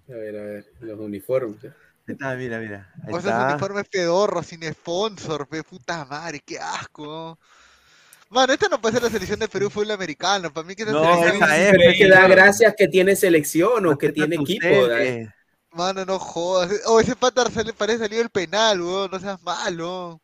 [0.09, 1.65] A ver, a ver, los uniformes.
[1.65, 1.73] Ahí
[2.15, 2.93] está, mira, mira.
[3.07, 3.47] Ahí O esos está.
[3.49, 7.39] uniformes pedorros, sin sponsor, pe, puta madre, qué asco.
[8.31, 10.53] Mano, esta no puede ser la selección de Perú fútbol americano.
[10.53, 13.17] Para mí que esa No, selección- esa es, Pero es que da gracias que tiene
[13.17, 14.67] selección o que tiene equipo.
[15.73, 16.71] Mano, no jodas.
[16.87, 19.11] Oh, ese pata sale- parece salido del penal, weón.
[19.11, 20.21] No seas malo.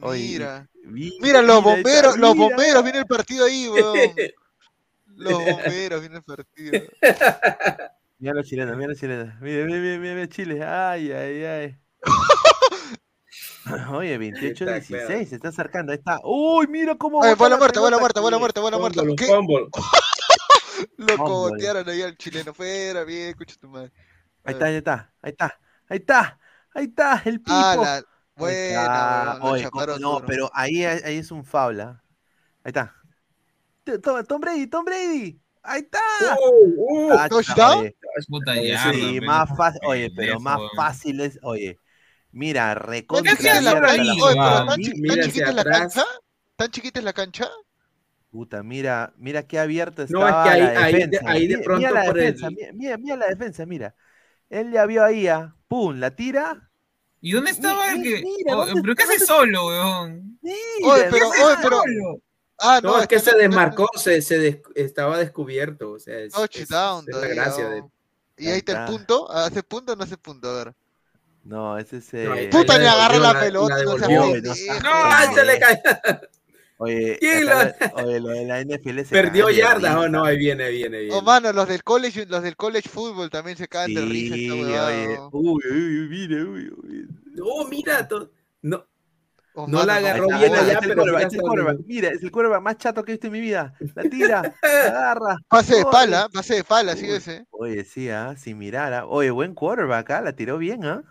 [0.00, 0.68] Oye, Mira.
[0.84, 3.94] Mira, los mira, bomberos, los bomberos, viene el partido ahí, weón.
[5.18, 6.82] Los bomberos, viene el partido.
[8.18, 9.34] Mira los chilenos, mira los chilenos.
[9.40, 10.62] Mira, mira, mira, mira, mira Chile.
[10.64, 11.78] Ay, ay, ay.
[13.92, 15.92] Oye, 28-16, se está acercando.
[15.92, 16.18] Ahí está.
[16.22, 17.18] Uy, mira cómo.
[17.18, 19.00] Bota bola la muerta, bola muerta, bola muerta, bola muerta.
[19.00, 19.26] Fumble, ¿Qué?
[20.96, 22.52] Lo cogotearon ahí al chileno.
[22.54, 23.92] Fuera, bien, escucha tu madre.
[24.44, 26.40] Ahí está, ahí está, ahí está, ahí está,
[26.74, 27.52] ahí está, el pipo.
[27.52, 28.04] Ah, la...
[28.36, 30.26] Buena, lo Oye, chaparon no, duro.
[30.26, 32.02] pero ahí, ahí es un foul, ¿ah?
[32.62, 32.94] Ahí está.
[34.02, 35.40] Tom, Tom Brady, Tom Brady.
[35.62, 36.00] Ahí está.
[36.38, 37.80] Uh, uh, Ah, ¿touchdown?
[37.80, 37.96] oye,
[38.28, 38.54] Puta
[38.92, 41.78] Sí, más fácil, oye, pero más fácil es, oye,
[42.30, 46.04] mira, ¿Por recontra tan, chiquita es la cancha.
[46.56, 47.48] ¿Tan chiquita es la cancha?
[48.30, 51.30] Puta, mira, mira qué abierto No, es estaba que ahí- la de- defensa.
[51.30, 53.94] ahí de Mira- pronto mira la por el- defensa, mira, mira, mira la defensa, mira.
[54.50, 56.70] Él ya vio ahí, ah, pum, la tira.
[57.20, 58.22] ¿Y dónde estaba el que.?
[58.22, 59.14] mira, oh, ¿dónde ¿Pero qué está?
[59.14, 60.38] hace solo, weón?
[60.42, 62.20] Mira, Oye, pero, oye, pero, Solo.
[62.58, 65.92] Ah, No, no, es que se desmarcó, se, se des- estaba descubierto.
[65.92, 67.80] O sea, es, es- es la gracia de.
[67.80, 67.90] oh.
[68.38, 69.30] Y ahí está el punto.
[69.30, 70.48] ¿Hace punto o no hace punto?
[70.50, 70.74] A ver.
[71.44, 72.08] No, ese es.
[72.14, 74.22] Eh, Puta, la agarra la la- pelota, la no.
[74.84, 75.80] ¡Ah, se le cayó!
[76.78, 79.96] Oye, ¿Quién acá- oye, lo de la NFL se Perdió yardas.
[79.96, 81.24] Oh, no, ahí viene, ahí viene, ahí Oh, viene.
[81.26, 85.18] mano, los del college, los del college fútbol también se caen de risa oye.
[85.32, 87.08] Uy, uy, uy, mire, uy, uy.
[87.42, 88.30] Oh, mira, to-
[88.62, 88.84] no,
[89.58, 91.40] Oh, no mano, la agarró bien mira, allá, es el pero quarterback, mira es el
[91.40, 93.72] dónde- Mira, es el quarterback más chato que he visto en mi vida.
[93.94, 95.38] La tira, la agarra.
[95.48, 97.46] Pase de pala, pase de pala, sí Uy, ese.
[97.52, 98.92] Oye, sí, ah, sin mirar.
[98.92, 99.06] ah.
[99.06, 101.02] Oye, buen quarterback, ah, la tiró bien, ¿ah?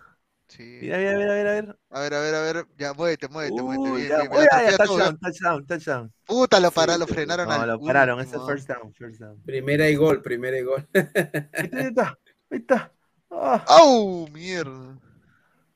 [0.48, 0.78] Sí.
[0.82, 1.78] Mira, mira, mira, mira, mira.
[1.90, 2.68] A ver, a ver, a ver.
[2.78, 3.90] Ya, muévete, muévete, muévete.
[3.90, 4.48] Uy, Bien, ya, bien, bien.
[4.70, 5.20] ya, todo, touchdown, ya.
[5.20, 6.14] touchdown, touchdown.
[6.26, 8.48] Puta, lo, para, Sí, lo frenaron No, al lo pararon, ese es último.
[8.48, 9.42] first down, first down.
[9.44, 10.88] Primera y gol, primera y gol.
[10.94, 12.20] Ahí está, ahí está,
[12.52, 12.92] ahí está.
[13.32, 13.64] Ah.
[13.68, 14.28] ¡Au!
[14.30, 15.00] Mierda.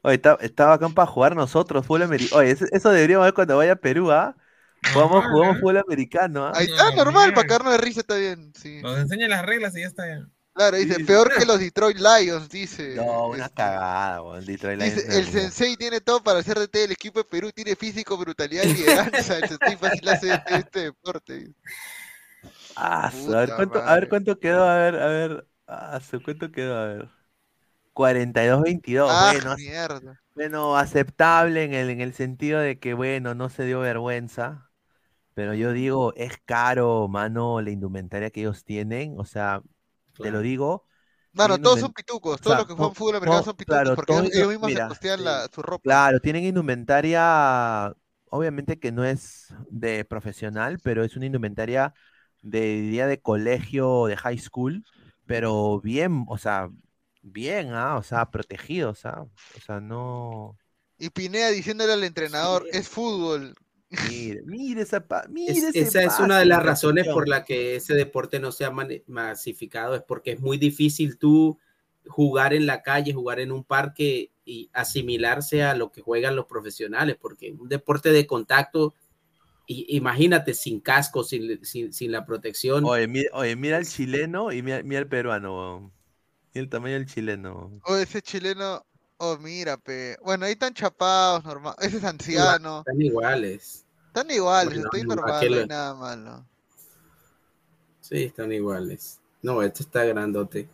[0.01, 2.39] Oye, está, está bacán para jugar nosotros, fútbol americano.
[2.41, 4.35] Oye, eso, eso deberíamos ver cuando vaya a Perú, ¿ah?
[4.93, 5.59] Jugamos, Ajá, jugamos ¿eh?
[5.59, 6.53] fútbol americano, ¿ah?
[6.56, 8.53] Ahí está, normal, para caernos de risa está bien.
[8.56, 8.81] Sí.
[8.81, 10.07] Nos enseña las reglas y ya está.
[10.07, 10.25] ya.
[10.53, 12.95] Claro, dice, peor que los Detroit Lions, dice.
[12.95, 14.45] No, una Este, cagada, weón.
[14.45, 17.75] Detroit Lions Dice, el sensei tiene todo para ser DT del equipo de Perú, tiene
[17.75, 19.37] físico, brutalidad y lideranza.
[19.37, 21.53] El sensei fácil hace este, este deporte.
[22.75, 25.47] Ah, a ver cuánto, a ver cuánto quedó, a ver, a ver.
[26.01, 26.77] Su- ¿cuánto quedó?
[26.77, 27.09] A ver.
[27.93, 30.21] 42-22, Ah, bueno, mierda.
[30.35, 34.71] bueno, aceptable en el, en el sentido de que, bueno, no se dio vergüenza.
[35.35, 39.19] Pero yo digo, es caro, mano, la indumentaria que ellos tienen.
[39.19, 39.61] O sea,
[40.19, 40.41] te lo Claro.
[40.41, 40.88] digo.
[41.33, 43.91] Mano, tienen todos son pitucos, o todos sea, los que juegan fútbol americano son pitucos,
[43.91, 45.83] claro, porque ellos, mismos se mira, costean la, su ropa.
[45.83, 47.93] Claro, tienen indumentaria,
[48.30, 51.93] obviamente que no es de profesional, pero es una indumentaria
[52.41, 54.85] de día de colegio, de high school,
[55.25, 56.69] pero bien, o sea,
[57.22, 59.23] bien, ah, o sea, protegidos, ah,
[59.56, 60.59] o sea, no,
[60.99, 63.56] Y Pineda diciéndole al entrenador, es fútbol.
[63.97, 67.45] Mire, mire esa, pa- mire Es- ese esa es una de las razones por la
[67.45, 68.71] que ese deporte no se ha
[69.07, 71.57] masificado, es porque es muy difícil tú
[72.07, 76.45] jugar en la calle, jugar en un parque y asimilarse a lo que juegan los
[76.45, 78.93] profesionales, porque un deporte de contacto,
[79.67, 82.85] i- imagínate, sin casco, sin, sin, sin la protección.
[82.85, 85.91] Oye, mira, oye, mira el chileno y mira, mira el peruano.
[86.53, 87.71] Mira el tamaño del chileno.
[87.85, 88.85] O ese chileno,
[89.19, 90.17] oh mira, pe.
[90.23, 91.75] Bueno, ahí están chapados, normal.
[91.80, 92.80] Ese es anciano.
[92.80, 93.85] Están iguales.
[94.07, 96.45] Están iguales, Bueno, estoy no, normal, no hay nada malo.
[98.01, 99.19] Sí, están iguales.
[99.41, 100.67] No, este está grandote.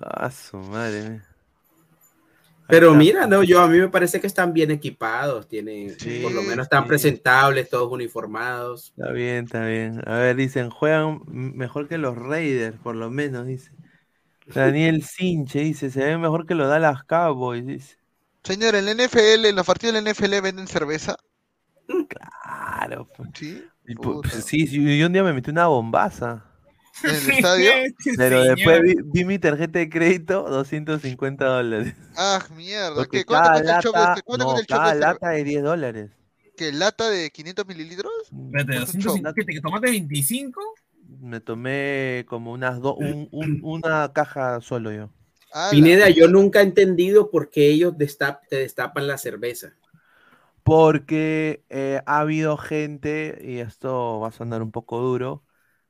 [0.00, 1.22] Ah, su madre.
[2.68, 6.32] Pero mira, no, yo a mí me parece que están bien equipados, tienen, Sí, por
[6.32, 6.88] lo menos están sí.
[6.88, 8.92] presentables, todos uniformados.
[8.96, 10.02] Está bien, está bien.
[10.06, 13.70] A ver, dicen, juegan mejor que los Raiders, por lo menos, dice.
[14.46, 17.96] Daniel Sinche dice, se ven mejor que los Dallas Cowboys, dice.
[18.44, 21.16] Señor, en la NFL, en los partidos de la NFL venden cerveza.
[22.08, 23.08] Claro.
[23.16, 23.28] pues.
[23.34, 23.64] Sí.
[23.88, 26.44] Y pues, sí, sí, yo un día me metí una bombaza.
[27.04, 27.70] En el estadio.
[28.16, 28.56] Pero Señor.
[28.56, 31.94] después vi, vi mi tarjeta de crédito, 250 dólares.
[32.16, 32.94] Ah, mierda.
[32.94, 33.24] Porque ¿Qué?
[33.24, 33.98] ¿Cuánto cuesta el chope?
[34.00, 34.22] este?
[34.22, 34.78] ¿Cuánto no, cuesta el chope?
[34.78, 35.00] cada este?
[35.00, 36.10] lata de 10 dólares.
[36.56, 38.12] ¿Qué lata de 500 mililitros?
[38.24, 40.60] Espérate, Pues un 250, ¿qué te tomaste 25?
[41.08, 45.10] Me tomé como unas dos, un- un- una caja solo yo.
[45.52, 49.74] Ah, Pineda, yo nunca he entendido por qué ellos destap- te destapan la cerveza.
[50.62, 55.44] Porque eh, ha habido gente, y esto va a sonar un poco duro,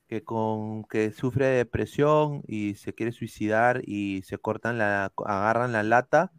[0.08, 5.72] que con que sufre de depresión y se quiere suicidar y se cortan la, agarran
[5.72, 6.32] la lata,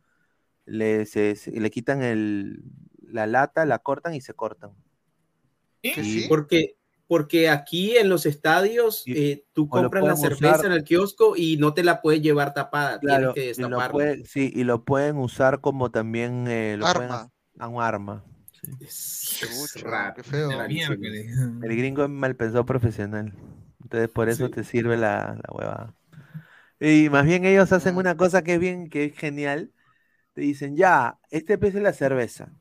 [0.65, 2.63] le, se- se- le quitan el,
[3.01, 4.71] la lata, la cortan y se cortan.
[5.91, 6.21] ¿Que Y- sí?
[6.21, 6.76] Porque,
[7.07, 10.83] porque aquí en los estadios Y- eh, tú compras la pueden cerveza usar- en el
[10.83, 13.91] kiosco y no te la puedes llevar tapada, Claro, tienes que y destaparla.
[13.91, 17.15] puede- sí, y lo pueden usar como también eh, lo pueden Arma.
[17.55, 18.23] hacer- un arma.
[18.51, 18.71] sí.
[18.81, 20.49] Es, es Chucha, raro, qué feo.
[20.51, 23.33] El gringo es mal pensado profesional.
[23.83, 24.51] Entonces por eso Sí.
[24.51, 25.93] te sirve la, la huevada.
[26.79, 27.99] Y más bien ellos hacen Ah.
[27.99, 29.71] una cosa que es bien, que es genial.
[30.33, 32.51] Te dicen, ya, este precio es la cerveza.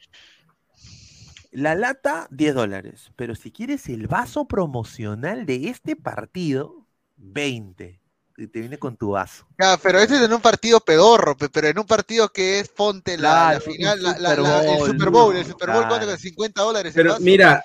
[1.56, 3.10] La lata, 10 dólares.
[3.16, 6.86] Pero si quieres el vaso promocional de este partido,
[7.16, 7.98] 20.
[8.36, 9.46] Y te viene con tu vaso.
[9.58, 12.68] Ya, pero ese es en un partido pedorro, pe, pero en un partido que es
[12.68, 15.46] ponte la, final, un la- la- Super la- el Bowl, Super Bowl, el.
[15.46, 16.06] Super Bowl, ¿cuánto Claro.
[16.08, 16.22] cuesta?
[16.22, 17.22] 50 dólares el Pero vaso.
[17.24, 17.64] mira,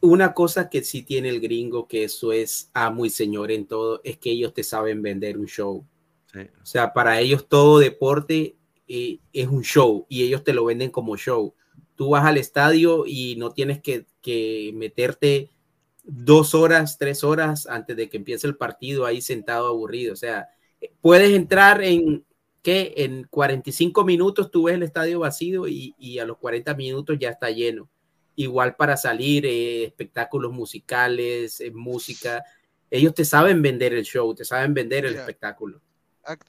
[0.00, 4.00] una cosa que sí tiene el gringo, que eso es amo y señor en todo,
[4.02, 5.84] es que ellos te saben vender un show.
[6.32, 6.40] Sí.
[6.62, 8.56] O sea, para ellos todo deporte
[8.88, 11.54] eh, es un show y ellos te lo venden como show.
[11.98, 15.50] Tú vas al estadio y no tienes que, que meterte
[16.04, 20.12] dos horas, tres horas antes de que empiece el partido ahí sentado aburrido.
[20.12, 20.46] O sea,
[21.00, 22.24] puedes entrar en,
[22.62, 22.94] ¿qué?
[22.98, 27.30] En 45 minutos tú ves el estadio vacío y, y a los 40 minutos ya
[27.30, 27.90] está lleno.
[28.36, 32.44] igual para salir, eh, espectáculos musicales, eh, música.
[32.88, 35.80] Ellos te saben vender el show, te saben vender el espectáculo.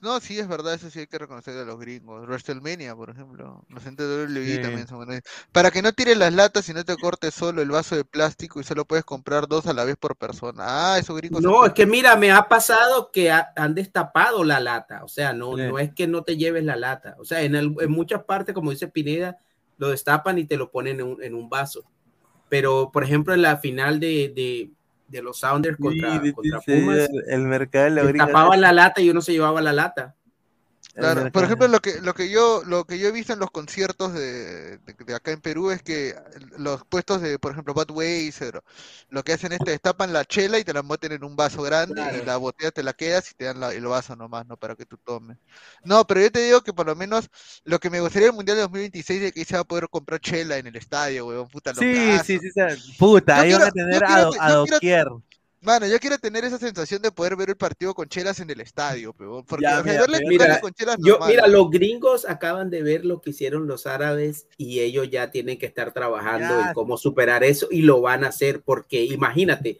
[0.01, 2.25] No, sí, es verdad, eso sí hay que reconocer a los gringos.
[2.27, 3.63] WrestleMania, por ejemplo.
[3.69, 4.61] Los gente de WWE Sí.
[4.61, 5.21] también son buenos.
[5.51, 8.59] Para que no tires las latas y no te cortes solo el vaso de plástico
[8.59, 10.63] y solo puedes comprar dos a la vez por persona.
[10.67, 14.59] Ah, esos gringos No, es que mira, me ha pasado que ha- han destapado la
[14.59, 15.63] lata, o sea, no, Sí.
[15.63, 18.53] no es que no te lleves la lata, o sea, en, el- en muchas partes,
[18.53, 19.37] como dice Pineda,
[19.77, 21.83] lo destapan y te lo ponen en un, en un vaso.
[22.49, 24.71] Pero, por ejemplo, en la final de, de,
[25.09, 28.27] de los Sounders contra, Sí, contra Pumas, el, el mercado de gringos.
[28.27, 30.15] destapaban la lata y uno se llevaba la lata.
[30.95, 33.51] Claro, por ejemplo, lo que, lo que yo, lo que yo he visto en los
[33.51, 36.15] conciertos de, de- de acá en Perú es que
[36.57, 38.61] los puestos de, por ejemplo, Budweiser,
[39.09, 41.61] lo que hacen es te destapan la chela y te la meten en un vaso
[41.61, 44.57] grande y la botella te la quedas y te dan la- el vaso nomás, ¿no?
[44.57, 45.37] Para que tú tomes.
[45.83, 47.29] No, pero yo te digo que por lo menos
[47.63, 50.19] lo que me gustaría del Mundial de 2026 es que se va a poder comprar
[50.19, 52.23] chela en el estadio, weón, puta, Sí, locazo.
[52.25, 52.95] sí, sí, sí.
[52.97, 55.07] Puta, Yo ahí van a tener a, quiero a quiero- doquier.
[55.61, 58.61] Mano, yo quiero tener esa sensación de poder ver el partido con chelas en el
[58.61, 61.29] estadio, peón, porque Ya, mira, verle- pero- verle Mira, con chelas Yo, normal.
[61.29, 65.59] mira, los gringos acaban de ver lo que hicieron los árabes y ellos ya tienen
[65.59, 66.67] que estar trabajando Ya.
[66.69, 69.79] en cómo superar eso y lo van a hacer porque imagínate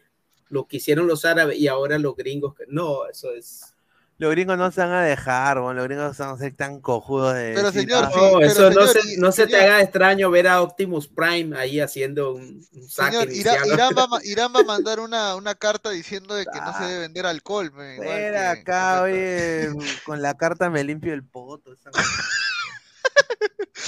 [0.50, 2.54] lo que hicieron los árabes y ahora los gringos.
[2.68, 3.72] No, eso es.
[4.20, 7.34] Los gringos no se van a dejar, bueno, los gringos van a ser tan cojudos
[7.34, 7.52] de.
[7.54, 10.30] Pero, decir, señor, "Ah, sí, No, pero eso no, se, no se te haga extraño
[10.30, 13.56] ver a Optimus Prime ahí haciendo un, un saque Señor, Irán,
[13.90, 13.94] ¿no?
[13.96, 16.84] Va, a ma- Irán va a mandar una, una carta diciendo de que no se
[16.84, 16.86] Ah.
[16.88, 17.72] debe vender alcohol.
[17.72, 19.68] me- igual Fuera que- acá, oye,
[20.04, 21.72] con la carta me limpio el poto.
[21.72, 21.90] esa.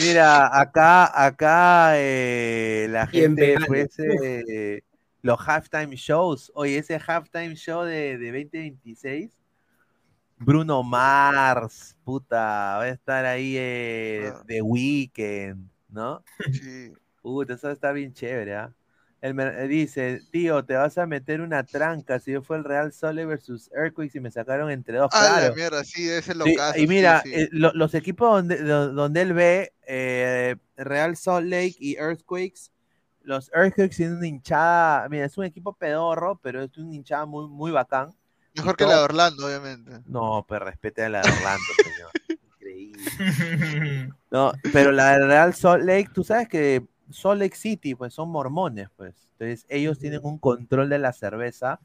[0.01, 4.81] Mira, acá, acá eh, la gente pues eh,
[5.21, 6.51] los halftime shows.
[6.55, 9.31] Oye, ese halftime show de, de 2026,
[10.45, 12.37] Bruno Mars, puta,
[12.79, 14.43] va a estar ahí eh, Ah.
[14.47, 16.23] The Weeknd, ¿no?
[16.53, 16.93] sí.
[17.23, 18.73] Puta, eso está bien chévere, ¿ah?
[19.21, 22.65] El mer- eh, dice, tío, te vas a meter una tranca si yo fue el
[22.65, 25.11] Real Sole versus Earthquakes y me sacaron entre dos.
[25.13, 25.55] Ah, la Claro.
[25.55, 26.79] mierda, sí, ese Sí, locazo.
[26.81, 27.41] y mira, sí, sí.
[27.43, 32.73] eh, lo- los equipos donde, do- donde él ve, eh, Real Salt Lake y Earthquakes,
[33.23, 37.47] los Earthquakes tienen una hinchada, mira, es un equipo pedorro, pero es una hinchada muy,
[37.49, 38.13] muy bacán.
[38.55, 40.01] Mejor que la de Orlando, obviamente.
[40.07, 42.11] No, pues respete a la de Orlando, señor.
[42.57, 44.13] Increíble.
[44.31, 48.29] No, pero la de Real Salt Lake, tú sabes que Salt Lake City, pues son
[48.31, 49.15] mormones, pues.
[49.39, 51.81] Entonces, ellos tienen un control de la cerveza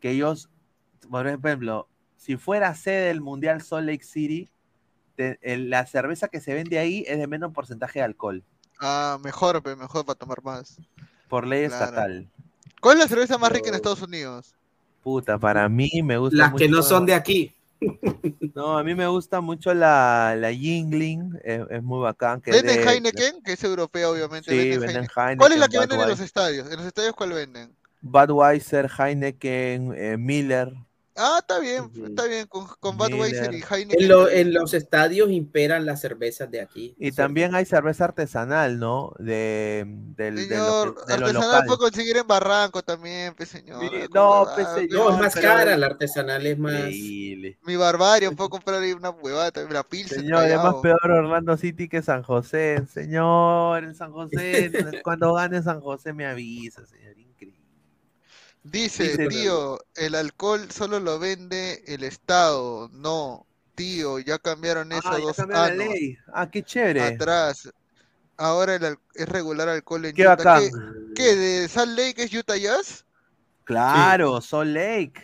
[0.00, 0.48] que ellos,
[1.10, 4.48] por ejemplo, si fuera sede del Mundial Salt Lake City,
[5.16, 8.42] te- el- la cerveza que se vende ahí es de menos porcentaje de alcohol,
[8.80, 10.80] Ah, mejor, mejor para tomar más.
[11.28, 11.84] por ley Claro.
[11.84, 12.28] estatal.
[12.80, 13.74] ¿Cuál es la cerveza más rica en.
[13.76, 14.54] Estados Unidos?
[15.04, 17.54] Puta, para mí me gusta Las que no mucho- son de aquí.
[18.54, 22.40] No, a mí me gusta mucho la, la Yingling, es, es muy bacán.
[22.40, 23.42] Que es ¿Venden de- Heineken?
[23.42, 24.50] Que es europea, obviamente.
[24.50, 25.38] Sí, venden venden Heineken.
[25.38, 26.70] ¿Cuál es la que venden en los estadios?
[26.70, 27.74] ¿En los estadios cuál venden?
[28.00, 30.72] Budweiser, Heineken, eh, Miller.
[31.16, 32.06] Ah, está bien, Ujú.
[32.06, 32.46] está bien.
[32.48, 33.62] Con, con Budweiser y.
[33.62, 34.02] Heineken.
[34.02, 36.94] En, lo- en los estadios imperan las cervezas de aquí.
[36.98, 37.16] Y ¿cierto?
[37.22, 39.12] también hay cerveza artesanal, ¿no?
[39.20, 41.66] De, del, de lo, Señor, que- de lo artesanal local.
[41.66, 43.80] puede conseguir en Barranco también, pe señor.
[43.80, 44.74] Sí, con no, pe, pe.
[44.80, 44.92] señor.
[45.10, 46.72] No, es más pero- cara, la artesanal es más.
[47.62, 50.20] Mi barbarie, puedo comprar ahí una huevada, también, una pilsen.
[50.20, 52.82] Señor, es más peor Orlando City que San José.
[52.92, 54.72] Señor, en San José,
[55.04, 57.14] cuando gane San José me avisa, señor.
[58.64, 62.88] Dice, Dice- tío, el alcohol solo lo vende el Estado.
[62.92, 66.16] No, tío, ya cambiaron eso Ah, ya dos cambió la años ley.
[66.32, 67.02] Ah, qué chévere.
[67.02, 67.70] atrás.
[68.36, 70.34] Ahora el es regular alcohol en Qué Utah.
[70.36, 70.62] bacán.
[71.14, 73.04] ¿Qué, qué, de Salt Lake es Utah Jazz?
[73.64, 75.14] Claro, Salt Lake.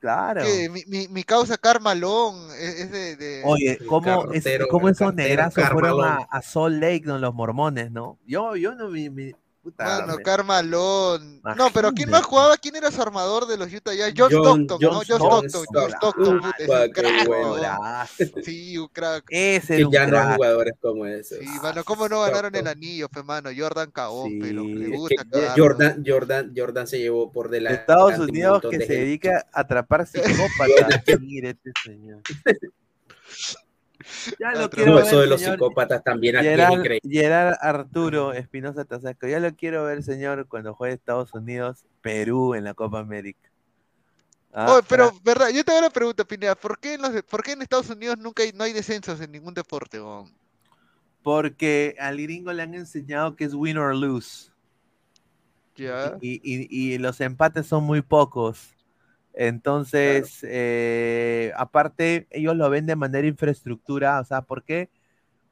[0.00, 0.42] Claro.
[0.44, 0.68] ¿Qué?
[0.68, 4.94] Mi, mi, mi causa Carmalón es, es de, de- Oye, ¿cómo, es, cartero, cómo el
[4.94, 7.18] esos negrazos fueron a, a Salt Lake, ¿no?
[7.18, 8.18] Los mormones, ¿no?
[8.26, 9.32] Yo, yo no vi mi.
[9.62, 11.42] Puta, Mano, Carmalón.
[11.56, 12.56] No, pero ¿quién más jugaba?
[12.56, 14.14] ¿Quién era su armador de los Utah Jazz?
[14.16, 14.98] Josh John- Stockton, John ¿no?
[14.98, 15.64] Josh Stockton.
[15.74, 16.40] Josh Stockton.
[18.44, 19.24] Sí, un crack.
[19.28, 21.38] Ese Que ya no hay jugadores como esos.
[21.38, 23.50] Sí, mano, ¿cómo no ganaron el anillo, fe, mano?
[23.56, 25.26] Jordan cagón, pero le es Que gusta.
[25.56, 27.80] Jordan, Jordan, Jordan se llevó por delante.
[27.80, 28.94] Estados un Unidos que de se gente.
[29.04, 31.02] dedica a atrapar psicópatas.
[31.20, 32.22] Mire este señor.
[34.38, 35.54] Ya lo quiero No, ver, eso de los señor.
[35.56, 36.82] psicópatas también Gerard.
[37.02, 39.26] Gerard Arturo Espinosa Tazaco.
[39.26, 43.48] Ya lo quiero ver, señor, cuando juegue Estados Unidos, Perú en la Copa América.
[44.52, 46.54] Ah, Oye, pero, verdad, yo te hago una pregunta, Pineda.
[46.54, 49.30] ¿Por qué en, los, por qué en Estados Unidos nunca hay, no hay descensos en
[49.32, 50.32] ningún deporte, weón?
[51.22, 54.50] porque al gringo le han enseñado que es win or lose.
[55.76, 56.16] Ya.
[56.22, 58.70] Y, y- y los empates son muy pocos.
[59.40, 64.18] Entonces, eh, aparte, ellos lo ven de manera infraestructura.
[64.18, 64.90] O sea, ¿por qué?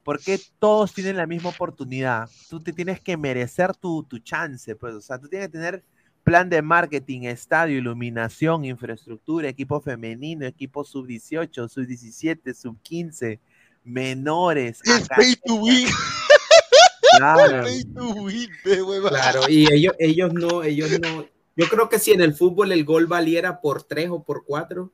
[0.02, 2.28] ¿Por qué todos tienen la misma oportunidad?
[2.50, 5.84] Tú te tienes que merecer tu, tu chance, pues, o sea, tú tienes que tener
[6.24, 13.38] plan de marketing, estadio, iluminación, infraestructura, equipo femenino, equipo sub-18, sub-17, sub-15,
[13.84, 14.80] menores.
[14.84, 15.86] Es pay to win.
[17.18, 17.62] Claro.
[17.62, 18.50] Pay to win.
[19.08, 21.35] Claro, y ellos, ellos no, ellos no.
[21.56, 24.92] Yo creo que si en el fútbol el gol valiera por tres o por cuatro,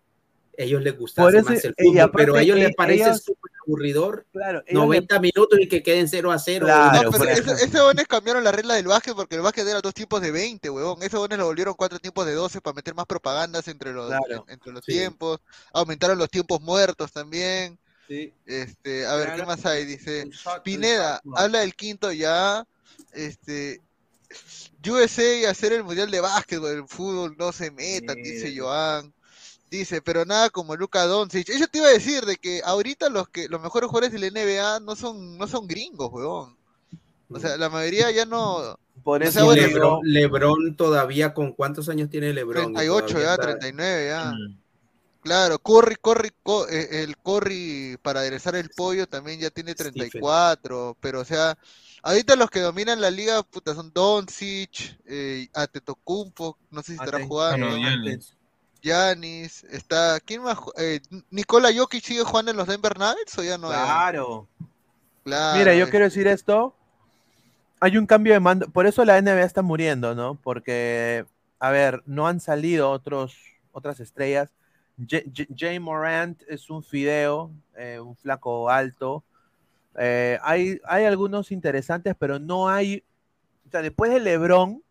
[0.56, 3.22] ellos les gustase Por eso, más el fútbol, aparte pero a ellos les parece ellos-
[3.24, 4.26] súper aburridor.
[4.32, 6.66] Claro, ellos 90 minutos y que queden 0 a 0.
[6.66, 9.80] Claro, No, pero ese- esos bones cambiaron la regla del básquet porque el básquet era
[9.80, 11.02] dos tiempos de 20, huevón.
[11.02, 14.44] Esos bones lo volvieron cuatro tiempos de 12 para meter más propagandas entre los, Claro.
[14.48, 14.92] entre los Sí.
[14.92, 15.40] tiempos.
[15.72, 17.78] Aumentaron los tiempos muertos también.
[18.08, 18.32] Sí.
[18.46, 19.84] Este, a ver, ¿qué más hay?
[19.86, 20.28] Dice,
[20.62, 22.66] Pineda, habla del quinto ya.
[23.12, 23.80] Este,
[24.90, 28.54] USA y hacer el mundial de básquetbol, el fútbol no se metan, dice.
[28.56, 29.12] Joan.
[29.70, 31.48] Dice, pero nada como Luka Doncic.
[31.48, 34.26] Eso te iba a decir de que ahorita los que los mejores jugadores de la
[34.28, 36.56] NBA no son no son gringos, huevón.
[37.30, 42.10] O sea, la mayoría ya no Por eso bueno, Lebron, Lebron todavía, ¿con cuántos años
[42.10, 42.72] tiene Lebron?
[42.72, 44.24] Y 38 todavía ya, está- 39 ya.
[44.32, 44.58] Mm.
[45.22, 50.96] Claro, Curry, Curry, co- eh, el Curry para aderezar el pollo también ya tiene 34,
[51.00, 51.56] pero o sea,
[52.02, 57.24] ahorita los que dominan la liga puta son Doncic, eh, Antetokounmpo, no sé si estará
[57.24, 57.68] jugando.
[58.82, 60.58] Giannis, está, ¿quién más?
[60.76, 61.00] Eh,
[61.30, 63.68] Nikola Jokic sigue jugando en los Denver Nuggets o ya no?
[63.68, 64.48] Claro.
[65.22, 66.74] Claro, Mira, yo quiero decir esto.
[67.78, 68.68] Hay un cambio de mando.
[68.68, 70.34] Por eso la NBA está muriendo, ¿no?
[70.34, 71.24] Porque,
[71.60, 73.36] a ver, no han salido otros,
[73.70, 74.50] otras estrellas.
[75.56, 79.22] Jay Morant es un fideo, eh, un flaco alto.
[79.98, 83.04] Eh, hay, hay algunos interesantes, pero no hay.
[83.66, 84.82] O sea, después de LeBron,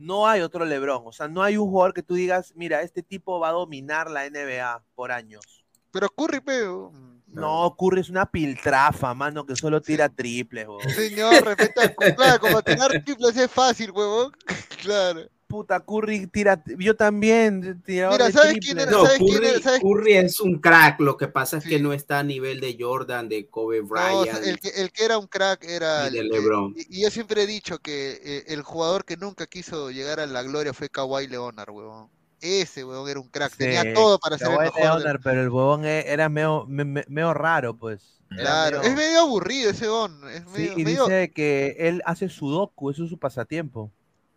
[0.00, 1.02] no hay otro LeBron.
[1.04, 4.10] O sea, no hay un jugador que tú digas, mira, este tipo va a dominar
[4.10, 5.64] la NBA por años.
[5.92, 6.92] Pero Curry, peo.
[7.26, 10.66] No, Curry es una piltrafa, mano, que solo tira triples.
[10.94, 14.32] Señor, respeta, claro, como tirar triples es fácil, huevón.
[14.82, 15.28] Claro.
[15.50, 16.62] Puta, Curry tira.
[16.78, 17.82] Yo también.
[17.86, 18.90] Mira, ¿sabes quién era?
[18.90, 19.60] No, ¿Sabes quién Curry, era?
[19.60, 19.80] ¿Sabes?
[19.80, 21.82] Curry es un crack, lo que pasa es que Sí.
[21.82, 23.86] no está a nivel de Jordan, de Kobe No,
[24.20, 24.46] o sea, Bryant.
[24.46, 26.74] el, que, el que era un crack era Y de el- LeBron.
[26.76, 30.26] y, y yo siempre he dicho que eh, el jugador que nunca quiso llegar a
[30.26, 32.08] la gloria fue Kawhi Leonard, huevón.
[32.40, 34.72] Ese huevón era un crack, tenía Sí, todo para ser el mejor.
[34.74, 38.20] del- Leonard, pero el huevón e- era medio, me- me- medio raro, pues.
[38.30, 40.20] Claro, medio- es medio aburrido ese huevón.
[40.30, 43.90] Es Sí, medio, y medio- dice que él hace sudoku, eso es su pasatiempo.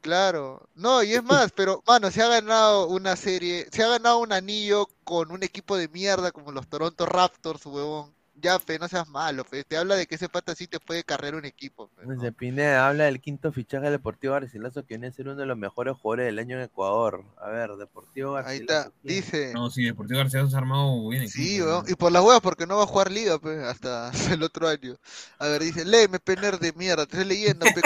[0.04, 4.20] Claro, no, y es más, pero mano, se ha ganado una serie, se ha ganado
[4.20, 8.14] un anillo con un equipo de mierda como los Toronto Raptors, huevón.
[8.36, 9.64] Ya, fe, no seas malo, fe.
[9.64, 11.88] Te habla de que ese pata sí te puede cargar un equipo.
[11.88, 12.16] fe, ¿no?
[12.16, 15.46] Dice Pineda habla del quinto fichaje del Deportivo Garcilaso, que viene a ser uno de
[15.46, 17.24] los mejores jugadores del año en Ecuador.
[17.38, 18.88] A ver, Deportivo Ahí Garcilaso.
[18.90, 19.54] está, dice.
[19.54, 21.30] No, sí, Deportivo García se ha armado bien.
[21.30, 21.90] Sí, equipo, weón, ¿no?
[21.92, 24.98] y por las huevas porque no va a jugar liga, pues, hasta, el otro año.
[25.38, 27.82] A ver, dice, léeme, pener de mierda, te estoy leyendo, pe.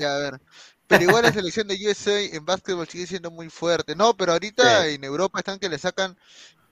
[0.00, 0.40] Ya, a ver.
[0.88, 3.94] Pero igual la selección de USA en básquetbol sigue siendo muy fuerte.
[3.94, 4.94] No, pero ahorita Sí.
[4.94, 6.16] en Europa están que le sacan...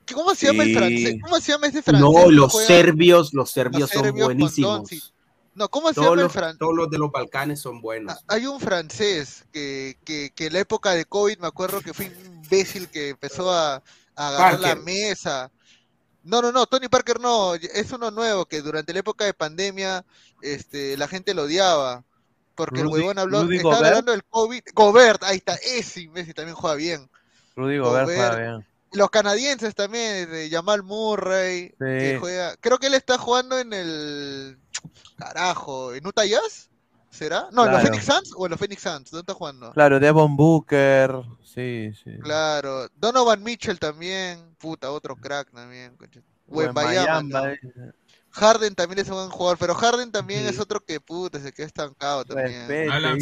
[0.04, 1.16] ¿Qué- ¿Cómo se llama el francés?
[1.22, 2.00] ¿Cómo se llama ese francés?
[2.00, 5.12] No, los serbios, los serbios son serbios buenísimos.
[5.54, 6.58] No, ¿cómo se Todos llama el francés?
[6.58, 8.14] todos los de los Balcanes son buenos.
[8.14, 11.92] Ah, Hay un francés que, que, que en la época de COVID me acuerdo que
[11.94, 13.76] fue un imbécil que empezó a,
[14.14, 15.50] a agarrar la mesa.
[16.22, 20.04] No, no, no, Tony Parker no, es uno nuevo que durante la época de pandemia
[20.42, 22.04] este, la gente lo odiaba.
[22.56, 23.88] Porque el Rudy- huevón habló, Rudy estaba Gobert.
[23.90, 24.62] hablando del COVID.
[24.74, 27.08] Gobert, ahí está, ese imbécil también juega bien.
[27.54, 28.42] Rudy Gobert juega Gobert.
[28.48, 28.66] bien.
[28.92, 32.18] Los canadienses también, de Jamal Murray, que Sí.
[32.18, 34.58] juega, creo que él está jugando en el,
[35.16, 36.70] carajo, en Utah Jazz,
[37.10, 37.48] ¿será?
[37.52, 37.82] No, en los.
[37.82, 39.72] Phoenix Suns o en los Phoenix Suns, ¿dónde está jugando?
[39.72, 41.12] Claro, Devon Booker.
[41.44, 42.10] Sí, sí.
[42.22, 45.96] Claro, Donovan Mitchell también, puta, otro crack también.
[46.46, 47.42] Bayama, ¿no?
[48.36, 50.48] Harden también es un buen jugador, pero Harden también Sí.
[50.50, 52.66] es otro que puta, se queda estancado también.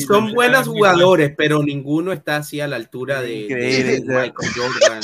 [0.06, 4.50] Son Alan buenos jugadores, pero ninguno está así a la altura de, de Increíble, Michael
[4.56, 5.00] Jordan,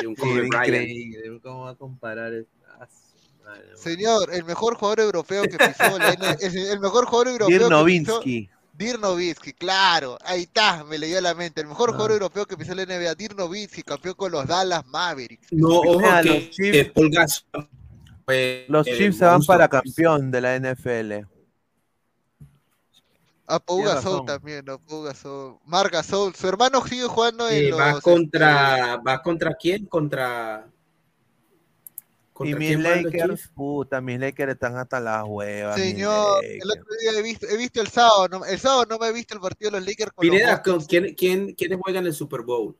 [0.00, 1.42] de un Kobe Bryant.
[1.42, 2.50] ¿Cómo va a comparar esto?
[2.78, 2.86] Ah.
[3.74, 7.60] Señor, el mejor jugador europeo que pisó la N- es el mejor jugador europeo Dirk
[7.62, 7.70] que pisó
[8.20, 8.50] Nowitzki.
[8.74, 11.60] Dirk Nowitzki, claro, ahí está, me leyó la mente.
[11.60, 11.92] El mejor Ah.
[11.94, 15.48] jugador europeo que pisó la NBA, Dirk Nowitzki, campeón con los Dallas Mavericks.
[15.52, 17.68] No, ojo que, que Paul Gasol
[18.30, 21.26] fue Los el Chiefs se van para campeón de la NFL.
[23.46, 24.26] A Pau Tiene Gasol razón.
[24.26, 24.78] también, ¿no?
[24.78, 25.58] Pau Gasol.
[25.64, 27.80] Marc Gasol, su hermano sigue jugando en Eh, los...
[27.80, 29.86] va contra, va contra quién?
[29.86, 30.68] Contra.
[32.42, 35.76] Y ¿Contra mis los Lakers, puta, mis Lakers están hasta las huevas.
[35.76, 39.08] Señor, el otro día he visto, he visto el sábado, no, el sábado no me
[39.08, 40.62] he visto el partido de los Lakers con los Pineda.
[40.62, 42.74] ¿con quién, quién, ¿quiénes juegan el Super Bowl?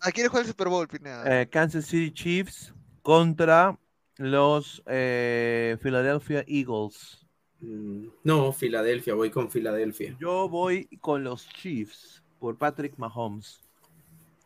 [0.00, 1.40] ¿A quién juega el Super Bowl, Pineda?
[1.40, 3.78] Eh, Kansas City Chiefs contra
[4.18, 7.26] Los eh, Philadelphia Eagles.
[7.60, 10.16] Mm, No, Filadelfia, voy con Filadelfia.
[10.20, 13.60] Yo voy con los Chiefs por Patrick Mahomes.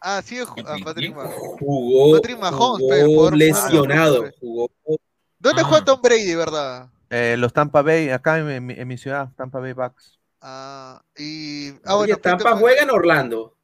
[0.00, 1.36] Ah, sí, ju- Patrick Mahomes.
[1.60, 4.30] Jugó, Patrick Mahomes, jugó lesionado.
[4.40, 4.70] Jugó
[5.38, 5.64] ¿Dónde Ah.
[5.64, 6.90] juega Tom Brady, verdad?
[7.10, 10.18] Eh, los Tampa Bay, acá en, en mi- en mi ciudad, Tampa Bay Bucks.
[10.40, 11.70] Ah, y.
[11.84, 13.56] Ah, Oye, Tampa juega en Orlando.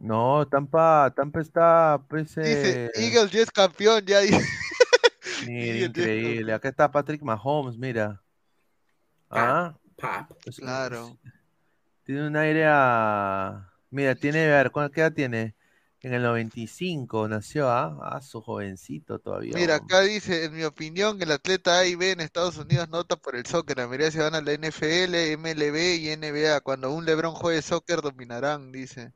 [0.00, 4.40] No, Tampa, Tampa está, pues, Dice, eh, Eagles ya es campeón, ya dice.
[5.46, 6.52] mira, increíble.
[6.52, 8.22] Acá está Patrick Mahomes, mira.
[9.30, 10.30] Ah, Pap.
[10.56, 11.18] Claro.
[12.04, 13.72] Tiene un aire a...
[13.90, 15.54] Mira, tiene, a ver, ¿cuál- ¿qué edad tiene?
[16.00, 17.98] En el 95 nació, ¿ah?
[18.02, 19.54] Ah, su jovencito todavía.
[19.56, 23.16] Mira, acá dice, en mi opinión, el atleta A y B en Estados Unidos nota
[23.16, 23.78] por el soccer.
[23.78, 26.60] La mayoría se van a la NFL, MLB y NBA.
[26.60, 29.12] Cuando un LeBron juegue soccer, dominarán, dice.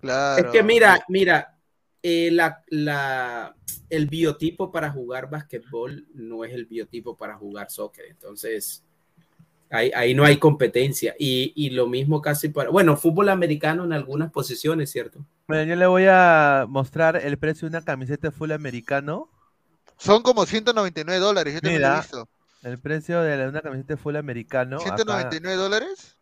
[0.00, 0.44] Claro.
[0.46, 1.56] Es que mira, mira,
[2.02, 3.54] eh, la, la,
[3.88, 8.06] el biotipo para jugar basquetbol no es el biotipo para jugar soccer.
[8.06, 8.82] Entonces,
[9.70, 11.14] ahí, ahí no hay competencia.
[11.18, 15.24] Y, y lo mismo casi para, bueno, fútbol americano en algunas posiciones, ¿cierto?
[15.46, 19.28] Bueno, yo le voy a mostrar el precio de una camiseta de full americano.
[19.98, 22.28] Son como 199 dólares, yo también lo he Mira, visto.
[22.62, 24.76] el precio de la- una camiseta de full americano.
[24.76, 26.16] acá- 199 dólares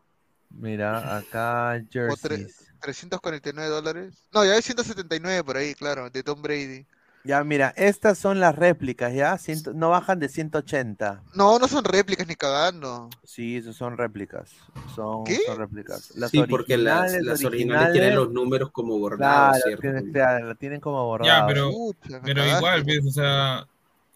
[0.50, 2.64] mira, acá jerseys.
[2.80, 4.28] 349 dólares.
[4.32, 6.86] No, ya hay 179 por ahí, claro, de Tom Brady.
[7.24, 9.36] Ya, mira, estas son las réplicas, ¿ya?
[9.36, 11.22] Ciento- no bajan de 180.
[11.34, 13.10] No, no son réplicas ni cagando.
[13.24, 14.50] Sí, esos son réplicas.
[14.94, 15.38] Son, ¿Qué?
[15.44, 16.12] son réplicas.
[16.16, 20.12] Las sí, porque las, originales, las originales tienen los números como bordados, Claro, ¿cierto?
[20.12, 21.04] claro, lo tienen como Ya,
[21.44, 21.52] bordados.
[21.52, 23.04] pero, Pucha, pero igual, ¿ves?
[23.06, 23.66] o sea,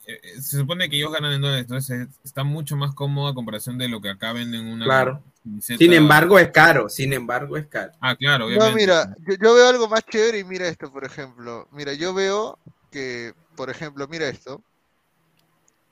[0.07, 3.35] eh, eh, se supone que ellos ganan en dólares, entonces está mucho más cómodo a
[3.35, 5.23] comparación de lo que acá venden una Claro.
[5.43, 5.79] Camiseta.
[5.79, 7.93] Sin embargo, es caro, sin embargo, es caro.
[8.01, 8.75] Ah, claro, No, obviamente.
[8.81, 11.69] mira, yo, yo veo algo más chévere y mira esto, por ejemplo.
[11.73, 12.59] Mira, yo veo
[12.91, 14.63] que, por ejemplo, mira esto.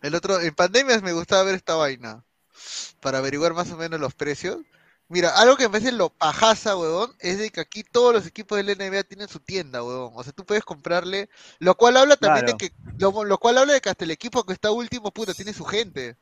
[0.03, 2.25] El otro, en pandemias me gustaba ver esta vaina
[3.01, 4.59] para averiguar más o menos los precios.
[5.09, 8.57] Mira, algo que me parece lo pajaza, huevón, es de que aquí todos los equipos
[8.57, 10.13] del NBA tienen su tienda, huevón.
[10.15, 12.59] O sea, tú puedes comprarle, lo cual habla también Claro.
[12.59, 15.35] de que, lo, lo cual habla de que hasta el equipo que está último, puta,
[15.35, 16.17] tiene su gente.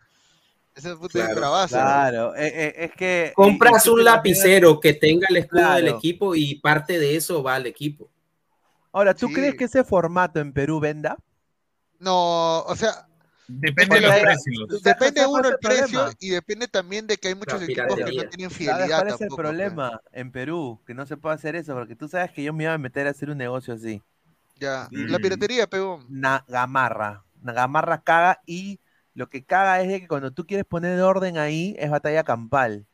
[0.79, 1.75] Ese puta es Claro, bravazo.
[1.75, 3.33] Claro, eh, eh, es que.
[3.35, 7.43] Compras y- y- un lapicero que tenga el escudo del equipo y parte de eso
[7.43, 8.09] va al equipo.
[8.93, 9.35] Ahora, ¿tú Sí.
[9.35, 11.17] crees que ese formato en Perú venda?
[11.99, 13.09] No, o sea,
[13.49, 14.83] Depende de los la- precios.
[14.83, 16.13] Depende ¿sabes cuál uno el precio problema?
[16.21, 19.21] y depende también de que hay muchos equipos que no tienen ¿Sabes fidelidad cuál es
[19.23, 19.37] el pues.
[19.37, 20.81] problema en Perú?
[20.87, 23.07] Que no se puede hacer eso, porque tú sabes que yo me iba a meter
[23.07, 24.01] a hacer un negocio así.
[24.61, 25.07] Ya, Mm.
[25.11, 26.07] la piratería, pegón.
[26.09, 27.25] Una gamarra.
[27.43, 28.79] Una gamarra caga y
[29.19, 32.87] lo que caga es de que cuando tú quieres poner orden ahí es batalla campal.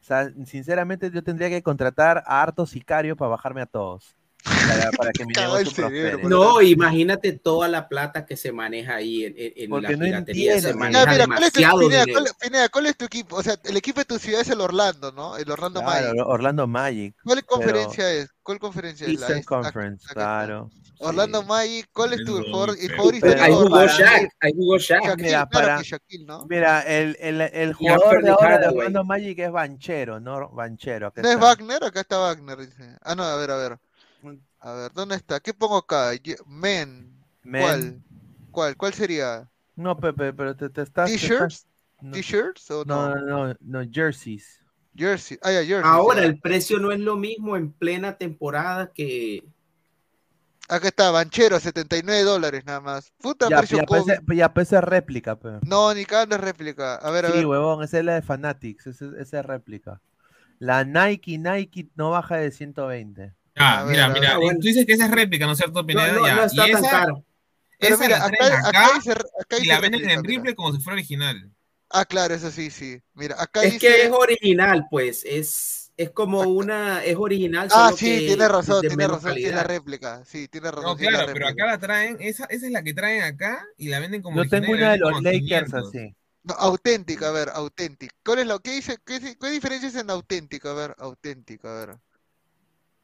[0.00, 4.16] O sea, sinceramente yo tendría que contratar a hartos sicarios para bajarme a todos.
[4.44, 6.18] Para, para que mi Caga el negocio cerebro, prospere.
[6.22, 10.04] por No, imagínate toda la plata que se maneja ahí en, en- la Porque no
[10.04, 10.52] piratería.
[10.52, 10.78] Se entiendo.
[10.78, 12.04] maneja Ya, mira, ¿cuál es, tu, Pineda,
[12.40, 13.36] Pineda, ¿cuál es tu equipo?
[13.36, 15.36] O sea, el equipo de tu ciudad es el Orlando, ¿no?
[15.36, 16.26] El Orlando Claro, Magic.
[16.26, 17.14] Orlando Magic.
[17.24, 18.30] ¿Cuál conferencia es?
[18.42, 19.14] ¿Cuál conferencia es?
[19.14, 20.44] La Eastern acá- Conference, acá está.
[20.46, 20.70] claro.
[21.02, 21.46] Orlando sí.
[21.46, 22.76] Magic, ¿cuál es tu jugador.
[22.76, 23.62] Pero Ahí histórico?
[23.68, 25.02] jugó Shaq, ahí jugó Shaq.
[25.04, 26.46] Shaquille, Mira, claro para- Shaquille, ¿no?
[26.46, 28.68] Mira, el, el, el jugador de ahora de.
[28.68, 30.48] Orlando Magic es Banchero, ¿no?
[30.50, 31.06] Banchero.
[31.08, 31.38] acá ¿No es.
[31.40, 31.84] Wagner?
[31.84, 32.96] Acá está Wagner, dice.
[33.02, 33.78] Ah, no, a ver, a ver.
[34.60, 35.40] A ver, ¿dónde está?
[35.40, 36.10] ¿Qué pongo acá?
[36.46, 37.10] Men.
[37.42, 37.62] Men.
[37.62, 38.02] ¿Cuál?
[38.50, 38.76] ¿Cuál?
[38.76, 39.50] ¿Cuál sería?
[39.76, 41.10] No, Pepe, pero te, te estás.
[41.10, 41.66] ¿T-shirts?
[42.02, 43.08] No, ¿T-shirts o no?
[43.08, 44.60] no, no, no, no, jerseys.
[44.94, 45.38] Jersey.
[45.42, 45.82] Ah, ya, Jersey.
[45.90, 46.26] Ahora sí.
[46.26, 49.44] el precio no es lo mismo en plena temporada que
[50.68, 53.12] Acá está, Banchero, 79 dólares nada más.
[53.20, 54.12] Puta Ya, precio ya, pues, COVID.
[54.12, 55.58] ese- ya, esa es réplica, pe.
[55.62, 56.94] No, ni cagando es réplica.
[56.94, 57.46] A ver, a Sí, ver.
[57.46, 60.00] huevón, esa es la de Fanatics, esa, esa es réplica.
[60.60, 63.34] La Nike, Nike no baja de 120.
[63.62, 64.10] Ah, mira, ver.
[64.10, 64.60] mira, Ah, bueno.
[64.60, 66.18] tú dices que esa es réplica, ¿no es cierto, Pineda?
[66.18, 67.24] no, Ya, no está y tan esa, caro.
[67.78, 70.22] Pero esa mira, la acá, traen acá acá dice, acá y dice la venden en
[70.22, 71.52] triple como si fuera original.
[71.88, 73.00] Ah, claro, eso sí, sí.
[73.14, 73.92] Mira, acá Es dice.
[73.92, 78.86] que es original, pues, es, es como una, es original, Ah, sí, que tiene razón,
[78.86, 80.24] tiene razón, tiene la réplica.
[80.26, 83.22] Sí, tiene razón, No, claro, pero acá la traen, esa, esa es la que traen
[83.22, 84.62] acá y la venden como Yo original.
[84.62, 85.74] tengo una de los Lakers 500.
[85.74, 86.16] así.
[86.42, 88.14] No, auténtica, a ver, auténtica.
[88.24, 88.96] ¿Cuál es lo que dice?
[89.04, 90.70] ¿Qué, qué diferencia es en auténtica?
[90.70, 92.00] A ver, auténtica, a ver.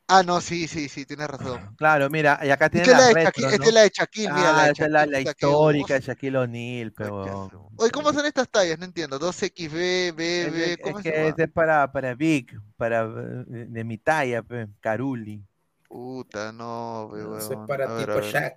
[0.09, 1.76] Ah, no, sí, sí, sí, tienes razón.
[1.76, 3.70] Claro, mira, y acá Esta tiene la la de retro, Shaquille, esta ¿no?
[3.70, 6.01] es la de Shaquille, mira, la Ah, de esa es la, la histórica de.
[6.01, 7.51] Shaquille O'Neal, pero...
[7.76, 8.78] Oye, ¿cómo son estas tallas?
[8.78, 9.18] No entiendo.
[9.18, 11.28] 2XB, B, Es, B, de- ¿cómo es se que llama?
[11.28, 15.43] este es para, para Big, para eh, de mi talla, pe, Caruli.
[15.89, 18.20] Puta, no, ve, Eso es para tipo.
[18.20, 18.55] Shaq.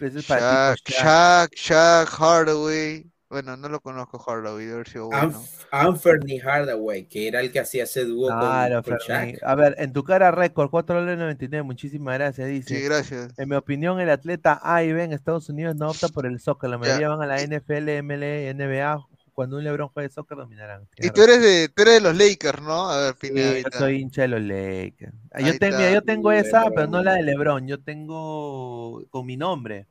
[0.00, 1.06] Ese es para Shaq, tipo Shaq.
[1.06, 3.11] Shaq, Shaq, Hardaway.
[3.32, 5.42] Bueno, no lo conozco Hardaway, debe haber sido bueno.
[5.70, 9.32] Anthony Hardaway, que era el que hacía ese dúo Claro, con, con.
[9.42, 12.76] A ver, en tu cara récord, 4 dólares 99, muchísimas gracias, dice.
[12.76, 13.32] Sí, gracias.
[13.38, 16.40] En mi opinión, el atleta A y B en Estados Unidos no opta por el
[16.40, 17.08] soccer, la mayoría Ya.
[17.08, 19.02] van a la NFL, MLE, NBA,
[19.32, 20.86] cuando un LeBron juegue soccer dominarán.
[20.98, 22.90] Y tú eres de, tú eres de los Lakers, ¿no?
[22.90, 23.54] A ver, Pineda.
[23.54, 25.14] Sí, yo soy hincha de los Lakers.
[25.32, 27.66] Ah, Yo, mira, yo tengo esa, pero no la de LeBron.
[27.66, 29.86] Yo tengo con mi nombre.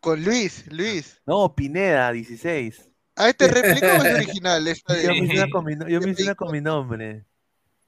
[0.00, 1.20] Con Luis, Luis.
[1.26, 2.88] No, Pineda, 16.
[3.16, 4.66] ¿A este réplica o es original?
[4.66, 7.26] Esta Yo me de, hice una con mi, yo me hice una con mi nombre.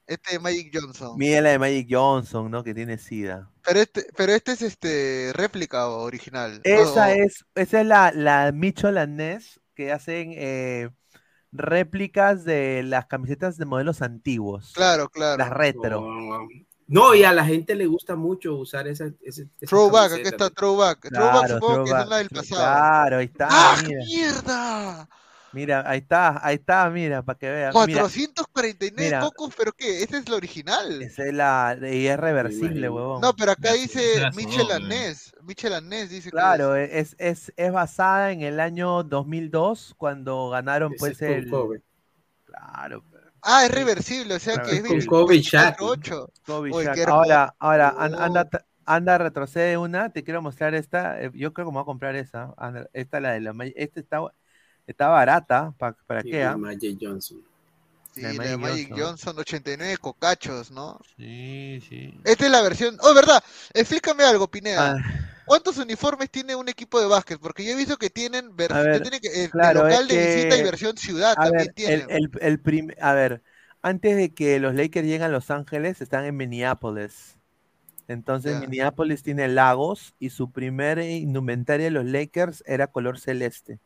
[0.07, 1.17] este de Magic Johnson.
[1.17, 2.63] Mira la de Magic Johnson, ¿no?
[2.63, 3.51] Que tiene SIDA.
[3.65, 6.61] Pero este, pero este es este réplica o original.
[6.63, 10.89] Esa es, esa es la, la Mitchell and Ness que hacen eh,
[11.51, 14.73] réplicas de las camisetas de modelos antiguos.
[14.73, 15.37] Claro, claro.
[15.37, 16.01] Las retro.
[16.01, 16.47] No,
[16.93, 20.49] no, y a la gente le gusta mucho usar esa, ese, esa Throwback, aquí está
[20.49, 21.09] Throwback.
[21.09, 22.61] Throwback Claro, supongo que throwback, es la del pasado.
[22.61, 24.05] Claro, ahí está, ¡Ah, mira.
[24.05, 25.09] mierda!
[25.53, 27.75] Mira, ahí está, ahí está, mira, para que veas.
[27.87, 29.21] Mira, 449 mira.
[29.21, 30.01] pocos, pero ¿qué?
[30.01, 31.01] Esta es la original.
[31.01, 33.21] esa es la, y es reversible, huevón.
[33.21, 34.01] No, pero acá dice
[34.35, 35.33] Michel Anés.
[35.43, 40.93] Michel Anés dice que Claro, es, es, es basada en el año 2002 cuando ganaron
[40.93, 41.49] Ese pues el...
[41.49, 41.81] Kobe.
[42.45, 43.03] Claro,
[43.45, 45.77] Ah, es reversible, o sea que es Con 20 Kobe Shaq.
[45.79, 46.31] 24-8.
[46.45, 46.95] Kobe Oye, Shaq.
[46.95, 47.19] qué hermoso.
[47.21, 48.49] Ahora, ahora, an- anda,
[48.85, 52.15] anda, retrocede una, te quiero mostrar esta, eh, yo creo que me voy a comprar
[52.15, 54.21] esa, anda, esta la de la, esta está,
[54.87, 56.43] está barata, pa- ¿para Y qué?
[56.43, 56.57] la ah?
[56.57, 57.43] Magic Johnson.
[58.13, 59.07] Sí, La de Magic Magic Johnson.
[59.07, 60.99] Johnson, 89 cocachos, ¿no?
[61.17, 62.13] Sí, sí.
[62.23, 62.97] Esta es la versión.
[63.01, 63.43] Oh, verdad.
[63.73, 64.95] Explícame algo, Pineda.
[64.97, 67.39] Ah, ¿Cuántos uniformes tiene un equipo de básquet?
[67.39, 68.83] Porque yo he visto que tienen versión.
[68.83, 72.09] Ver, que, el, claro, es local de visita y versión ciudad a también ver, tienen.
[72.09, 73.41] el, el, el prim- a ver,
[73.81, 77.37] antes de que los Lakers lleguen a Los Ángeles, están en Minneapolis.
[78.07, 78.59] Entonces.
[78.59, 83.79] Minneapolis tiene lagos y su primer indumentaria de los Lakers era color celeste.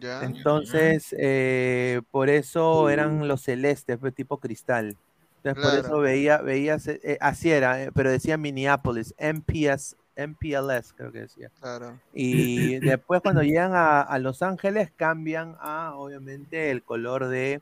[0.00, 0.22] Ya.
[0.22, 4.96] Entonces, eh, por eso eran los celestes, pues, tipo cristal.
[5.42, 11.12] Entonces, por eso veía, veías, eh, así era, eh, pero decía Minneapolis, MPS, MPLS, creo
[11.12, 11.50] que decía.
[11.60, 11.98] Claro.
[12.14, 17.60] Y después cuando llegan a, a Los Ángeles cambian a, obviamente, el color de,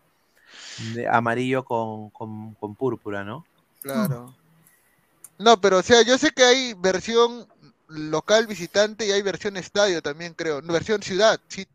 [0.95, 3.45] de amarillo con, con, con púrpura, ¿no?
[3.81, 4.35] Claro.
[5.39, 7.47] No, pero o sea, yo sé que hay versión
[7.89, 10.63] local visitante y hay versión estadio también, creo.
[10.63, 11.67] Versión ciudad, sí.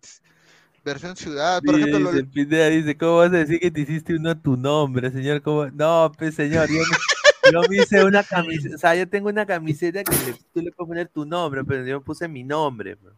[0.87, 1.61] Versión ciudad.
[1.63, 4.35] Por ejemplo, lo- dice, Pineda dice, ¿cómo vas a decir que te hiciste uno a
[4.35, 5.41] tu nombre, señor?
[5.41, 5.65] ¿Cómo?
[5.67, 9.45] No, pues señor, yo me, yo me hice una camiseta, o sea, yo tengo una
[9.45, 13.13] camiseta que le- tú le puedes poner tu nombre, pero yo puse mi nombre, pues,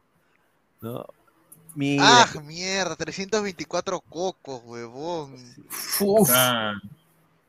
[0.81, 1.05] ¿no?
[1.75, 5.35] Mira, Ah, mierda, 324 cocos, huevón.
[6.29, 6.89] Ah, un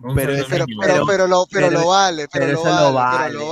[0.03, 0.67] Pero Pero, pero,
[1.07, 3.51] pero lo, pero, pero- lo vale, pero, pero lo vale, lo esa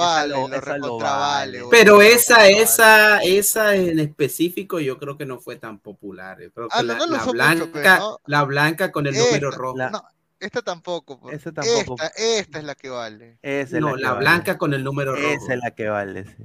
[0.72, 1.60] vale, lo- vale.
[1.70, 6.40] Pero esa, esa, esa en específico yo creo que no fue tan popular.
[6.40, 9.14] Yo creo que Ah, la, no lo la usó mucho, blanca, la blanca con el
[9.16, 9.76] número rojo.
[9.76, 10.02] La- No,
[10.40, 11.20] esta tampoco.
[11.20, 11.36] pues.
[11.36, 11.96] Esa tampoco.
[12.02, 13.38] Esta, esta es la que vale.
[13.42, 14.20] esa es no, la vale.
[14.20, 15.28] blanca con el número rojo.
[15.28, 16.44] Esa es la que vale, sí.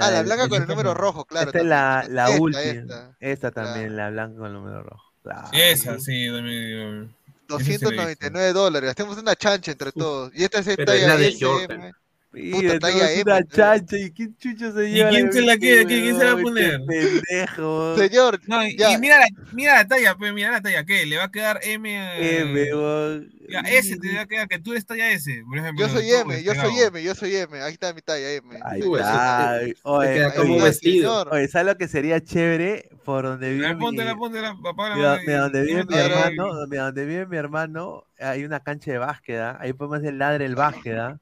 [0.00, 1.46] Ah, la blanca con el número rojo, claro.
[1.48, 2.62] esta es la, la Esta, última.
[2.62, 3.16] esta.
[3.18, 3.96] Esta también, Claro.
[3.96, 5.12] la blanca con el número rojo.
[5.22, 5.48] Claro.
[5.52, 7.16] Esa, sí, también.
[7.48, 8.90] 299 dólares.
[8.90, 10.30] Hacemos una chancha entre todos.
[10.34, 11.92] Y esta es Pero talla es la de Jordan.
[12.30, 15.86] Mira, talla M, una chancha y quién chucho se ¿Y lleva quién se la quiere?
[15.86, 16.80] ¿Quién- quién se la va a poner?
[16.86, 17.96] Pendejo.
[17.96, 21.06] Señor, No, y, y mira, la, mira la talla, pues mira la talla, ¿qué?
[21.06, 21.88] Le va a quedar M.
[21.90, 23.32] eh, M, weón.
[23.48, 25.86] ya, S te va a quedar, que tú eres talla S, por ejemplo.
[25.86, 26.78] yo soy M, yo soy.
[26.80, 27.62] M, yo soy M.
[27.62, 28.58] Ahí está mi talla M.
[28.62, 29.60] Ahí eso está.
[29.84, 31.20] Oye, queda como vestido.
[31.22, 31.34] señor.
[31.34, 32.90] oye, ¿sabes lo que sería chévere?
[33.06, 34.94] Por donde vive mi, póntela, póntela, papá.
[34.94, 38.98] mira, mira, donde vive mi hermano, mira, donde vive mi hermano, hay una cancha de
[38.98, 39.56] básquet, ¿ah?
[39.60, 41.18] ahí podemos hacer ladre el básquet, ¿ah?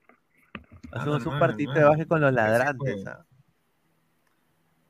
[0.92, 3.06] Hacemos un partidito de básquet con los ladrantes.
[3.06, 3.24] ¿ah?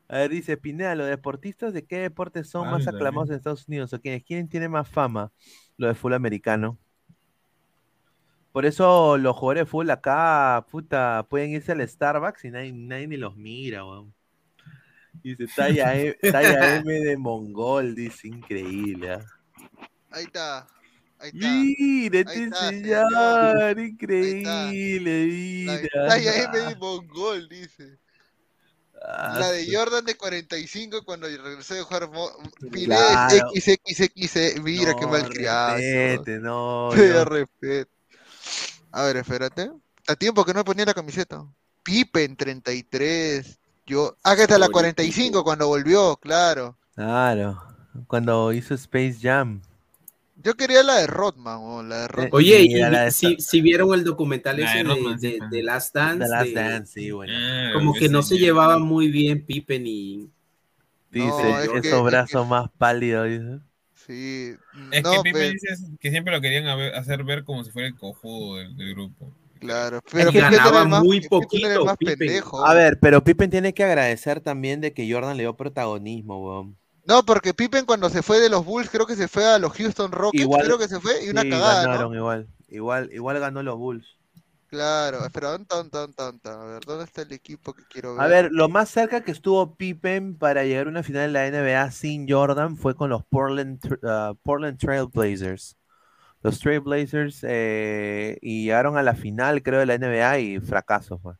[0.09, 3.91] A ver, dice Pineda, ¿los deportistas de qué deportes son más aclamados en Estados Unidos?
[3.93, 4.23] ¿O quiénes?
[4.23, 5.31] ¿Quién tiene más fama?
[5.75, 6.77] Lo de fútbol americano.
[8.53, 13.07] Por eso los jugadores de fútbol acá, puta, pueden irse al Starbucks y nadie, nadie
[13.07, 14.13] ni los mira, weón.
[15.21, 19.13] Dice, talla M, talla M de Mongol, dice, increíble.
[19.13, 19.25] ¿ah?
[20.09, 20.67] Ahí está.
[21.19, 21.47] Ahí está.
[21.47, 23.79] Mira, Ahí este está, señor, señor.
[23.79, 26.07] increíble, La mira.
[26.07, 27.97] talla M de Mongol, dice.
[29.01, 32.09] Ah, La de Jordan de 45 cuando regresó de jugar
[32.71, 33.49] Pineda Claro.
[33.55, 34.61] XXX.
[34.61, 35.75] Mira qué No, malcriado.
[35.77, 36.89] respete, no,
[37.25, 37.91] respeto.
[38.91, 39.71] A ver, espérate.
[40.07, 41.45] A tiempo que no me ponía la camiseta.
[41.83, 43.59] Pippen 33.
[43.85, 44.17] Yo.
[44.23, 45.43] Ah, que está la Oye, 45 tipo.
[45.43, 46.77] cuando volvió, claro.
[46.95, 47.63] Claro,
[48.07, 49.61] cuando hizo Space Jam.
[50.43, 52.29] Yo quería la de Rodman, o la de Rodman.
[52.33, 55.39] Oye, y Mira la de si, si vieron el documental La de ese de, sí,
[55.51, 57.33] de- Last Dance, The Last de- Dance, sí, bueno.
[57.35, 58.41] Ah, como que no se señor.
[58.45, 60.29] llevaban muy bien Pippen y,
[61.09, 63.27] Dice, No, es que- esos es brazos más pálidos.
[63.29, 63.59] dice.
[63.95, 64.53] Sí.
[64.91, 65.67] Es no, que Pipe pe- dice
[65.99, 69.33] que siempre lo querían haber- hacer ver como si fuera el cojudo del, del grupo.
[69.59, 72.17] Claro, pero Pippen era ganaba más- muy Pippen poquito, más Pippen.
[72.19, 72.63] pendejo.
[72.65, 76.77] A ver, pero Pippen tiene que agradecer también de que Jordan le dio protagonismo, weón.
[77.07, 79.71] No, porque Pippen cuando se fue de los Bulls, creo que se fue a los
[79.73, 82.17] Houston Rockets, Igual- creo que se fue, y una Sí, cagada, ganaron ¿no?
[82.17, 82.47] igual.
[82.69, 84.05] Igual, igual ganó los Bulls.
[84.69, 86.61] Claro, pero ¿dónde está, dónde está, dónde está?
[86.61, 88.23] A ver, ¿dónde está el equipo que quiero ver?
[88.23, 91.47] A ver, lo más cerca que estuvo Pippen para llegar a una final de la
[91.47, 95.77] NBA sin Jordan fue con los Portland, ah, Portland Trail Blazers.
[96.43, 101.17] Los Trail Blazers eh, y llegaron a la final, creo, de la NBA y fracaso
[101.19, 101.35] fue.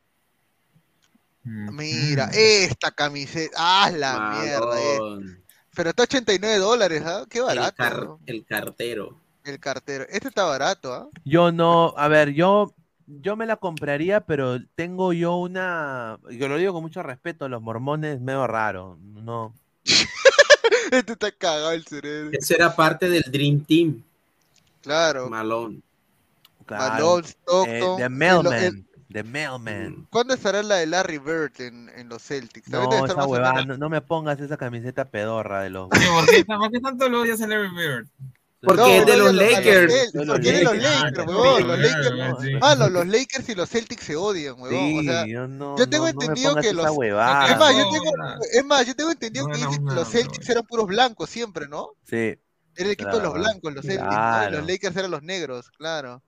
[1.44, 4.80] Mira, esta camiseta, ¡ah, la mierda!
[4.80, 5.47] eh.
[5.78, 7.24] Pero está 89 dólares, ¿ah?
[7.30, 7.76] Qué El, barato.
[7.76, 8.18] car- ¿no?
[8.26, 9.16] el cartero.
[9.44, 10.04] El cartero.
[10.10, 11.08] Este está barato, ¿ah?
[11.24, 12.74] Yo no, a ver, yo,
[13.06, 17.62] yo me la compraría, pero tengo yo una, yo lo digo con mucho respeto, los
[17.62, 19.54] mormones medio raro, no.
[20.90, 22.30] Este está cagado el cerebro.
[22.32, 24.02] Ese era parte del Dream Team.
[24.82, 25.28] Claro.
[25.30, 25.80] Malone.
[26.66, 26.92] Claro.
[26.94, 27.96] Malone, Eh, Stockton.
[27.98, 30.06] the el- Mailman, el- the Mailman.
[30.10, 32.68] ¿Cuándo estará la de Larry Bird en, en los Celtics?
[32.68, 35.88] No, esa más huevada, no, no me pongas esa camiseta pedorra de los.
[35.90, 38.06] ¿por qué, por qué tanto lo odias a Larry Bird?
[38.60, 40.14] Porque No, es de los Lakers.
[40.14, 41.26] Los porque es de los Lakers.
[41.28, 41.78] Huevón, los
[43.06, 44.70] los y los Celtics se odian, huevón.
[44.70, 47.52] Sí, o sea, yo no, yo tengo no- no me entendido que los- huevada.
[47.52, 48.38] es más, yo tengo, nada.
[48.52, 51.90] es más, yo tengo entendido No que dicen los Celtics eran puros blancos siempre, ¿no?
[52.02, 52.16] Sí,
[52.74, 56.20] Era el equipo de los blancos, los Celtics, los Lakers eran los negros, claro.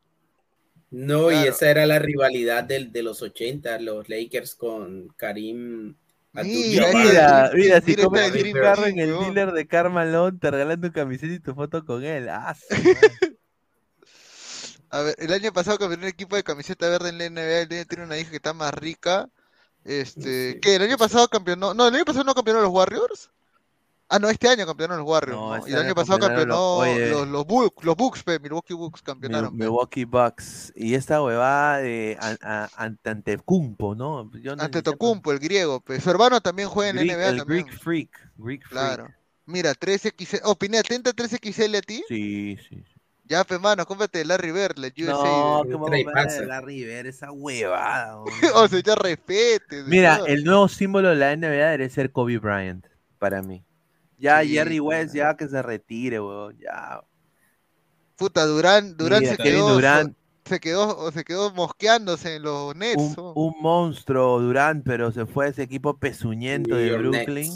[0.90, 5.94] No, y esa era la rivalidad del, de los 80, los Lakers con Karim
[6.32, 6.92] Mira.
[6.92, 10.50] Mira, mira, si mira comes un Dream carro Team, en el dealer de Carmalón, te
[10.50, 12.28] regalan tu camiseta y tu foto con él.
[12.28, 12.54] Ah.
[14.90, 17.68] A ver, el año pasado campeonó un equipo de camiseta verde en la NBA, el
[17.68, 19.28] niño tiene una hija que está más rica.
[19.84, 20.58] Este, Sí.
[20.60, 20.76] ¿qué?
[20.76, 21.74] ¿El año pasado campeonó?
[21.74, 23.30] No, el año pasado no campeonó los Warriors.
[24.12, 26.88] Ah, no, este año campeonaron los Warriors, este Y el año año pasado campeonó los-
[26.88, 27.10] oye.
[27.10, 29.52] los, los, Bucks, los Bucks, pe, Milwaukee Bucks campeonaron.
[29.52, 29.64] Mil- pe.
[29.66, 30.72] Milwaukee Bucks.
[30.74, 32.18] Y esta huevada de
[32.76, 34.30] Antetokounmpo, ¿no?
[34.40, 36.00] Yo no Ante sé- Tocumpo, el griego, pe.
[36.00, 37.64] Su hermano también juega en la Greek- NBA el también.
[37.66, 38.10] Greek Freak.
[38.36, 38.70] Greek Freak.
[38.70, 39.08] Claro.
[39.46, 40.40] Mira, 13XL.
[40.44, 42.04] Oh, Pineda, ¿atenta 13XL a ti?
[42.08, 42.84] Sí, sí.
[43.24, 45.12] Ya, pe, mano, cómprate Larry Bird, la USA.
[45.12, 46.40] No, ¿cómo comprar pasa.
[46.40, 47.06] de Larry Bird?
[47.06, 48.18] Esa huevada.
[48.56, 49.84] o sea, ya respete.
[49.86, 50.30] Mira, señor.
[50.30, 52.86] el nuevo símbolo de la NBA debe ser Kobe Bryant,
[53.18, 53.64] para mí.
[54.20, 56.56] Ya Sí, Jerry West, ya que se retire, weón.
[56.58, 57.02] Ya.
[58.16, 59.80] Puta, Durán, Durán Mira, se quedó.
[60.44, 62.96] Se quedó, se quedó mosqueándose en los Nets.
[63.00, 63.32] un, ¿no?
[63.34, 67.52] un monstruo Durant, pero se fue a ese equipo pezuñento New de Brooklyn.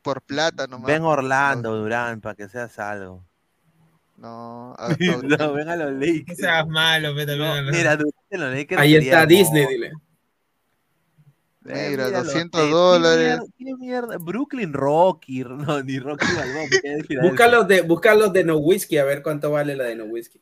[0.00, 0.86] Por plata nomás.
[0.86, 3.22] Ven Orlando, Durant, para que seas algo.
[4.16, 4.88] No, a-
[5.22, 6.38] no, ven a los No Lakers.
[6.38, 9.26] seas malo, vete No, a mira, Durant en los Lakers Ahí está.
[9.26, 9.92] Disney, dile.
[11.66, 13.38] Eh, Mira, los 200 Nets, ¿qué dólares.
[13.38, 14.16] mierda- ¿Qué mierda?
[14.18, 16.64] Brooklyn Rocky, no, ni Rocky Balboa.
[16.64, 17.20] es de Filadelfia.
[17.22, 17.46] Busca
[18.14, 20.40] los de, de No Whiskey, a ver cuánto vale la de No Whiskey.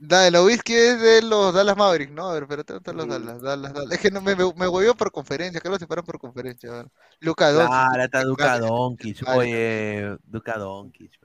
[0.00, 2.28] Da, el whisky es de los Dallas Mavericks, ¿no?
[2.28, 3.10] A ver, ¿dónde están los Mm.
[3.10, 3.42] Dallas?
[3.42, 3.92] Dallas, Dallas.
[3.92, 6.86] Es que no, me, me, me huevió por conferencia, creo que lo separan por conferencia.
[7.18, 7.68] Luca Doncic.
[7.68, 8.66] Claro, está Duca Vale.
[8.68, 9.28] Doncic.
[9.28, 11.18] Oye, Duca Doncic.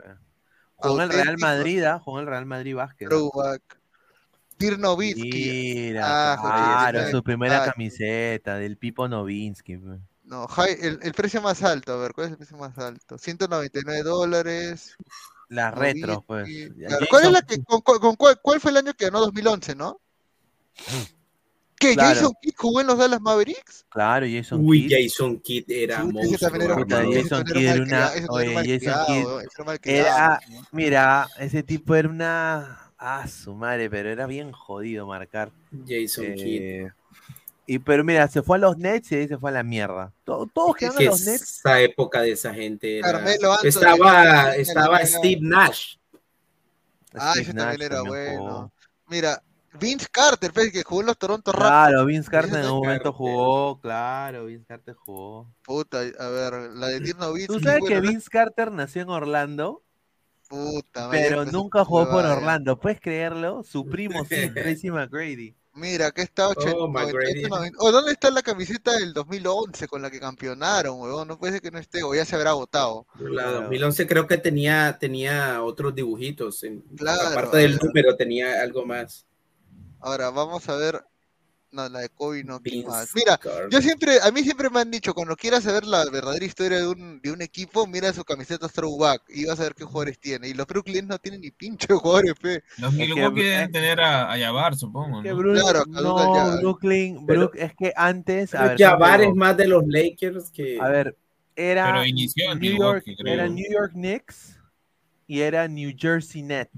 [0.75, 1.38] Jugó en el Real.
[1.38, 1.99] Madrid, ¿ah?
[1.99, 3.07] Jugó en el Real Madrid Básquet.
[3.07, 3.09] ¿ah?
[3.09, 3.61] Throwback.
[4.59, 5.30] Dirk Nowitzki.
[5.32, 7.72] Mira, Ah, claro, su primera ah.
[7.72, 9.77] camiseta del Pipo Novinsky.
[9.77, 9.99] pe.
[10.25, 13.17] No, el, el precio más alto, a ver, ¿cuál es el precio más alto?
[13.17, 14.95] 199 dólares.
[15.49, 16.48] Las retros, pues.
[16.77, 19.19] Claro, ¿Cuál es la que, con, con- con cuál, cuál fue el año que ganó
[19.19, 19.99] 2011, no?
[21.77, 21.95] ¿Qué?
[21.95, 22.15] Claro.
[22.15, 23.85] ¿Jason Kidd jugó en los Dallas Mavericks?
[23.90, 24.98] Claro, Jason Uy, Kidd.
[25.09, 28.11] Jason Kidd era un- ese Jason Kidd era una.
[28.30, 29.90] Oye, Jason Kidd.
[29.91, 30.40] Era.
[30.72, 32.82] Mira, ese tipo era una.
[33.06, 35.51] Ah, su madre, pero era bien jodido marcar.
[35.85, 36.61] Jason Kidd.
[36.61, 36.91] Eh,
[37.67, 40.14] y pero mira, se fue a los Nets y ahí se fue a la mierda.
[40.23, 41.41] To- Todos que a los Nets.
[41.59, 43.11] esa época de esa gente era...
[43.11, 45.06] Carmelo Anthony, estaba, estaba.
[45.06, 45.95] Steve Nash.
[47.14, 48.40] Ah, Steve ese también Nash era también bueno.
[48.41, 48.72] jugó.
[49.07, 49.43] Mira,
[49.80, 51.69] Vince Carter, pues, que jugó en los Toronto Raptors.
[51.69, 53.11] Claro, Vince Carter en un momento Carter.
[53.11, 55.53] jugó, claro, Vince Carter jugó.
[55.64, 57.48] Puta, a ver, la de Nowitzki.
[57.48, 59.82] Tú sabes que bueno, Vince Carter nació en Orlando,
[60.53, 62.33] Puta, pero nunca jugó ya.
[62.38, 62.80] Orlando.
[62.80, 63.64] ¿Puedes creerlo?
[63.64, 65.56] Su primo sí, Tracy McGrady.
[65.75, 67.41] Mira, acá está 80, Oh, McGrady.
[67.41, 67.77] 98, 90.
[67.82, 71.27] Oh, ¿dónde está la camiseta del 2011 con la que campeonaron, huevón?
[71.27, 73.07] No puede ser que no esté, o ya se habrá agotado.
[73.17, 73.61] La Claro.
[73.61, 76.61] 2011 creo que tenía, tenía otros dibujitos.
[76.64, 79.25] En, Claro, aparte del número tenía algo más.
[79.99, 81.03] Ahora, vamos a ver.
[81.74, 82.61] No, la de Kobe no.
[82.64, 83.40] Mira,
[83.72, 86.88] yo siempre, a mí siempre me han dicho, cuando quieras saber la verdadera historia de
[86.88, 90.50] un, de un equipo, mira su camiseta throwback y vas a ver qué jugadores tiene.
[90.50, 92.64] Y los Brooklyn no tienen ni pinche jugadores, pe.
[92.77, 95.24] Los que- Milwaukee deben tener a, a Jabbar, supongo.
[95.24, 95.42] Que ¿no?
[95.53, 99.35] Claro, no, Brooklyn, Pero- Brook- es que antes, a Pero ver, Jabbar ¿cómo te es
[99.35, 100.77] más de los Lakers que...
[100.80, 101.18] a ver,
[101.56, 103.34] era Pero inició en New York, creo.
[103.34, 104.60] era New York Knicks
[105.26, 106.72] y era New Jersey Nets.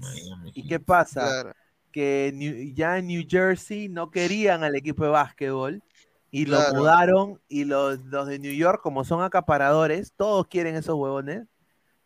[0.54, 1.20] ¿Y qué pasa?
[1.20, 1.54] Claro.
[1.96, 5.82] Que New- ya en New Jersey no querían al equipo de básquetbol
[6.30, 6.74] y lo Claro.
[6.74, 11.46] mudaron y los, los de New York, como son acaparadores, todos quieren esos huevones.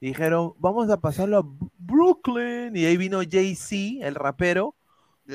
[0.00, 1.42] Dijeron, vamos a pasarlo a
[1.76, 2.76] Brooklyn.
[2.76, 4.76] Y ahí vino Jay-Z, el rapero.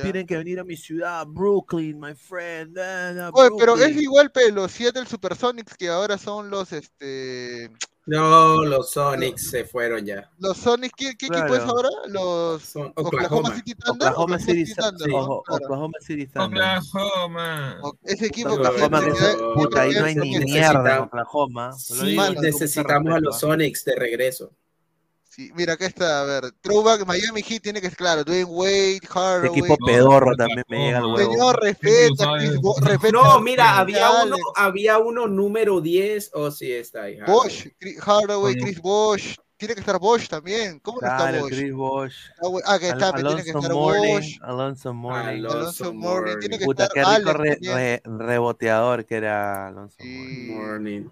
[0.04, 2.78] Tienen que venir a mi ciudad, Brooklyn, my friend.
[3.34, 4.00] Oye, pero es Brooklyn".
[4.02, 7.72] igual, pe, los Seattle Supersonics que ahora son los, este,
[8.08, 10.30] No, los Sonics se fueron ya.
[10.38, 11.90] los Sonics, ¿qué, qué equipo es ahora?
[12.08, 13.50] Los Oklahoma.
[13.50, 14.08] Oklahoma City Thunder.
[14.10, 15.10] Oklahoma City, Thunder.
[15.14, 16.62] Oklahoma City Thunder.
[16.78, 17.80] Oklahoma.
[17.82, 21.72] O- Ese equipo Oklahoma, que se- puta, ahí no hay ni mierda en Oklahoma.
[21.74, 23.40] Sí, necesitamos a los.
[23.40, 24.52] Sonics de regreso.
[25.36, 28.96] Sí, mira, acá está, a ver, Throwback Miami Heat tiene que ser claro, Dwayne Wade,
[29.04, 29.60] Ese Hardaway.
[29.60, 31.34] equipo pedorro también me llega al huevo.
[31.34, 32.36] Señor, respeta,
[32.82, 36.32] respeta No, mira, había uno, había uno número 10.
[36.36, 37.18] Oh, sí, está ahí.
[37.28, 39.36] Bosch, Chris- Hardaway, Chris Bosch.
[39.58, 40.80] Tiene que estar Bosch también.
[40.80, 41.50] ¿Cómo no está Bosch?
[41.50, 42.16] Chris Bosch.
[42.66, 44.14] Ah, que está, Al- tiene que Alonso estar Morning.
[44.14, 44.38] Bosch.
[44.42, 45.46] Alonso Morning.
[45.46, 51.10] Alonso Mourning, tiene que Puta, estar qué rico re- re- reboteador que era Alonso Morning.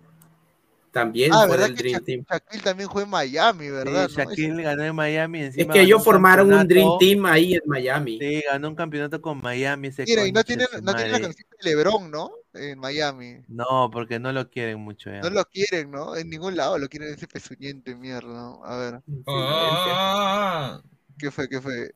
[0.94, 2.26] También Ah, fue ¿verdad del que Dream Sha- Team.
[2.30, 4.08] Shaquille también fue en Miami, ¿verdad?
[4.08, 4.24] Sí, ¿no?
[4.24, 5.40] Shaquille ganó en Miami.
[5.40, 6.88] Es encima que ganó ellos formaron un Dream.
[7.00, 8.20] Team ahí en Miami.
[8.20, 9.88] Sí, ganó un campeonato con Miami.
[9.88, 12.32] Ese Mira, y no tiene, no tiene la camiseta de LeBron, ¿no?
[12.54, 13.40] En Miami.
[13.48, 15.22] No, porque no lo quieren mucho ya.
[15.22, 16.16] No lo quieren, ¿no?
[16.16, 18.62] En ningún lado lo quieren ese pezuñente mierda, ¿no?
[18.64, 19.02] A ver.
[19.28, 20.80] Ah,
[21.18, 21.50] ¿Qué fue?
[21.50, 21.92] ¿Qué fue?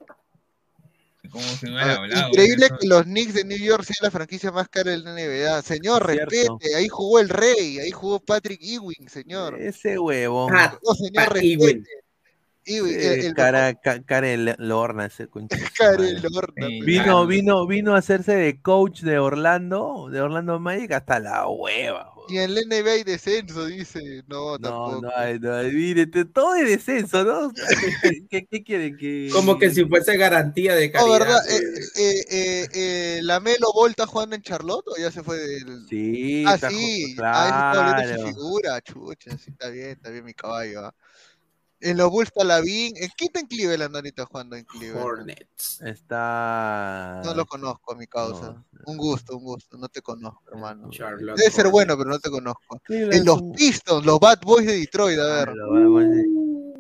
[1.30, 2.30] Como si no A hubiera ver, hablado.
[2.30, 5.62] increíble que los Knicks de New York sean la franquicia más cara de la NBA.
[5.62, 6.76] Señor, respete.
[6.76, 7.80] Ahí jugó el Rey.
[7.80, 9.60] Ahí jugó Patrick Ewing, señor.
[9.62, 10.54] Ese huevón.
[10.56, 11.54] Ah, No, señor, respete.
[11.54, 11.86] Ewing.
[12.70, 14.02] Ewing, Sí, el, el cara, ca-
[14.58, 15.30] Lorna, ese
[15.78, 16.22] Karel.
[16.22, 16.82] Lorna, Sí.
[16.82, 22.12] Vino, vino, vino a hacerse de coach de Orlando, de Orlando Magic hasta la hueva.
[22.30, 24.24] Y en la NBA hay descenso, dice.
[24.28, 25.02] No, No, tampoco.
[25.02, 25.72] no hay, no hay.
[25.72, 27.52] Mire, te- todo de descenso, ¿no?
[28.30, 29.30] ¿Qué, qué quieren que.?
[29.32, 31.20] Como que si fuese garantía de No, calidad.
[31.20, 31.40] ¿verdad?
[31.46, 31.98] pues.
[31.98, 35.86] Eh, eh, eh, eh, ¿La Melo está jugando en Charlotte o ya se fue del...?
[35.90, 37.16] Sí, Ah, está sí.
[37.16, 38.28] ju- Ah, eso está su claro.
[38.28, 39.38] figura, chucha.
[39.38, 40.86] Sí, está bien, está bien mi caballo.
[40.86, 40.96] ah.
[41.80, 42.96] En los Bulls está Lavín.
[42.98, 45.06] ¿En qué está en Cleveland ahorita jugando en Cleveland?
[45.06, 45.82] Hornets.
[45.82, 47.22] Está.
[47.24, 48.52] No lo conozco a mi causa.
[48.54, 48.66] No.
[48.86, 49.78] Un gusto, un gusto.
[49.78, 50.90] No te conozco, hermano.
[50.90, 51.72] Charlotte Debe ser Hornets.
[51.72, 52.80] bueno, pero no te conozco.
[52.84, 55.50] Cleveland En los Pistons, los Bad Boys de Detroit, a ver.
[55.50, 56.26] Ah, lo a decir.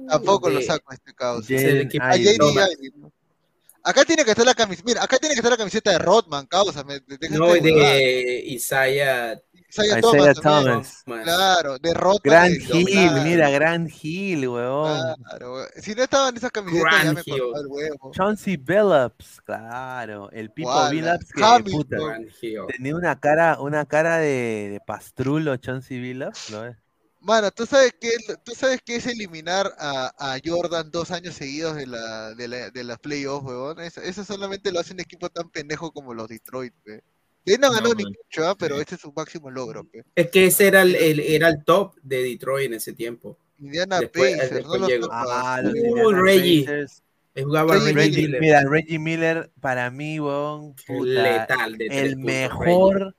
[0.09, 1.53] Tampoco lo de- saco a este causa.
[2.01, 3.89] A.
[3.89, 4.85] Acá tiene que estar la camiseta.
[4.85, 6.83] Mira, acá tiene que estar la camiseta de Rodman, causa.
[6.83, 9.39] Me, No, de Isaiah
[9.69, 11.03] Isaiah Isaiah Thomas.
[11.05, 11.23] Thomas.
[11.23, 12.19] Claro, de Rodman.
[12.23, 15.15] Grand de- Hill, claro, mira, Grand Hill, huevón.
[15.23, 15.65] Claro, güey.
[15.81, 17.41] si no estaban esas camisetas, ya Grand me Hill.
[17.55, 18.11] el huevo.
[18.13, 20.31] Chauncey Billups, claro.
[20.31, 21.71] El Pipo Billups que Hamilton.
[21.81, 22.61] puta, Grand Hill.
[22.75, 26.77] tenía una cara, una cara de, de pastrulo, Chauncey Billups, ¿lo ves?
[27.19, 31.35] Mano, ¿tú sabes qué, es- ¿tú sabes qué es eliminar a, a Jordan dos años
[31.35, 33.81] seguidos de la, de la, de las playoffs, huevón?
[33.81, 37.03] Eso, eso solamente lo hace un equipo tan pendejo como los Detroit, pe.
[37.47, 38.55] Ahí no ganó No, ni mucho, ¿ah?
[38.57, 38.81] pero Sí.
[38.81, 39.87] este es su máximo logro.
[40.15, 43.37] Es que ese era el, el- era el top de Detroit en ese tiempo.
[43.59, 45.07] Indiana Después- Pacers, después no llegó.
[45.11, 46.63] Ah, Uh, Reggie.
[46.65, 47.03] Pacers.
[47.33, 48.41] Él jugaba Reggie Reggie Reggie, Miller.
[48.41, 53.15] mira, Reggie Miller, para mí, huevón, puta, letal de el mejor.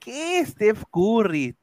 [0.00, 1.54] ¿Qué Steph Curry?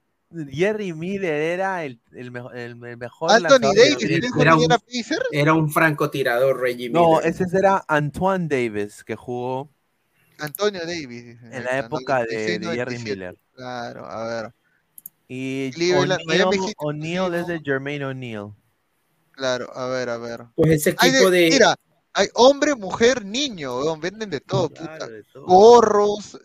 [0.52, 4.20] Jerry Miller era el, el, mejo- el, el mejor Anthony de Davis, triple.
[4.22, 4.68] ¿también jugó Era un-?
[5.32, 7.02] Era un francotirador Reggie Miller.
[7.02, 9.70] No, ese era Antoine Davis, que jugó
[10.42, 11.10] Antonio Davis.
[11.40, 13.04] dice en la época de, 96, de Jerry 97.
[13.16, 13.38] Miller.
[13.56, 14.54] Claro, a ver,
[15.28, 15.72] Y
[16.78, 17.60] O'Neal es de.
[17.64, 18.54] Jermaine O'Neal.
[19.32, 20.46] claro, a ver, a ver.
[20.56, 21.50] Pues ese equipo de, de.
[21.52, 21.76] mira,
[22.14, 25.08] hay hombre, mujer, niño, weón, venden de todo, Claro, puta.
[25.08, 25.46] de todo.
[25.46, 26.38] Gorros,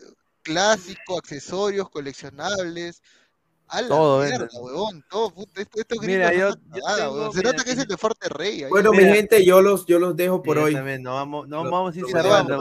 [0.43, 3.01] clásicos, accesorios, coleccionables.
[3.67, 7.31] A la Todo mierda, huevón, todo, puta, esto, estos Mira, yo- tengo- weón.
[7.31, 8.63] Se mira, nota que es el de Fuerte Rey.
[8.63, 8.69] ahí.
[8.69, 10.75] Bueno, mi gente, yo los, yo los dejo por hoy.
[10.75, 12.59] también, no vamos, no Lo- vamos a ir cerrando.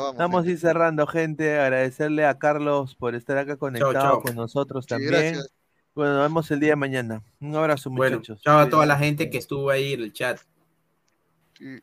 [0.00, 1.58] Vamos, vamos, a ir cerrando, gente.
[1.58, 5.12] Agradecerle a Carlos por estar acá conectado con nosotros también.
[5.12, 5.52] gracias.
[5.94, 7.22] Bueno, nos vemos el día de mañana.
[7.40, 8.40] Un abrazo, Bueno, muchachos.
[8.42, 10.38] chao a toda la gente que estuvo ahí en el chat.
[11.58, 11.82] Sí.